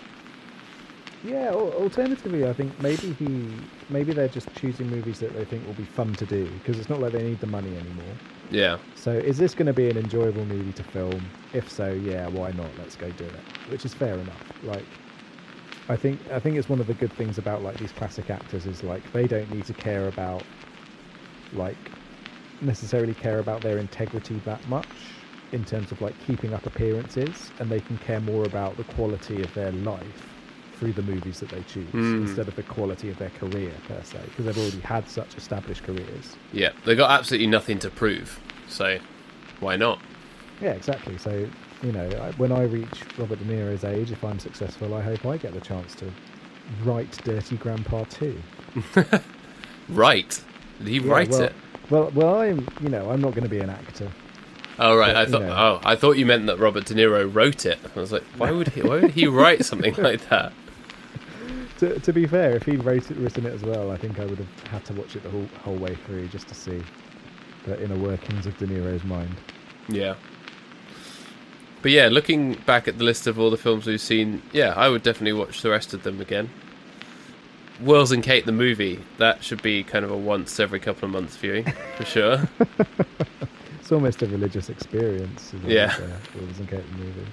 Yeah, 1.23 1.51
alternatively, 1.51 2.47
I 2.47 2.53
think 2.53 2.77
maybe 2.81 3.13
he, 3.13 3.47
maybe 3.89 4.11
they're 4.11 4.27
just 4.27 4.53
choosing 4.55 4.89
movies 4.89 5.19
that 5.19 5.33
they 5.33 5.45
think 5.45 5.65
will 5.67 5.73
be 5.75 5.85
fun 5.85 6.13
to 6.15 6.25
do 6.25 6.49
because 6.49 6.79
it's 6.79 6.89
not 6.89 6.99
like 6.99 7.13
they 7.13 7.21
need 7.21 7.39
the 7.39 7.47
money 7.47 7.69
anymore. 7.77 8.15
Yeah. 8.49 8.79
So, 8.95 9.11
is 9.11 9.37
this 9.37 9.53
going 9.53 9.67
to 9.67 9.73
be 9.73 9.87
an 9.89 9.97
enjoyable 9.97 10.43
movie 10.45 10.73
to 10.73 10.83
film? 10.83 11.23
If 11.53 11.71
so, 11.71 11.91
yeah, 11.91 12.27
why 12.27 12.51
not? 12.51 12.69
Let's 12.79 12.95
go 12.95 13.09
do 13.11 13.25
it. 13.25 13.69
Which 13.69 13.85
is 13.85 13.93
fair 13.93 14.15
enough. 14.15 14.63
Like, 14.63 14.85
I 15.89 15.95
think 15.95 16.19
I 16.31 16.39
think 16.39 16.57
it's 16.57 16.69
one 16.69 16.79
of 16.79 16.87
the 16.87 16.93
good 16.95 17.13
things 17.13 17.37
about 17.37 17.61
like 17.61 17.77
these 17.77 17.91
classic 17.91 18.29
actors 18.29 18.65
is 18.65 18.83
like 18.83 19.11
they 19.13 19.27
don't 19.27 19.51
need 19.53 19.65
to 19.65 19.73
care 19.73 20.07
about 20.07 20.43
like 21.53 21.77
necessarily 22.61 23.13
care 23.13 23.39
about 23.39 23.61
their 23.61 23.77
integrity 23.79 24.39
that 24.45 24.65
much 24.69 24.87
in 25.51 25.65
terms 25.65 25.91
of 25.91 25.99
like 26.01 26.13
keeping 26.25 26.53
up 26.53 26.65
appearances, 26.65 27.51
and 27.59 27.69
they 27.69 27.79
can 27.81 27.97
care 27.97 28.21
more 28.21 28.45
about 28.45 28.77
the 28.77 28.83
quality 28.85 29.41
of 29.41 29.53
their 29.53 29.71
life 29.71 30.27
through 30.79 30.93
the 30.93 31.01
movies 31.03 31.39
that 31.39 31.49
they 31.49 31.61
choose 31.63 31.87
Mm. 31.93 32.21
instead 32.21 32.47
of 32.47 32.55
the 32.55 32.63
quality 32.63 33.09
of 33.09 33.17
their 33.19 33.29
career 33.31 33.71
per 33.87 34.01
se, 34.03 34.19
because 34.25 34.45
they've 34.45 34.57
already 34.57 34.79
had 34.79 35.07
such 35.09 35.35
established 35.37 35.83
careers. 35.83 36.35
Yeah. 36.53 36.71
They 36.85 36.95
got 36.95 37.11
absolutely 37.11 37.47
nothing 37.47 37.77
to 37.79 37.89
prove. 37.91 38.39
So 38.67 38.97
why 39.59 39.75
not? 39.75 39.99
Yeah, 40.61 40.71
exactly. 40.71 41.17
So, 41.17 41.47
you 41.83 41.91
know, 41.91 42.07
I- 42.19 42.31
when 42.37 42.51
I 42.51 42.63
reach 42.63 43.01
Robert 43.17 43.39
De 43.39 43.45
Niro's 43.45 43.83
age, 43.83 44.11
if 44.11 44.23
I'm 44.23 44.39
successful, 44.39 44.93
I 44.95 45.01
hope 45.01 45.25
I 45.25 45.37
get 45.37 45.53
the 45.53 45.61
chance 45.61 45.93
to 45.95 46.05
write 46.83 47.11
Dirty 47.25 47.57
Grandpa 47.57 48.05
2. 48.09 48.41
Right. 49.89 50.41
He 50.85 50.99
Yeah, 50.99 51.11
write 51.11 51.29
well, 51.29 51.41
it? 51.43 51.53
Well, 51.89 52.11
well, 52.15 52.35
I'm, 52.41 52.67
you 52.81 52.89
know, 52.89 53.09
I'm 53.09 53.21
not 53.21 53.31
going 53.31 53.43
to 53.43 53.49
be 53.49 53.59
an 53.59 53.69
actor. 53.69 54.09
Oh 54.79 54.95
right, 54.97 55.13
but, 55.13 55.15
I 55.15 55.21
you 55.23 55.27
thought. 55.27 55.41
know. 55.41 55.51
Oh, 55.55 55.81
I 55.83 55.95
thought 55.95 56.17
you 56.17 56.25
meant 56.25 56.45
that 56.47 56.57
Robert 56.57 56.85
De 56.85 56.93
Niro 56.93 57.33
wrote 57.33 57.65
it. 57.65 57.79
I 57.95 57.99
was 57.99 58.11
like, 58.11 58.23
why 58.37 58.51
would 58.51 58.69
he? 58.69 58.81
Why 58.81 58.99
would 59.01 59.11
he 59.11 59.27
write 59.27 59.65
something 59.65 59.93
like 59.97 60.27
that? 60.29 60.53
To, 61.79 61.99
to 61.99 62.13
be 62.13 62.27
fair, 62.27 62.55
if 62.55 62.63
he'd 62.63 62.83
wrote 62.83 63.09
it, 63.11 63.17
written 63.17 63.45
it 63.45 63.53
as 63.53 63.63
well, 63.63 63.91
I 63.91 63.97
think 63.97 64.19
I 64.19 64.25
would 64.25 64.37
have 64.37 64.63
had 64.67 64.85
to 64.85 64.93
watch 64.93 65.15
it 65.15 65.23
the 65.23 65.29
whole, 65.29 65.47
whole 65.63 65.75
way 65.75 65.95
through 66.05 66.27
just 66.27 66.47
to 66.47 66.55
see 66.55 66.81
the 67.65 67.83
inner 67.83 67.97
workings 67.97 68.45
of 68.45 68.57
De 68.57 68.67
Niro's 68.67 69.03
mind. 69.03 69.35
Yeah. 69.89 70.15
But 71.81 71.91
yeah, 71.91 72.07
looking 72.09 72.53
back 72.53 72.87
at 72.87 72.99
the 72.99 73.03
list 73.03 73.25
of 73.25 73.39
all 73.39 73.49
the 73.49 73.57
films 73.57 73.87
we've 73.87 73.99
seen, 73.99 74.43
yeah, 74.53 74.73
I 74.77 74.89
would 74.89 75.01
definitely 75.01 75.33
watch 75.33 75.61
the 75.63 75.71
rest 75.71 75.93
of 75.95 76.03
them 76.03 76.21
again. 76.21 76.49
Wills 77.81 78.11
and 78.11 78.23
Kate 78.23 78.45
the 78.45 78.51
movie, 78.51 78.99
that 79.17 79.43
should 79.43 79.61
be 79.61 79.83
kind 79.83 80.05
of 80.05 80.11
a 80.11 80.17
once 80.17 80.59
every 80.59 80.79
couple 80.79 81.05
of 81.05 81.11
months 81.11 81.35
viewing, 81.37 81.65
for 81.97 82.05
sure. 82.05 82.43
It's 83.79 83.91
almost 83.91 84.21
a 84.21 84.27
religious 84.27 84.69
experience. 84.69 85.47
isn't 85.53 85.65
it, 85.69 85.73
Yeah. 85.73 85.93
uh, 85.97 86.39
Wills 86.39 86.59
and 86.59 86.69
Kate 86.69 86.83
the 86.93 86.97
movie. 86.97 87.25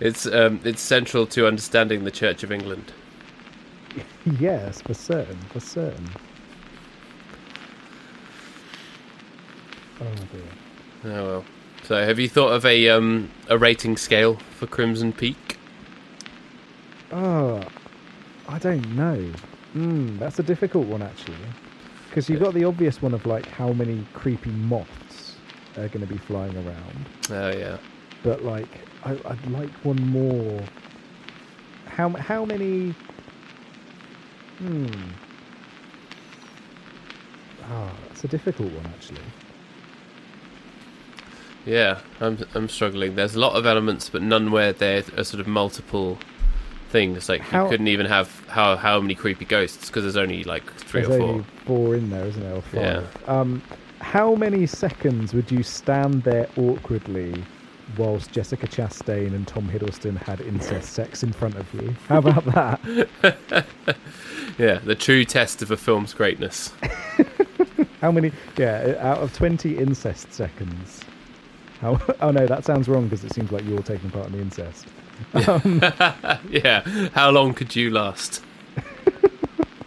It's 0.00 0.26
um, 0.26 0.58
it's 0.64 0.80
central 0.82 1.24
to 1.28 1.46
understanding 1.46 2.02
the 2.02 2.10
Church 2.10 2.42
of 2.42 2.50
England. 2.50 2.92
yes, 4.40 4.80
for 4.82 4.94
certain, 4.94 5.38
for 5.52 5.60
certain. 5.60 6.08
Oh 10.00 10.04
dear. 10.32 11.12
Oh 11.14 11.24
well. 11.26 11.44
So, 11.84 12.04
have 12.04 12.18
you 12.18 12.28
thought 12.28 12.52
of 12.52 12.64
a 12.66 12.88
um, 12.88 13.30
a 13.48 13.56
rating 13.56 13.96
scale 13.96 14.36
for 14.58 14.66
Crimson 14.66 15.12
Peak? 15.12 15.58
Oh, 17.12 17.62
I 18.48 18.58
don't 18.58 18.96
know. 18.96 19.30
Mm, 19.78 20.18
that's 20.18 20.38
a 20.40 20.42
difficult 20.42 20.86
one 20.88 21.02
actually, 21.02 21.36
because 22.08 22.28
you've 22.28 22.40
got 22.40 22.52
the 22.52 22.64
obvious 22.64 23.00
one 23.00 23.14
of 23.14 23.24
like 23.26 23.46
how 23.46 23.72
many 23.72 24.04
creepy 24.12 24.50
moths 24.50 25.36
are 25.76 25.86
going 25.86 26.00
to 26.04 26.12
be 26.12 26.18
flying 26.18 26.56
around, 26.56 27.06
Oh 27.30 27.50
yeah. 27.56 27.76
but 28.24 28.42
like 28.44 28.66
I, 29.04 29.12
I'd 29.12 29.50
like 29.50 29.70
one 29.84 30.04
more. 30.08 30.60
How 31.86 32.08
how 32.10 32.44
many? 32.44 32.92
Hmm. 34.58 34.86
Ah, 37.70 37.92
that's 38.08 38.24
a 38.24 38.28
difficult 38.28 38.72
one 38.72 38.86
actually. 38.86 39.20
Yeah, 41.66 42.00
I'm 42.20 42.38
I'm 42.54 42.68
struggling. 42.68 43.14
There's 43.14 43.36
a 43.36 43.38
lot 43.38 43.52
of 43.54 43.64
elements, 43.64 44.08
but 44.08 44.22
none 44.22 44.50
where 44.50 44.72
there 44.72 45.04
are 45.16 45.22
sort 45.22 45.40
of 45.40 45.46
multiple 45.46 46.18
things. 46.88 47.28
Like 47.28 47.40
How- 47.42 47.64
you 47.64 47.70
couldn't 47.70 47.88
even 47.88 48.06
have 48.06 48.44
how 48.48 48.76
how 48.76 49.00
many 49.00 49.14
creepy 49.14 49.44
ghosts 49.44 49.88
because 49.88 50.02
there's 50.04 50.16
only 50.16 50.44
like 50.44 50.70
three 50.74 51.02
or 51.02 51.06
four. 51.06 51.20
only 51.22 51.44
four 51.64 51.94
in 51.94 52.10
there, 52.10 52.26
isn't 52.26 52.42
there? 52.42 52.54
Or 52.54 52.62
five. 52.62 52.74
Yeah. 52.74 53.02
Um, 53.26 53.62
how 54.00 54.34
many 54.34 54.66
seconds 54.66 55.34
would 55.34 55.50
you 55.50 55.62
stand 55.62 56.22
there 56.22 56.48
awkwardly 56.56 57.44
whilst 57.96 58.30
Jessica 58.30 58.66
Chastain 58.66 59.34
and 59.34 59.46
Tom 59.48 59.68
Hiddleston 59.68 60.16
had 60.18 60.40
incest 60.42 60.92
sex 60.92 61.22
in 61.22 61.32
front 61.32 61.56
of 61.56 61.72
you? 61.74 61.94
How 62.08 62.18
about 62.18 62.44
that? 62.46 63.66
Yeah, 64.58 64.80
the 64.80 64.96
true 64.96 65.24
test 65.24 65.62
of 65.62 65.70
a 65.70 65.76
film's 65.76 66.12
greatness. 66.12 66.72
How 68.00 68.10
many? 68.10 68.32
Yeah, 68.56 68.94
out 68.98 69.18
of 69.18 69.32
twenty 69.32 69.78
incest 69.78 70.32
seconds. 70.32 71.00
How? 71.80 72.00
Oh 72.20 72.32
no, 72.32 72.44
that 72.46 72.64
sounds 72.64 72.88
wrong 72.88 73.04
because 73.04 73.24
it 73.24 73.32
seems 73.32 73.52
like 73.52 73.64
you're 73.64 73.82
taking 73.82 74.10
part 74.10 74.26
in 74.26 74.32
the 74.32 74.40
incest. 74.40 74.86
Um, 75.34 75.80
yeah, 76.50 76.82
how 77.14 77.30
long 77.30 77.54
could 77.54 77.74
you 77.76 77.90
last 77.90 78.42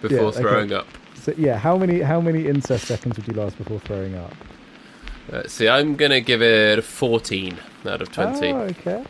before 0.00 0.16
Yeah, 0.18 0.22
okay. 0.22 0.40
throwing 0.40 0.72
up? 0.72 0.86
so 1.14 1.32
yeah, 1.36 1.58
how 1.58 1.76
many? 1.76 2.00
How 2.00 2.20
many 2.20 2.46
incest 2.46 2.86
seconds 2.86 3.16
would 3.16 3.26
you 3.28 3.34
last 3.34 3.58
before 3.58 3.78
throwing 3.80 4.14
up? 4.16 4.32
Let's 5.30 5.52
see, 5.52 5.68
I'm 5.68 5.96
gonna 5.96 6.20
give 6.20 6.42
it 6.42 6.78
a 6.78 6.82
14 6.82 7.58
out 7.86 8.02
of 8.02 8.10
20. 8.10 8.48
Oh, 8.52 8.56
okay. 8.62 9.04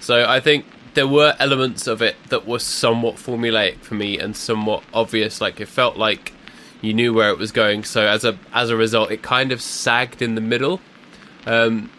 So 0.00 0.26
I 0.28 0.40
think 0.40 0.66
there 0.94 1.06
were 1.06 1.34
elements 1.38 1.86
of 1.86 2.02
it 2.02 2.16
that 2.28 2.46
were 2.46 2.58
somewhat 2.58 3.14
formulaic 3.16 3.78
for 3.78 3.94
me 3.94 4.18
and 4.18 4.36
somewhat 4.36 4.82
obvious. 4.92 5.40
Like 5.40 5.60
it 5.60 5.68
felt 5.68 5.96
like 5.96 6.32
you 6.82 6.92
knew 6.92 7.14
where 7.14 7.30
it 7.30 7.38
was 7.38 7.52
going. 7.52 7.84
So 7.84 8.06
as 8.06 8.24
a 8.24 8.38
as 8.52 8.70
a 8.70 8.76
result, 8.76 9.10
it 9.10 9.22
kind 9.22 9.50
of 9.52 9.62
sagged 9.62 10.20
in 10.20 10.34
the 10.34 10.40
middle. 10.40 10.80
Um, 11.46 11.90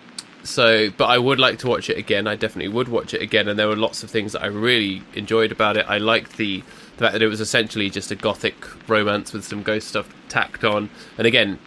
so, 0.48 0.90
but 0.92 1.08
I 1.08 1.18
would 1.18 1.40
like 1.40 1.60
to 1.60 1.68
watch 1.68 1.90
it 1.90 1.98
again. 1.98 2.26
I 2.26 2.36
definitely 2.38 2.70
would 2.70 2.88
watch 2.88 3.14
it 3.14 3.22
again. 3.22 3.50
And 3.50 3.60
there 3.60 3.68
were 3.68 3.76
lots 3.76 4.02
of 4.02 4.10
things 4.10 4.32
that 4.32 4.44
I 4.44 4.46
really 4.46 5.04
enjoyed 5.14 5.52
about 5.52 5.76
it. 5.76 5.86
I 5.90 5.98
liked 5.98 6.38
the 6.38 6.64
the 6.96 7.04
fact 7.04 7.14
that 7.14 7.22
it 7.22 7.28
was 7.28 7.42
essentially 7.42 7.90
just 7.90 8.12
a 8.12 8.16
gothic 8.16 8.56
romance 8.90 9.34
with 9.34 9.44
some 9.44 9.62
ghost 9.62 9.90
stuff 9.90 10.10
tacked 10.30 10.64
on. 10.64 10.90
And 11.18 11.28
again, 11.28 11.60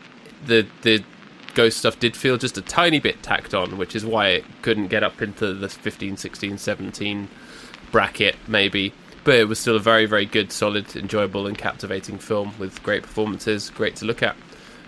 the 0.47 0.67
the 0.81 1.05
ghost 1.53 1.77
stuff 1.77 2.01
did 2.01 2.17
feel 2.17 2.39
just 2.39 2.57
a 2.57 2.63
tiny 2.63 3.01
bit 3.01 3.23
tacked 3.23 3.53
on, 3.53 3.77
which 3.77 3.95
is 3.95 4.05
why 4.05 4.29
it 4.29 4.45
couldn't 4.63 4.89
get 4.89 5.03
up 5.03 5.21
into 5.21 5.53
the 5.53 5.69
15, 5.69 6.17
16, 6.17 6.57
17 6.57 7.29
bracket, 7.93 8.37
maybe. 8.49 8.95
But 9.25 9.35
it 9.35 9.45
was 9.45 9.59
still 9.59 9.77
a 9.77 9.81
very, 9.81 10.07
very 10.07 10.25
good, 10.25 10.51
solid, 10.53 10.97
enjoyable, 10.97 11.47
and 11.47 11.59
captivating 11.59 12.17
film 12.17 12.55
with 12.59 12.83
great 12.83 13.03
performances, 13.03 13.69
great 13.69 13.97
to 13.97 14.07
look 14.07 14.23
at. 14.23 14.37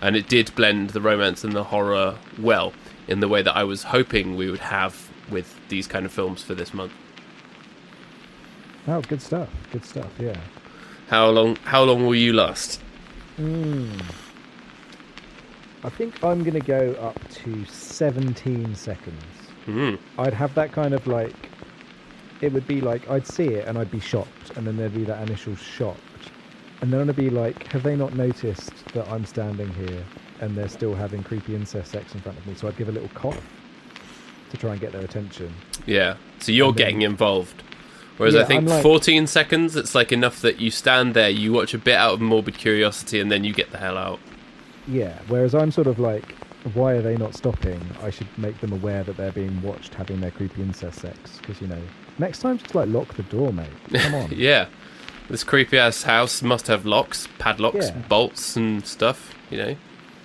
And 0.01 0.15
it 0.15 0.27
did 0.27 0.53
blend 0.55 0.89
the 0.89 1.01
romance 1.01 1.43
and 1.43 1.53
the 1.53 1.65
horror 1.65 2.17
well 2.39 2.73
in 3.07 3.19
the 3.19 3.27
way 3.27 3.41
that 3.41 3.55
I 3.55 3.63
was 3.63 3.83
hoping 3.83 4.35
we 4.35 4.49
would 4.49 4.59
have 4.59 5.09
with 5.29 5.59
these 5.69 5.87
kind 5.87 6.05
of 6.05 6.11
films 6.11 6.43
for 6.43 6.55
this 6.55 6.73
month. 6.73 6.93
Oh, 8.87 9.01
good 9.01 9.21
stuff. 9.21 9.49
Good 9.71 9.85
stuff. 9.85 10.11
Yeah. 10.19 10.37
How 11.07 11.29
long? 11.29 11.55
How 11.63 11.83
long 11.83 12.05
will 12.05 12.15
you 12.15 12.33
last? 12.33 12.81
Mm. 13.37 14.01
I 15.85 15.89
think 15.89 16.23
I'm 16.23 16.43
going 16.43 16.53
to 16.53 16.59
go 16.59 16.93
up 17.01 17.19
to 17.29 17.65
17 17.65 18.75
seconds. 18.75 19.23
Hmm. 19.65 19.95
I'd 20.17 20.33
have 20.33 20.53
that 20.55 20.71
kind 20.71 20.93
of 20.93 21.07
like, 21.07 21.35
it 22.41 22.53
would 22.53 22.67
be 22.67 22.79
like 22.79 23.09
I'd 23.09 23.27
see 23.27 23.47
it 23.47 23.67
and 23.67 23.77
I'd 23.77 23.91
be 23.91 23.99
shocked, 23.99 24.55
and 24.55 24.65
then 24.65 24.77
there'd 24.77 24.93
be 24.93 25.03
that 25.05 25.21
initial 25.27 25.55
shocked, 25.55 26.31
and 26.81 26.91
then 26.91 27.09
I'd 27.09 27.15
be 27.15 27.29
like, 27.29 27.67
have 27.71 27.83
they 27.83 27.95
not 27.95 28.13
noticed 28.13 28.85
that 28.93 29.07
I'm 29.09 29.25
standing 29.25 29.73
here 29.73 30.03
and 30.41 30.55
they're 30.55 30.69
still 30.69 30.93
having 30.95 31.23
creepy 31.23 31.55
incest 31.55 31.91
sex 31.91 32.13
in 32.13 32.21
front 32.21 32.37
of 32.37 32.45
me? 32.47 32.55
So 32.55 32.67
I'd 32.67 32.77
give 32.77 32.89
a 32.89 32.91
little 32.91 33.09
cough 33.09 33.41
to 34.51 34.57
try 34.57 34.71
and 34.71 34.81
get 34.81 34.91
their 34.91 35.01
attention. 35.01 35.53
Yeah. 35.85 36.15
So 36.39 36.51
you're 36.51 36.71
then- 36.71 36.77
getting 36.77 37.01
involved. 37.03 37.63
Whereas 38.17 38.35
I 38.35 38.39
Yeah, 38.39 38.45
think 38.45 38.61
I'm 38.61 38.67
like- 38.67 38.83
14 38.83 39.25
seconds, 39.25 39.75
it's 39.75 39.95
like 39.95 40.11
enough 40.11 40.39
that 40.41 40.59
you 40.61 40.69
stand 40.69 41.15
there, 41.15 41.29
you 41.29 41.51
watch 41.51 41.73
a 41.73 41.79
bit 41.79 41.95
out 41.95 42.13
of 42.13 42.21
morbid 42.21 42.55
curiosity, 42.57 43.19
and 43.19 43.31
then 43.31 43.43
you 43.43 43.53
get 43.53 43.71
the 43.71 43.79
hell 43.79 43.97
out. 43.97 44.19
Yeah. 44.87 45.17
Whereas 45.27 45.55
I'm 45.55 45.71
sort 45.71 45.87
of 45.87 45.97
like, 45.97 46.35
why 46.75 46.93
are 46.93 47.01
they 47.01 47.17
not 47.17 47.33
stopping? 47.33 47.81
I 48.03 48.11
should 48.11 48.27
make 48.37 48.59
them 48.61 48.71
aware 48.71 49.03
that 49.03 49.17
they're 49.17 49.31
being 49.31 49.59
watched 49.63 49.95
having 49.95 50.21
their 50.21 50.29
creepy 50.31 50.61
incest 50.61 50.99
sex. 50.99 51.39
Because 51.41 51.59
you 51.59 51.67
know, 51.67 51.81
next 52.19 52.39
time 52.39 52.59
just 52.59 52.75
like 52.75 52.87
lock 52.89 53.15
the 53.15 53.23
door, 53.23 53.51
mate. 53.51 53.67
Come 53.93 54.13
on. 54.15 54.29
Yeah. 54.35 54.67
This 55.29 55.43
creepy 55.43 55.79
ass 55.79 56.03
house 56.03 56.43
must 56.43 56.67
have 56.67 56.85
locks, 56.85 57.27
padlocks, 57.39 57.87
Yeah. 57.87 57.97
bolts, 58.09 58.55
and 58.55 58.85
stuff, 58.85 59.33
you 59.49 59.57
know. 59.57 59.75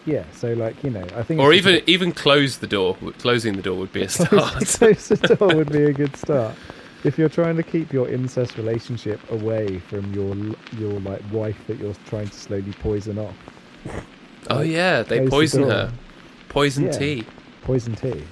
Yeah. 0.08 0.24
So 0.32 0.52
like 0.54 0.82
you 0.82 0.90
know, 0.90 1.06
I 1.14 1.22
think. 1.22 1.40
Or 1.40 1.52
it's 1.52 1.64
just 1.64 1.74
even 1.88 1.88
even 1.90 2.12
close 2.12 2.58
the 2.58 2.66
door. 2.66 2.96
Closing 3.18 3.54
the 3.56 3.62
door 3.62 3.76
would 3.76 3.92
be 3.92 4.02
a 4.02 4.08
start. 4.18 4.30
close 4.30 5.08
the 5.08 5.36
door 5.38 5.54
would 5.54 5.70
be 5.70 5.84
a 5.84 5.92
good 5.92 6.16
start. 6.16 6.54
If 7.04 7.18
you're 7.18 7.28
trying 7.28 7.56
to 7.56 7.62
keep 7.62 7.92
your 7.92 8.08
incest 8.08 8.56
relationship 8.56 9.20
away 9.30 9.78
from 9.78 10.12
your 10.14 10.34
your 10.80 10.98
like 11.00 11.22
wife 11.30 11.58
that 11.66 11.78
you're 11.78 11.94
trying 12.06 12.28
to 12.28 12.34
slowly 12.34 12.72
poison 12.80 13.18
off, 13.18 13.36
oh 14.50 14.62
yeah, 14.62 15.02
they 15.02 15.18
close 15.26 15.52
the 15.52 15.58
poison 15.58 15.62
her. 15.64 15.92
Poison 16.48 16.84
Yeah. 16.86 16.92
tea. 16.92 17.24
Poison 17.62 17.94
tea. 17.94 18.24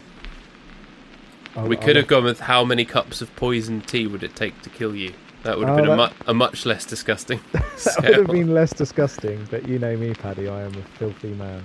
I'll- 1.54 1.68
we 1.68 1.76
I'll 1.76 1.82
could 1.82 1.96
have 1.96 2.06
gone 2.06 2.24
with 2.24 2.40
how 2.40 2.64
many 2.64 2.84
cups 2.84 3.20
of 3.20 3.34
poison 3.36 3.82
tea 3.82 4.06
would 4.06 4.22
it 4.22 4.34
take 4.34 4.60
to 4.62 4.70
kill 4.70 4.94
you? 4.96 5.12
That 5.46 5.58
would 5.58 5.68
have 5.68 5.78
Oh, 5.78 5.82
been 5.82 5.92
a, 5.92 5.96
mu- 5.96 6.14
a 6.26 6.34
much 6.34 6.66
less 6.66 6.84
disgusting. 6.84 7.40
That 7.52 8.02
would 8.02 8.16
have 8.16 8.26
been 8.26 8.52
less 8.52 8.72
disgusting, 8.72 9.46
but 9.48 9.68
you 9.68 9.78
know 9.78 9.96
me, 9.96 10.12
Paddy. 10.12 10.48
I 10.48 10.62
am 10.62 10.74
a 10.74 10.82
filthy 10.98 11.28
man. 11.34 11.62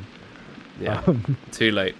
Yeah, 0.79 1.01
Um, 1.07 1.35
too 1.51 1.71
late. 1.71 1.95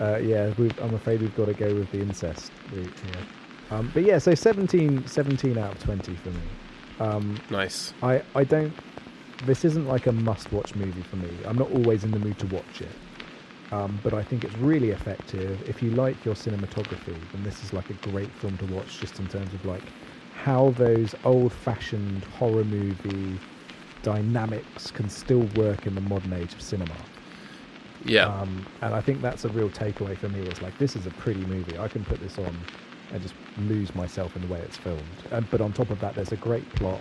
uh, 0.00 0.16
yeah, 0.16 0.50
we've, 0.56 0.76
I'm 0.80 0.94
afraid 0.94 1.20
we've 1.20 1.36
got 1.36 1.46
to 1.46 1.52
go 1.54 1.74
with 1.74 1.90
the 1.90 1.98
incest 2.00 2.52
route 2.72 2.98
here. 3.00 3.26
Um, 3.70 3.90
but 3.92 4.04
yeah, 4.04 4.16
so 4.18 4.34
17, 4.34 5.06
17 5.06 5.58
out 5.58 5.72
of 5.72 5.82
20 5.84 6.14
for 6.14 6.30
me. 6.30 6.40
Um, 7.00 7.36
Nice. 7.50 7.92
I, 8.02 8.22
I 8.34 8.44
don't. 8.44 8.72
This 9.44 9.64
isn't 9.66 9.86
like 9.86 10.06
a 10.06 10.12
must-watch 10.12 10.74
movie 10.74 11.02
for 11.02 11.16
me. 11.16 11.28
I'm 11.44 11.58
not 11.58 11.70
always 11.70 12.04
in 12.04 12.12
the 12.12 12.18
mood 12.18 12.38
to 12.38 12.46
watch 12.46 12.80
it, 12.80 12.88
um, 13.72 13.98
but 14.02 14.14
I 14.14 14.22
think 14.22 14.42
it's 14.44 14.56
really 14.56 14.90
effective. 14.90 15.62
If 15.68 15.82
you 15.82 15.90
like 15.90 16.24
your 16.24 16.34
cinematography, 16.34 17.14
then 17.32 17.42
this 17.42 17.62
is 17.62 17.74
like 17.74 17.90
a 17.90 17.94
great 17.94 18.30
film 18.30 18.56
to 18.58 18.64
watch, 18.66 19.00
just 19.00 19.18
in 19.18 19.26
terms 19.28 19.52
of 19.52 19.64
like 19.66 19.82
how 20.44 20.70
those 20.76 21.14
old-fashioned 21.24 22.22
horror 22.38 22.64
movie 22.64 23.40
dynamics 24.02 24.90
can 24.90 25.08
still 25.08 25.48
work 25.56 25.86
in 25.86 25.94
the 25.94 26.00
modern 26.02 26.34
age 26.34 26.52
of 26.52 26.60
cinema. 26.60 26.94
Yeah, 28.04 28.26
Um, 28.26 28.66
and 28.82 28.94
I 28.94 29.00
think 29.00 29.22
that's 29.22 29.46
a 29.46 29.48
real 29.48 29.70
takeaway 29.70 30.18
for 30.18 30.28
me. 30.28 30.40
It's 30.40 30.60
like 30.60 30.76
this 30.76 30.94
is 30.96 31.06
a 31.06 31.10
pretty 31.12 31.46
movie. 31.46 31.78
I 31.78 31.88
can 31.88 32.04
put 32.04 32.20
this 32.20 32.36
on 32.38 32.54
and 33.12 33.22
just 33.22 33.34
lose 33.56 33.94
myself 33.94 34.36
in 34.36 34.42
the 34.42 34.48
way 34.52 34.58
it's 34.60 34.76
filmed. 34.76 35.00
And, 35.30 35.50
but 35.50 35.62
on 35.62 35.72
top 35.72 35.88
of 35.88 35.98
that, 36.00 36.14
there's 36.14 36.32
a 36.32 36.36
great 36.36 36.68
plot. 36.74 37.00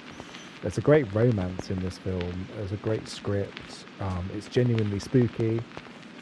There's 0.62 0.78
a 0.78 0.82
great 0.82 1.14
romance 1.14 1.70
in 1.70 1.80
this 1.82 1.98
film. 1.98 2.48
There's 2.56 2.72
a 2.72 2.78
great 2.78 3.10
script. 3.10 3.84
Um, 4.00 4.30
it's 4.34 4.48
genuinely 4.48 5.00
spooky, 5.00 5.60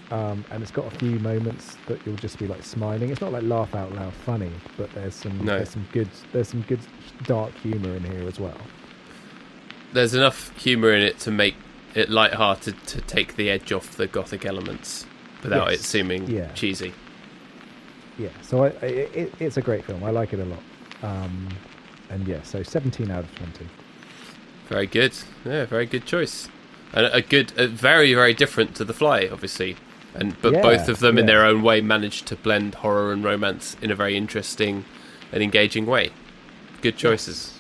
um, 0.09 0.43
and 0.49 0.63
it's 0.63 0.71
got 0.71 0.91
a 0.91 0.97
few 0.97 1.19
moments 1.19 1.77
that 1.85 1.99
you'll 2.03 2.15
just 2.15 2.39
be 2.39 2.47
like 2.47 2.63
smiling. 2.63 3.11
It's 3.11 3.21
not 3.21 3.31
like 3.31 3.43
laugh 3.43 3.75
out 3.75 3.93
loud 3.93 4.13
funny, 4.13 4.51
but 4.77 4.91
there's 4.95 5.13
some 5.13 5.37
No. 5.45 5.57
there's 5.57 5.69
some 5.69 5.85
good 5.91 6.09
there's 6.33 6.47
some 6.47 6.61
good 6.63 6.79
dark 7.23 7.53
humor 7.55 7.95
in 7.95 8.03
here 8.03 8.27
as 8.27 8.39
well. 8.39 8.57
there's 9.93 10.13
enough 10.13 10.57
humour 10.57 10.93
in 10.93 11.01
it 11.01 11.19
to 11.19 11.31
make 11.31 11.55
it 11.95 12.09
light-hearted 12.09 12.75
to 12.87 13.01
take 13.01 13.35
the 13.35 13.49
edge 13.49 13.71
off 13.73 13.95
the 13.97 14.07
gothic 14.07 14.45
elements 14.45 15.05
without 15.43 15.71
it 15.73 15.81
seeming 15.81 16.25
Yeah. 16.29 16.47
cheesy. 16.53 16.93
Yeah, 18.17 18.29
so 18.41 18.65
I, 18.65 18.67
it, 18.85 19.33
it's 19.39 19.57
a 19.57 19.61
great 19.61 19.83
film. 19.83 20.03
I 20.03 20.11
like 20.11 20.31
it 20.31 20.39
a 20.39 20.45
lot. 20.45 20.59
Um, 21.03 21.49
and 22.09 22.25
yeah, 22.27 22.41
so 22.43 22.63
17 22.63 23.09
out 23.11 23.23
of 23.25 23.35
20. 23.35 23.67
Very 24.69 24.87
good. 24.87 25.13
Yeah, 25.43 25.65
very 25.65 25.85
good 25.85 26.05
choice. 26.05 26.47
And 26.93 27.07
a 27.07 27.21
good, 27.21 27.51
a 27.57 27.67
very, 27.67 28.13
very 28.13 28.33
different 28.33 28.75
to 28.75 28.85
The 28.85 28.93
Fly, 28.93 29.27
obviously. 29.31 29.75
And 30.13 30.39
but 30.41 30.53
Yeah, 30.53 30.61
both 30.61 30.87
of 30.89 30.99
them, 30.99 31.17
in 31.17 31.25
their 31.25 31.43
own 31.45 31.61
way, 31.61 31.81
managed 31.81 32.27
to 32.27 32.35
blend 32.35 32.75
horror 32.75 33.11
and 33.11 33.23
romance 33.23 33.75
in 33.81 33.91
a 33.91 33.95
very 33.95 34.15
interesting 34.15 34.85
and 35.31 35.41
engaging 35.41 35.85
way. 35.85 36.11
Good 36.81 36.97
choices. 36.97 37.57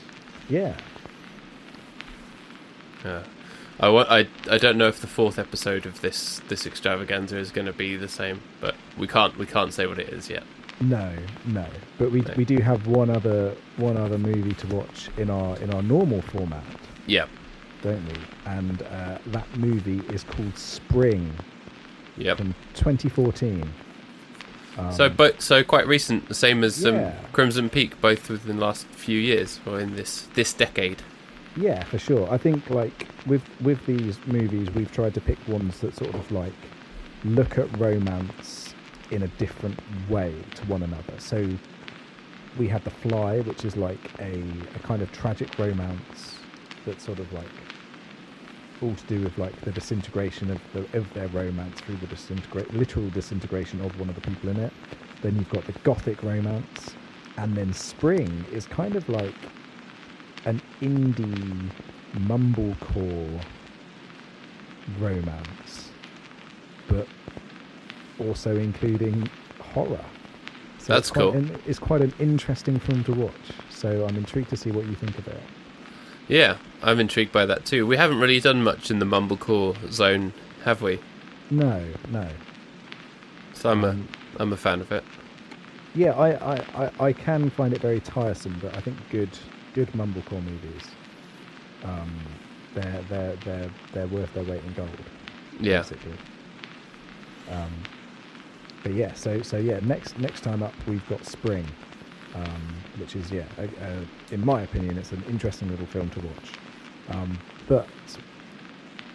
Yeah. 0.49 0.75
Yeah. 3.05 3.23
I, 3.79 3.89
wa- 3.89 4.05
I, 4.09 4.27
I 4.49 4.57
don't 4.57 4.77
know 4.77 4.87
if 4.87 4.99
the 5.01 5.07
fourth 5.07 5.39
episode 5.39 5.85
of 5.85 6.01
this 6.01 6.39
this 6.49 6.67
extravaganza 6.67 7.37
is 7.37 7.51
going 7.51 7.65
to 7.65 7.73
be 7.73 7.95
the 7.95 8.07
same, 8.07 8.41
but 8.59 8.75
we 8.97 9.07
can't 9.07 9.35
we 9.37 9.45
can't 9.45 9.73
say 9.73 9.87
what 9.87 9.97
it 9.99 10.09
is 10.09 10.29
yet. 10.29 10.43
No, 10.79 11.13
no. 11.45 11.65
But 11.97 12.11
we 12.11 12.21
No. 12.21 12.33
we 12.37 12.45
do 12.45 12.57
have 12.57 12.85
one 12.87 13.09
other 13.09 13.55
one 13.77 13.97
other 13.97 14.17
movie 14.17 14.53
to 14.53 14.67
watch 14.67 15.09
in 15.17 15.29
our 15.29 15.57
in 15.57 15.73
our 15.73 15.81
normal 15.81 16.21
format, 16.21 16.63
Yeah, 17.07 17.25
don't 17.81 18.05
we? 18.07 18.13
And 18.45 18.81
uh, 18.83 19.17
that 19.27 19.47
movie 19.57 20.01
is 20.13 20.23
called 20.23 20.55
Spring 20.57 21.31
yep. 22.17 22.37
from 22.37 22.53
2014. 22.75 23.67
Um, 24.77 24.91
so, 24.93 25.09
but 25.09 25.41
so 25.41 25.63
quite 25.63 25.87
recent, 25.87 26.27
the 26.27 26.33
same 26.33 26.63
as 26.63 26.85
um, 26.85 27.11
Crimson 27.33 27.69
Peak, 27.69 27.99
both 28.01 28.29
within 28.29 28.57
the 28.57 28.61
last 28.61 28.85
few 28.87 29.19
years 29.19 29.59
or 29.65 29.79
in 29.79 29.95
this 29.95 30.27
this 30.33 30.53
decade. 30.53 31.01
Yeah, 31.57 31.83
for 31.83 31.99
sure. 31.99 32.31
I 32.31 32.37
think 32.37 32.69
like 32.69 33.07
with 33.25 33.43
with 33.59 33.85
these 33.85 34.17
movies, 34.25 34.69
we've 34.71 34.91
tried 34.91 35.13
to 35.15 35.21
pick 35.21 35.37
ones 35.47 35.79
that 35.81 35.95
sort 35.95 36.15
of 36.15 36.31
like 36.31 36.53
look 37.25 37.57
at 37.57 37.77
romance 37.77 38.73
in 39.11 39.23
a 39.23 39.27
different 39.27 39.77
way 40.09 40.33
to 40.55 40.65
one 40.65 40.83
another. 40.83 41.13
So 41.19 41.49
we 42.57 42.67
had 42.67 42.83
The 42.83 42.91
Fly, 42.91 43.41
which 43.41 43.65
is 43.65 43.75
like 43.75 43.99
a, 44.19 44.43
a 44.75 44.79
kind 44.79 45.01
of 45.01 45.11
tragic 45.11 45.57
romance 45.59 46.35
that 46.85 47.01
sort 47.01 47.19
of 47.19 47.31
like 47.33 47.45
all 48.81 48.93
to 48.95 49.03
do 49.05 49.21
with 49.21 49.37
like 49.37 49.55
the 49.61 49.71
disintegration 49.71 50.51
of 50.51 50.59
the, 50.73 50.97
of 50.97 51.13
their 51.13 51.27
romance 51.27 51.79
through 51.81 51.97
the 51.97 52.07
disintegrate 52.07 52.73
literal 52.73 53.07
disintegration 53.09 53.79
of 53.81 53.97
one 53.99 54.09
of 54.09 54.15
the 54.15 54.21
people 54.21 54.49
in 54.49 54.59
it. 54.59 54.73
Then 55.21 55.35
you've 55.35 55.49
got 55.49 55.65
the 55.65 55.73
gothic 55.83 56.23
romance, 56.23 56.95
and 57.37 57.55
then 57.55 57.71
Spring 57.73 58.45
is 58.51 58.65
kind 58.65 58.95
of 58.95 59.07
like 59.09 59.33
an 60.45 60.59
indie 60.81 61.69
mumblecore 62.27 63.41
romance, 64.99 65.91
but 66.87 67.07
also 68.19 68.57
including 68.57 69.29
horror. 69.59 69.99
So 70.79 70.93
That's 70.93 71.09
it's 71.09 71.11
cool. 71.11 71.31
An, 71.33 71.59
it's 71.67 71.79
quite 71.79 72.01
an 72.01 72.13
interesting 72.19 72.79
film 72.79 73.03
to 73.03 73.11
watch. 73.13 73.31
So 73.69 74.05
I'm 74.07 74.17
intrigued 74.17 74.49
to 74.49 74.57
see 74.57 74.71
what 74.71 74.85
you 74.87 74.95
think 74.95 75.17
of 75.19 75.27
it. 75.27 75.41
Yeah, 76.27 76.57
I'm 76.81 76.99
intrigued 76.99 77.31
by 77.31 77.45
that 77.45 77.65
too. 77.65 77.85
We 77.87 77.97
haven't 77.97 78.19
really 78.19 78.39
done 78.39 78.63
much 78.63 78.91
in 78.91 78.99
the 78.99 79.05
mumblecore 79.05 79.91
zone, 79.91 80.33
have 80.61 80.81
we? 80.81 80.99
No, 81.49 81.93
no. 82.07 82.29
So 83.53 83.71
I'm 83.71 83.83
a 83.83 83.89
Um, 83.89 84.09
I'm 84.37 84.53
a 84.53 84.57
fan 84.57 84.81
of 84.81 84.91
it. 84.91 85.03
Yeah, 85.93 86.11
I, 86.13 86.55
I, 86.55 86.85
I, 86.85 86.91
I 87.07 87.13
can 87.13 87.49
find 87.49 87.73
it 87.73 87.81
very 87.81 87.99
tiresome, 87.99 88.57
but 88.61 88.75
I 88.75 88.81
think 88.81 88.97
good 89.09 89.37
good 89.73 89.91
mumblecore 89.93 90.43
movies, 90.43 90.95
um, 91.83 92.39
they're 92.73 93.01
they're 93.09 93.35
they're 93.37 93.71
they're 93.93 94.07
worth 94.07 94.33
their 94.33 94.43
weight 94.45 94.63
in 94.63 94.73
gold. 94.73 94.89
Yeah, 95.59 95.83
basically. 95.83 96.17
Um, 97.49 97.71
but 98.83 98.93
yeah, 98.93 99.13
so 99.13 99.41
so 99.41 99.57
yeah, 99.57 99.79
next 99.83 100.17
next 100.17 100.41
time 100.41 100.63
up 100.63 100.73
we've 100.87 101.07
got 101.09 101.25
Spring, 101.25 101.67
um, 102.35 102.61
which 102.97 103.15
is 103.15 103.31
yeah, 103.31 103.45
a, 103.57 103.63
a, 103.63 104.07
in 104.33 104.45
my 104.45 104.61
opinion, 104.63 104.97
it's 104.97 105.11
an 105.11 105.23
interesting 105.29 105.69
little 105.69 105.85
film 105.87 106.09
to 106.11 106.19
watch. 106.21 106.53
Um, 107.11 107.37
but 107.67 107.87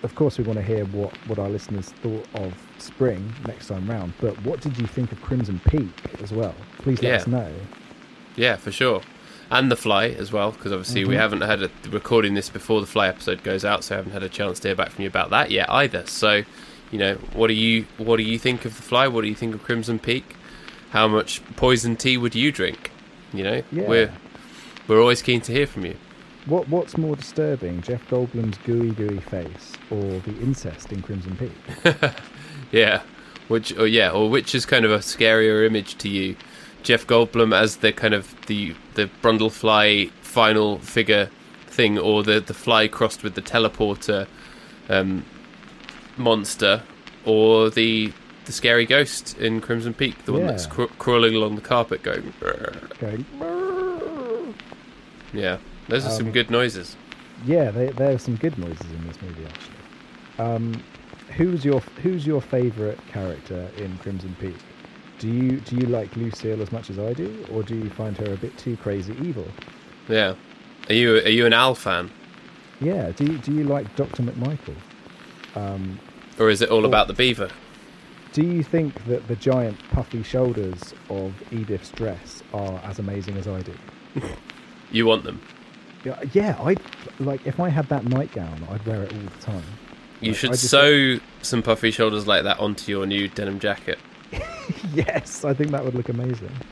of 0.03 0.15
course, 0.15 0.39
we 0.39 0.45
want 0.45 0.59
to 0.59 0.65
hear 0.65 0.85
what 0.87 1.17
what 1.29 1.39
our 1.39 1.49
listeners 1.49 1.89
thought 2.03 2.27
of 2.35 2.55
Spring 2.79 3.33
next 3.47 3.69
time 3.69 3.89
round. 3.89 4.13
But 4.21 4.41
what 4.45 4.61
did 4.61 4.79
you 4.79 4.87
think 4.87 5.13
of 5.13 5.21
Crimson 5.23 5.61
Peak 5.67 5.89
as 6.23 6.33
well? 6.33 6.55
Please 6.79 7.03
let 7.03 7.09
Yeah. 7.11 7.17
us 7.17 7.27
know. 7.27 7.53
yeah, 8.37 8.57
for 8.57 8.71
sure. 8.71 9.01
And 9.51 9.71
the 9.71 9.77
fly 9.77 10.09
as 10.09 10.31
well, 10.33 10.51
because 10.53 10.73
obviously 10.73 11.05
we 11.05 11.15
Mhm. 11.15 11.19
haven't 11.19 11.41
had 11.43 11.63
a 11.63 11.71
recording 11.91 12.35
this 12.35 12.49
before 12.51 12.81
the 12.81 12.87
fly 12.87 13.07
episode 13.09 13.43
goes 13.45 13.65
out, 13.65 13.85
so 13.85 13.95
I 13.95 13.99
haven't 13.99 14.13
had 14.13 14.23
a 14.25 14.29
chance 14.29 14.59
to 14.61 14.69
hear 14.69 14.75
back 14.75 14.91
from 14.91 15.03
you 15.03 15.09
about 15.09 15.31
that 15.31 15.51
yet 15.51 15.71
either. 15.71 16.05
So, 16.07 16.43
you 16.91 16.99
know, 16.99 17.15
what 17.33 17.47
do 17.47 17.55
you 17.55 17.87
what 17.97 18.17
do 18.19 18.23
you 18.25 18.39
think 18.39 18.65
of 18.65 18.77
the 18.77 18.83
fly? 18.83 19.07
What 19.09 19.23
do 19.23 19.29
you 19.29 19.35
think 19.35 19.55
of 19.55 19.63
Crimson 19.63 19.99
Peak? 19.99 20.35
How 20.91 21.09
much 21.09 21.41
poison 21.57 21.97
tea 21.97 22.17
would 22.19 22.35
you 22.35 22.53
drink? 22.53 22.91
You 23.33 23.45
know, 23.45 23.63
Yeah. 23.73 23.89
we're 23.89 24.11
we're 24.89 25.01
always 25.01 25.23
keen 25.23 25.41
to 25.43 25.53
hear 25.53 25.67
from 25.67 25.87
you. 25.87 25.95
What 26.47 26.69
what's 26.69 26.97
more 26.97 27.17
disturbing, 27.17 27.83
Jeff 27.83 28.07
Goldblum's 28.09 28.59
gooey 28.59 28.91
gooey 28.91 29.19
face 29.21 29.73
or 29.91 30.01
the 30.01 30.37
incest 30.41 30.93
in 30.93 31.03
Crimson 31.03 31.37
Peak? 31.37 31.53
Yeah, 32.73 33.03
which 33.49 33.77
or 33.77 33.87
yeah, 33.87 34.11
or 34.11 34.29
which 34.29 34.53
is 34.55 34.67
kind 34.67 34.85
of 34.85 34.91
a 34.91 34.99
scarier 34.99 35.65
image 35.65 35.97
to 35.99 36.09
you, 36.09 36.37
Jeff 36.83 37.07
Goldblum 37.07 37.55
as 37.57 37.77
the 37.77 37.93
kind 37.93 38.13
of 38.15 38.35
the 38.47 38.75
the 38.95 39.09
Brundlefly 39.23 40.11
final 40.23 40.79
figure 40.81 41.31
thing, 41.67 41.97
or 41.99 42.23
the 42.25 42.41
the 42.41 42.55
fly 42.55 42.89
crossed 42.89 43.23
with 43.23 43.35
the 43.37 43.43
teleporter 43.43 44.27
um, 44.89 45.25
monster, 46.17 46.83
or 47.25 47.71
the 47.71 48.13
the 48.47 48.53
scary 48.53 48.85
ghost 48.85 49.39
in 49.39 49.61
Crimson 49.61 49.95
Peak, 49.95 50.25
the 50.25 50.33
one 50.33 50.47
that's 50.47 50.67
cr- 50.67 50.85
crawling 50.99 51.35
along 51.37 51.55
the 51.55 51.63
carpet 51.63 52.03
going. 52.03 52.33
"Brrr." 52.41 52.99
Going. 52.99 53.25
"Brrr." 53.39 54.55
Yeah, 55.33 55.59
those 55.89 56.05
are 56.07 56.11
some 56.11 56.27
Um, 56.27 56.33
good 56.33 56.51
noises. 56.51 56.97
Yeah, 57.45 57.71
they, 57.71 57.91
there 57.91 58.13
are 58.15 58.19
some 58.19 58.37
good 58.37 58.57
noises 58.59 58.91
in 58.91 59.07
this 59.07 59.21
movie 59.23 59.45
actually. 59.47 59.75
Um, 60.39 60.83
who's 61.37 61.65
your 61.65 61.81
Who's 62.03 62.27
your 62.27 62.41
favourite 62.41 62.99
character 63.09 63.69
in 63.77 63.97
Crimson 63.99 64.35
Peak? 64.41 64.57
Do 65.19 65.29
you 65.29 65.61
do 65.61 65.77
you 65.77 65.87
like 65.87 66.15
Lucille 66.17 66.61
as 66.63 66.73
much 66.73 66.91
as 66.91 66.99
I 66.99 67.13
do, 67.15 67.45
or 67.53 67.63
do 67.63 67.75
you 67.75 67.89
find 67.91 68.17
her 68.19 68.33
a 68.33 68.37
bit 68.37 68.57
too 68.59 68.77
crazy 68.77 69.15
evil? 69.23 69.47
Yeah, 70.09 70.35
are 70.89 70.95
you 70.95 71.17
are 71.17 71.29
you 71.29 71.47
an 71.47 71.53
Al 71.53 71.75
fan, 71.75 72.11
Yeah. 72.81 73.11
Do 73.13 73.25
you, 73.25 73.39
do 73.39 73.53
you 73.53 73.65
like 73.65 73.95
Doctor 73.97 74.23
McMichael? 74.23 74.77
Um, 75.55 75.99
or 76.39 76.51
is 76.51 76.61
it 76.63 76.69
all 76.69 76.85
Or- 76.85 76.89
about 76.89 77.07
the 77.09 77.15
beaver? 77.15 77.49
do 78.33 78.43
you 78.43 78.63
think 78.63 78.93
that 79.07 79.27
the 79.29 79.37
giant 79.37 79.79
puffy 79.93 80.23
shoulders 80.23 80.93
of 81.09 81.33
Edith's 81.51 81.89
dress 81.91 82.43
are 82.53 82.79
as 82.85 82.99
amazing 82.99 83.37
as 83.39 83.49
I 83.49 83.61
do? 83.63 83.73
You 84.93 85.05
want 85.07 85.25
them? 85.25 85.41
Yeah. 86.25 86.57
I 86.59 86.77
like 87.19 87.43
if 87.45 87.59
I 87.61 87.69
had 87.71 87.89
that 87.89 88.05
nightgown, 88.05 88.65
I'd 88.69 88.85
wear 88.85 89.05
it 89.05 89.11
all 89.11 89.29
the 89.29 89.39
time. 89.39 89.79
You 90.21 90.35
Like, 90.35 90.35
should 90.35 90.55
sew 90.55 91.21
some 91.43 91.63
puffy 91.63 91.91
shoulders 91.91 92.27
like 92.27 92.45
that 92.45 92.59
onto 92.59 92.91
your 92.91 93.07
new 93.07 93.29
denim 93.29 93.59
jacket. 93.59 94.03
yes, 94.83 95.45
I 95.45 95.55
think 95.55 95.73
that 95.73 95.85
would 95.85 95.95
look 95.95 96.09
amazing. 96.09 96.63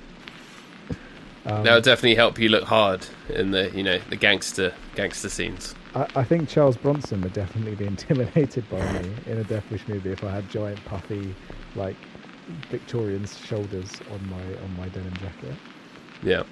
Um, 1.47 1.71
that 1.71 1.75
would 1.75 1.85
definitely 1.85 2.15
help 2.17 2.39
you 2.39 2.49
look 2.49 2.65
hard 2.65 3.07
in 3.29 3.51
the 3.51 3.71
you 3.75 3.83
know 3.83 3.99
the 4.09 4.17
gangster 4.17 4.75
gangster 4.95 5.29
scenes. 5.29 5.75
I, 5.95 6.07
I 6.15 6.25
think 6.25 6.49
Charles 6.49 6.77
Bronson 6.77 7.23
would 7.23 7.33
definitely 7.33 7.75
be 7.75 7.87
intimidated 7.87 8.69
by 8.69 8.87
me 8.87 9.23
in 9.27 9.39
a 9.39 9.45
Death 9.45 9.71
Wish 9.71 9.89
movie 9.89 10.13
if 10.13 10.25
I 10.25 10.33
had 10.35 10.49
giant 10.49 10.85
puffy, 10.85 11.37
like 11.75 12.11
Victorian 12.49 13.27
shoulders 13.27 14.03
on 14.07 14.29
my 14.29 14.55
on 14.57 14.75
my 14.75 14.89
denim 14.89 15.17
jacket. 15.17 15.61
Yeah. 16.23 16.45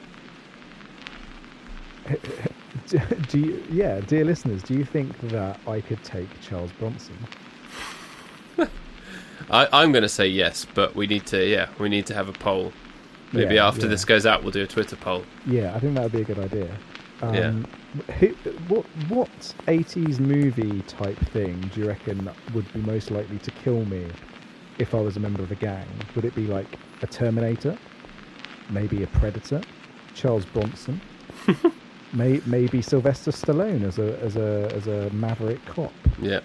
do, 3.28 3.38
you, 3.38 3.62
yeah, 3.70 4.00
dear 4.00 4.24
listeners, 4.24 4.62
do 4.62 4.74
you 4.74 4.84
think 4.84 5.18
that 5.30 5.58
I 5.66 5.80
could 5.80 6.02
take 6.04 6.28
Charles 6.40 6.70
Bronson? 6.72 7.16
I, 9.50 9.68
I'm 9.72 9.92
going 9.92 10.02
to 10.02 10.08
say 10.08 10.26
yes, 10.28 10.66
but 10.74 10.94
we 10.94 11.06
need 11.06 11.26
to, 11.26 11.44
yeah, 11.46 11.68
we 11.78 11.88
need 11.88 12.06
to 12.06 12.14
have 12.14 12.28
a 12.28 12.32
poll. 12.32 12.72
Maybe 13.32 13.56
Yeah, 13.56 13.66
after 13.66 13.82
yeah. 13.82 13.88
this 13.88 14.04
goes 14.04 14.26
out, 14.26 14.42
we'll 14.42 14.52
do 14.52 14.62
a 14.62 14.66
Twitter 14.66 14.96
poll. 14.96 15.24
Yeah, 15.46 15.74
I 15.74 15.80
think 15.80 15.94
that 15.94 16.02
would 16.02 16.12
be 16.12 16.20
a 16.22 16.24
good 16.24 16.38
idea. 16.38 16.70
Um, 17.22 17.34
Yeah. 17.34 17.52
Who, 18.20 18.28
what 18.68 18.86
what 19.08 19.54
eighties 19.68 20.18
movie 20.18 20.80
type 20.82 21.18
thing 21.26 21.60
do 21.74 21.80
you 21.82 21.86
reckon 21.86 22.30
would 22.54 22.72
be 22.72 22.80
most 22.80 23.10
likely 23.10 23.38
to 23.40 23.50
kill 23.50 23.84
me 23.84 24.06
if 24.78 24.94
I 24.94 24.98
was 25.00 25.18
a 25.18 25.20
member 25.20 25.42
of 25.42 25.50
a 25.52 25.54
gang? 25.56 25.86
Would 26.16 26.24
it 26.24 26.34
be 26.34 26.46
like 26.46 26.78
a 27.02 27.06
Terminator, 27.06 27.76
maybe 28.70 29.02
a 29.02 29.06
Predator, 29.08 29.60
Charles 30.14 30.46
Bronson, 30.46 31.02
may, 32.12 32.40
maybe 32.46 32.82
Sylvester 32.82 33.30
Stallone 33.30 33.82
as 33.84 33.98
a 33.98 34.18
as 34.20 34.36
a 34.36 34.70
as 34.74 34.86
a 34.86 35.10
maverick 35.10 35.64
cop? 35.66 35.92
Yeah. 36.20 36.40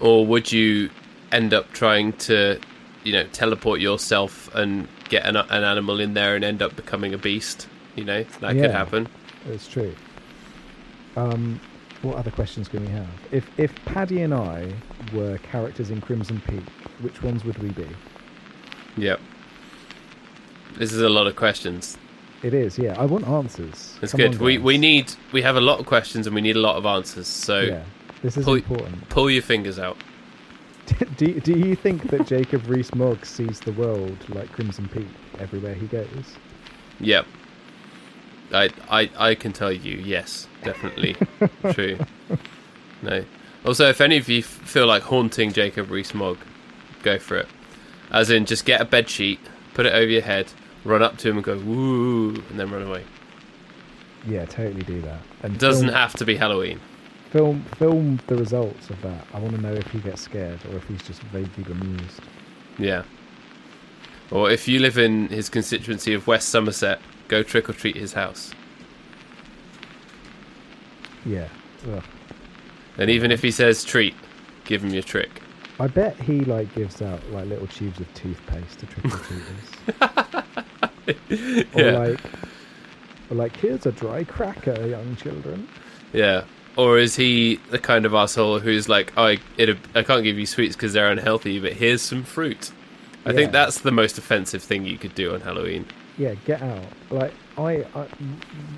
Or 0.00 0.26
would 0.26 0.50
you 0.52 0.90
end 1.30 1.54
up 1.54 1.72
trying 1.72 2.12
to, 2.14 2.58
you 3.04 3.12
know, 3.12 3.24
teleport 3.32 3.80
yourself 3.80 4.52
and 4.54 4.88
get 5.08 5.24
an, 5.26 5.36
an 5.36 5.64
animal 5.64 6.00
in 6.00 6.14
there 6.14 6.34
and 6.34 6.44
end 6.44 6.60
up 6.62 6.74
becoming 6.76 7.14
a 7.14 7.18
beast? 7.18 7.68
You 7.94 8.04
know, 8.04 8.24
that 8.40 8.54
Yeah. 8.56 8.62
could 8.62 8.70
happen. 8.70 9.08
It's 9.48 9.68
true. 9.68 9.94
Um, 11.16 11.60
what 12.02 12.16
other 12.16 12.30
questions 12.30 12.68
can 12.68 12.84
we 12.84 12.90
have? 12.92 13.08
If 13.30 13.48
if 13.58 13.72
Paddy 13.84 14.22
and 14.22 14.34
I 14.34 14.72
were 15.12 15.38
characters 15.38 15.90
in 15.90 16.00
Crimson 16.00 16.40
Peak, 16.48 16.64
which 17.00 17.22
ones 17.22 17.44
would 17.44 17.58
we 17.58 17.70
be? 17.70 17.86
Yep. 18.96 19.20
This 20.78 20.92
is 20.92 21.02
a 21.02 21.08
lot 21.08 21.26
of 21.26 21.36
questions. 21.36 21.98
It 22.42 22.54
is, 22.54 22.76
yeah. 22.78 22.94
I 22.98 23.04
want 23.04 23.26
answers. 23.28 23.98
It's 24.02 24.12
good. 24.14 24.34
on, 24.34 24.38
we 24.38 24.56
guys. 24.56 24.64
we 24.64 24.78
need 24.78 25.12
we 25.32 25.42
have 25.42 25.56
a 25.56 25.60
lot 25.60 25.78
of 25.80 25.86
questions 25.86 26.26
and 26.26 26.34
we 26.34 26.40
need 26.40 26.56
a 26.56 26.60
lot 26.60 26.76
of 26.76 26.84
answers. 26.86 27.26
So 27.28 27.60
Yeah, 27.60 27.82
this 28.22 28.36
is 28.36 28.44
pull- 28.44 28.54
important. 28.54 29.08
pull 29.08 29.30
your 29.30 29.42
fingers 29.42 29.78
out. 29.78 29.96
do 31.16 31.38
Do 31.40 31.56
you 31.56 31.76
think 31.76 32.08
that 32.10 32.26
Jacob 32.26 32.66
Rees-Mogg 32.68 33.24
sees 33.24 33.60
the 33.60 33.72
world 33.72 34.16
like 34.30 34.50
Crimson 34.52 34.88
Peak 34.88 35.06
everywhere 35.38 35.74
he 35.74 35.86
goes? 35.86 36.34
Yep. 37.00 37.26
I 38.52 38.70
I 38.90 39.10
I 39.16 39.34
can 39.36 39.52
tell 39.52 39.72
you, 39.72 39.96
yes, 39.98 40.48
definitely 40.64 41.16
true. 41.72 41.98
No. 43.02 43.24
Also, 43.64 43.88
if 43.88 44.00
any 44.00 44.16
of 44.16 44.28
you 44.28 44.40
f- 44.40 44.44
feel 44.44 44.86
like 44.86 45.04
haunting 45.04 45.52
Jacob 45.52 45.90
Rees-Mogg, 45.90 46.38
go 47.04 47.18
for 47.20 47.36
it. 47.36 47.46
As 48.10 48.28
in, 48.28 48.44
just 48.44 48.64
get 48.64 48.80
a 48.80 48.84
bed 48.84 49.08
sheet, 49.08 49.38
put 49.74 49.86
it 49.86 49.94
over 49.94 50.10
your 50.10 50.22
head, 50.22 50.52
run 50.84 51.02
up 51.02 51.16
to 51.18 51.30
him 51.30 51.36
and 51.36 51.44
go 51.44 51.58
woo, 51.58 52.34
and 52.50 52.58
then 52.58 52.70
run 52.70 52.82
away. 52.82 53.04
Yeah, 54.26 54.44
totally 54.46 54.82
do 54.82 55.00
that. 55.02 55.20
And 55.42 55.58
doesn't 55.58 55.88
film, 55.88 55.96
have 55.96 56.14
to 56.14 56.24
be 56.24 56.36
Halloween. 56.36 56.80
film 57.30 57.64
film 57.76 58.20
the 58.26 58.36
results 58.36 58.90
of 58.90 59.00
that. 59.02 59.26
I 59.34 59.38
want 59.38 59.56
to 59.56 59.60
know 59.60 59.72
if 59.72 59.86
he 59.90 59.98
gets 59.98 60.22
scared 60.22 60.60
or 60.70 60.76
if 60.76 60.86
he's 60.86 61.02
just 61.02 61.22
vaguely 61.24 61.64
bemused. 61.64 62.20
Yeah. 62.78 63.02
Or 64.30 64.50
if 64.50 64.66
you 64.66 64.78
live 64.78 64.96
in 64.96 65.28
his 65.28 65.48
constituency 65.48 66.14
of 66.14 66.26
West 66.26 66.48
Somerset, 66.48 67.00
go 67.28 67.42
trick 67.42 67.68
or 67.68 67.74
treat 67.74 67.96
his 67.96 68.14
house. 68.14 68.52
Yeah. 71.26 71.48
Ugh. 71.90 72.02
And 72.98 73.10
even 73.10 73.30
if 73.30 73.42
he 73.42 73.50
says 73.50 73.84
treat, 73.84 74.14
give 74.64 74.82
him 74.82 74.90
your 74.90 75.02
trick. 75.02 75.42
I 75.80 75.86
bet 75.86 76.16
he 76.20 76.40
like 76.44 76.72
gives 76.74 77.02
out 77.02 77.20
like 77.30 77.46
little 77.46 77.66
tubes 77.66 77.98
of 78.00 78.12
toothpaste 78.14 78.78
to 78.80 78.86
trick 78.86 79.06
or 79.06 79.18
treaters. 79.18 80.21
or 81.74 81.82
Yeah. 81.82 81.98
like 81.98 82.20
or 83.30 83.36
like 83.36 83.56
here's 83.56 83.86
a 83.86 83.92
dry 83.92 84.24
cracker, 84.24 84.86
young 84.86 85.16
children. 85.16 85.68
Yeah. 86.12 86.44
Or 86.76 86.98
is 86.98 87.16
he 87.16 87.56
the 87.70 87.78
kind 87.78 88.06
of 88.06 88.14
asshole 88.14 88.58
who's 88.60 88.88
like, 88.88 89.12
oh, 89.16 89.24
I, 89.24 89.38
it, 89.58 89.76
I 89.94 90.02
can't 90.02 90.22
give 90.24 90.38
you 90.38 90.46
sweets 90.46 90.74
because 90.74 90.94
they're 90.94 91.10
unhealthy, 91.10 91.58
but 91.58 91.74
here's 91.74 92.00
some 92.02 92.22
fruit. 92.22 92.72
I 93.26 93.30
Yeah. 93.30 93.36
think 93.36 93.52
that's 93.52 93.80
the 93.80 93.90
most 93.92 94.16
offensive 94.18 94.62
thing 94.62 94.84
you 94.86 94.96
could 94.98 95.14
do 95.14 95.34
on 95.34 95.42
Halloween. 95.42 95.84
Yeah, 96.18 96.34
get 96.46 96.62
out. 96.62 96.84
Like 97.10 97.32
I, 97.58 97.84
I 97.94 98.06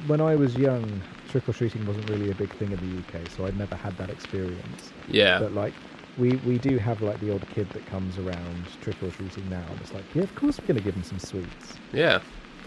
when 0.06 0.20
I 0.20 0.34
was 0.36 0.56
young, 0.56 1.00
trick 1.30 1.48
or 1.48 1.52
treating 1.52 1.84
wasn't 1.86 2.08
really 2.10 2.30
a 2.30 2.34
big 2.34 2.50
thing 2.54 2.70
in 2.72 2.78
the 2.78 2.98
UK, 3.20 3.28
so 3.30 3.46
I'd 3.46 3.56
never 3.58 3.74
had 3.76 3.96
that 3.98 4.10
experience. 4.10 4.92
Yeah. 5.08 5.38
But 5.40 5.52
like 5.52 5.72
we 6.18 6.36
we 6.46 6.58
do 6.58 6.78
have 6.78 7.02
like 7.02 7.20
the 7.20 7.34
odd 7.34 7.46
kid 7.48 7.68
that 7.70 7.84
comes 7.86 8.18
around 8.18 8.66
trick 8.80 9.02
or 9.02 9.10
treating 9.10 9.48
now, 9.50 9.64
and 9.68 9.80
it's 9.80 9.92
like, 9.92 10.04
yeah, 10.14 10.22
of 10.22 10.34
course 10.34 10.60
we're 10.60 10.66
gonna 10.66 10.80
give 10.80 10.94
him 10.94 11.02
some 11.02 11.18
sweets. 11.18 11.74
yeah. 11.92 12.20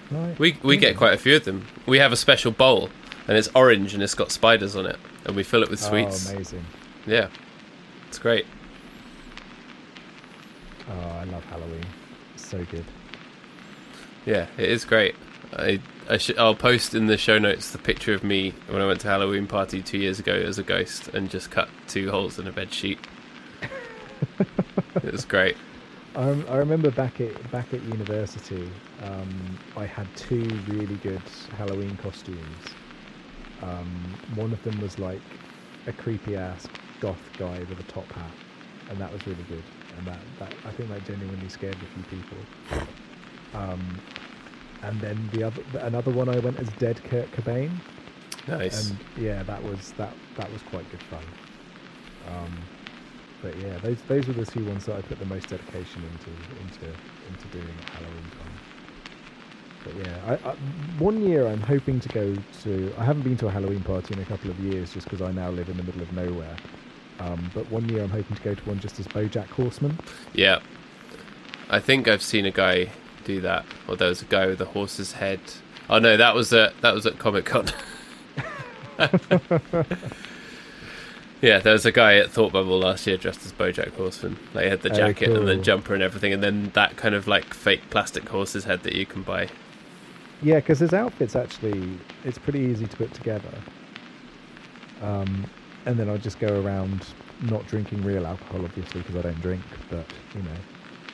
Right? 0.09 0.39
We, 0.39 0.57
we 0.63 0.77
get 0.77 0.95
quite 0.95 1.13
a 1.13 1.17
few 1.17 1.35
of 1.35 1.43
them. 1.43 1.67
We 1.85 1.99
have 1.99 2.13
a 2.13 2.15
special 2.15 2.51
bowl, 2.51 2.89
and 3.27 3.37
it's 3.37 3.49
orange 3.53 3.93
and 3.93 4.01
it's 4.01 4.13
got 4.15 4.31
spiders 4.31 4.73
on 4.77 4.85
it, 4.85 4.95
and 5.25 5.35
we 5.35 5.43
fill 5.43 5.63
it 5.63 5.69
with 5.69 5.81
sweets. 5.81 6.29
Oh, 6.29 6.35
amazing. 6.35 6.65
yeah. 7.05 7.27
It's 8.07 8.17
great. 8.17 8.45
Oh, 10.89 10.93
I 10.93 11.25
love 11.25 11.43
Halloween. 11.45 11.83
It's 12.35 12.47
so 12.47 12.63
good. 12.71 12.85
Yeah, 14.25 14.47
it 14.57 14.69
is 14.69 14.85
great. 14.85 15.15
I, 15.53 15.81
I 16.09 16.17
sh- 16.17 16.31
I'll 16.37 16.55
post 16.55 16.93
in 16.93 17.07
the 17.07 17.17
show 17.17 17.37
notes 17.37 17.71
the 17.71 17.77
picture 17.77 18.13
of 18.13 18.23
me 18.23 18.53
when 18.69 18.81
I 18.81 18.87
went 18.87 19.01
to 19.01 19.07
Halloween 19.09 19.45
party 19.47 19.81
two 19.81 19.97
years 19.97 20.19
ago 20.19 20.33
as 20.33 20.57
a 20.57 20.63
ghost 20.63 21.09
and 21.09 21.29
just 21.29 21.51
cut 21.51 21.67
two 21.87 22.09
holes 22.11 22.39
in 22.39 22.47
a 22.47 22.51
bed 22.53 22.73
sheet. 22.73 22.99
It 25.03 25.11
was 25.11 25.25
great. 25.25 25.55
I, 26.15 26.29
I 26.49 26.57
remember 26.57 26.89
back 26.91 27.21
at 27.21 27.51
back 27.51 27.73
at 27.73 27.83
university, 27.83 28.69
um, 29.03 29.59
I 29.75 29.85
had 29.85 30.07
two 30.15 30.43
really 30.67 30.95
good 30.95 31.21
Halloween 31.57 31.95
costumes. 31.97 32.65
Um, 33.61 33.87
one 34.35 34.51
of 34.53 34.61
them 34.63 34.79
was 34.81 34.97
like 34.99 35.21
a 35.87 35.93
creepy 35.93 36.35
ass 36.35 36.67
goth 36.99 37.21
guy 37.37 37.59
with 37.69 37.79
a 37.79 37.83
top 37.91 38.11
hat, 38.13 38.31
and 38.89 38.99
that 38.99 39.11
was 39.11 39.25
really 39.27 39.43
good. 39.49 39.63
And 39.97 40.07
that, 40.07 40.19
that 40.39 40.53
I 40.65 40.71
think 40.71 40.89
that 40.89 41.05
genuinely 41.05 41.49
scared 41.49 41.75
a 41.75 41.85
few 42.03 42.19
people. 42.19 42.87
Um, 43.53 43.81
and 44.83 44.99
then 45.01 45.29
the 45.33 45.43
other 45.43 45.61
another 45.81 46.11
one 46.11 46.29
I 46.29 46.39
went 46.39 46.59
as 46.59 46.69
Dead 46.73 47.03
Kurt 47.03 47.31
Cobain, 47.31 47.71
Nice. 48.47 48.89
and 48.89 48.97
yeah, 49.17 49.43
that 49.43 49.63
was 49.63 49.91
that 49.93 50.13
that 50.35 50.51
was 50.51 50.61
quite 50.63 50.89
good 50.91 51.01
fun. 51.03 51.23
Um, 52.27 52.51
but 53.41 53.57
yeah, 53.57 53.77
those 53.79 53.97
those 54.07 54.27
were 54.27 54.33
the 54.33 54.45
two 54.45 54.65
ones 54.65 54.85
that 54.85 54.95
I 54.95 55.01
put 55.01 55.19
the 55.19 55.25
most 55.25 55.49
dedication 55.49 56.03
into 56.03 56.29
into 56.61 56.93
into 57.29 57.47
doing 57.51 57.75
at 57.83 57.89
Halloween 57.89 58.23
time. 58.39 58.53
But 59.83 59.95
yeah, 59.95 60.17
I, 60.27 60.49
I, 60.49 60.55
one 60.99 61.21
year 61.21 61.47
I'm 61.47 61.61
hoping 61.61 61.99
to 61.99 62.09
go 62.09 62.35
to. 62.63 62.93
I 62.97 63.05
haven't 63.05 63.23
been 63.23 63.37
to 63.37 63.47
a 63.47 63.51
Halloween 63.51 63.83
party 63.83 64.13
in 64.13 64.19
a 64.19 64.25
couple 64.25 64.49
of 64.49 64.59
years, 64.59 64.93
just 64.93 65.05
because 65.05 65.21
I 65.21 65.31
now 65.31 65.49
live 65.49 65.69
in 65.69 65.77
the 65.77 65.83
middle 65.83 66.01
of 66.01 66.11
nowhere. 66.13 66.57
Um, 67.19 67.49
but 67.53 67.69
one 67.71 67.87
year 67.89 68.03
I'm 68.03 68.09
hoping 68.09 68.35
to 68.35 68.43
go 68.43 68.53
to 68.53 68.61
one 68.63 68.79
just 68.79 68.99
as 68.99 69.07
BoJack 69.07 69.47
Horseman. 69.47 69.97
Yeah. 70.33 70.59
I 71.69 71.79
think 71.79 72.07
I've 72.07 72.21
seen 72.21 72.45
a 72.45 72.51
guy 72.51 72.91
do 73.23 73.41
that. 73.41 73.65
Or 73.87 73.95
there 73.95 74.09
was 74.09 74.21
a 74.21 74.25
guy 74.25 74.45
with 74.47 74.61
a 74.61 74.65
horse's 74.65 75.13
head. 75.13 75.39
Oh 75.89 75.99
no, 75.99 76.17
that 76.17 76.35
was 76.35 76.53
at 76.53 76.79
that 76.81 76.93
was 76.93 77.05
at 77.05 77.17
Comic 77.17 77.45
Con. 77.45 77.71
yeah, 81.41 81.59
there 81.59 81.73
was 81.73 81.85
a 81.85 81.91
guy 81.91 82.15
at 82.17 82.31
Thought 82.31 82.51
Bubble 82.53 82.79
last 82.79 83.05
year 83.07 83.17
dressed 83.17 83.45
as 83.45 83.53
BoJack 83.53 83.93
Horseman. 83.95 84.37
Like 84.53 84.63
he 84.65 84.69
had 84.69 84.81
the 84.81 84.91
Oh, 84.91 84.95
jacket 84.95 85.31
and 85.31 85.47
the 85.47 85.55
jumper 85.57 85.93
and 85.93 86.01
everything, 86.03 86.33
and 86.33 86.41
then 86.43 86.71
that 86.73 86.95
kind 86.97 87.13
of 87.15 87.27
like 87.27 87.53
fake 87.53 87.89
plastic 87.89 88.27
horse's 88.29 88.63
head 88.65 88.83
that 88.83 88.93
you 88.95 89.05
can 89.05 89.21
buy. 89.23 89.49
Yeah, 90.41 90.55
because 90.55 90.79
his 90.79 90.93
outfit's 90.93 91.35
actually 91.35 91.99
it's 92.23 92.37
pretty 92.37 92.59
easy 92.59 92.85
to 92.87 92.97
put 92.97 93.13
together. 93.13 93.53
Um, 95.01 95.45
and 95.85 95.97
then 95.97 96.09
I'll 96.09 96.17
just 96.17 96.39
go 96.39 96.61
around 96.61 97.05
not 97.41 97.67
drinking 97.67 98.03
real 98.03 98.25
alcohol, 98.25 98.65
obviously, 98.65 99.01
because 99.01 99.15
I 99.15 99.21
don't 99.21 99.41
drink, 99.41 99.61
but 99.89 100.05
you 100.35 100.41
know, 100.41 100.49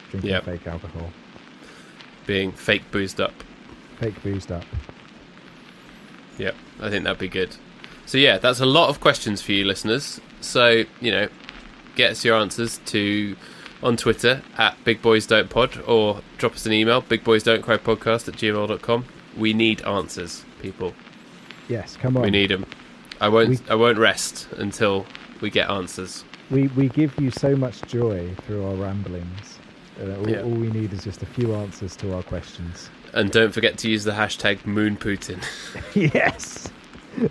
drinking 0.10 0.30
Yep. 0.32 0.46
fake 0.46 0.68
alcohol, 0.68 1.12
Being 2.26 2.52
fake 2.54 2.90
boozed 2.92 3.20
up. 3.20 3.34
fake 4.00 4.22
boozed 4.24 4.52
up. 4.52 4.64
Yep, 6.38 6.56
I 6.82 6.90
think 6.90 7.04
that'd 7.04 7.20
be 7.20 7.28
good. 7.28 7.56
So 8.06 8.18
yeah, 8.18 8.38
that's 8.38 8.60
a 8.60 8.66
lot 8.66 8.90
of 8.90 9.00
questions 9.00 9.42
for 9.42 9.52
you 9.54 9.66
listeners. 9.66 10.20
So, 10.42 10.84
you 11.00 11.12
know, 11.12 11.28
get 11.96 12.12
us 12.12 12.26
your 12.26 12.36
answers 12.38 12.80
to 12.88 13.36
on 13.82 13.98
Twitter 13.98 14.42
at 14.58 14.82
Big 14.84 15.02
Boys 15.02 15.26
Don't 15.26 15.50
Pod 15.50 15.82
or 15.88 16.22
drop 16.38 16.54
us 16.54 16.66
an 16.66 16.74
email, 16.74 17.02
Big 17.02 17.24
Boys 17.24 17.44
Don't 17.44 17.62
Cry 17.62 17.78
Podcast 17.78 18.28
at 18.28 18.36
gmail.com. 18.36 19.06
We 19.38 19.54
need 19.54 19.82
answers, 19.84 20.44
people. 20.62 20.94
Yes, 21.70 21.98
come 21.98 22.16
on. 22.18 22.24
We 22.24 22.30
need 22.32 22.50
them. 22.52 22.66
I 23.22 23.30
won't 23.30 23.50
We- 23.50 23.60
I 23.70 23.76
won't 23.76 23.98
rest 23.98 24.48
until 24.58 25.06
we 25.42 25.50
get 25.50 25.70
answers. 25.70 26.24
we 26.52 26.68
we 26.70 26.90
give 26.90 27.18
you 27.20 27.32
so 27.32 27.56
much 27.56 27.82
joy 27.84 28.36
through 28.46 28.66
our 28.66 28.76
ramblings. 28.76 29.60
Uh, 30.00 30.16
all, 30.18 30.30
Yeah. 30.30 30.42
all 30.42 30.50
we 30.50 30.70
need 30.72 30.92
is 30.92 31.04
just 31.04 31.22
a 31.24 31.26
few 31.26 31.54
answers 31.56 31.96
to 31.98 32.14
our 32.16 32.24
questions. 32.24 32.90
And 33.14 33.32
don't 33.32 33.54
forget 33.54 33.78
to 33.80 33.90
use 33.90 34.04
the 34.04 34.12
hashtag 34.12 34.66
Moon 34.66 34.98
Putin. 34.98 35.42
yes. 36.14 36.53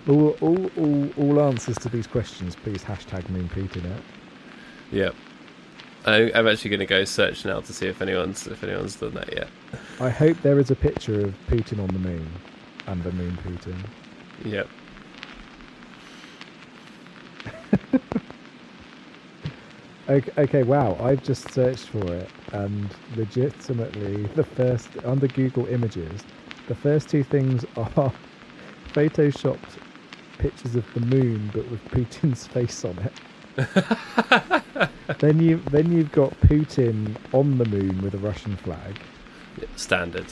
All, 0.07 0.29
all, 0.41 0.71
all, 0.77 1.09
all 1.17 1.41
answers 1.41 1.77
to 1.79 1.89
these 1.89 2.07
questions, 2.07 2.55
please 2.55 2.83
hashtag 2.83 3.29
Moon 3.29 3.49
Putin 3.49 3.85
it. 3.85 4.03
yep. 4.91 5.15
I, 6.05 6.31
I'm 6.35 6.47
actually 6.47 6.69
going 6.69 6.79
to 6.81 6.85
go 6.85 7.05
search 7.05 7.45
now 7.45 7.61
to 7.61 7.73
see 7.73 7.87
if 7.87 8.01
anyone's 8.01 8.45
if 8.47 8.63
anyone's 8.63 8.97
done 8.97 9.13
that 9.13 9.31
yet. 9.33 9.47
I 10.01 10.09
hope 10.09 10.41
there 10.41 10.59
is 10.59 10.69
a 10.69 10.75
picture 10.75 11.21
of 11.21 11.33
Putin 11.47 11.79
on 11.79 11.87
the 11.87 11.99
moon 11.99 12.27
and 12.87 13.05
a 13.05 13.11
Moon 13.13 13.37
Putin. 13.37 13.77
Yep. 14.43 14.69
Okay, 20.09 20.31
okay, 20.37 20.63
wow. 20.63 20.97
I've 20.99 21.23
just 21.23 21.49
searched 21.53 21.87
for 21.87 22.05
it, 22.13 22.29
and 22.51 22.93
legitimately, 23.15 24.23
the 24.35 24.43
first 24.43 24.89
under 25.05 25.27
Google 25.27 25.65
Images, 25.67 26.23
the 26.67 26.75
first 26.75 27.07
two 27.07 27.23
things 27.23 27.63
are 27.77 28.11
photoshopped 28.93 29.77
pictures 30.37 30.75
of 30.75 30.85
the 30.93 30.99
moon, 31.01 31.49
but 31.53 31.69
with 31.69 31.83
Putin's 31.89 32.45
face 32.55 32.83
on 32.85 32.97
it. 32.99 33.13
then 35.19 35.39
you 35.39 35.57
then 35.69 35.91
you've 35.91 36.11
got 36.11 36.31
Putin 36.41 37.15
on 37.33 37.57
the 37.57 37.65
moon 37.65 38.01
with 38.01 38.13
a 38.15 38.17
Russian 38.17 38.55
flag. 38.57 38.99
Standard. 39.75 40.25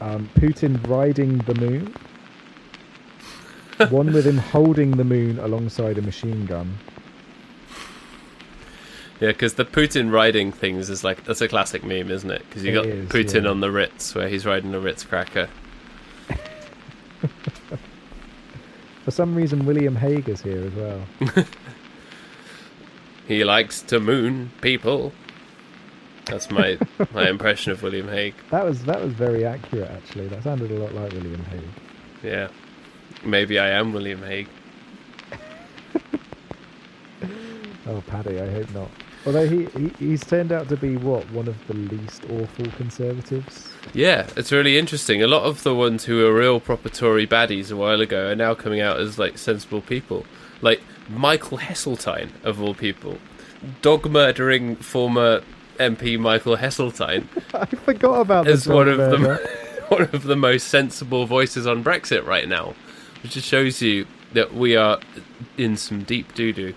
Um, 0.00 0.28
Putin 0.36 0.86
riding 0.88 1.38
the 1.38 1.54
moon. 1.54 1.94
One 3.90 4.12
with 4.12 4.26
him 4.26 4.38
holding 4.38 4.92
the 4.92 5.04
moon 5.04 5.38
alongside 5.38 5.98
a 5.98 6.02
machine 6.02 6.46
gun. 6.46 6.78
Yeah, 9.20 9.28
because 9.28 9.54
the 9.54 9.64
Putin 9.64 10.12
riding 10.12 10.52
things 10.52 10.88
is 10.90 11.02
like 11.04 11.24
that's 11.24 11.40
a 11.40 11.48
classic 11.48 11.82
meme, 11.84 12.10
isn't 12.10 12.30
it? 12.30 12.42
Because 12.48 12.64
you 12.64 12.70
It 12.70 12.74
got 12.74 12.86
is, 12.86 13.08
Putin 13.08 13.44
yeah. 13.44 13.50
on 13.50 13.60
the 13.60 13.70
Ritz 13.70 14.14
where 14.14 14.28
he's 14.28 14.46
riding 14.46 14.74
a 14.74 14.80
Ritz 14.80 15.04
cracker. 15.04 15.48
For 19.04 19.10
some 19.10 19.34
reason, 19.34 19.64
William 19.64 19.96
Hague 19.96 20.28
is 20.28 20.42
here 20.42 20.64
as 20.64 20.72
well. 20.74 21.44
He 23.28 23.44
likes 23.44 23.82
to 23.82 24.00
moon 24.00 24.50
people. 24.62 25.12
That's 26.24 26.50
my 26.50 26.78
my 27.12 27.28
impression 27.34 27.72
of 27.72 27.82
William 27.82 28.08
Hague. 28.08 28.34
That 28.50 28.64
was 28.64 28.82
that 28.84 29.02
was 29.02 29.12
very 29.12 29.44
accurate, 29.44 29.90
actually. 29.90 30.28
That 30.28 30.42
sounded 30.42 30.70
a 30.70 30.78
lot 30.78 30.94
like 30.94 31.12
William 31.12 31.44
Hague. 31.44 31.68
Yeah, 32.22 32.48
maybe 33.22 33.58
I 33.58 33.68
am 33.68 33.92
William 33.92 34.22
Hague. 34.22 34.48
Oh, 37.86 38.02
Paddy, 38.06 38.40
I 38.40 38.50
hope 38.50 38.74
not. 38.74 38.90
Although 39.28 39.46
he, 39.46 39.66
he 39.78 39.92
he's 39.98 40.24
turned 40.24 40.52
out 40.52 40.70
to 40.70 40.76
be 40.78 40.96
what 40.96 41.30
one 41.32 41.48
of 41.48 41.66
the 41.66 41.74
least 41.74 42.24
awful 42.30 42.64
conservatives. 42.78 43.68
Yeah, 43.92 44.26
it's 44.38 44.50
really 44.50 44.78
interesting. 44.78 45.22
A 45.22 45.26
lot 45.26 45.42
of 45.42 45.64
the 45.64 45.74
ones 45.74 46.06
who 46.06 46.16
were 46.16 46.32
real 46.32 46.60
proper 46.60 46.88
Tory 46.88 47.26
baddies 47.26 47.70
a 47.70 47.76
while 47.76 48.00
ago 48.00 48.30
are 48.30 48.34
now 48.34 48.54
coming 48.54 48.80
out 48.80 48.98
as 48.98 49.18
like 49.18 49.36
sensible 49.36 49.82
people. 49.82 50.24
Like 50.62 50.80
Michael 51.10 51.58
Heseltine, 51.58 52.30
of 52.42 52.62
all 52.62 52.72
people. 52.72 53.18
Dog 53.82 54.10
murdering 54.10 54.76
former 54.76 55.42
MP 55.76 56.18
Michael 56.18 56.56
Heseltine 56.56 57.28
I 57.54 57.66
forgot 57.66 58.22
about 58.22 58.46
the 58.46 58.72
one 58.72 58.88
of 58.88 58.96
the 58.96 59.36
one 59.88 60.02
of 60.10 60.22
the 60.22 60.36
most 60.36 60.68
sensible 60.68 61.26
voices 61.26 61.66
on 61.66 61.84
Brexit 61.84 62.24
right 62.24 62.48
now. 62.48 62.74
Which 63.22 63.32
just 63.32 63.46
shows 63.46 63.82
you 63.82 64.06
that 64.32 64.54
we 64.54 64.74
are 64.74 64.98
in 65.58 65.76
some 65.76 66.04
deep 66.04 66.34
doo 66.34 66.54
doo. 66.54 66.74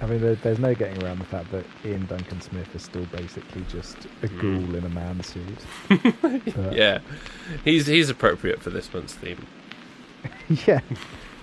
I 0.00 0.06
mean, 0.06 0.20
there, 0.20 0.34
there's 0.34 0.58
no 0.58 0.74
getting 0.74 1.02
around 1.02 1.18
the 1.20 1.24
fact 1.24 1.50
that 1.52 1.64
Iain 1.84 2.04
Duncan 2.06 2.40
Smith 2.42 2.74
is 2.74 2.82
still 2.82 3.04
basically 3.06 3.62
just 3.70 3.96
a 4.22 4.28
Mm. 4.28 4.40
ghoul 4.40 4.74
in 4.74 4.84
a 4.84 4.88
man 4.90 5.22
suit. 5.22 5.58
Yeah. 6.72 6.98
He's 7.64 7.86
he's 7.86 8.10
appropriate 8.10 8.62
for 8.62 8.70
this 8.70 8.92
month's 8.92 9.14
theme. 9.14 9.46
yeah. 10.66 10.80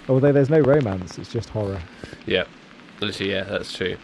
Although 0.08 0.32
there's 0.32 0.50
no 0.50 0.60
romance, 0.60 1.18
it's 1.18 1.32
just 1.32 1.50
horror. 1.50 1.82
Yeah. 2.26 2.44
Literally, 3.00 3.32
yeah, 3.32 3.44
that's 3.44 3.74
true. 3.76 3.98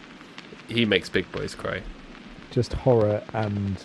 He 0.67 0.85
makes 0.85 1.09
big 1.09 1.31
boys 1.31 1.53
cry. 1.55 1.83
Just 2.51 2.73
horror 2.73 3.21
and 3.33 3.83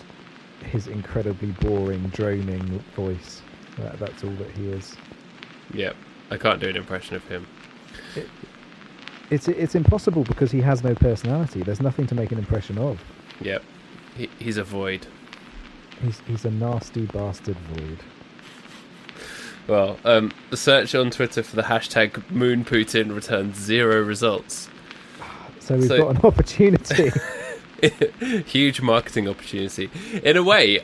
his 0.63 0.87
incredibly 0.87 1.51
boring, 1.51 2.07
droning 2.09 2.83
voice. 2.95 3.41
That, 3.77 3.99
that's 3.99 4.23
all 4.23 4.31
that 4.31 4.49
he 4.51 4.69
is. 4.69 4.95
Yeah. 5.73 5.93
I 6.31 6.37
can't 6.37 6.59
do 6.59 6.67
an 6.69 6.75
impression 6.75 7.15
of 7.15 7.27
him. 7.27 7.45
It's 9.29 9.47
it's 9.47 9.75
impossible 9.75 10.23
because 10.23 10.51
he 10.51 10.61
has 10.61 10.83
no 10.83 10.93
personality. 10.95 11.63
There's 11.63 11.81
nothing 11.81 12.05
to 12.07 12.15
make 12.15 12.31
an 12.31 12.37
impression 12.37 12.77
of. 12.77 13.01
Yep. 13.41 13.63
He, 14.15 14.29
he's 14.39 14.57
a 14.57 14.63
void. 14.63 15.07
He's 16.03 16.21
he's 16.27 16.45
a 16.45 16.51
nasty 16.51 17.05
bastard 17.07 17.57
void. 17.57 17.99
Well, 19.67 19.97
um, 20.05 20.31
the 20.51 20.57
search 20.57 20.93
on 20.93 21.09
Twitter 21.09 21.41
for 21.41 21.55
the 21.55 21.63
hashtag 21.63 22.29
Moon 22.29 22.63
Putin 22.63 23.15
returns 23.15 23.57
zero 23.57 24.01
results. 24.03 24.69
So 25.59 25.75
we've 25.77 25.87
So- 25.87 25.97
got 25.97 26.15
an 26.17 26.21
opportunity. 26.23 27.11
Huge 28.45 28.81
marketing 28.81 29.27
opportunity. 29.27 29.89
In 30.23 30.37
a 30.37 30.43
way, 30.43 30.81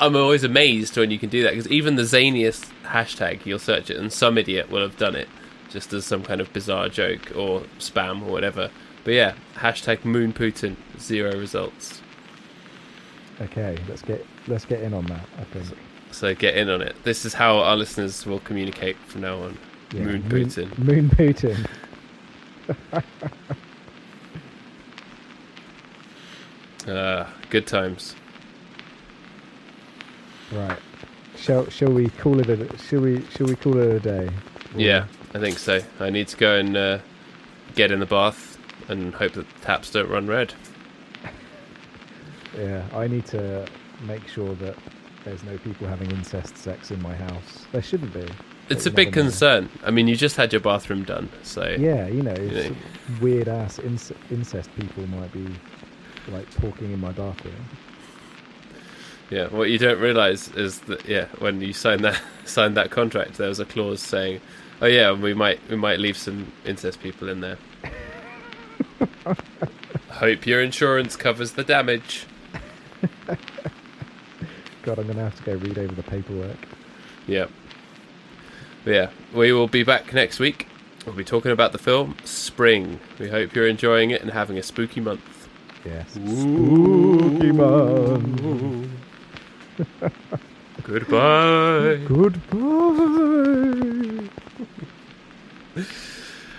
I'm 0.00 0.16
always 0.16 0.42
amazed 0.42 0.96
when 0.96 1.10
you 1.12 1.18
can 1.20 1.28
do 1.28 1.42
that 1.44 1.50
because 1.50 1.68
even 1.68 1.94
the 1.94 2.02
zaniest 2.02 2.68
hashtag, 2.84 3.46
you'll 3.46 3.58
search 3.60 3.90
it 3.90 3.96
and 3.96 4.12
some 4.12 4.36
idiot 4.38 4.70
will 4.70 4.82
have 4.82 4.96
done 4.96 5.14
it 5.14 5.28
just 5.70 5.92
as 5.92 6.04
some 6.04 6.22
kind 6.22 6.40
of 6.40 6.52
bizarre 6.52 6.88
joke 6.88 7.32
or 7.36 7.60
spam 7.78 8.22
or 8.22 8.30
whatever. 8.32 8.70
But 9.04 9.14
yeah, 9.14 9.34
hashtag 9.54 10.04
Moon 10.04 10.32
Putin, 10.32 10.76
zero 10.98 11.36
results. 11.38 12.00
okay, 13.40 13.76
let's 13.88 14.02
get 14.02 14.24
let's 14.48 14.64
get 14.64 14.80
in 14.82 14.92
on 14.94 15.06
that. 15.06 15.26
I 15.38 15.44
think. 15.44 15.66
So 16.12 16.34
get 16.34 16.56
in 16.56 16.68
on 16.70 16.80
it. 16.82 16.96
This 17.04 17.24
is 17.24 17.34
how 17.34 17.58
our 17.58 17.76
listeners 17.76 18.24
will 18.26 18.40
communicate 18.40 18.96
from 19.06 19.20
now 19.22 19.38
on. 19.42 19.58
Yeah, 19.92 20.02
Moon 20.02 20.22
Putin. 20.22 20.78
Moon 20.78 21.08
Putin. 21.10 21.66
Uh, 26.86 27.26
good 27.50 27.66
times. 27.66 28.14
Right. 30.52 30.78
Shall 31.36 31.68
shall 31.68 31.92
we 31.92 32.08
call 32.10 32.38
it 32.40 32.48
a 32.48 32.78
shall 32.78 33.00
we 33.00 33.24
shall 33.30 33.46
we 33.48 33.56
call 33.56 33.76
it 33.78 33.96
a 33.96 34.00
day? 34.00 34.26
Or- 34.74 34.80
Yeah, 34.80 35.06
I 35.36 35.40
think 35.40 35.58
so. 35.58 35.80
I 36.00 36.10
need 36.10 36.28
to 36.28 36.36
go 36.36 36.56
and 36.58 36.76
uh, 36.76 36.98
get 37.74 37.90
in 37.90 38.00
the 38.00 38.06
bath 38.06 38.58
and 38.88 39.14
hope 39.14 39.32
that 39.32 39.46
the 39.48 39.60
taps 39.60 39.90
don't 39.90 40.08
run 40.08 40.26
red. 40.26 40.54
Yeah. 42.56 42.82
I 42.94 43.06
need 43.06 43.26
to 43.26 43.66
make 44.02 44.26
sure 44.28 44.54
that 44.56 44.76
there's 45.24 45.42
no 45.44 45.58
people 45.58 45.86
having 45.86 46.10
incest 46.10 46.56
sex 46.56 46.90
in 46.90 47.02
my 47.02 47.14
house. 47.14 47.66
There 47.72 47.82
shouldn't 47.82 48.14
be. 48.14 48.26
It's 48.68 48.86
a 48.86 48.90
big 48.90 49.08
never 49.08 49.16
know. 49.16 49.22
concern. 49.30 49.68
I 49.84 49.90
mean, 49.90 50.08
you 50.08 50.16
just 50.16 50.36
had 50.36 50.52
your 50.52 50.60
bathroom 50.60 51.04
done, 51.04 51.28
so 51.42 51.76
Yeah, 51.78 52.06
you 52.08 52.22
know, 52.22 52.34
know. 52.34 52.74
weird 53.20 53.48
ass 53.48 53.78
inc- 53.78 54.16
incest 54.30 54.70
people 54.76 55.06
might 55.08 55.32
be 55.32 55.46
like 56.28 56.50
talking 56.50 56.90
in 56.92 57.00
my 57.00 57.12
bathroom. 57.12 57.54
yeah. 59.30 59.46
What 59.48 59.70
you 59.70 59.78
don't 59.78 60.00
realise 60.00 60.48
is 60.54 60.80
that 60.80 61.06
yeah, 61.06 61.26
when 61.38 61.60
you 61.60 61.72
signed 61.72 62.04
that 62.04 62.20
signed 62.44 62.76
that 62.76 62.90
contract, 62.90 63.34
there 63.38 63.48
was 63.48 63.60
a 63.60 63.64
clause 63.64 64.00
saying, 64.00 64.40
"Oh 64.80 64.86
yeah, 64.86 65.12
we 65.12 65.34
might 65.34 65.60
we 65.68 65.76
might 65.76 65.98
leave 65.98 66.16
some 66.16 66.52
incest 66.64 67.00
people 67.00 67.28
in 67.28 67.40
there." 67.40 67.58
Hope 70.10 70.46
your 70.46 70.62
insurance 70.62 71.16
covers 71.16 71.52
the 71.52 71.64
damage. 71.64 72.26
God, 74.82 74.98
I'm 74.98 75.06
gonna 75.06 75.24
have 75.24 75.36
to 75.36 75.42
go 75.42 75.54
read 75.54 75.78
over 75.78 75.94
the 75.94 76.02
paperwork. 76.02 76.56
Yeah. 77.26 77.46
But 78.84 78.94
yeah, 78.94 79.10
we 79.34 79.52
will 79.52 79.66
be 79.66 79.82
back 79.82 80.14
next 80.14 80.38
week. 80.38 80.68
We'll 81.04 81.16
be 81.16 81.24
talking 81.24 81.50
about 81.50 81.72
the 81.72 81.78
film 81.78 82.16
Spring. 82.24 83.00
We 83.18 83.28
hope 83.28 83.54
you're 83.54 83.66
enjoying 83.68 84.10
it 84.10 84.22
and 84.22 84.30
having 84.30 84.58
a 84.58 84.62
spooky 84.62 85.00
month. 85.00 85.48
Yes. 85.84 86.12
Spooky 86.12 87.52
month. 87.52 88.90
Goodbye. 90.86 91.96
Goodbye. 92.06 92.46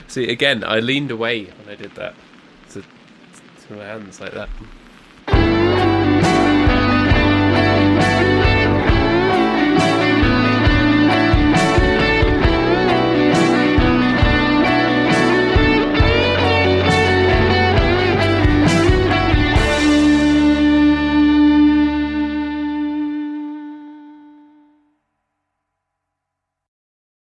See, 0.07 0.27
again, 0.29 0.65
I 0.65 0.79
leaned 0.79 1.11
away 1.11 1.45
when 1.45 1.69
I 1.69 1.75
did 1.75 1.95
that. 1.95 2.13
To, 2.71 2.81
to 2.81 3.73
my 3.73 3.85
hands 3.85 4.19
like 4.19 4.33
that. 4.33 4.49